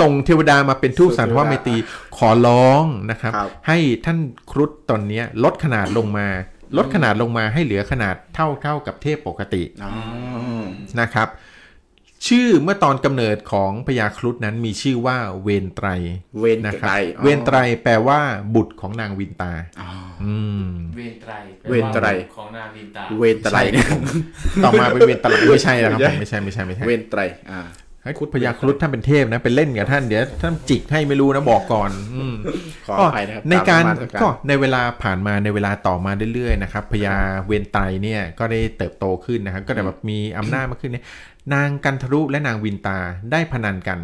[0.00, 1.76] ส่งเทวดามาเป็นทูตสันทวไมตรี
[2.16, 4.18] ขอร้องนะครับครับ ให้ท่าน
[4.50, 6.26] ครุฑตอนเนี้ยลดขนาดลงมา
[6.76, 9.90] ลดขนาดลงมาให้เหลือขนาดเท่าเท่ากับเทพปกติอ๋อ
[11.00, 11.28] นะครับ
[12.28, 15.88] ชื่อเมื่อตอนกำเนิดของพญาครุฑนั้นมีชื่อว่าเวนไตร
[16.40, 18.20] เวนนะคไตรับอ๋อเวนไตรแปลว่า
[18.54, 19.90] บุตรของนางวินตาอ๋อ
[20.24, 20.66] อืม
[20.96, 21.32] เวนไตร
[21.70, 22.06] เวนไตร
[22.36, 23.88] ของนาวินตาเวนไตรเนี่ย
[24.64, 27.20] ต่อมาเป็นเวนตรายไม่ใช่นะครับผมไม่ใช่ไม่ใช่ไม่ใช่เวนไตร
[27.52, 27.60] อ่า
[28.04, 32.34] ให้พญาครุฑท่านเป็นเทพนะไปเล่นกับท่านเดี๋ยวท่านจิกให้ไม่รู้นะบอกก่อนอืม
[32.86, 37.16] ขออภัยนะครับในการตมนมัสก็ในเวลาผ่านมาในเวลาต่อมาเรื่อยๆนะครับพญา
[37.46, 41.04] เวนไตรเนี่ยก็ได้เติบโตขึ้นนะครับ ก็ได้แบบมีอำนาจมากขึ้นเนี่ย
[41.54, 42.98] นางกันทรุและนางวินตา
[43.32, 44.00] ได้พนันกัน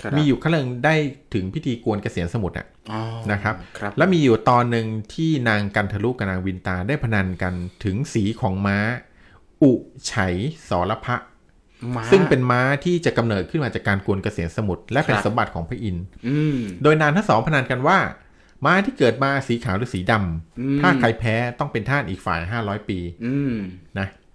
[0.00, 0.94] ครับมีอยู่ครั้งหนึ่งได้
[1.34, 3.00] ถึงพิธีกวนเกษียณสมุทรอะอ๋อ
[3.32, 7.54] นะครับครับแล้วมีอยู่ตอนหนึ่งที่นางกันทรุกับนางวินตาได้พนันกัน
[7.84, 8.78] ถึงสีของม้า
[9.62, 9.72] อุ
[10.06, 10.12] ไฉ
[10.68, 11.16] สรพะ
[11.96, 17.98] ม้าซึ่งเป็นม้าที่จะกำเนิดขึ้นมาจากการกวนเกษียณสมุทรและเป็นครับสมบัติของพระอินทร์อืมโดยนางทั้งสองพนันกันว่า
[18.64, 23.54] ม้าที่เกิดมาสีขาวหรือสีดำอืมถ้าใครแพ้ต้องเป็นทาสอีกฝ่าย500ปีอืม
[23.98, 24.25] นะอืมอืมอืมอืม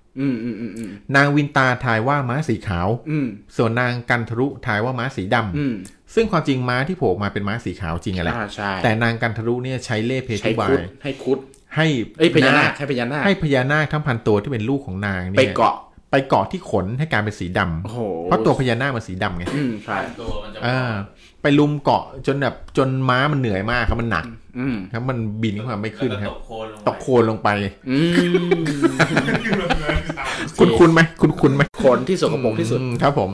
[1.15, 3.27] นางวินตาทายว่าม้าสีขาวอืม
[3.57, 5.73] ส่วนนางกันทรุทายว่าม้าสีดำอืม
[6.15, 11.39] ซึ่งความจริงม้าที่โผล่ออกมาเป็นม้าสีขาวจริงอะแหละอ่าใช่แต่นางกันทรุเนี่ยใช้เล่ห์เพใช้ทุบาคุดยให้คุด
[11.75, 11.85] ให้
[12.19, 15.75] เอ้ยพญานาคใช้พญานาคให้พญานาคทั้งพันตัวที่เป็นลูกของนางเนี่ยไปเกาะ
[16.11, 20.93] ไปเกาะที่ขนให้กลายเป็นสีดำโอ้โหเพราะตัวพญานาคมันสีดำไงอืมใช่ตัวมันจะอ่า
[21.41, 24.25] ไปลุมเกาะจนแบบจนม้ามันเหนื่อยมากครับมันหนัก
[24.59, 27.49] อืมครับมันบินขึ้นมาไม่ขึ้นแล้วคก็รับตกโคนลงไปตกโคลนลงไป
[27.89, 27.97] อื
[28.57, 28.61] ม
[30.59, 33.31] คุณคุณไหมคุณคุณไหมคนที่สกปรกที่สุดอืมครับผม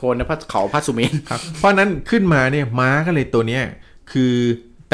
[0.00, 3.62] คนในพระเขาพระสุเมนครับเพราะฉะนั้นขึ้นมาเนี่ยม้าก็เลยตัวเนี้ย
[4.12, 4.34] คือ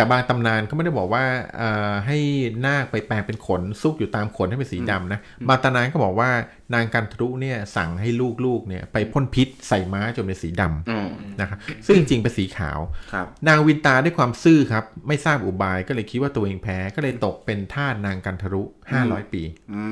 [0.00, 1.24] แต่บางตำนานเขาไม่ได้บอกว่า
[1.56, 2.18] เอ่อให้
[2.66, 6.30] นาคไปแปลงเป็นขนซุกอยู่ตามขนให้เป็นสีดำนะบางตำนานก็บอกว่า
[6.74, 8.08] นางกันทรุเนี่ยสั่งให้
[8.44, 11.08] ลูกๆเนี่ยไปพ่นพิษใส่ม้าจนเป็นสีดำอืม
[11.40, 12.78] นะครับซึ่งจริงๆเป็นสีขาว
[13.12, 18.62] ครับนางวินตาด้วยความซื่อครับ ไม่ทราบอุบายก็เลยคิดว่าตัวเองแพ้ก็เลยตกเป็นทาสนางกันทรุ
[18.98, 19.82] 500ปีอื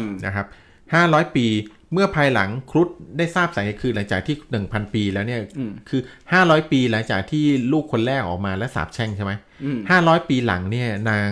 [0.00, 0.46] มนะครับ
[0.90, 1.46] 500ปี
[1.92, 2.88] เมื่อภายหลังครุฑ
[3.18, 4.36] ได้ทราบสาเหตุคือหลังจากที่
[4.66, 6.00] 1,000 ปีแล้วเนี่ยอืมคือ
[6.36, 9.32] 500 ปีหลังจากที่ลูกคนแรกออกมาและสาบแช่งใช่ไหม
[9.64, 11.30] อืม500ปีหลังเนี่ยนาง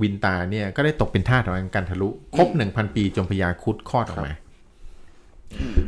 [0.00, 4.32] วินตาเนี่ยก็ได้ตกเป็นทาสของนางกันทรุครบ 1,000 ปีจนพญาครุฑคลอดออกมา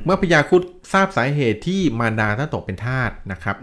[0.04, 0.62] เมื่อพญาครุฑ
[0.92, 3.56] ทราบสาเหตุที่มารดาต้องตกเป็นทาสนะครับ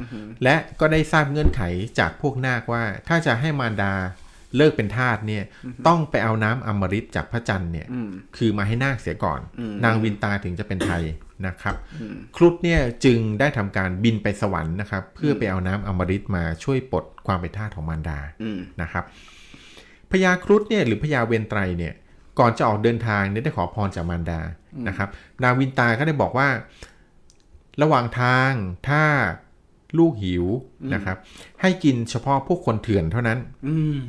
[0.43, 1.61] และก็ได้ทราบเงื่อนไข
[1.99, 3.93] จากพวกนาคว่า ถ้าจะให้มารดา
[4.55, 5.43] เลิกเป็นทาสเนี่ย
[5.87, 11.03] ต้องไปเอาน้ำอมฤตจากพระจันทร์เนี่ยอืมคือมาให้นาคเสียก่อนอืมนางวินตาถึงจะเป็นไทย
[11.47, 11.75] นะครับ
[12.35, 19.03] ครุฑเนี่ยจึงได้ทำการบินไปสวรรค์นะครับ เพื่อไปเอาน้ำอมฤตมาช่วยปลดความเป็นทาสของมารดาอืมนะครับ
[20.11, 21.93] พญาครุฑเนี่ยหรือพญาเวนไตรเนี่ย
[22.39, 24.39] ก่อนจะออกเดินทางเนี่ยได้ขอพรจากมารดา
[24.87, 25.09] นะครับ
[25.43, 26.47] นางวินตาก็ได้บอกว่า
[27.81, 28.51] ระหว่างทาง
[28.89, 29.03] ถ้า
[29.97, 30.45] ลูกหิว
[30.93, 31.17] นะครับ
[31.61, 33.99] ให้กินเฉพาะพวกคนเถื่อนเท่านั้นอืม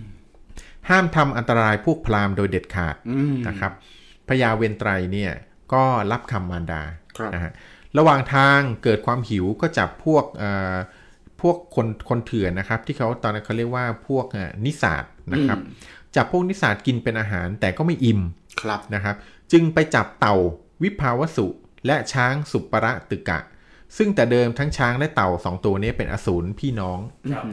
[0.90, 3.72] ห้ามทำอันตรายพวกพราหมณ์โดยเด็ดขาดอืมนะครับ
[4.28, 5.32] พญาเวนไตรเนี่ย
[5.72, 6.82] ก็รับคำมารดา
[7.16, 7.52] ครับนะฮะ
[7.98, 10.76] ระหว่างทางเกิดความหิวก็จับพวกเอ่อ
[11.40, 15.58] พวกคนคนเถื่อนนะครับ ที่เขาตอนนั้นเขาเรียกว่าพวกเอ่อนิสาดนะครับ
[16.16, 18.20] จับพวกนิสาดกินเป็นอาหารแต่ก็ไม่อิ่ม
[18.62, 19.16] ครับนะครับ
[19.52, 20.36] จึงไปจับเต่า
[20.82, 21.46] วิภาวสุ
[21.86, 23.38] และช้างสุประตึกะ
[23.96, 26.98] ซึ่งแต่เดิมทั้งช้างและเต่าสองตัวนี้เป็นอสูรพี่น้อง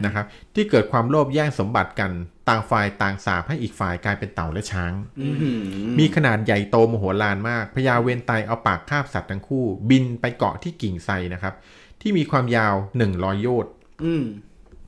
[0.04, 2.10] นะครับ ที่เกิดความโลภแย่งสมบัติกัน
[2.48, 5.60] ต่างฝ่ายต่างสาบให้อีกฝ่ายกลายเป็นเต่าและช้างอืม
[5.98, 11.54] มีขนาดใหญ่โตมโหฬารมากพญาเวนไตเอาปากคาบสัตว์ทั้งคู่ บินไปเกาะที่กิ่งไทรนะครับ
[12.00, 12.74] ที่มีความยาว
[13.08, 13.72] 100โยชน์
[14.04, 14.24] อืม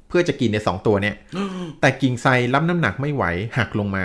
[0.09, 1.17] เพื่อจะกินในสองตัวเนี่ย
[1.81, 3.25] แต่กิ่งไทรรับน้ำหนักไม่ไหว
[3.59, 4.05] หักลงมา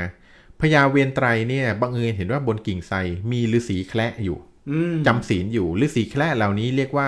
[0.62, 2.98] พญาเวนไตยเนี่ยบังเอิญเห็นว่าบนกิ่งไทร
[3.32, 4.47] มีฤาษีแคระอยู่อืม
[5.08, 7.08] จำศีลอยู่ฤาษีแคระเหล่านี้เรียกว่า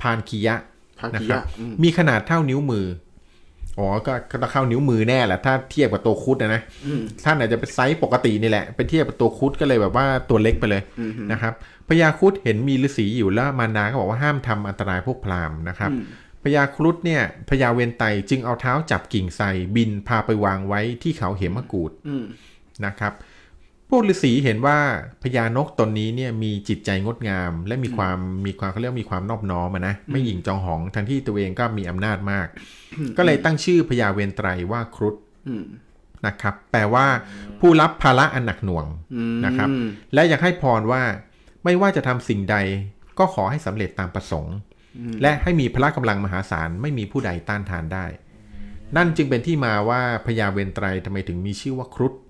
[0.00, 0.56] พานคียะ
[0.98, 2.86] พานะกิครัยะบอืมมีขนาดเท่านิ้วมือ
[3.78, 6.62] อ๋อก็ก็ต้องเข้านิ้วมือแน่แหละถ้าเทียบกับตัวครุฑนะนะ
[7.24, 10.82] ท่านอาจจะเป็นไซส์ปกตินี่แหละไปเทียบกับตัวครุฑก็เลยแบบว่าตัวเล็กไปเลย
[11.32, 11.52] นะครับ
[11.88, 15.90] พญาครุฑเห็นมีฤาษีอยู่แล้วมารดาก็บอกว่าห้ามทำอันตรายพวกพราหมณ์นะครับ
[16.42, 19.46] พญาครุฑเนี่ยพญาเวนไตจึงเอาเท้าจับกิ่งไทร
[19.76, 22.24] บินพาไปวางไว้ที่เขาเหมกูดอืม
[22.86, 23.12] นะครับ
[23.90, 24.78] พวกฤาษีเห็นว่า
[25.22, 32.46] พญานกตนนี้เนี่ยมีจิตใจงดงาม และมีความมีความเขาเรียกว่ามีความนอบน้อมอะนะไม่หยิ่งจองหองทั้งที่ตัวเองก็มีอำนาจมาก
[33.16, 35.14] ก็เลยตั้งชื่อพญาเวนไตรว่าครุฑ
[35.48, 35.64] อืม
[36.26, 37.06] นะครับ แปลว่า
[37.60, 39.68] ผู้รับภาระอันหนักหน่วงอืมนะครับ
[40.14, 41.02] และอยากให้พรว่า
[41.64, 42.56] ไม่ว่าจะทำสิ่งใด
[43.18, 44.56] ก็ขอให้สำเร็จตามประสงค์
[45.22, 48.06] และให้มีพละกำลังมหาศาลไม่มีผู้ใดต้านทานได้
[48.96, 52.29] นั่นจึงเป็นที่มาว่าพญาเวนไตรทำไมถึงมีชื่อว่าครุฑอ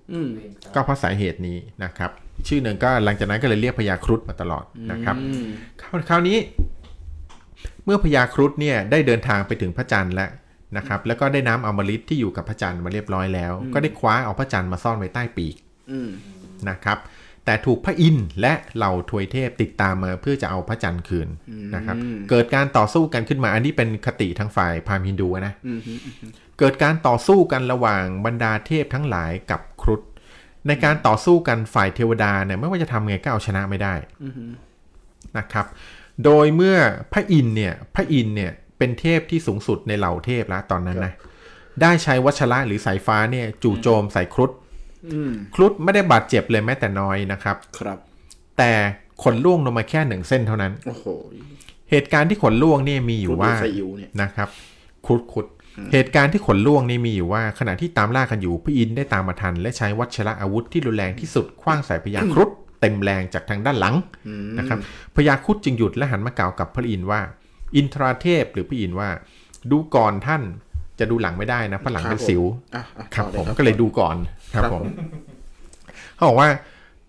[0.73, 2.11] ก็เพราะสาเหตุนี้นะครับ
[2.47, 5.45] ชื่อหนึ่งก็หลังจากนั้นก็เลยเรียกพญาครุฑมาตลอดนะครับอืม
[5.81, 6.37] คราวคราวนี้
[7.85, 10.29] เมื่อพญาครุฑเนี่ยได้เดินทางไปถึงพระจันทร์แล้ว
[10.77, 15.55] นะครับ แล้วก็ได้น้ำอมฤตที่อยู่กับพระจันทร์มาเรียบร้อยแล้ว ก็ได้คว้าเอาพระจันทร์มาซ่อนไว้ใต้ปีก
[15.91, 16.09] อืม
[16.69, 16.97] นะครับ
[17.45, 21.27] แต่ถูกพระอินทร์และเหล่าทวยเทพติดตามมาเพื่อจะเอาพระจันทร์คืน
[21.75, 21.97] นะครับ
[22.29, 25.79] เกิดการต่อสู้กันขึ้นมา อันนี้เป็นคติทางฝ่ายพราหมณ์ฮินดูนะอืม
[26.59, 30.01] เกิดการต่อสู้กันระหว่างบรรดาเทพทั้งหลายกับครุฑ
[30.67, 33.93] ในการต่อสู้กันฝ่ายเทวดาเนี่ยไม่ว่าจะทำไงก็เอาชนะไม่ได้
[35.37, 35.65] นะครับ
[36.25, 36.77] โดยเมื่อ
[37.13, 41.13] พระอินทร์เนี่ย พระอินทร์เนี่ยเป็นเทพที่สูงสุดในเหล่าเทพแล้วตอนนั้นนะ
[41.81, 44.70] ได้ใช้วัชระหรือสายฟ้าเนี่ย จู่โจมใส่ครุฑอืม
[45.55, 47.97] ครุฑไม่ได้บาดเจ็บเลยแม้แต่น้อยนะครับ ครับ
[48.57, 48.71] แต่
[49.23, 51.05] ขนล่วงลงมาแค่หนึ่งเส้นเท่านั้นโอ้โห
[51.91, 54.49] เหตุการณ์ที่ขนล่วงเนี่ยมีอยู่ว่าครุฑหรือไซอิ๋วเนี่ยนะครับ
[55.07, 55.45] คุดคุด
[55.93, 62.49] เหตุการณ์ที่ขนล่วงนี่มีอยู่ว่าขณะที่ตามล่ากันอยู่พระอินทร์ได้ตามมาทัน และใช้วัชระอาวุธที่รุนแรงที่สุดคว้างใส่พญาครุฑ
[62.81, 63.95] เต็มแรงจากทางด้านหลัง
[64.59, 64.79] นะครับ
[65.15, 67.21] พญาครุฑจึงหยุดและหันมากล่าวกับพระอินทร์ว่า
[67.75, 69.09] อินทราเทพหรือพระอินทร์ว่า
[69.71, 70.41] ดูก่อนท่าน
[70.99, 72.43] จะดูหลังไม่ได้นะเพราะหลังเป็นสิว
[72.75, 74.15] อะอะครับต่อผมครับก็เลยดูก่อน
[74.53, 74.85] ครับครับผผมม
[76.15, 76.49] เขาบอกว่า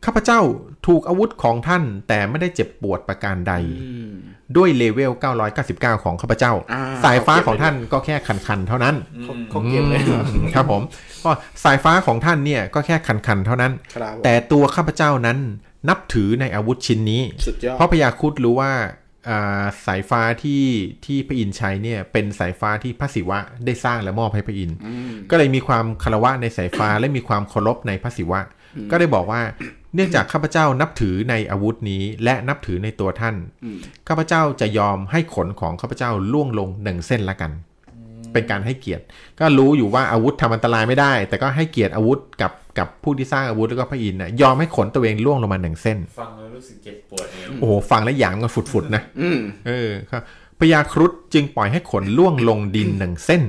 [0.04, 0.40] ข้าพเจ้า
[0.86, 4.12] ถูกอาวุธของท่านแต่ไม่ได้เจ็บปวดประการใดอืม
[4.56, 5.12] ด้วยเลเวล
[5.58, 10.82] 999 ของข้าพเจ้าอ่าสายฟ้าของท่านก็แค่คันๆ เท่านั้นเขาเขาเก็บเลยเหรออืมครับผม
[11.24, 11.30] ก็
[11.64, 15.38] สายฟ้าของท่านเนี่ยก็แค่คันๆ เท่านั้นครับผมแต่ตัวข้าพเจ้านั้น
[15.88, 18.82] นับถือในอาวุธชิ้นนี้สุดยอดเพราะพญาครุดรู้ว่าอ่า
[19.86, 20.64] สายฟ้าที่
[21.06, 24.76] ที่พระอินทร์ใช้เนี่ยเป็นสายฟ้าที่พระศิวะได้สร้างและมอบให้พระอินทร์
[25.30, 28.40] ก็เลยมีความคารวะในสายฟ้าและมีความเคารพในพระศิวะ
[28.90, 29.42] ก็ได้บอกว่า
[29.94, 33.36] เนื่องจากข้าพเจ้านับถือในอาวุธนี้และนับถือในตัวท่าน
[34.08, 37.52] ข้าพเจ้าจะยอมให้ขนของข้าพเจ้าล่วงลงหนึ่งเส้นละกัน
[38.32, 39.04] เป็นการให้เกียรติ
[39.40, 50.22] ก็รู้อยู่ว่าอาวุธทำอันตรายไม่ได้ แต่ก็ให้เกียรติอาวุธกับ กับผู้ที่สร้างอาวุธแล้วก็พระอินทร์น่ะยอมให้ขนตัวเองล่วงลงมาหนึ่งเส้น ฟังแล้วรู้สึกเจ็บปวดเนี่ยโอ้โหฟังแล้วหยามกันฝุดๆนะอืมเออครับ
[50.60, 53.42] พญาครุฑจึงปล่อยให้ขนล่วงลงดินหนึ่งเส้น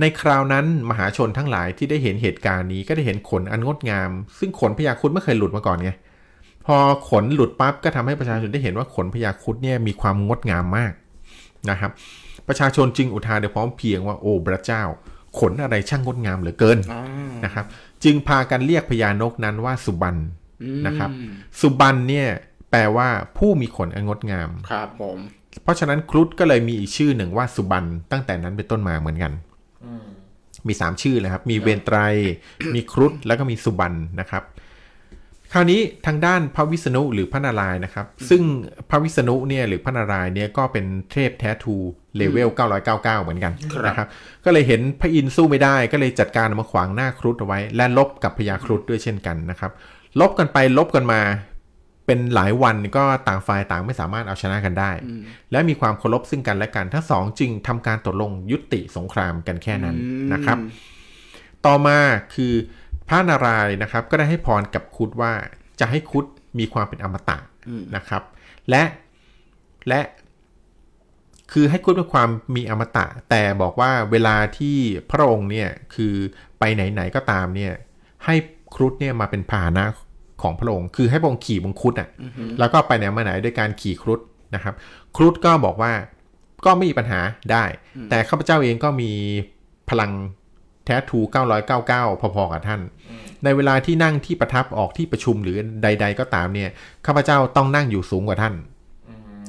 [0.00, 5.90] ในคราวนั้นมหาชนทั้งหลายที่ได้เห็นเหตุการณ์นี้ก็ได้เห็นขนอันงดงาม ซึ่งขนพญาครุฑไม่เคยหลุดมาก่อนไง
[6.66, 6.76] พอ
[7.10, 10.92] ขนหลุดปั๊บก็ทำให้ประชาชนได้เห็นว่าขนพญาครุฑเนี่ยมีความงดงามมาก
[11.70, 11.90] นะครับ
[12.48, 14.82] ประชาชนจึงอุทานโดยพร้อมเพรียงว่าโอ้พระเจ้า
[15.38, 17.02] ขนอะไรช่างงดงามเหลือเกินอ่า
[17.44, 17.64] นะครับ
[18.04, 20.16] จึงพากันเรียกพญานกนั้นว่าสุบัน
[20.62, 21.10] อืมนะครับ
[21.60, 22.28] สุบันเนี่ย
[22.70, 23.08] แปลว่า
[23.38, 25.18] ผู้มีขนอันงดงามครับผม
[25.62, 29.32] เพราะฉะนั้นครุฑก็เลยมีอีกชื่อหนึ่งว่าสุบันตั้งแต่นั้นเป็นต้นมาเหมือนกัน
[30.66, 31.96] มีสามชื่อเลยครับ มีเวนไตร
[32.74, 34.42] มีครุฑแล้วก็มีสุบันนะครับ
[35.52, 38.42] คราวนี้ทางด้านพระวิษณุหรือพระนารายณ์นะครับ ซึ่ง
[38.90, 41.76] พระวิษณุเนี่ยหรือพระนารายณ์เนี่ยก็เป็นเทพแท้ทู
[42.16, 42.48] เลเวล
[42.86, 43.52] 999 เหมือนกัน
[43.86, 44.08] นะครับ
[44.44, 49.72] ก็เลยเห็นพระอินทร์สู้ไม่ได้ก็เลยจัดการเอามาขวางหน้าครุฑเอาไว้ และลบกับพญาครุฑด้วยเช่นกันนะครับ
[50.20, 51.20] ลบกันไปลบกันมา
[52.06, 54.90] เป็นหลายวันก็ต่างฝ่ายต่างไม่สามารถเอาชนะกันได้
[55.52, 59.96] และมีความเคารพซึ่งกันและกันทั้งสองจึงทำการตกลงยุติสงครามกันแค่นั้น
[60.32, 60.58] นะครับ
[61.66, 61.98] ต่อมา
[62.34, 62.81] คือพ
[63.12, 65.32] ระนารายณ์นะครับก็ได้ให้พรกับคุดว่า
[65.80, 66.24] จะให้คุด
[66.58, 67.38] มีความเป็นอมตะ
[67.96, 68.22] นะครับ
[68.70, 68.82] และ
[69.88, 70.00] และ
[71.52, 74.76] คือให้คุดมีความมีอมตะ แต่บอกว่าเวลาที่
[75.10, 76.14] พระองค์เนี่ยคือ
[76.58, 77.72] ไปไหนๆก็ตามเนี่ย
[78.24, 78.34] ให้
[78.74, 79.84] ครุฑเนี่ยมาเป็นพาหนะ
[80.42, 82.08] ของพระองค์ คือให้พระองค์ขี่บนครุฑอะ
[82.58, 84.20] แล้วก็ไปไหนมาไหนด้วยการขี่ครุฑ
[84.54, 84.74] นะครับ
[85.16, 85.92] ครุฑก็บอกว่า
[86.64, 87.20] ก็ไม่มีปัญหา
[87.52, 87.64] ได้
[88.10, 89.10] แต่ข้าพเจ้าเองก็มี
[89.90, 90.12] พลัง
[90.84, 91.18] แท้ทู
[91.72, 92.80] 999 พอๆกับท่าน
[93.44, 96.70] ในเวลาที่นั่งที่ประทับออกที่ประชุมหรือใด ๆ ก็ตามเนี่ย
[97.06, 98.54] ข้าพเจ้าต้องนั่งอยู่สูงกว่าท่าน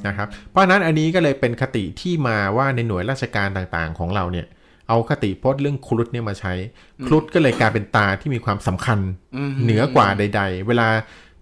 [0.08, 4.48] นะครับ เพราะฉะนั้นอันนี้ก็เลยเป็นคติที่มาว่าในหน่วยราชการต่างๆของเราเนี่ย
[4.90, 6.54] เอาคติพจน์เรื่องครุฑเนี่ยมาใช้
[7.06, 9.00] ครุฑก็เลยกลายเป็นตาที่มีความสำคัญ
[9.64, 10.88] เหนือกว่าใด ๆ เวลา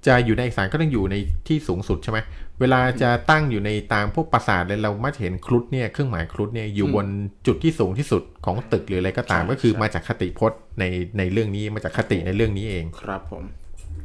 [0.07, 1.15] จะอยู่ในเอกสารก็ต้องอยู่ใน
[1.47, 2.19] ที่สูงสุดใช่ไหม
[2.61, 7.07] เวลาจะตั้งอยู่ในตามพวกปราสาทเลยเรามักจะเห็นครุฑเนี่ยเครื่องหมายครุฑเนี่ยอยู่บน
[7.47, 10.83] จุดที่สูงที่สุดของตึกหรืออะไรก็ตามใช่ก็คือใช่มาจากคติพจน์ใน
[11.17, 13.43] ในเรื่องนี้มาจากคติในเรื่องนี้เองครับผม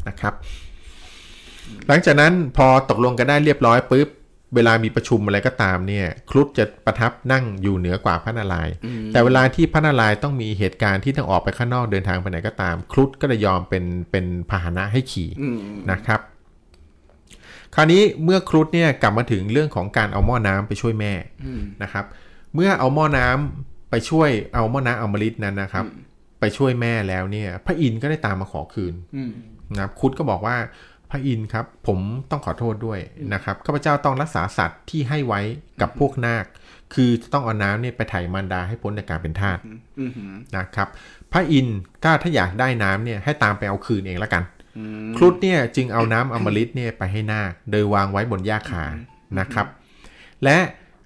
[0.08, 0.34] นะครับ
[1.88, 4.08] หลังจากนั้นพอตกลงกันได้เรียบร้อยปุ๊บ
[4.54, 8.74] เวลามีประชุมอะไรก็ตามเนี่ยครุฑจะประทับนั่งอยู่เหนือกว่าพระนารายณ์
[9.12, 15.58] แต่เวลาที่พระนารายณ์ต้องมีเหตุการณ์ที่ต้องออกไปข้างนอกเดินทางไปไหนก็ตาม ครุฑก็จะยอมเป็นเป็นพาหนะให้ขี่อืม
[15.90, 16.20] นะครับ
[17.77, 21.12] คราวนี้เมื่อครุฑเนี่ยกลับมาถึงเรื่องของการเอาหม้อน้ำไปช่วยแม่
[21.44, 22.05] อืมนะครับ
[22.55, 25.85] เมื่อเอาหม้อน้ำไปช่วยเอาหม้อน้ำอมฤตนั้นนะครับ
[26.40, 29.32] ไปช่วยแม่แล้วเนี่ย พระอินทร์ก็ได้ตามมาขอคืนอืม
[29.74, 30.57] นะครับครุฑก็บอกว่า
[31.11, 31.98] พระอินทร์ครับ ผม
[32.31, 32.98] ต้องขอโทษด้วย
[33.35, 35.40] นะครับข้าพเจ้าต้องรักษาสัตว์ที่ให้ไว้
[35.81, 36.44] กับพวกนาค
[36.94, 39.59] คือต้องเอาน้ำเนี่ยไปไถ่มารดาให้พ้นจากการเป็นทาส
[40.01, 40.89] อืมหืมนะครับ
[41.32, 44.55] พระอินทร์ถ้าถ้าอยากได้น้ำเนี่ยให้ตามไปเอาคืนเองละกันอืม
[45.16, 48.85] ครุฑเนี่ยจึงเอาน้ำอมฤตเนี่ยไปให้นาคโดยวางไว้บนหญ้าคา
[49.39, 49.66] นะครับ
[50.44, 50.59] และ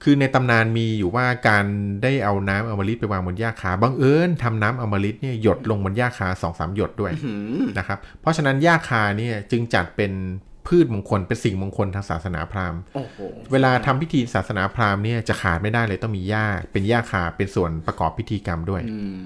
[0.03, 1.65] คือในตำนานมีอยู่ว่าการ
[2.03, 10.13] ได้เอาน้ำอมฤตไปวางบนหญ้าคาบังเอิญทำน้ำอมฤตเนี่ยหยดลงบนหญ้าคาสองสามหยดด้วยหืมนะครับ เพราะฉะนั้นหญ้าคาเนี่ยจึงจัดเป็น
[10.67, 13.17] พืชมงคลเป็นสิ่งมงคลทางศาสนาพราหมณ์โอ้โห
[13.53, 19.23] เวลาทำพิธีศาสนาพราหมณ์เนี่ยจะขาดไม่ได้เลยต้องมีหญ้าเป็นหญ้าคาเป็นส่วนประกอบพิธีกรรมด้วยอืม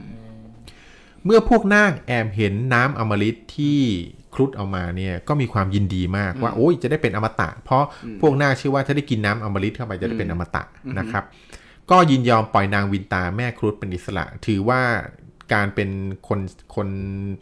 [1.25, 3.81] เมื่อพวกนาคแอบเห็นน้ำอมฤตที่
[4.35, 7.85] ครุฑเอามาเนี่ยก็มีความยินดีมากว่าโอ้ยจะได้เป็นอมตะ เพราะ
[8.21, 10.63] พวกนาคเชื่อว่าถ้าได้กินน้ำอมฤตเข้าไปจะได้เป็นอมตะ
[10.99, 11.25] นะครับ
[11.91, 14.83] ก็ยินยอมปล่อยนางวินตาแม่ครุฑเป็นอิสระ ถือว่า
[15.55, 15.91] การเป็น
[16.29, 16.41] คน
[16.75, 16.89] คน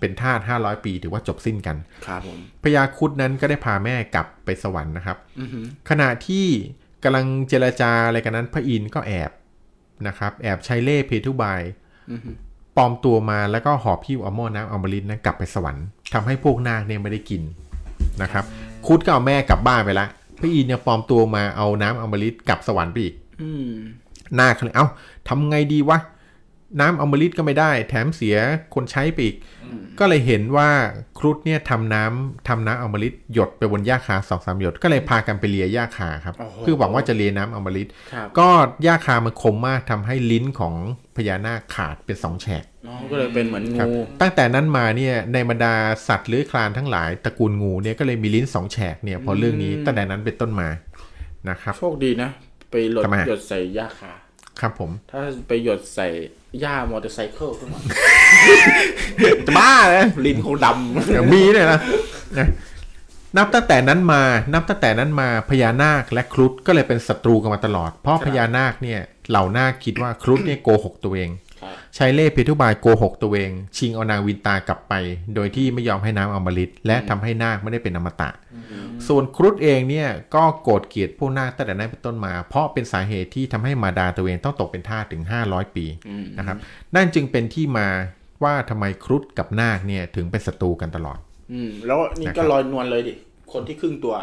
[0.01, 6.47] เป็นทาสห้าร้อยปีถือว่าจบสิ้นกัน ครับผมพญาครุฑนั้นก็ได้พาแม่กลับไปสวรรค์นะครับอือหือขณะที่
[7.05, 9.31] กำลังเจรจาอะไรกันนั้นพระอินทร์ก็แอบ
[10.06, 11.60] นะครับ แอบใช้เล่ห์เพทุบาย
[12.10, 12.36] อือหือ
[12.77, 17.43] ปลอมตัวมาแล้วก็หอบพิ้วเอาหม้อน้ำอมฤตนั้นกลับไปสวรรค์ ทำให้พวกนาคเนี่ยไม่ได้กิน
[18.22, 18.44] นะครับ
[18.86, 20.06] คุดก็เอาแม่กลับบ้านไปละ
[20.39, 23.70] พระอินทร์เนี่ยปลอมตัวมาเอาน้ำอมฤตกลับสวรรค์ไปอีกอืม
[24.39, 24.86] นาคเลยเอ้า
[25.28, 25.98] ทำไงดีวะ
[26.80, 28.36] น้ำอมฤตก็ไม่ได้ แถมเสีย
[28.74, 29.36] คนใช้ไปอีก
[29.98, 30.68] ก็เลยเห็นว่า
[31.18, 38.48] ครุฑเนี่ยทำน้ำทำน้ำอมฤตหยดไปบนหญ้าคาสองสามหยด ก็เลยพากันไปเลียหญ้าคาครับโอ้โหคือหวังว่าจะเลียน้ำอมฤตครับก็
[38.82, 40.74] หญ้าคามันคมมากทำให้ลิ้นของ
[41.16, 42.72] พญานาคขาดเป็นสองแฉกน้อง
[43.10, 45.74] ก็เลยเป็นเหมือนครับงู ตั้งแต่นั้นมาเนี่ยในบรรดา
[46.09, 50.68] สัตว์เลื้อยคลานทั้งหลายตระกูลงูเนี่ยก็เลยมีลิ้นสองแฉกเนี่ยเพราะเรื่องนี้ตั้งแต่นั้นเป็นต้นมา
[51.48, 52.30] นะครับโชคดีนะ
[52.70, 54.12] ไปหลดทำไมหยดใส่หญ้าคา
[54.60, 56.06] ครับผม ถ้าไปหยดใส่
[56.60, 57.80] หญ้ามอเตอร์ไซค์ขึ้นมา
[59.46, 61.80] จะบ้าเลยลิ้นคงดำอย่างมีเนี่ยนะ
[62.38, 62.48] นะ
[63.36, 64.22] นับตั้งแต่นั้นมา
[64.52, 69.00] นับตั้งแต่นั้นมาพญานาคและครุฑก็เลยเป็นศัตรูกันมาตลอด เพราะพญานาคเนี่ย
[69.30, 71.41] เหล่านาคคิดว่าครุฑเนี่ยโกหกตัวเองครับ
[71.97, 74.94] ใช้เล่ห์เพทุบายโกหกตัวเอง ชิงเอานางวินตากลับไป
[75.34, 78.30] โดยที่ไม่ยอมให้น้ำอมฤตและทำให้นาคไม่ได้เป็นอมตะ
[79.09, 86.56] ส่วนครุฑเองเนี่ยก็โกรธเกลียดพวกนาคตั้งแต่นั้นเป็นต้นมา เพราะเป็นสาเหตุที่ทำให้มาดาตัวเองต้องตกเป็นทาสถึง 500 ปีอืมนะครับ
[86.94, 87.89] นั่นจึงเป็นที่มา
[88.44, 91.18] ว่าทำไมครุฑกับนาคเนี่ยถึงเป็นศัตรูกันตลอด
[91.52, 93.14] อืมแล้วนี่นะคก็รับลอยนวลเลยดิ
[93.52, 94.14] คนที่ครึ่งตัว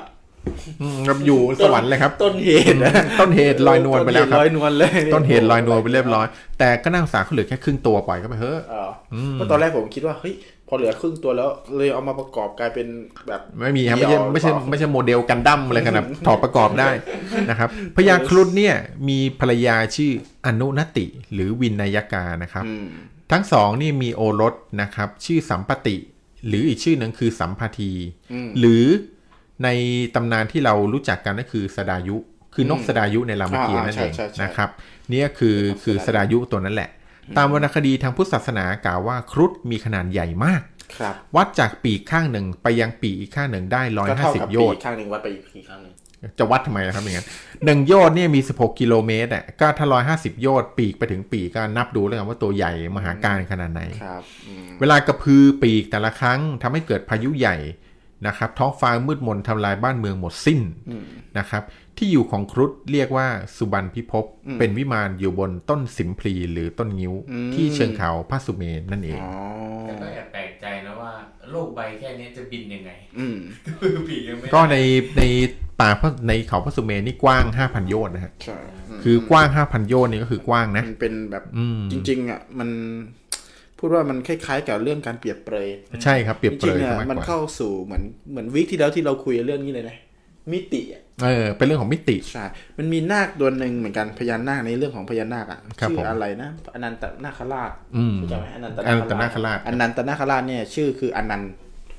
[0.82, 6.26] อืมครับอยู่สวรรค์เลยครับ ต้นเหตุนะต้นเหตุลอยนวลไปแล้วครับต้นเหตุลอยนวลเลยต้นเหตุลอยนวลไปเรียบร้อย
[6.60, 10.34] แต่ก็นั่งสาเขาเหลือแค่ครึ่งตัวปล่อยก็ไปเฮ้อะเอออเพราะตอนแรกผมคิดว่าเฮ้ย
[10.68, 12.88] พอเหลือครึ่งตัวแล้วเลยเอามาประกอบกลายเป็น
[13.28, 16.90] แบบไม่มีครับเดี่ไม่ยวใช่ไม่ใช่ไม่ใช่โมเดลกันดั้มอะไรกันนะถอดประกอบได้
[17.49, 18.76] นะครับพญาครุฑเนี่ย
[19.10, 20.11] มีภรรยาชื่อ
[20.45, 22.86] อนุนติ หรือวินนายกานะครับอืม
[23.32, 25.95] ทั้งสองนี่มีโอรสนะครับ ชื่อสัมปติ
[26.48, 27.91] หรืออีกชื่อหนึ่งคือสัมภาที
[28.34, 28.86] อืมหรือ
[29.64, 29.69] ใน
[30.15, 32.18] ตำนานที่เรารู้จักกันก็คือสดายุ
[32.53, 34.69] คือนกสดายุในรามเกียรติ์นั่นเองอ่าใช่ใช่ใช่นะครับ
[35.10, 36.90] เนี่ยคือคือสดายุตัวนั้นแหละ
[37.38, 40.61] ตามวรรณคดีทางพุทธศาสนากล่าวว่าครุฑมีขนาดใหญ่มาก
[40.98, 45.94] ครับวัดจากปีกข้างหนึ่งไปยังปีกอีกข้างหนึ่งได้ร้อยก็ห้าเท่าสิบกับโยปีชน์กข้างหนึ่งวัดไปอีกทีข้างหนึ่ง
[46.40, 47.27] จะวัดทำไมนะครับอย่างนั้น
[47.65, 57.57] หนึ่งโยชน์เนี่ยมีสิบหกกิโลเมตรอะก็ถ้าร้อยห้าสิบโยชน์ปีกไปถึงปีกก็นับดูแล้วกันว่าตัวใหญ่มหาการขนาดไหนครับอืมเวลากระพือปีกแต่ละครั้งทำให้เกิดพายุใหญ่
[58.28, 60.60] นะครับท้องฟ้ามืดมนทำลายบ้านเมืองหมดสิ้น
[60.90, 61.04] อืม
[61.38, 61.64] นะครับ
[61.98, 63.28] ที่อยู่ของครุฑเรียกว่า
[63.58, 69.32] สุบรรณพิภพอืมเป็นวิมานอยู่บนต้นสิมพลีหรือต้นงิ้วอืมที่เชิงเขาพระสุเมนนั่นเองอ๋อ
[69.84, 71.12] แต่ก็แอบแปลกใจนะว่า
[71.52, 73.38] โลกใบแค่นี้จะบินยังไงอืม
[73.80, 74.78] คือปีกยังไม่ก็ใน
[75.18, 75.24] ใน
[75.80, 78.58] ป่าพระในเขาพระสุเมนนี่กว้าง5,000โยชน์นะฮะใช่
[79.00, 82.70] มคือกว้าง5,000โยชน์นี่ก็คือกว้างนะมันเป็นแบบอืมจริง ๆอะมัน
[83.80, 85.70] พูดว่ามันคล้ายๆกับเรื่องการเปรียบเปรย
[86.04, 89.98] ใช่ครับเปรียบจเปรริงยๆเนี่ยมากมันกว่าเข้าสู่เหมือนเหมือนวิกที่แล้วที่เราคุยเรื่องนี้เลยนะ
[90.52, 92.46] มิติอะเออเป็นเรื่องของมิติใช่
[92.78, 101.52] มันมีนาคตัวหนึ่งเหมือนกันพญานาคในเรื่องของพญานาคอะครับชื่ผมออะไรนะอนันตนาคราชอืมเข้าใจไหมอนันตอนันตนาคราชอนันตนาคราชเนี่ยชื่อคืออนันต์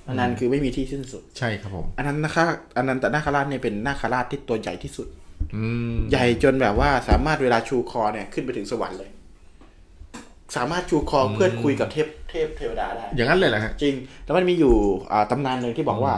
[0.09, 2.44] ออนันต์คือไม่มีที่สิ้นสุด ใช่ครับผมอนันต์นะคะ
[2.78, 5.09] อนันตนาคราชเนี่ยเป็นนาคราชที่ตัวใหญ่ที่สุด
[5.55, 9.11] อืมใหญ่จนแบบว่าสามารถเวลาชูคอเนี่ยขึ้นไปถึงสวรรค์เลย
[10.56, 13.94] สามารถชูคอเพื่อคุยกับเทพเทพเทวดาได้ อย่างนั้นเลยเหรอฮะจริง
[14.24, 14.74] แล้วมันมีอยู่
[15.12, 16.14] อ่าตำนานหนึ่งที่บอกว่า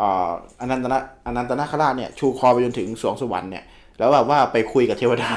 [0.00, 0.28] อ่า
[0.60, 3.64] อนันตนะอนันตนาคราชเนี่ยชูคอไปจนถึงสวงสวรรค์เนี่ย
[3.98, 5.30] แล้วแบบว่าไปคุยกับเทวดา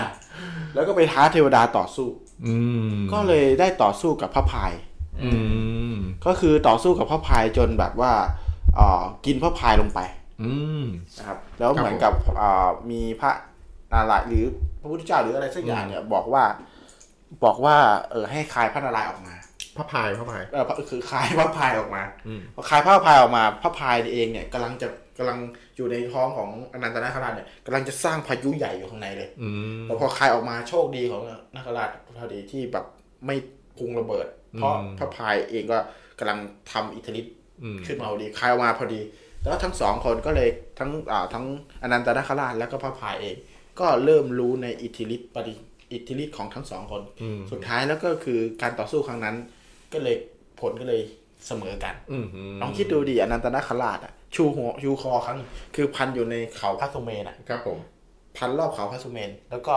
[0.74, 2.08] แล้วก็ไปท้าเทวดาต่อสู้
[2.46, 2.56] อื
[2.90, 4.72] มก็เลยได้ต่อสู้กับพระพาย
[5.24, 5.30] อื
[5.94, 5.96] ม
[6.26, 8.12] ก็คือต่อสู้กับพระพายจนแบบว่า
[8.80, 10.00] อ่ากินพระพายลงไป
[10.42, 10.52] อื
[10.84, 10.86] ม
[11.18, 13.32] นะครับ แล้วเหมือนกับอ่ามีพระ
[13.94, 14.44] นารายณ์หรือ
[14.82, 16.44] พระพุทธเจ้าหรืออะไรสักอย่างเนี่ยบอกว่า
[17.44, 17.76] บอกว่า
[18.12, 19.36] เออให้คลายพระนารายณ์ออกมา
[19.78, 24.88] พระพายพระพายเออพระคือคลายพระพายออกมาอืมพอคลายพระพายออกมาพระพายเองเนี่ยกำลังจะ
[25.18, 25.40] กำลัง
[25.76, 29.50] อยู่ในท้องของอนันตนาคราชเนี่ยกำลังจะสร้างพายุใหญ่อยู่ข้างในเลยอื
[29.82, 31.22] มแต่พอคลายออกมาโชคดีของ
[31.56, 32.86] นาคราชพอดีที่แบบ
[33.26, 33.36] ไม่
[33.78, 34.28] พุงระเบิด
[34.58, 35.78] เพราะอืมพระพายเองก็
[36.20, 36.40] กำลัง
[36.72, 37.34] ทำอิทธิฤทธิ์
[37.64, 39.02] อืมขึ้นมาพอดีคลายออกมาพอดี
[39.44, 40.50] แล้วทั้งสองคนก็เลย
[40.80, 41.46] ทั้งอ่าทั้ง
[41.82, 43.36] อนันตนาคราชแล้วก็พระพายเอง
[43.80, 45.54] ก็เริ่มรู้ในอิทธิฤทธิ์ปฏิ
[45.92, 49.36] อิทธิฤทธิ์ของทั้งสองคนอืมสุดท้ายแล้วก็คือการต่อสู้ครั้งนั้น
[49.94, 50.16] ก็เลย
[50.60, 51.02] ผลก็เลย
[51.48, 52.26] เสมอกันอืม
[52.62, 55.38] ลองคิดดูดิอนันตนาคราชอะ ชูหัวชูคอครั้ง
[55.76, 57.80] คือพันอยู่ในเขาพระสุเมนอะ ครับผม
[58.38, 59.76] พันรอบเขาพระสุเมน แล้วก็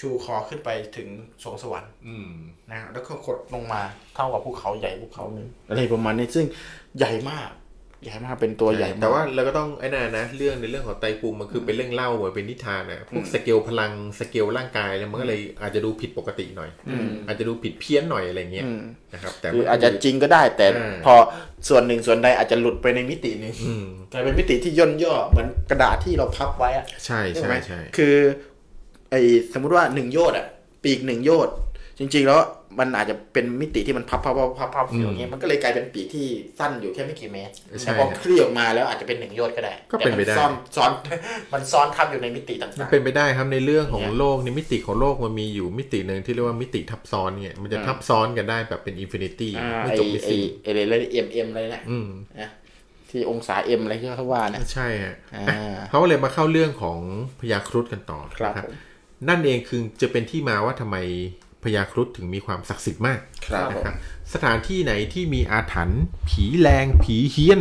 [0.00, 1.08] ชูคอขึ้นไปถึง
[1.42, 2.30] สวงสวรรค์อืม
[2.70, 3.80] นะแล้วก็กดลงมา
[4.14, 6.46] เท่ากับภูเขาใหญ่ภูเขาหนึ่งอะไรประมาณนี้ซึ่ง
[6.98, 7.48] ใหญ่มาก
[8.04, 16.70] ใหญ่มากเป็นตัวใหญ่มากแต่ว่าเราก็ต้องไอ้นั่นนะเรื่องในเรื่องของไตรภูมิมันคือเป็นเรื่องเล่าเหมือนเป็นนิทานนะพวกสเกลพลังสเกลร่างกายแล้วมันก็เลยอาจจะดูผิดปกติหน่อย
[17.26, 18.80] อาจจะดูผิดเพี้ยนหน่อยอะไรเงี้ยอืม
[19.12, 21.14] นะครับ แต่คือมันอาจจะจริงก็ได้ แต่อ่าพอ
[21.68, 28.16] ส่วนหนึ่งส่วนใดอาจจะหลุดไปในมิติหนึงอืมกลายเป็นมิติที่ย่นย่อเหมือนกระดาษที่เราพับไว้อะใช่ใช่ใช่ไหมใช่คือ
[29.10, 29.14] ไอ
[29.52, 30.46] สมมุติว่าหนึ่งโยชน์อะ
[30.84, 31.54] ปีกหนึ่งโยชน์
[31.98, 32.40] จริง ๆ แล้ว
[32.78, 36.26] มันอาจจะเป็นมิติที่มันพับพับพับพับพับอยู่อย่างเงี้ยมันก็เลยกลายเป็นปีกที่
[36.58, 40.90] สั้นอยู่แค่ไม่กี่เมตรใช่แต่พอคลี่ออกมาแล้วอาจจะเป็นหนึ่งโยชน์ก็ได้ก็เป็นไปได้แต่มัซ่อนซ้อน
[41.52, 52.08] มันซ้อนทับอยู่ในมิติต่างมันเป็นไปได้ครับในเรื่องของเนี่ยโลกในมิติของโลกมันมีอยู่มิติหนึ่งที่เรียกว่ามิติทับซ้อนเนี่ยมันจะทับซ้อนกันได้แบบเป็น infinity infinity อ่าไม่ไอจบไม่ไอสิ้นไออะไร M M อะไรเนี่ยอืม
[52.40, 52.50] นะ
[53.10, 56.98] ทฤษฎี M อะไรที่เขาว่านะใช่ฮะอ่าอะเขาก็เลยมาเข้าเรื่องของ
[57.40, 58.72] พญาครุฑกันต่อครับนะผม
[59.28, 60.96] นั่นเองคือจะเป็นที่มาว่าทำไม
[61.64, 63.94] พญาครุฑถึงมีความศักดิ์สิทธิ์มากครับผมนะครับ
[64.34, 67.60] สถานที่ไหนที่มีอาถรรพ์ผีแรงผีเฮี้ยน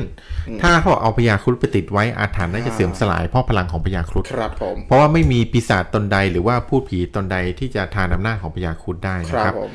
[0.61, 9.73] ถ้าเขาเอาพญาครุฑไปติดไว้อาถรรพ์น่าจะเสื่อมสลายเพราะพลังของพญาครุฑครับผมเพราะว่าไม่มีปีศาจตนใดหรือว่าพูดผีตนใดที่จะทานอำนาจของพญาครุฑได้คนะรัครับบผม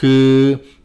[0.00, 0.26] คือ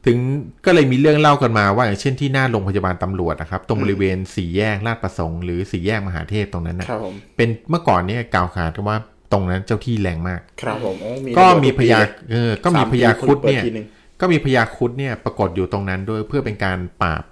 [0.05, 0.17] ถึง
[0.65, 8.97] ก็เลยมีเรื่องเล่ากันมาว่าอย่างเช่นที่หน้าโรงพยาบาลตำรวจนะครับ ตรงบริเวณสี่แยกลาดประสงค์หรือสี่แยกมหาเทพตรงนั้นนะครับผมเป็นเมื่อก่อนเนี่ยกล่าวขานกันว่า
[9.31, 11.99] ตรงนั้นเจ้าที่แรงมาก ครับผมโอ้ก็มีพญา
[12.31, 13.85] เออก็มีพญาครุฑเนี่ยสามปีณปิดทีหง
[14.22, 17.23] ก็มีพญาครุฑเนี่ยปรากฏอยู่ตรงนั้นด้วยเพื่อเป็นการปราบ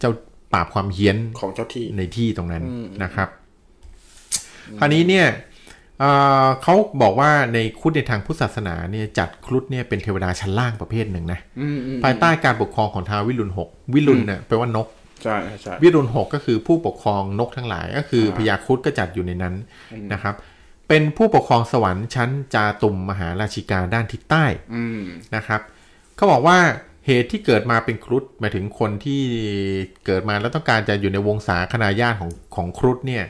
[0.00, 0.10] เจ้า
[0.52, 2.62] ปราบความเฮี้ยนของเจ้าที่ในที่ตรงนั้น
[3.02, 3.28] นะครับ
[4.78, 5.26] คราวนี้เนี่ย
[6.00, 6.10] เอ่
[6.44, 14.86] อเขาบอกว่าในครุฑในทางพุทธศาสนาเนี่ยจัดครุฑเนี่ยเป็นเทวดาชั้นล่างประเภทหนึ่งนะอืมอืมภายใต้การปกครองของท้าววิรุณหกวิรุณเนี่ยแปลว่านก
[15.22, 19.54] ใช่ใช่วิรุณหกก็คือผู้ปกครองนกทั้งหลายก็คือพญาครุฑก็จัดอยู่ในนั้น
[20.12, 20.34] นะครับ
[20.94, 24.44] เป็นผู้ปกครองสวรรค์ชั้นจาตุมมหาราชิกาด้านทิศใต้
[24.74, 25.02] อืม
[25.36, 25.60] นะครับ
[26.16, 26.58] เขาบอกว่า
[27.06, 29.22] เหตุที่เกิดมาเป็นครุฑหมายถึงคนที่
[30.06, 33.24] เกิดมาแล้วต้องการจะอยู่ในวงศาคณาญาติของของครุฑเนี่ย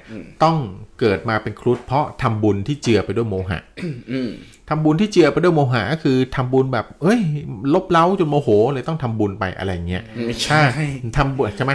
[0.45, 0.57] ต้อง
[1.01, 3.61] เกิดมาเป็นครุฑเพราะทำบุญที่เจือไปด้วยโมหะ
[4.13, 4.31] อืม
[4.69, 7.21] ทำบุญที่เจือไปด้วยโมหะก็คือทำบุญแบบ เอ้ย
[7.75, 10.63] ลบเล้าจนโมโหเลยต้องทำบุญไปอะไรเงี้ยไม่ใช่
[11.17, 11.73] ทำบุญใช่ไหม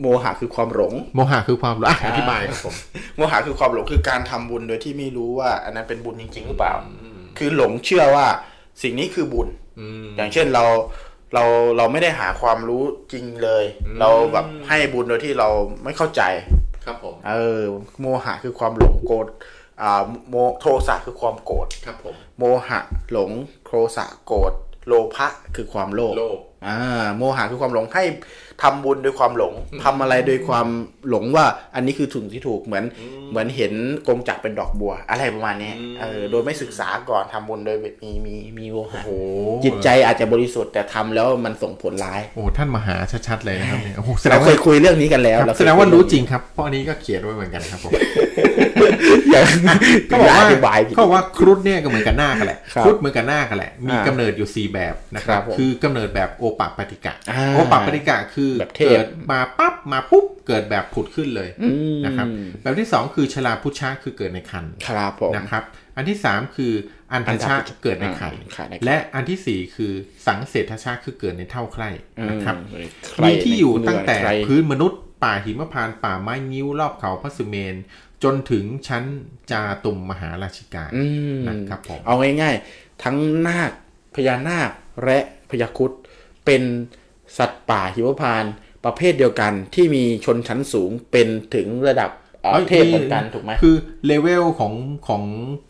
[0.00, 2.74] โมหะคือความหลง โมหะคือความรู้อะอธิบายครับผม
[3.16, 6.74] โมหะคือความหลงคือการทำบุญโดยที่ไม่รู้ว่า อันนั้นเป็นบุญจริง ๆ หรือเปล่า
[7.38, 8.26] คือหลงเชื่อว่า
[8.82, 9.48] สิ่งนี้คือบุญ
[10.16, 10.64] อย่างเช่นเรา
[11.36, 11.46] เรา
[11.76, 12.82] เราไม่ได้หาความรู้
[13.12, 13.64] จริงเลย
[14.00, 15.48] เราแบบให้บุญโดยที่เรา
[15.84, 16.22] ไม่เข้าใจ
[16.84, 17.60] ครับผมเออ
[18.00, 19.26] โมหะคือความหลงโกรธ
[19.82, 22.80] อ่าโมโทสะคือความโกรธครับผมโมหะ
[23.12, 23.30] หลง
[23.66, 24.52] โทสะโกรธ
[24.86, 26.38] โลภะคือความโลภโลภ
[26.68, 26.78] อ่า
[27.16, 28.04] โมหะคือความหลงให้
[28.62, 29.52] ทำบุญด้วยความหลง
[29.84, 30.66] ทำอะไรโดยความ
[31.08, 32.84] หลงว่า อันนี้คือถึงที่ถูกเหมือน
[33.30, 33.72] เหมือนเห็น
[34.08, 39.16] กงจักรเป็นดอกบัว อะไรประมาณนี้เออโดยไม่ศึกษาก่อนทำบุญโดยแบบมีมีมีโมหะโอ้
[39.64, 42.96] จิตใจอาจจะบริสุทธิ์แต่ทำแล้วมันส่งผลร้ายโอ้ท่านมาหา
[43.28, 47.92] ชัดๆเลยนะครับเนี่ยโอ้โหแสดเรางเคว่ายคุยเรื่องนี้กันแล้วครับเคยแสดงว่าคุยรู้จริงครับเพราะอันนี้ก็เขียนไว้เหมือนกันครับผม
[49.30, 49.46] อย่าง
[50.08, 62.26] เขาบอกว่าอธิบายผิดเขาบอกว่าครุฑเนี่ยก็เหมือนกับนาคกันแหละครับครุฑเหมือนกับนาคกันแหละ มีอ่ากำเนิดอยู่สี่แบบนะครับครับผมคือกำเนิดแบบโอปะปฏิกะอ่าโอปะปฏิกะคือแบบเทพเกิดมาปั๊บมาปุ๊บเกิดแบบผุดขึ้นเลยอืมนะครับ
[62.62, 65.64] แบบที่สองคือชลาพุชะคือเกิดในคันครับผมนะครับ
[65.96, 66.72] อันที่สามคือ
[67.12, 69.92] อันทชะอันทชะเกิดในไข่อ่าไข่ในไข่ และอันที่สี่คือ
[70.26, 71.90] สังเศรษฐชะคือเกิดในเท่าไข่
[72.30, 72.80] นะครับอื
[73.12, 77.76] ใครมีที่อยู่ตั้งแต่ใครพื้นมนุษย์ป่าหิมพานต์ป่าไม้งิ้วรอบเขาพระสุเมน
[78.24, 79.04] จนถึงชั้น
[79.50, 81.04] จาตุมมหาราชิกาอื
[81.36, 83.16] มนะครับผมเอาง่ายๆ ทั้ง
[83.46, 83.70] นาค
[84.14, 84.70] พญานาค
[85.04, 85.18] และ
[85.50, 85.92] พญาครุด
[86.44, 86.62] เป็น
[87.38, 88.52] สัตว์ป่าหิมพานต์
[88.84, 92.10] ประเภทเดียวกันที่มีชนชั้นสูงเป็นถึงระดับ
[92.42, 93.74] เอ่อเทพเหมือนกันถูกไหมคือ
[94.06, 94.72] เลเวลของ
[95.08, 95.22] ของ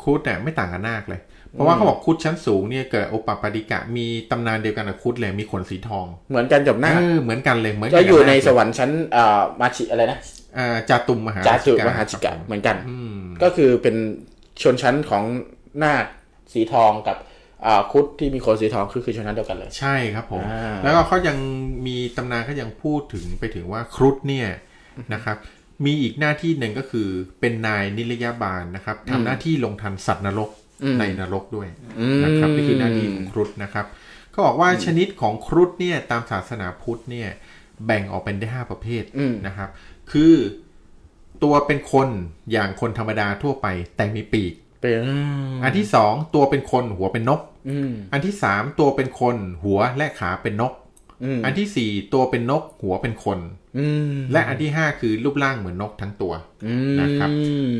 [0.03, 1.21] ครุฑเนี่ยไม่ต่างกับนาคเลย
[1.53, 10.36] เพราะว่าเขาบอกครุฑชั้นสูงเนี่ยเกิดโอปปาติกะมีตำนานเดียวกันกับครุฑเลยมีขนสีทอง เหมือนกันกับนาคเออเหมือนกันเลยเหมือนกัจะบอยู่ในาคสวรรค์ชั้นเอ่อมาชิอะไรนะอ่า
[10.91, 13.97] จาตุมมหาจาตุรมหาชิกะครับผเหมือนกันอืมก็คือเป็น
[14.63, 15.25] ชนชั้นของ
[15.83, 16.05] นาค
[16.53, 17.17] สีทองกับ
[17.67, 21.37] อ่าครุดที่มีขนสีทองคือคือชนชั้นเดียวกันเลย ใช่ครับผมอ่าแล้วก็เขายัง
[21.87, 24.49] มีตำนานเขายังพูดถึงไปถึงว่าครุฑเนี่ย
[25.15, 25.37] นะครับ
[25.85, 27.09] มีอีกหน้าที่หนึ่งก็คือ
[27.41, 30.51] เป็นนายนิรยาบาลนะครับทำหน้าที่ลงทันสัตว์นรก
[30.99, 31.69] ในนรกด้วย
[32.25, 33.87] นะครับนี่คือหน้าที่ของครุฑนะครับ
[34.31, 37.29] เขาบอกว่าชนิดของครุฑเนี่ยตามศาสนาพุทธเนี่ย
[37.87, 39.05] แบ่งออกเป็นได้ห้าประเภท
[39.47, 39.69] นะครับ
[40.13, 40.35] คือ
[41.43, 42.09] ตัวเป็นคน
[42.53, 43.67] อย่างคนธรรมดาทั่วไป
[43.97, 45.03] แต่มีปีกเป็น
[45.65, 50.73] อันที่สองตัวเป็นคนหัวเป็นนกอืมอันที่สามตัวเป็นคนหัวและขาเป็นนก
[51.25, 53.39] อืมอันที่สี่ตัวเป็นนกหัวเป็นคน
[53.79, 56.33] อืมและอันที่ห้าคือรูปร่างเหมือนนกทั้งตัว
[56.67, 57.31] อืมนะครับ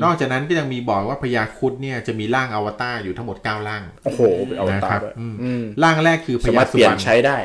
[0.05, 7.37] นอกจากนั้นก็ยังมีบอกว่าพญาครุดเนี่ยจะมีร่างอวตารอยู่ทั้งหมดเก้าร่าง โอ้โหเป็นอวนะตาครรับด้วยอืมอืมร่างแรกคือพสาญามารถสุเปลี่ยบรนรณใช้ได้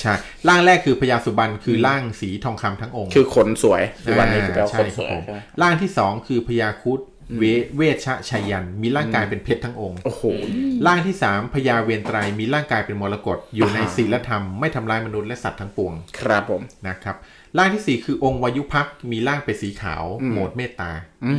[0.00, 0.14] ใช่
[0.48, 7.00] ร่างแรกคือพญาสุบรรณคือร่างสีทองคำทั้งองค์ คือขนสวยคือวันนี้คือแปลว่าใช่ขนคสรับวยผมใช่ไหมร่างที่สองคือพญาครุด
[7.38, 7.44] เว
[7.76, 10.22] เวชชัยยัน มีร่างกายเป็นเพชรทั้งองค์โอ้โห
[10.86, 17.16] ร่างที่สามพญาเวียนไตรมีร่างกายเป็นมรกตอยู่ในศีลธรรมไม่ทำร้ายมนุษย์และสัตว์ทั้งปวง ครับผมนะครับ
[17.58, 20.92] ร่างที่สี่คือองค์วายุพักษ์มีร่างเป็นสีขาวโหมดเมตตา
[21.24, 21.32] อื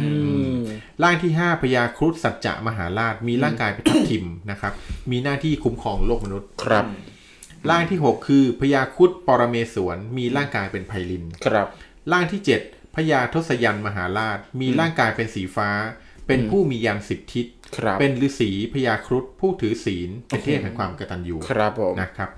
[0.58, 0.62] ม
[1.04, 4.74] ร่างที่ห้าพญาครุฑสัจจะมหาราชมีร่างกายเป็นทับทิมนะครับ
[5.12, 6.86] มีหน้าที่คุ้มครองโลกมนุษย์ครับ
[7.70, 11.68] ร่างที่หกคือพญาครุฑปรเมศวรมีร่างกายเป็นไพลินครับ
[12.12, 12.62] ร่างที่เจ็ด
[12.96, 15.70] พญาทศยันมหาราช มีร่างกายเป็นสีฟ้า
[16.28, 17.46] เป็นผู้มียันสิบทิศ
[17.78, 22.30] ครับเป็นฤาษีพญาครุฑผู้ถือศีลเป็นเทพแห่งความกตัญญูครับผมนะครับ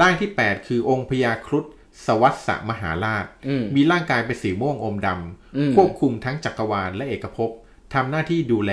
[0.00, 1.64] ร่างที่ 8 คือองค์พญาครุฑ
[2.06, 5.08] สวัสสมหาราชอืมมีร่างกายเป็นสีม่วงอมด
[5.56, 7.50] อืมำควบคุมทั้งจักรวาลและเอกภพ
[7.94, 8.72] ทำหน้าที่ดูแล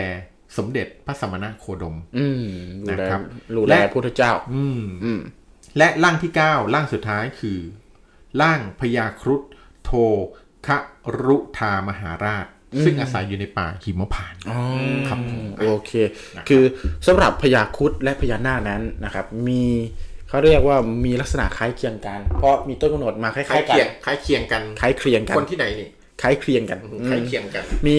[0.57, 2.45] สมเด็จพระสมณะโคดมอืม
[2.88, 3.21] ดูแลนะครับ
[3.57, 5.21] ดูแลและพุทธเจ้า อืมอืม
[5.78, 7.60] และร่างที่ 9 ร่างสุดท้ายคือ
[8.41, 9.41] ร่างพญาครุฑ
[9.84, 9.91] โท
[10.68, 10.78] คะ
[11.24, 12.45] รุธามหาราช
[12.84, 14.60] ซึ่งอาศัยอยู่ในป่าหิมพานต์อ๋อ
[15.08, 15.91] ครับผมโอเค
[16.50, 16.64] คือ
[17.08, 19.64] สำหรับพญาครุดและพญานาคนั้นนะครับ มี
[20.30, 25.90] เขาเรียกว่ามีลักษณะคล้ายเคียงกัน เพราะมีต้นกำเนิดมาคล้าคล้ายยๆกัเคียงนคล้ายเคียงกันคล้ายเคลียงกันคนที่ไหนนี่
[26.22, 26.80] คล้ายเคลียงกัน
[27.10, 27.95] คล้ายเคียงกัน มี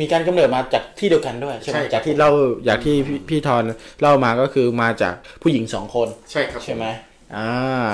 [0.00, 2.30] มีการกำเนิดมาจากที่เดียวกันด้วย ใช่ไหมใช่ครับจากที่เล่า
[2.68, 3.62] จากที่พี่พี่ทอน
[4.00, 6.94] เล่ามาก็คือมาจากผู้หญิงสองคน ใช่ครับใช่ไหมอ่า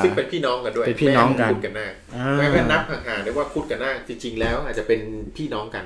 [0.03, 5.01] ซึ่งเป็นพี่น้องกันด้วยเป็นพี่น้องกันแม่คุดกันนาคอ่าแม่แม่นับห่างๆได้ว่าคุดกันนาคจริง ๆ แล้วอาจจะเป็น
[5.37, 5.85] พี่น้องกัน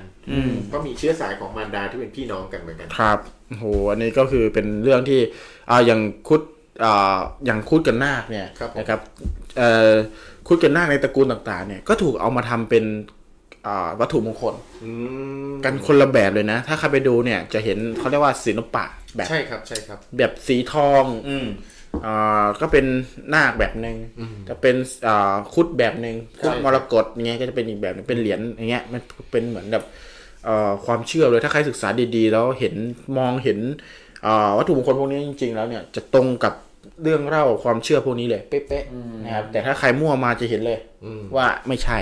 [0.69, 3.19] เพราะมีเชื้อสายของมารดาที่เป็นพี่น้องกันเหมือนกันครับ
[3.49, 5.21] โอ้โหอันนี้ก็คือเป็นเรื่องที่
[5.71, 6.43] อ่าอย่างคุด
[6.85, 9.01] อ่าอย่างคุดกับนาคเนี่ยครับผมนะครับ
[9.59, 9.93] เอ่อ
[10.47, 12.85] คุดกับนาคในตระกูลต่างๆ เนี่ยก็ถูกเอามาทำเป็น
[13.67, 14.91] อ่าวัตถุมงคลอื
[15.51, 18.85] มกันคนละแบบเลยนะ ถ้าใครไปดูเนี่ยจะเห็นเขาเรียกว่าศิลปะ
[19.17, 22.87] แบบใช่ครับใช่ครับ แบบสีทองอ่าก็เป็น
[23.35, 23.97] นาคแบบหนึ่ง
[24.49, 29.01] จะเป็นอ่าคุดแบบหนึ่งคุดใช่มรกตเงี้ยก็จะเป็นอีกแบบหนึงเป็นเหรียญอย่างเงี้ยมัน
[29.31, 29.85] เป็นเหมือนแบบ
[30.45, 32.75] เอ่อความเชื่อเลยถ้าใครศึกษาดีๆ แล้วเห็น
[33.19, 33.59] มองเห็น
[34.27, 36.55] อ่าวัตถุมงคลพวกนี้จริง ๆ แล้วเนี่ยจะตรงกับ
[37.03, 40.79] เรื่องเล่าความเชื่อพวกนี้เลยเป๊ะๆนะครับแต่ถ้าใครมั่วมาจะเห็นเลย
[41.37, 41.99] ว่าไม่ใช่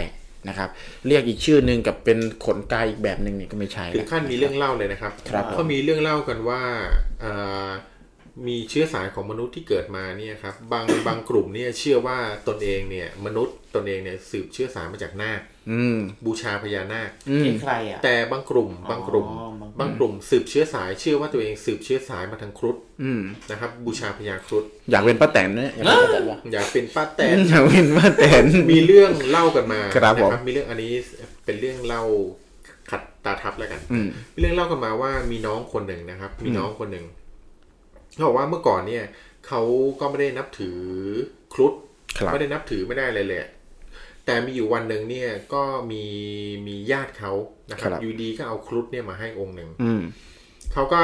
[0.48, 0.68] นะครับ
[1.08, 6.60] เรียกอีกชื่อหนึ่งกับเป็นขนกายอีกแบบหนึ่งเนี่ยก็ไม่ใช่ถึละงขั้นมีเรื่องเล่าเลยนะครับครับเขามีเรื่องเล่ากันว่า
[7.20, 7.32] เอ่
[7.66, 7.68] อ
[8.46, 15.40] มีเชื้อสายของมนุษย์ที่เกิดมาเนี่ยครับบางบางกลุ่มเนี่ยเชื่อว่าตนเองเนี่ย มนุษย์ตนเองเนี่ยสืบเชื้อสายมาจากนาค
[15.70, 30.92] อืมบูชาพญานาคอืมที่ใครอะแต่บางกลุ่มบางกลุ่มอ๋อบางบางกลุ่มสืบเชื้อสายเชื่อว่าตัวเองสืบเชื้อสายมาทางครุฑอืมนะครับ บูชาพญาครุฑอยากเป็นป้าแตนเนี่ยอยากเป็นป้าแตนปะอยากเป็นป้าแตนอยากเป็นป้าแตนมีเรื่องเล่ากันมาครับผมนะมีเรื่องอันนี้
[31.44, 32.02] เป็นเรื่องเล่า
[32.90, 37.06] ขัดตาทับแล้วกันอืมมีเรื่องเล่ากันมาว่ามีน้องคนหนึ่งนะครับ มีน้องคนหนึ่ง
[38.14, 39.04] เขาบอกว่าเมื่อก่อนเนี่ย
[39.46, 39.62] เขา
[40.00, 40.78] ก็ไม่ได้นับถือ
[41.54, 41.72] ครุฑ
[42.18, 43.46] ครับไม่ได้นับถือไม่ได้เลยเลย
[44.26, 46.04] แต่มีอยู่วันหนึ่งเนี่ยก็มี
[46.66, 47.32] มีญาติเขา
[47.70, 50.02] นะครับครับอยู่ดีก็เอาครุฑเนี่ยมาให้องค์หนึ่งอืม
[50.72, 51.00] เขาก็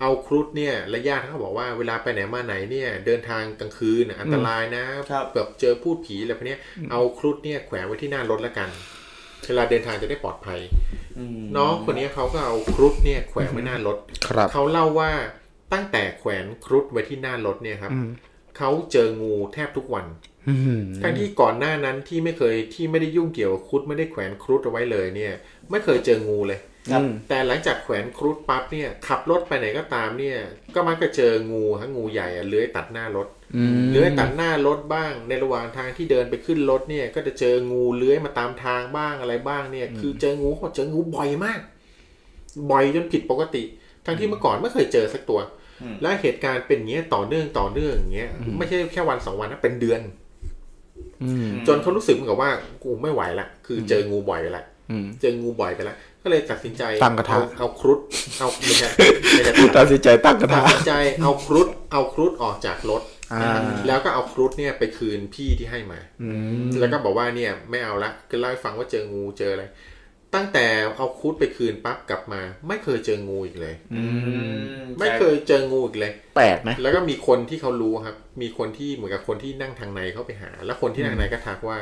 [0.00, 6.60] เอาครุฑเนี่ยและญาติเขาบอกว่าเวลาไปไหนมาไหนเนี่ย เดินทางกลางคืนน่ะอันตรายนะครับแบบเจอพูดผีอะไรพวกเนี้ย
[6.90, 8.68] เอาครุฑเนี่ยแขวนไว้ที่หน้ารถแล้วกัน
[9.46, 10.60] เวลาเดินทางจะได้ปลอดภัย
[11.56, 13.96] น้องคนนี้เขาก็เอาครุฑเนี่ยแขวนไว้หน้ารถ
[14.28, 15.10] ครับเขาเล่าว่า
[15.74, 17.92] ตั้งแต่แขวนครุฑไว้ที่หน้ารถเนี่ยครับ
[18.58, 20.06] เขาเจองูแทบทุกวัน
[20.48, 25.32] อืมทั้งที่ก่อนหน้านั้นที่ไม่เคยที่ไม่ได้ยุ่งเกี่ยวกับครุฑไม่ได้แขวนครุฑเอาไว้เลยเนี่ย
[25.70, 26.60] ไม่เคยเจองูเลย
[26.92, 30.38] ครับแต่หลังจากแขวนครุฑปั๊บเนี่ยขับรถไปไหนก็ตามเนี่ย
[30.74, 41.60] ก็มักจะเจองูทั้งงูใหญ่อะเลื้อยตัดหน้ารถอืมเลื้อยตัดหน้ารถบ้าง ในระหว่างทางที่เดินไปขึ้นรถเนี่ย ก็จะเจองูเลื้อยมาตามทางบ้างอะไรบ้างเนี่ย คือเจองูเขาบอกเจองูบ่อยมาก
[42.70, 43.62] บ่อยจนผิดปกติ
[44.06, 45.40] ทั้งที่เมื่อก่อนไม่เคยเจอสักตัว
[46.02, 50.00] และเหตุการณ์เป็นอย่างเงี้ยต่อเนื่องต่อเนื่องอย่างเงี้ย ไม่ใช่แค่วันสองวันนะเป็นเดือน
[51.22, 52.50] อืมจนเขารู้สึกเหมือนกับว่า
[52.84, 57.98] กูไม่ไหวละคือเจองูบ่อยไปละอืมเจองูบ่อยไปละก็เลยตัดสินใจตั้งกระทะเอาเอาครุฑ
[58.38, 58.88] เอาไม่ใช่
[59.32, 63.02] ไม่ใช่ตัดสินใจตั้งกระตัทะดสินใจเอาครุฑเอาครุฑออกจากรถ
[63.32, 66.30] อ่าแล้วก็เอาครุฑเนี่ยไปคืนพี่ที่ให้มาอื
[66.66, 69.64] มแล้วก็บอกว่าเนี่ยไม่เอาละก็เล่าให้ฟังว่าเจองูเจออะไร
[70.34, 70.66] ตั้งแต่
[70.96, 74.02] เอาครุฑไปคืนปั๊บกลับมา ไม่เคยเจองูอีกเลย อื
[74.76, 81.78] มไม่เคยเจองูอีกเลย แปลกนะแล้วก็มีคนที่เขารู้ครับ มีคนที่เหมือนกับคนที่นั่งทางในเข้าไปหา แล้วคนที่นั่งในก็ทักว่า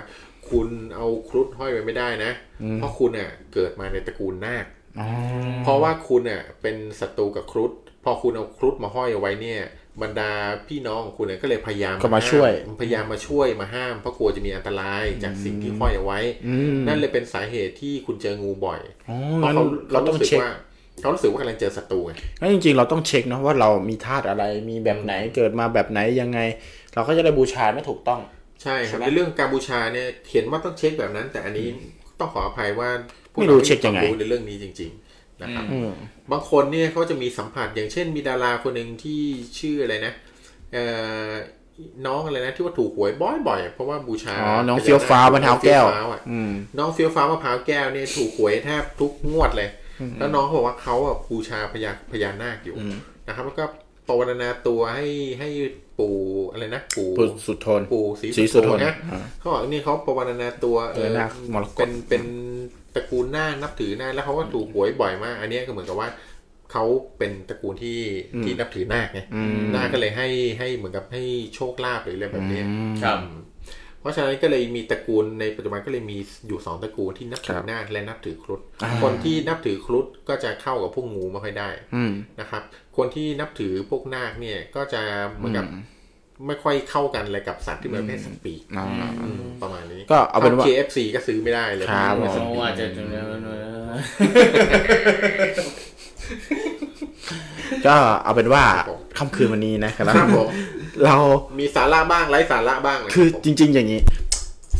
[0.50, 4.66] คุณเอาครุฑห้อยไว้ไม่ได้นะอืมเพราะคุณอะเกิดมาในตระกูลนาค
[5.00, 5.08] อ๋อ
[5.64, 7.72] เพราะว่าคุณอะเป็นศัตรูกับครุฑ
[8.04, 9.60] พอคุณเอาครุฑมาห้อยเอาไว้เนี่ย
[10.02, 10.30] บรรดา
[10.68, 20.52] พี่น้องของคุณเนี่ยก็เลยพยายามก็มาช่วยห้พยายามมาช่วยมาห้ามเพราะกลัวจะมีอันตรายจากสิ่งที่ห้อยเอาไว้อืมนั่นเลยเป็นสาเหตุที่คุณเจองูบ่อยอ๋อเพราะงั้นเขาเราต้องรู้สึกเช็คว่า
[21.00, 26.40] เขารู้สึกว่ากำลังเจอศัตรูไงงั้นจริงๆ เราต้องเช็คเนาะว่าเรามีธาตุอะไรมีแบบไหนเกิดมาแบบไหนยังไง
[26.94, 28.20] เราก็จะได้บูชาไม่ถูกต้อง
[28.62, 31.68] ใช่ครับใช่ไหมในเรื่องการบูชาเนี่ยเขียนว่าต้องเช็คแบบนั้น แต่อันนี้
[32.18, 32.90] ต้องขออภัยว่า
[33.32, 35.90] พวกไม่รู้ราเช็คยังไงความรู้ในเรื่องนี้จริง ๆ นะครับอืม
[36.32, 39.22] บางคนเนี่ยเขาจะมีสัมผัสอย่างเช่น มีดาราคนหนึ่งที่
[39.58, 40.12] ชื่ออะไรนะ
[40.72, 40.84] เอ่
[41.28, 41.30] อ
[42.06, 43.12] น้องอะไรนะที่ว่าถูกหวย
[43.48, 49.68] บ่อยๆเพราะว่าบูชาอ๋อน้องเฟี้ยวฟ้าวมะพร้าวแก้วน้องเฟี้ยฟ้าอะอืมน้องเฟี้ยวฟ้าวมะพร้าวแก้วเนี่ยถูกหวยแทบทุกงวดเลย
[50.18, 52.96] แล้วน้องเขาบอกว่าเขาอะบูชาพญาพญานาคอยู่อืม
[53.26, 53.64] นะครับ แล้วก็
[54.08, 55.06] ปรารณนาตัวให้
[55.38, 55.48] ให้
[55.98, 56.14] ปู่
[56.50, 62.22] อะไรนะปู่ปุสุดทนปู่ศรีศรีสุสุโธโธนนะอ่าเขาบอกนี่เขาปรารณนาตัวเอพญาอนาคมรกเป็ตนเป็น
[62.94, 66.08] ตระกูลนาคนับถือนาคแล้วเขาก็ถูกหวยบ่อยมาก อันเนี้ยก็เหมือนกับว่า
[66.72, 66.84] เขา
[67.18, 68.00] เป็นตระกูลที่
[68.44, 70.28] ที่นับถือนาคไงอืมนาคก็เลยให้
[70.58, 71.22] ให้เหมือนกับให้
[71.54, 72.64] โชคลาภหรืออะไรแบบเนี้ย
[73.04, 73.18] ครับ
[74.02, 82.62] เพราะฉะนั้นก็เลยมีตระกูลในปัจจุบันก็เลยมีอยู่สองตระกูลที่นับถืครัอบนาคและนับถือครุฑอ่าคนที่นับถือครุฑก็จะเข้ากับพวกงูไม่ค่อยได้อืมนะครับ
[82.96, 85.02] คนที่นับถือพวกนาคเนี่ยก็จะ
[85.36, 85.82] เหมือนกับอืม
[86.46, 88.86] ไม่ค่อยเข้ากันอะไรกับสัตว์ที่เป็นประเพศสัตว์ปีกอ่า
[89.22, 93.04] อืมประมาณนี้ ก็เอาเป็นว่า KFC ก็ซื้อไม่ได้เลยครับเพาะผเป็นสัตว์ปีกว่าจะจะ
[97.86, 100.48] ก็เอาเป็นว่าครับผมค่ำคืนวันนี้นะครับครับผม
[101.04, 101.16] เรา
[101.58, 104.00] มีสาระบ้างไร้สาระบ้างนะคือรับผมจริง ๆ อย่างนี้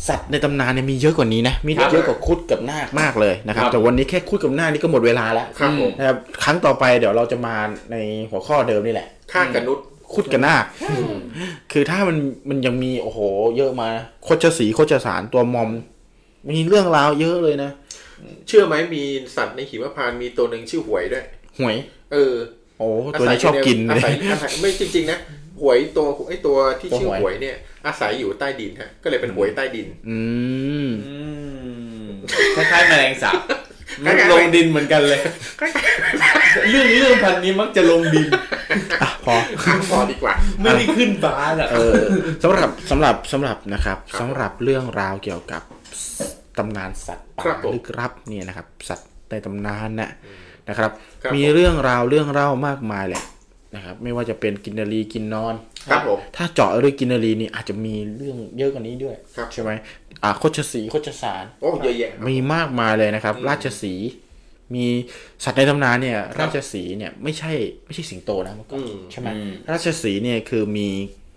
[0.09, 7.57] สัตว์ในตำนานเนี่ยมีเยอะกว่านี้นะ มีครับเยอะกว่าคุดกับนาคมากเลยนะครับครับ แต่วันนี้แค่คุดกับนาคนี่ก็หมดเวลาแล้วครับผมนะครับครั้งต่อไปเดี๋ยวเราจะมา
[7.93, 7.97] ใน
[8.31, 9.85] หัวข้อเดิมนี่แหละข้างกับนุษย์
[10.15, 10.65] คุดกับนาค
[11.73, 12.17] คือถ้ามัน
[12.49, 13.19] มันยังมีโอ้โห
[13.57, 13.89] เยอะมา
[14.25, 15.71] โคชสีโคชสารตัวมอม
[16.51, 17.71] มีเรื่องราวเยอะเลยนะ
[18.49, 19.03] เชื่อไหมมี
[19.37, 21.25] สัตว์ในหิมพานต์มีตัวหนึ่งชื่อหวยด้วย
[21.59, 21.77] หวย
[22.13, 22.35] เออ
[22.79, 25.19] โอ้ตัวนี้ชอบกินอาเลยศัยอาศัยไม่จริง ๆ นะ
[25.61, 30.19] หวยตัวไอ้ตัวที่ตัวชื่อหวยหวยเนี่ย อาศัยอยู่ใต้ดินฮะก็เลยเป็นหวยใต้ดิน อื
[30.87, 31.17] มอื
[32.05, 32.09] ม
[32.57, 33.41] คล้ายๆแมลงสาบ
[34.05, 35.21] คล้ายๆลงดินเหมือนกันเลย
[36.71, 38.27] เรื่องเรื่องพันนี้มักจะลงดิน
[39.03, 39.35] อะพอ
[39.91, 41.95] พอดีกว่า ไม่ได้ขึ้นฟ้าหรอกเออ
[42.43, 45.63] สำหรับสำหรับสำหรับนะครับครับสำหรับเรื่องราวเกี่ยวกับ
[46.59, 50.11] ตำนานสัตว์ครัป่าบผมลึกลับเนี่ยนะครับ สัตว์ในตำนานน่ะ
[50.69, 50.91] นะครับ
[51.23, 53.23] ครับ มีเรื่องราวเรื่องเล่ามากมายแหละ
[53.75, 55.55] นะครับ ไม่ว่าจะเป็นกินนารีกินนอน
[55.91, 59.71] ครับผมถ้าเจาะด้วยกินนารีนี่อาจจะมีเรื่องเยอะกว่านี้ด้วยครับใช่ไหม
[60.25, 64.11] อ่าโคชสีโคชสารโอ้เยอะแยะมีมากมายเลยนะครับ ราชสีห์
[64.75, 64.85] มี
[65.45, 67.53] สัตว์ในตำนานเนี่ย ราชสีห์เนี่ยไม่ใช่
[67.87, 70.89] ไม่ใช่สิงโตนะเมื่อก่อนอืมใช่ไหมอืมราชสีห์เนี่ยคือมี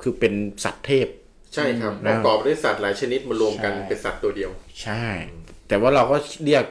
[0.01, 0.33] คือเป็น
[0.63, 1.07] สัตว์เทพ
[1.53, 4.51] ใช่ครับนะประกอบด้วยสัตว์หลายชนิดมารวมกันใช่เป็นสัตว์ตัวเดียว
[4.83, 5.05] ใช่
[5.67, 6.63] แต่ว่าเราก็เรียก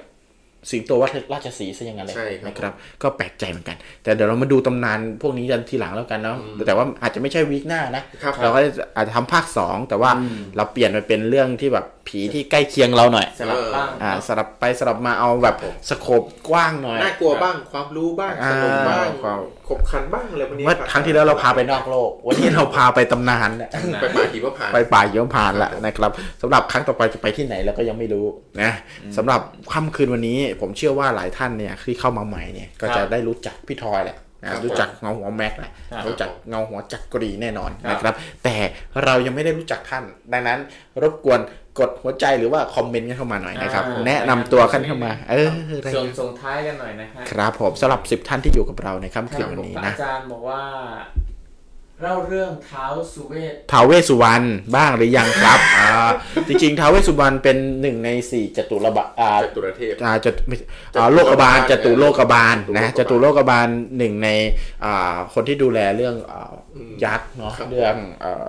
[0.70, 6.36] สิงโตว่าราชสีห์ซะอย่างนั้นเลยใช่ครับนะครับ ก็แปลกใจเหมือนกัน แต่เดี๋ยวเรามาดูตำนานพวกนี้กันทีหลังแล้วกันเนาะ
[6.66, 8.60] แต่ว่าอาจจะไม่ใช่วีคหน้านะครับเราก็
[8.96, 10.10] อาจจะทำภาคสองแต่ว่า
[10.56, 15.56] เราเปลี่ยนไปเป็นเรื่องที่แบบผีที่ใกล้เคียงเราหน่อยสลับบ้างอ่าสลับไปสลับมาเอาแบบ
[15.88, 23.68] สโคปกว้างหน่อยน่ากลัวบ้างความรู้บ้างอ่าสนุกบ้างความขบขันบ้างอะไรพวกนี้เมื่อครั้งที่แล้วเราพาไปนอกโลก วันนี้เราพาไปตำนานเนี่ย
[24.02, 26.10] ไปป่าหิมพานต์ไปป่าเยี่ยมพานต์ละนะครับ
[26.42, 28.26] สำหรับครั้งต่อไปจะไปที่ไหนเราก็ยังไม่รู้
[28.62, 28.72] นะ
[29.16, 29.40] สำหรับ
[29.72, 38.56] ค่ำคืนวันนี้ผมเชื่อว่าหลายท่านเนี่ยที่เข้ามาใหม่เนี่ยก็จะได้รู้จักพี่ทอยแหละนะรู้จักเงาหัวแม็กแหละครับรู้จักเงาหัวจักรีแน่นอนครับนะครับ แต่
[39.04, 40.58] เรายังไม่ได้รู้จักท่าน ดังนั้น
[41.02, 41.40] รบกวน
[41.78, 50.60] กดหัวใจหรือว่าคอมเมนต์กันเข้ามาหน่อยนะครับอ่าแนะนำตัวกันเข้ามา เอออะไรส่งส่งท้ายกันหน่อยนะฮะครับผมสำหรับสิบท่านที่อยู่กับเราในค่ำคืนครับวันผมนี้อานะจารย์บอกว่า
[52.04, 54.44] เล่าเรื่องเท้าสุเวทท้าวเวสสุวรรณ
[54.76, 56.10] บ้างหรือยังครับ อ่า
[56.48, 60.56] จริงๆท้าวเวสสุวรรณเป็นหนึ่งในสี่จตุรบาอ่าจตุรเทพอ่าจตุไม่
[60.98, 63.68] อ่าโลกบาลจตุโลกบาลนะจจตุตุโลโลกกบาลบาล
[63.98, 64.28] หนึ่งใน
[64.84, 66.52] อ่าคนที่ดูแลเรื่องอ่า
[67.04, 68.48] ยักษ์เนาะครับเรื่องอ่า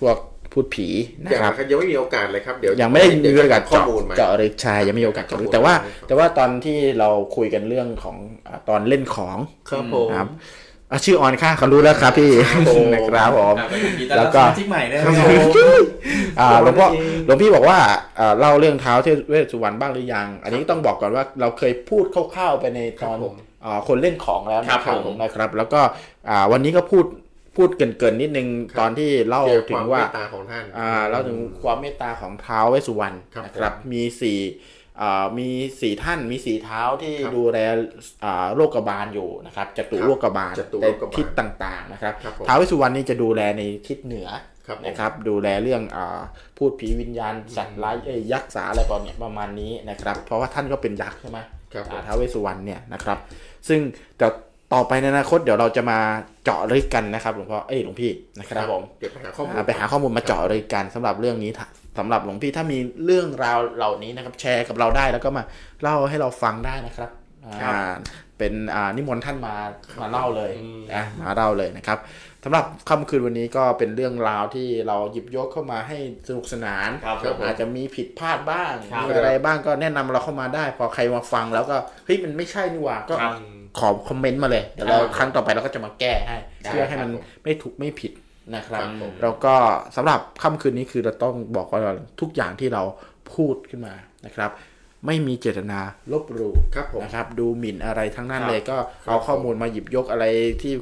[0.00, 0.16] พวก
[0.52, 0.88] พูดผี
[1.22, 9.36] นะอย่างครับนะครับยังไม่มีโอกาสเลยครับเดี๋ยวยังไม่ได้มีโอกาสข้อเจาะมูลมาเจาะเลยใชายยังไม่มีโอกาสเจาะลึกข้อมูลแต่ว่ามาให้ฟังแต่ว่าตอนที่เราคุยกันเรื่องของอ่าตอนเล่นของ
[9.70, 10.28] ครับผมครับ
[10.90, 15.52] อะชื่อออนค่าเขารู้แล้วครับพี่ครับผมนะครับผมอะก็ยินดีต้อนแล้รัวบก็สมาชิกใหม่ด้วยครับนะผม
[16.40, 17.78] อ่าหลวงพ่อจริงหลวงพี่บอกว่า
[18.18, 23.34] อ่าเล่าเรื่องเท้าเทพเวสสุวรรณบ้างหรือยัง อันนี้ต้องบอกก่อนว่าเราเคยพูดคร่าวๆไปในตอนครับผม
[23.64, 25.80] อ่าคนเล่นของแล้วนะคครัรับบผมนะครับ แล้วก็
[26.28, 27.04] อ่าวันนี้ก็พูด
[27.56, 34.75] พูดเกรินๆนิดนึงครับตอนที่เล่าเกี่ยวกับถึควางมว่าเมตตาของท่านอ่าเล่าถึงความเมตตาของท้าวเวสสุวรรณครับนะครับผมมีสี่อ่า
[35.38, 35.48] มี
[35.80, 37.58] สี่ท่านมีสี่เท้าที่ครับดูแล
[38.24, 44.28] อ่าโลกบาลอยู่นะครับจตุครับโลกบาลจตุในโลกบาลทิศต่างๆนะครับครับผมท้าวเวสสุวรรณนี่จะดูแลในทิศเหนือ
[44.66, 46.20] ครับผมนะครับ ดูแลเรื่องอา
[46.56, 51.38] พูดผีวิญญาณสัตว์ร้ายเอ้ยยักษ์สาอะไรประมาณเนี้ยประมาณนี้นะครับ เพราะว่าท่านก็เป็นยักษ์ใช่ไหม
[51.72, 53.18] ครับผมอ่าท้าวเวสสุวรรณเนี่ยนะครับ
[53.68, 53.80] ซึ่ง
[54.18, 54.26] แต่
[54.74, 55.98] ต่อไปในอนาคตเดี๋ยวเราจะมา
[56.44, 61.50] เจาะลึกกันนะครับหลวงพ่อเอ้ยหลวงพี่นะครับผมเดี๋ยวไปหาข้อมูลอ่าไปหาข้อมูลมาเจาะลึกกันสำหรับเรื่องนี้
[61.96, 65.44] ถ้าสำหรับหลวงพี่ถ้ามีเรื่องราวเหล่านี้นะครับ แชร์กับเราได้แล้วก็มา
[65.82, 67.10] เล่าให้เราฟังได้นะครับ
[67.62, 67.76] อ่า
[68.38, 69.54] เป็นอ่านิมนต์ท่านมา
[70.00, 70.52] มาเล่าเลย
[70.94, 71.98] นะมาเล่าเลยนะครับ
[72.44, 81.76] สำหรับค่ำคืนวันนี้ก็เป็นเรื่องราวที่เราหยิบยกเข้ามาให้สนุกสนานครับผมอาจจะมีผิดพลาดบ้างครับมีอะไรบ้างก็แนะนำเราเข้ามาได้ พอใครมาฟังแล้วก็
[82.06, 83.34] เฮ้ยมันไม่ใช่นี่หว่าก็ครับ
[83.78, 88.12] ขอคอมเมนต์มาเลยเดี๋ยวเราครับครั้งต่อไปเราก็จะมาแก้ให้ได้เพื่อให้มันครับผมไม่ถูกไม่ผิด
[88.54, 89.54] นะครับครับผมแล้วก็
[89.96, 91.80] สำหรับค่ำคืนนี้คือเราต้องบอกว่า
[92.20, 92.82] ทุกอย่างที่เรา
[93.34, 93.94] พูดขึ้นมา
[94.26, 94.50] นะครับ
[95.06, 95.80] ไม่มีเจตนา
[96.12, 100.24] ลบหลู่ครับผมนะครับ ดูหมิ่นอะไรทั้งนั้นครับเลยก็ครับเอาข้อมูลมาหยิบยกอะไร
[100.62, 100.72] ที่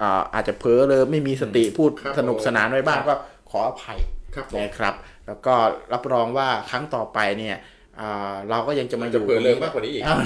[0.00, 3.14] อ่าอาจจะเพ้อเลยไม่มีสติพูดครับสนุกสนานไว้บ้างก็
[3.50, 3.98] ขออภัย
[4.34, 4.94] ครับผมนะครับ
[5.26, 5.54] แล้วก็
[5.92, 7.60] รับรองว่าครั้งต่อไปเนี่ยอ่า
[8.50, 10.18] เราก็ยังจะมามันอจะยู่เผื่อเลิกมากกว่านี้อีกอ้าว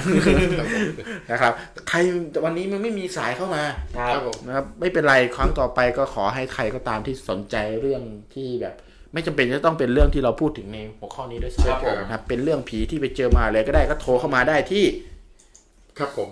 [1.31, 1.53] นะครับ
[1.89, 1.97] ใคร
[2.45, 3.63] วันนี้มันไม่มีสายเข้ามา
[3.97, 8.01] ครัครับบผมนะครับไม่เป็นไรครั้งต่อไปก็ขอให้ใครก็ตามที่สนใจเรื่อง
[8.35, 8.75] ที่แบบ
[9.13, 14.85] ไม่จำเป็นจะต้องเป็นเรื่องที่เราพูดถึงในหัวข้อนี้ด้วยครับผมซ้ำนะครับเป็นเรื่องผีที่ไปเจอมาเลยก็ได้ก็โทรเข้ามาได้ที่
[15.97, 16.29] ครับผม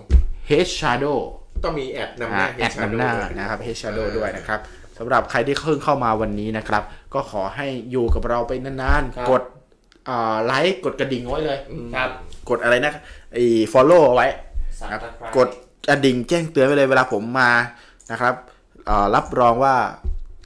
[0.68, 1.18] H Shadow
[1.64, 4.60] ต้องมีแอดนำหอ่าน้าแอดนำหน้านะครับ H Shadow ด้วยนะครับ
[4.98, 6.82] สำหรับใครที่เพิ่งเข้ามาวันนี้นะครับ
[7.14, 9.53] ก็ขอให้อยู่กับเราไปนานครับๆกดอ่า
[10.46, 11.58] ไลค์กดกระดิ่งไว้เลย
[11.96, 12.10] ครับ
[12.48, 12.92] กดอะไรนะ
[13.32, 14.28] ไอ้ follow เอาไว้
[14.80, 15.48] สับครับตะไคร้กด
[15.88, 17.50] กระดิ่งแจ้งเตือนไว้เลยเวลาผมมา
[18.10, 18.34] นะครับ
[18.86, 19.76] เอ่อรับรองว่า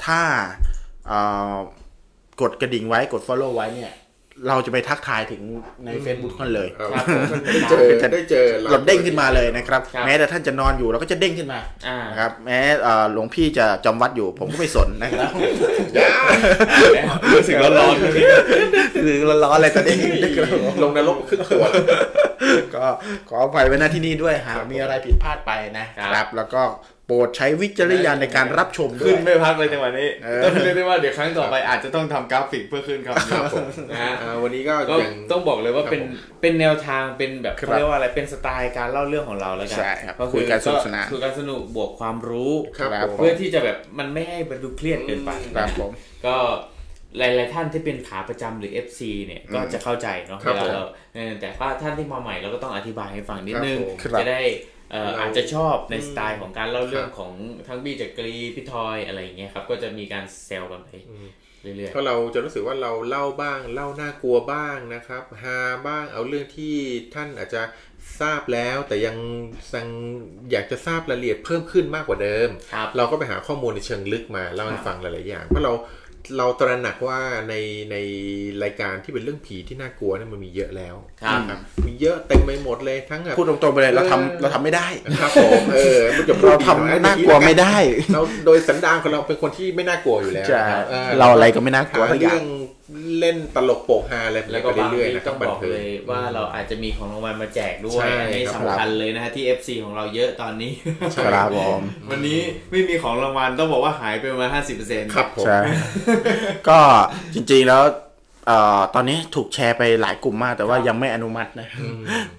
[0.06, 0.20] ถ้า
[1.06, 1.18] เอ่
[1.54, 1.56] อ
[2.40, 3.92] กดกระดิ่งไว้กด follow ไว้เนี่ย
[4.48, 5.42] เราจะไปทักทายถึง
[5.84, 15.30] ใน Facebook กันเลยครับครับผมได้เจอได้เจอเราเด้งขึ้นมาเลยนะครับครับ แม้แต่ท่านจะนอนอยู่เราก็จะเด้งขึ้นมาอ่านะครับ แม้เอ่อหลวงพี่จะจำวัดอยู่ ผมก็ไม่สนนะครับ
[17.34, 18.12] รู้สึกร้อนๆเลย
[19.02, 21.64] คือร้อนๆอะไรตอนนี้นะครับผมลงนรกครึ่งตัว
[22.74, 22.84] ก็
[23.28, 26.62] ขออภัยไว้หน้าที่นี่ด้วยหากมีอะไรผิดพลาดไปนะคครัรับบแล้วก็
[27.10, 45.90] โปรดใช้วิจารณญาณในการรับชมด้วขึ้ยนไม่พักเลยจังหวะนี้เออต้องเรียกได้ว่าเดี๋ยวครั้งต่อไปอาจจะต้องทำกราฟิกเพื่อขึ้นครับครับผมนะฮะอ่าวันนี้ก็ก็ยังต้องบอกเลยว่าเป็นครับผมเป็นแนวทางเป็นแบบครับเขาเรียกว่าอะไรเป็นสไตล์การเล่าเรื่องของเราแล้วกัใช่ครับก็คุยกันสนุกสนานคือการสนุกบวกความรู้ครับครับผมเพื่อที่จะแบบมันไม่ให้มันดูเครียดเกินไปครับผม
[46.26, 46.36] ก็
[47.18, 57.32] หลายๆท่านที่เป็นขาประจำหรือ FC เนี่ยก็จะเข้าใจเนาะครัเวบลาผมเราเออแต่ว่าท่านที่มาใหม่เราก็ต้องอธิบายให้ฟังนิดนึงครับผมจะได้เอ่อเราอาจจะชอบในสไตล์ของการเล่าเรื่องครับของ
[57.68, 60.90] ทั้งบี้จักรีพี่ทอยอะไรอย่างเงี้ยครับ ก็จะมีการเซลกันไป
[61.62, 66.74] เรื่อยเพราะเราจะรู้สึกว่าเราเล่าบ้างเล่าน่ากลัวบ้างนะครับฮาบ้างเอาเรื่องที่
[67.14, 67.62] ท่านอาจจะ
[68.20, 69.16] ทราบแล้วแต่ยัง
[69.74, 69.88] ยัง
[70.50, 75.72] อยากจะทราบรายละเอียดเพิ่มขึ้นมากกว่าเดิมๆครับเราก็ไปหาข้อมูลในเชิงลึกมาเล่าให้ครับฟังหลายๆอย่างเพราะเรา
[76.36, 77.54] เราตระหนักว่าใน
[77.90, 77.96] ใน
[78.62, 84.88] รายการที่เป็นเรื่องผีที่น่ากลัวเนี่ยมันมีเยอะแล้วครับนะครับมีเยอะเต็มไปหมดเลยทั้งแบบพูดตรงๆไปเลยเราทำเราทำไม่ได้
[85.20, 87.76] ครับผมเออมันจะพูดเราดีทำหอยน่ากลัวไม่ได้
[88.14, 92.57] เราโดยสันดานของเราเป็นคนที่ไม่น่ากลัวอยู่แล้วจะนะครับออเราอะไรก็ไม่น่ากลัวหาทุกอย่าเรื่องง
[93.20, 100.72] เล่นตลกโปกฮาอะไรแล้วก็ไปบางเรื่อยทีๆนะคต้รัอบงบับนอกเทิงเลยว่าเราอาจจะมีของรางวัลมาแจกด้วใช่ยอันนี้ครับสำคัญเลยนะฮะที่ FC ของเราเยอะตอนนี้
[101.16, 101.80] ครับผม
[102.10, 102.40] วันนี้
[102.70, 105.58] ไม่มีของรางวัลต้องบอกว่าหายไปประมาณห้าสิบเปอร์เซ็นต์ครับผมใช่
[106.68, 106.78] ก็
[107.34, 107.82] จริงๆแล้ว
[108.46, 111.68] เอ่อตอนนี้ถูกแชร์ไปหลายกลุ่มมาก แต่ว่ายังไม่อนุมัตินะ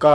[0.04, 0.12] ก็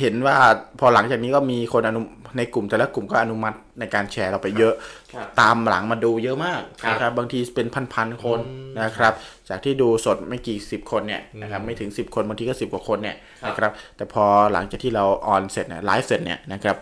[0.00, 0.36] เห็นว่า
[0.80, 2.00] พอหลังจากนี้ก็มีคนอนุ
[2.38, 4.74] ในกลุ่มแต่ละกลุ่มก็อนุมัติในการแชร์เราไปเยอะ
[5.14, 8.38] ครับตามหลังมาดูเยอะมากครับนะครับบางทีเป็นพันๆคน
[8.82, 9.12] นะครับ
[9.48, 13.16] จากที่ดูสดไม่กี่สิบคนเนี่ยนะครับไม่ถึง 10 คนบางทีก็ 10 กว่าคนเนี่ย
[13.48, 16.76] นะครับแต่พอหลังจากที่เราออนเสร็จเนี่ยไลฟ์เสร็จเนี่ยนะครับ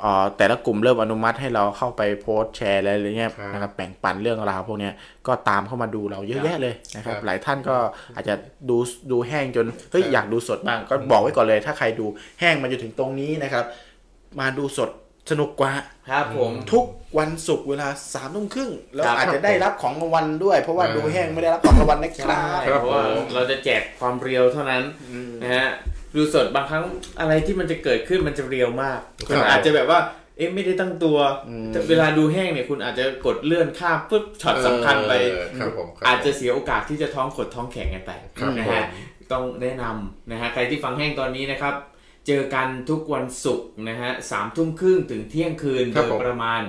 [0.00, 4.92] เอ่อแต่ละกลุ่มเริ่มอนุมัติให้เราเข้าไปโพสต์แชร์อะไรเงี้ยครับนะครับแบ่งปันเรื่องราวพวกเนี้ย
[5.26, 7.76] ก็ตามเข้ามาดูเราเยอะแยะเลยนะครับครับ หลายท่านก็
[8.14, 8.34] อาจจะ
[8.70, 8.76] ดู
[9.10, 12.06] ดูแห้งจนเฮ้ยอยากดูสดบ้างก็บอกไว้ก่อนเลย ถ้าใครดู
[12.40, 13.64] แห้งมาจนถึงตรงนี้นะครับ
[14.40, 14.90] มาดูสด
[15.30, 15.72] สนุกกว่า
[16.10, 16.84] ครับผมทุก
[17.18, 22.38] วันศุกร์เวลาสามทุ่มครึ่งแล้วครับอาจจะได้รับของรางวัลด้วย เพราะว่าอ่าดูแห้งไม่ได้รับของรางวัลนะคใช่รับ
[22.68, 24.82] ครับเพราะว่าผมเราจะแจกความเรียวเท่านั้น
[25.42, 25.66] นะฮะ
[26.16, 26.84] ดูสดบางครั้ง
[27.20, 30.00] อะไรที่มันจะเกิดขึ้นมันจะเรียวมากครับคุณอาจจะแบบว่า
[30.36, 38.84] เอ๊ะไม่ได้ตั้งตัวอืมแต่เวลาดูแห้งเนี่ยคุณอาจจะกดเลื่อนข้ามปุ๊บช็อตสำคัญไปเออครับผมครับอาจจะเสียโอกาสที่จะท้องขดท้องแข็งกันไปครับนะผมฮะ
[39.32, 41.74] ต้องแนะนำนะฮะใครที่ฟังแห้งตอนนี้นะครับ
[42.26, 46.62] เจอกันทุกวันศุกร์นะฮะสามทุ่มครึ่งถึงเที่ยงคืนครัโดบยผมประมาณ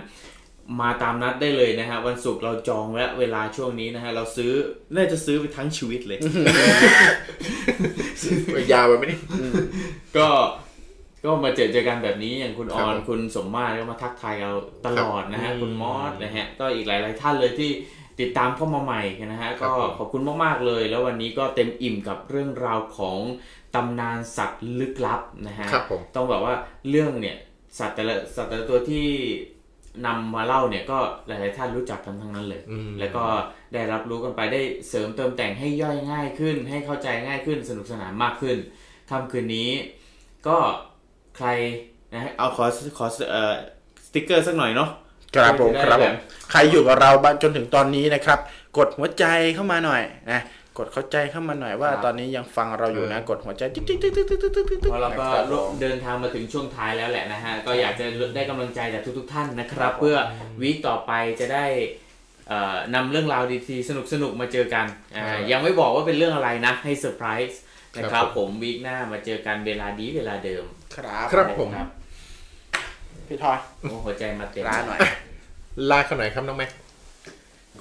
[0.81, 4.51] มาตามนัดได้เลยนะฮะ วันศุกร์เราจองและเวลาช่วงนี้นะฮะ เราซื้อ
[4.95, 6.19] น่าจะซื้อไปทั้งชีวิตเลย
[8.71, 9.17] ยาวไปไหมนี่
[10.17, 10.27] ก็
[11.23, 14.51] ก็มาเจอเจอกันแบบนี้อย่างคุณอครับอนผมคุณสมมาตรก็มาทักทายเรา
[14.85, 17.71] ตลอดนะฮะครับคุณมอสนะฮะ ก็อีกหลาย ๆ ท่านเลยที่
[18.19, 23.17] ติดตามเข้ามาใหม่นะฮะครัก็บผมขอบคุณมาก ๆ เลย แล้ววันนี้ก็เต็มอิ่มกับเรื่องราวของ
[23.77, 26.53] ตำนานสัตว์ลึกลับนะฮะครับผมต้องแบบว่า
[26.89, 27.37] เรื่องเนี่ย
[27.79, 29.07] สัตว์แต่ละสัตว์แต่ละตัวที่
[30.05, 33.23] นำมาเล่าเนี่ยก็หลายๆท่านรู้จักกันทั้งนั้นเลยอืมแล้วก็
[33.73, 38.57] ได้รับรู้กันไปได้เสริมเติมแต่งให้ย่อยง่ายขึ้น ให้เข้าใจง่ายขึ้นสนุกสนานมากขึ้น
[39.09, 39.69] ค่ำคืนนี้
[40.47, 40.57] ก็
[41.37, 41.49] ใคร
[42.13, 42.65] นะฮะเอาขอ
[42.97, 43.53] ขอเอ่อ
[44.05, 44.89] สติ๊กเกอร์สักหน่อยเนาะ
[45.35, 46.15] ครับผมจะได้ครับผแบมบ
[46.51, 48.39] ใครอยู่กับเราบ้างจนถึงตอนนี้นะครับ
[48.77, 49.25] กดหัวใจ
[49.55, 50.41] เข้ามาหน่อยนะ
[50.77, 60.17] กดหัวใจเข้ามาหน่อยว่าครับตอนนี้ยังฟังเราอยู่นะกดหัวใจติ๊กติ๊กติ๊กติ๊กติ๊กติ๊กติ๊กติ๊กเพราะเราก็นะครับผมเดินทางมาถึงช่วงท้ายแล้วแหละนะฮะก็อยากจะได้กำลังใจจากทุกๆท่านนะครับ เพื่อ
[60.61, 61.65] week ต่อไปจะได้
[62.49, 63.91] เอ่อนำเรื่องราวดีๆส
[64.21, 67.61] นุกๆมาเจอกันอ่าครับยังไม่บอกว่าเป็นเรื่องอะไรนะให้เซอร์ไพรส์
[67.97, 70.63] นะคครัรับผม week หน้ามาเจอกันเวลาดีเวลาเดิม
[70.95, 71.87] ครับครับผมครับ
[73.27, 74.99] พี่ทอยโอ้หัวใจมาเต็มร้านหน่อย
[75.89, 76.71] ลาเขาหน่อยครับน้องแม็ก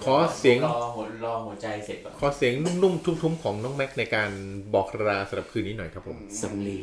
[0.04, 4.30] ขอเสียงรอหัวรอหัวใจเสร็จก่อนขอเสียงนุ่มๆทุ้มๆของน้องแม็กในการ
[4.74, 6.78] บอกลาสำหรับคืนนี้หน่อยครับผมสำลี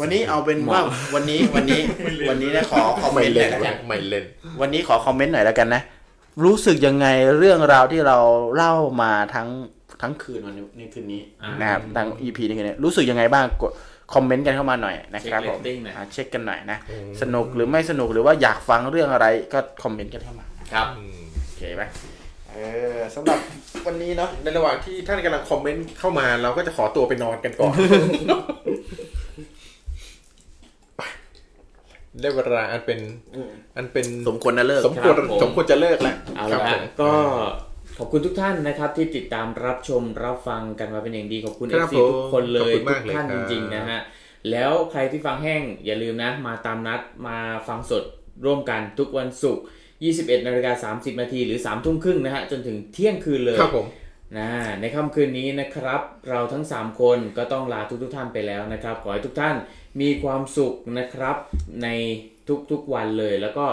[0.00, 0.82] วันนี้เอาเป็นว่า
[1.14, 1.80] วันนี้วันนี้
[2.28, 4.24] วันนี้นะขอคอมเมไม่นต์หเล่น่อนยแล้วกันไม่เล่น
[4.60, 5.82] วันนี้ขอคอมเมนต์หน่อยแล้วกันนะ
[6.44, 7.06] รู้สึกยังไง
[7.38, 8.18] เรื่องราวที่เรา
[8.54, 9.48] เล่ามาทั้ง
[10.02, 11.22] ทั้งคืนวันนี้ในคืนนี้
[11.60, 13.72] นะครับทั้ง EP ในคืนนี้รู้สึกยังไงบ้างกด
[14.14, 16.78] คอมเมนต์กันเข้ามาหน่อยนะครับผมอะเช็คกันหน่อยนะ
[17.22, 20.86] สนุกหรือไม่สนุกหรือว่าอยากฟังเรื่องอะไรก็คอมเมนต์กันเข้ามาครับ
[21.44, 21.82] โอเคไหม
[22.54, 22.58] เอ
[22.96, 23.38] อสำหรับ
[23.86, 27.76] วันนี้เนาะในระหว่างที่ท่านกำลังคอมเมนต์เข้ามาเราก็จะขอตัวไปนอนกันก่อน
[32.20, 32.98] ได้เวลาอันเป็น
[33.76, 37.12] อันเป็นสมควรนะเลิกสมควรสมควรจะเลิกแล้วเอาครัละบผฮะมก็
[37.98, 44.00] ขอบคุณทุกท่านนะครับ ที่ติดตามรับชมรับฟังกันมาเป็นอย่างดีขอบคุณคเอรับฟซีผมทุกคนเลยขอบคุณทุมากกเลยท่านครัจบริงๆนะฮะ
[44.50, 48.04] แล้วใครที่ฟังแห้งอย่าลืมนะ มาตามนัดมาฟังสด
[48.44, 49.64] ร่วมกันทุกวันศุกร์
[50.06, 53.86] 21นาฬิกา30 นาทีหรือ3ทุ่มครึ่งนะฮะจนถึงเที่ยงคืนเลยครับผม
[54.38, 54.48] นะ
[54.80, 59.56] ในค่ำคืนนี้นะครับ เราทั้ง 3 คนก็ต้องลาทุกทุกๆท่านไปแล้วนะครับ ขอให้ทุกท่าน
[60.00, 61.36] มีความสุขนะครับ
[61.82, 61.88] ใน
[62.70, 63.66] ทุกๆวันเลย แล้วก็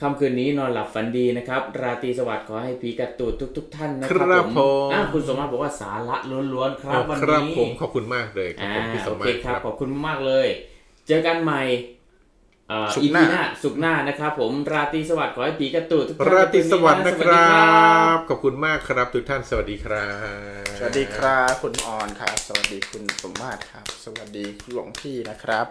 [0.00, 6.16] ค่ำคืนนี้นอนหลับฝันดีนะครับ ราตรีสวัสดิ์ขอให้ผีกัดตูดทุก ๆท่านนะคครัรับบผมอะคุณสมมาตรบอกว่าสาระ
[6.54, 10.46] ล้วนๆครับวันครับนี้ผมขอบคุณมากเลยครับอ่าผมพี่สโอมเคมาตรคครัรับบขอบคุณมากเลย
[11.08, 11.62] เจอกันใหม่
[12.72, 20.08] เอ่อศุกอีร์หพีน้าหน้าสุกร์หน้านะครับ ผมราตรีสวัสดิ์ขอให้ผีกัดตูดทุกท่านราตรีสวัสดิ์นะคสวัสรัดีครับขอบคุณมากครับทุกท่านสวัสดีครั
[20.62, 25.66] บ สวัสดีครับคุณออนครับ สวัสดีคุณสมมาตรครับ สวัสดีหลวงพี่นะครับ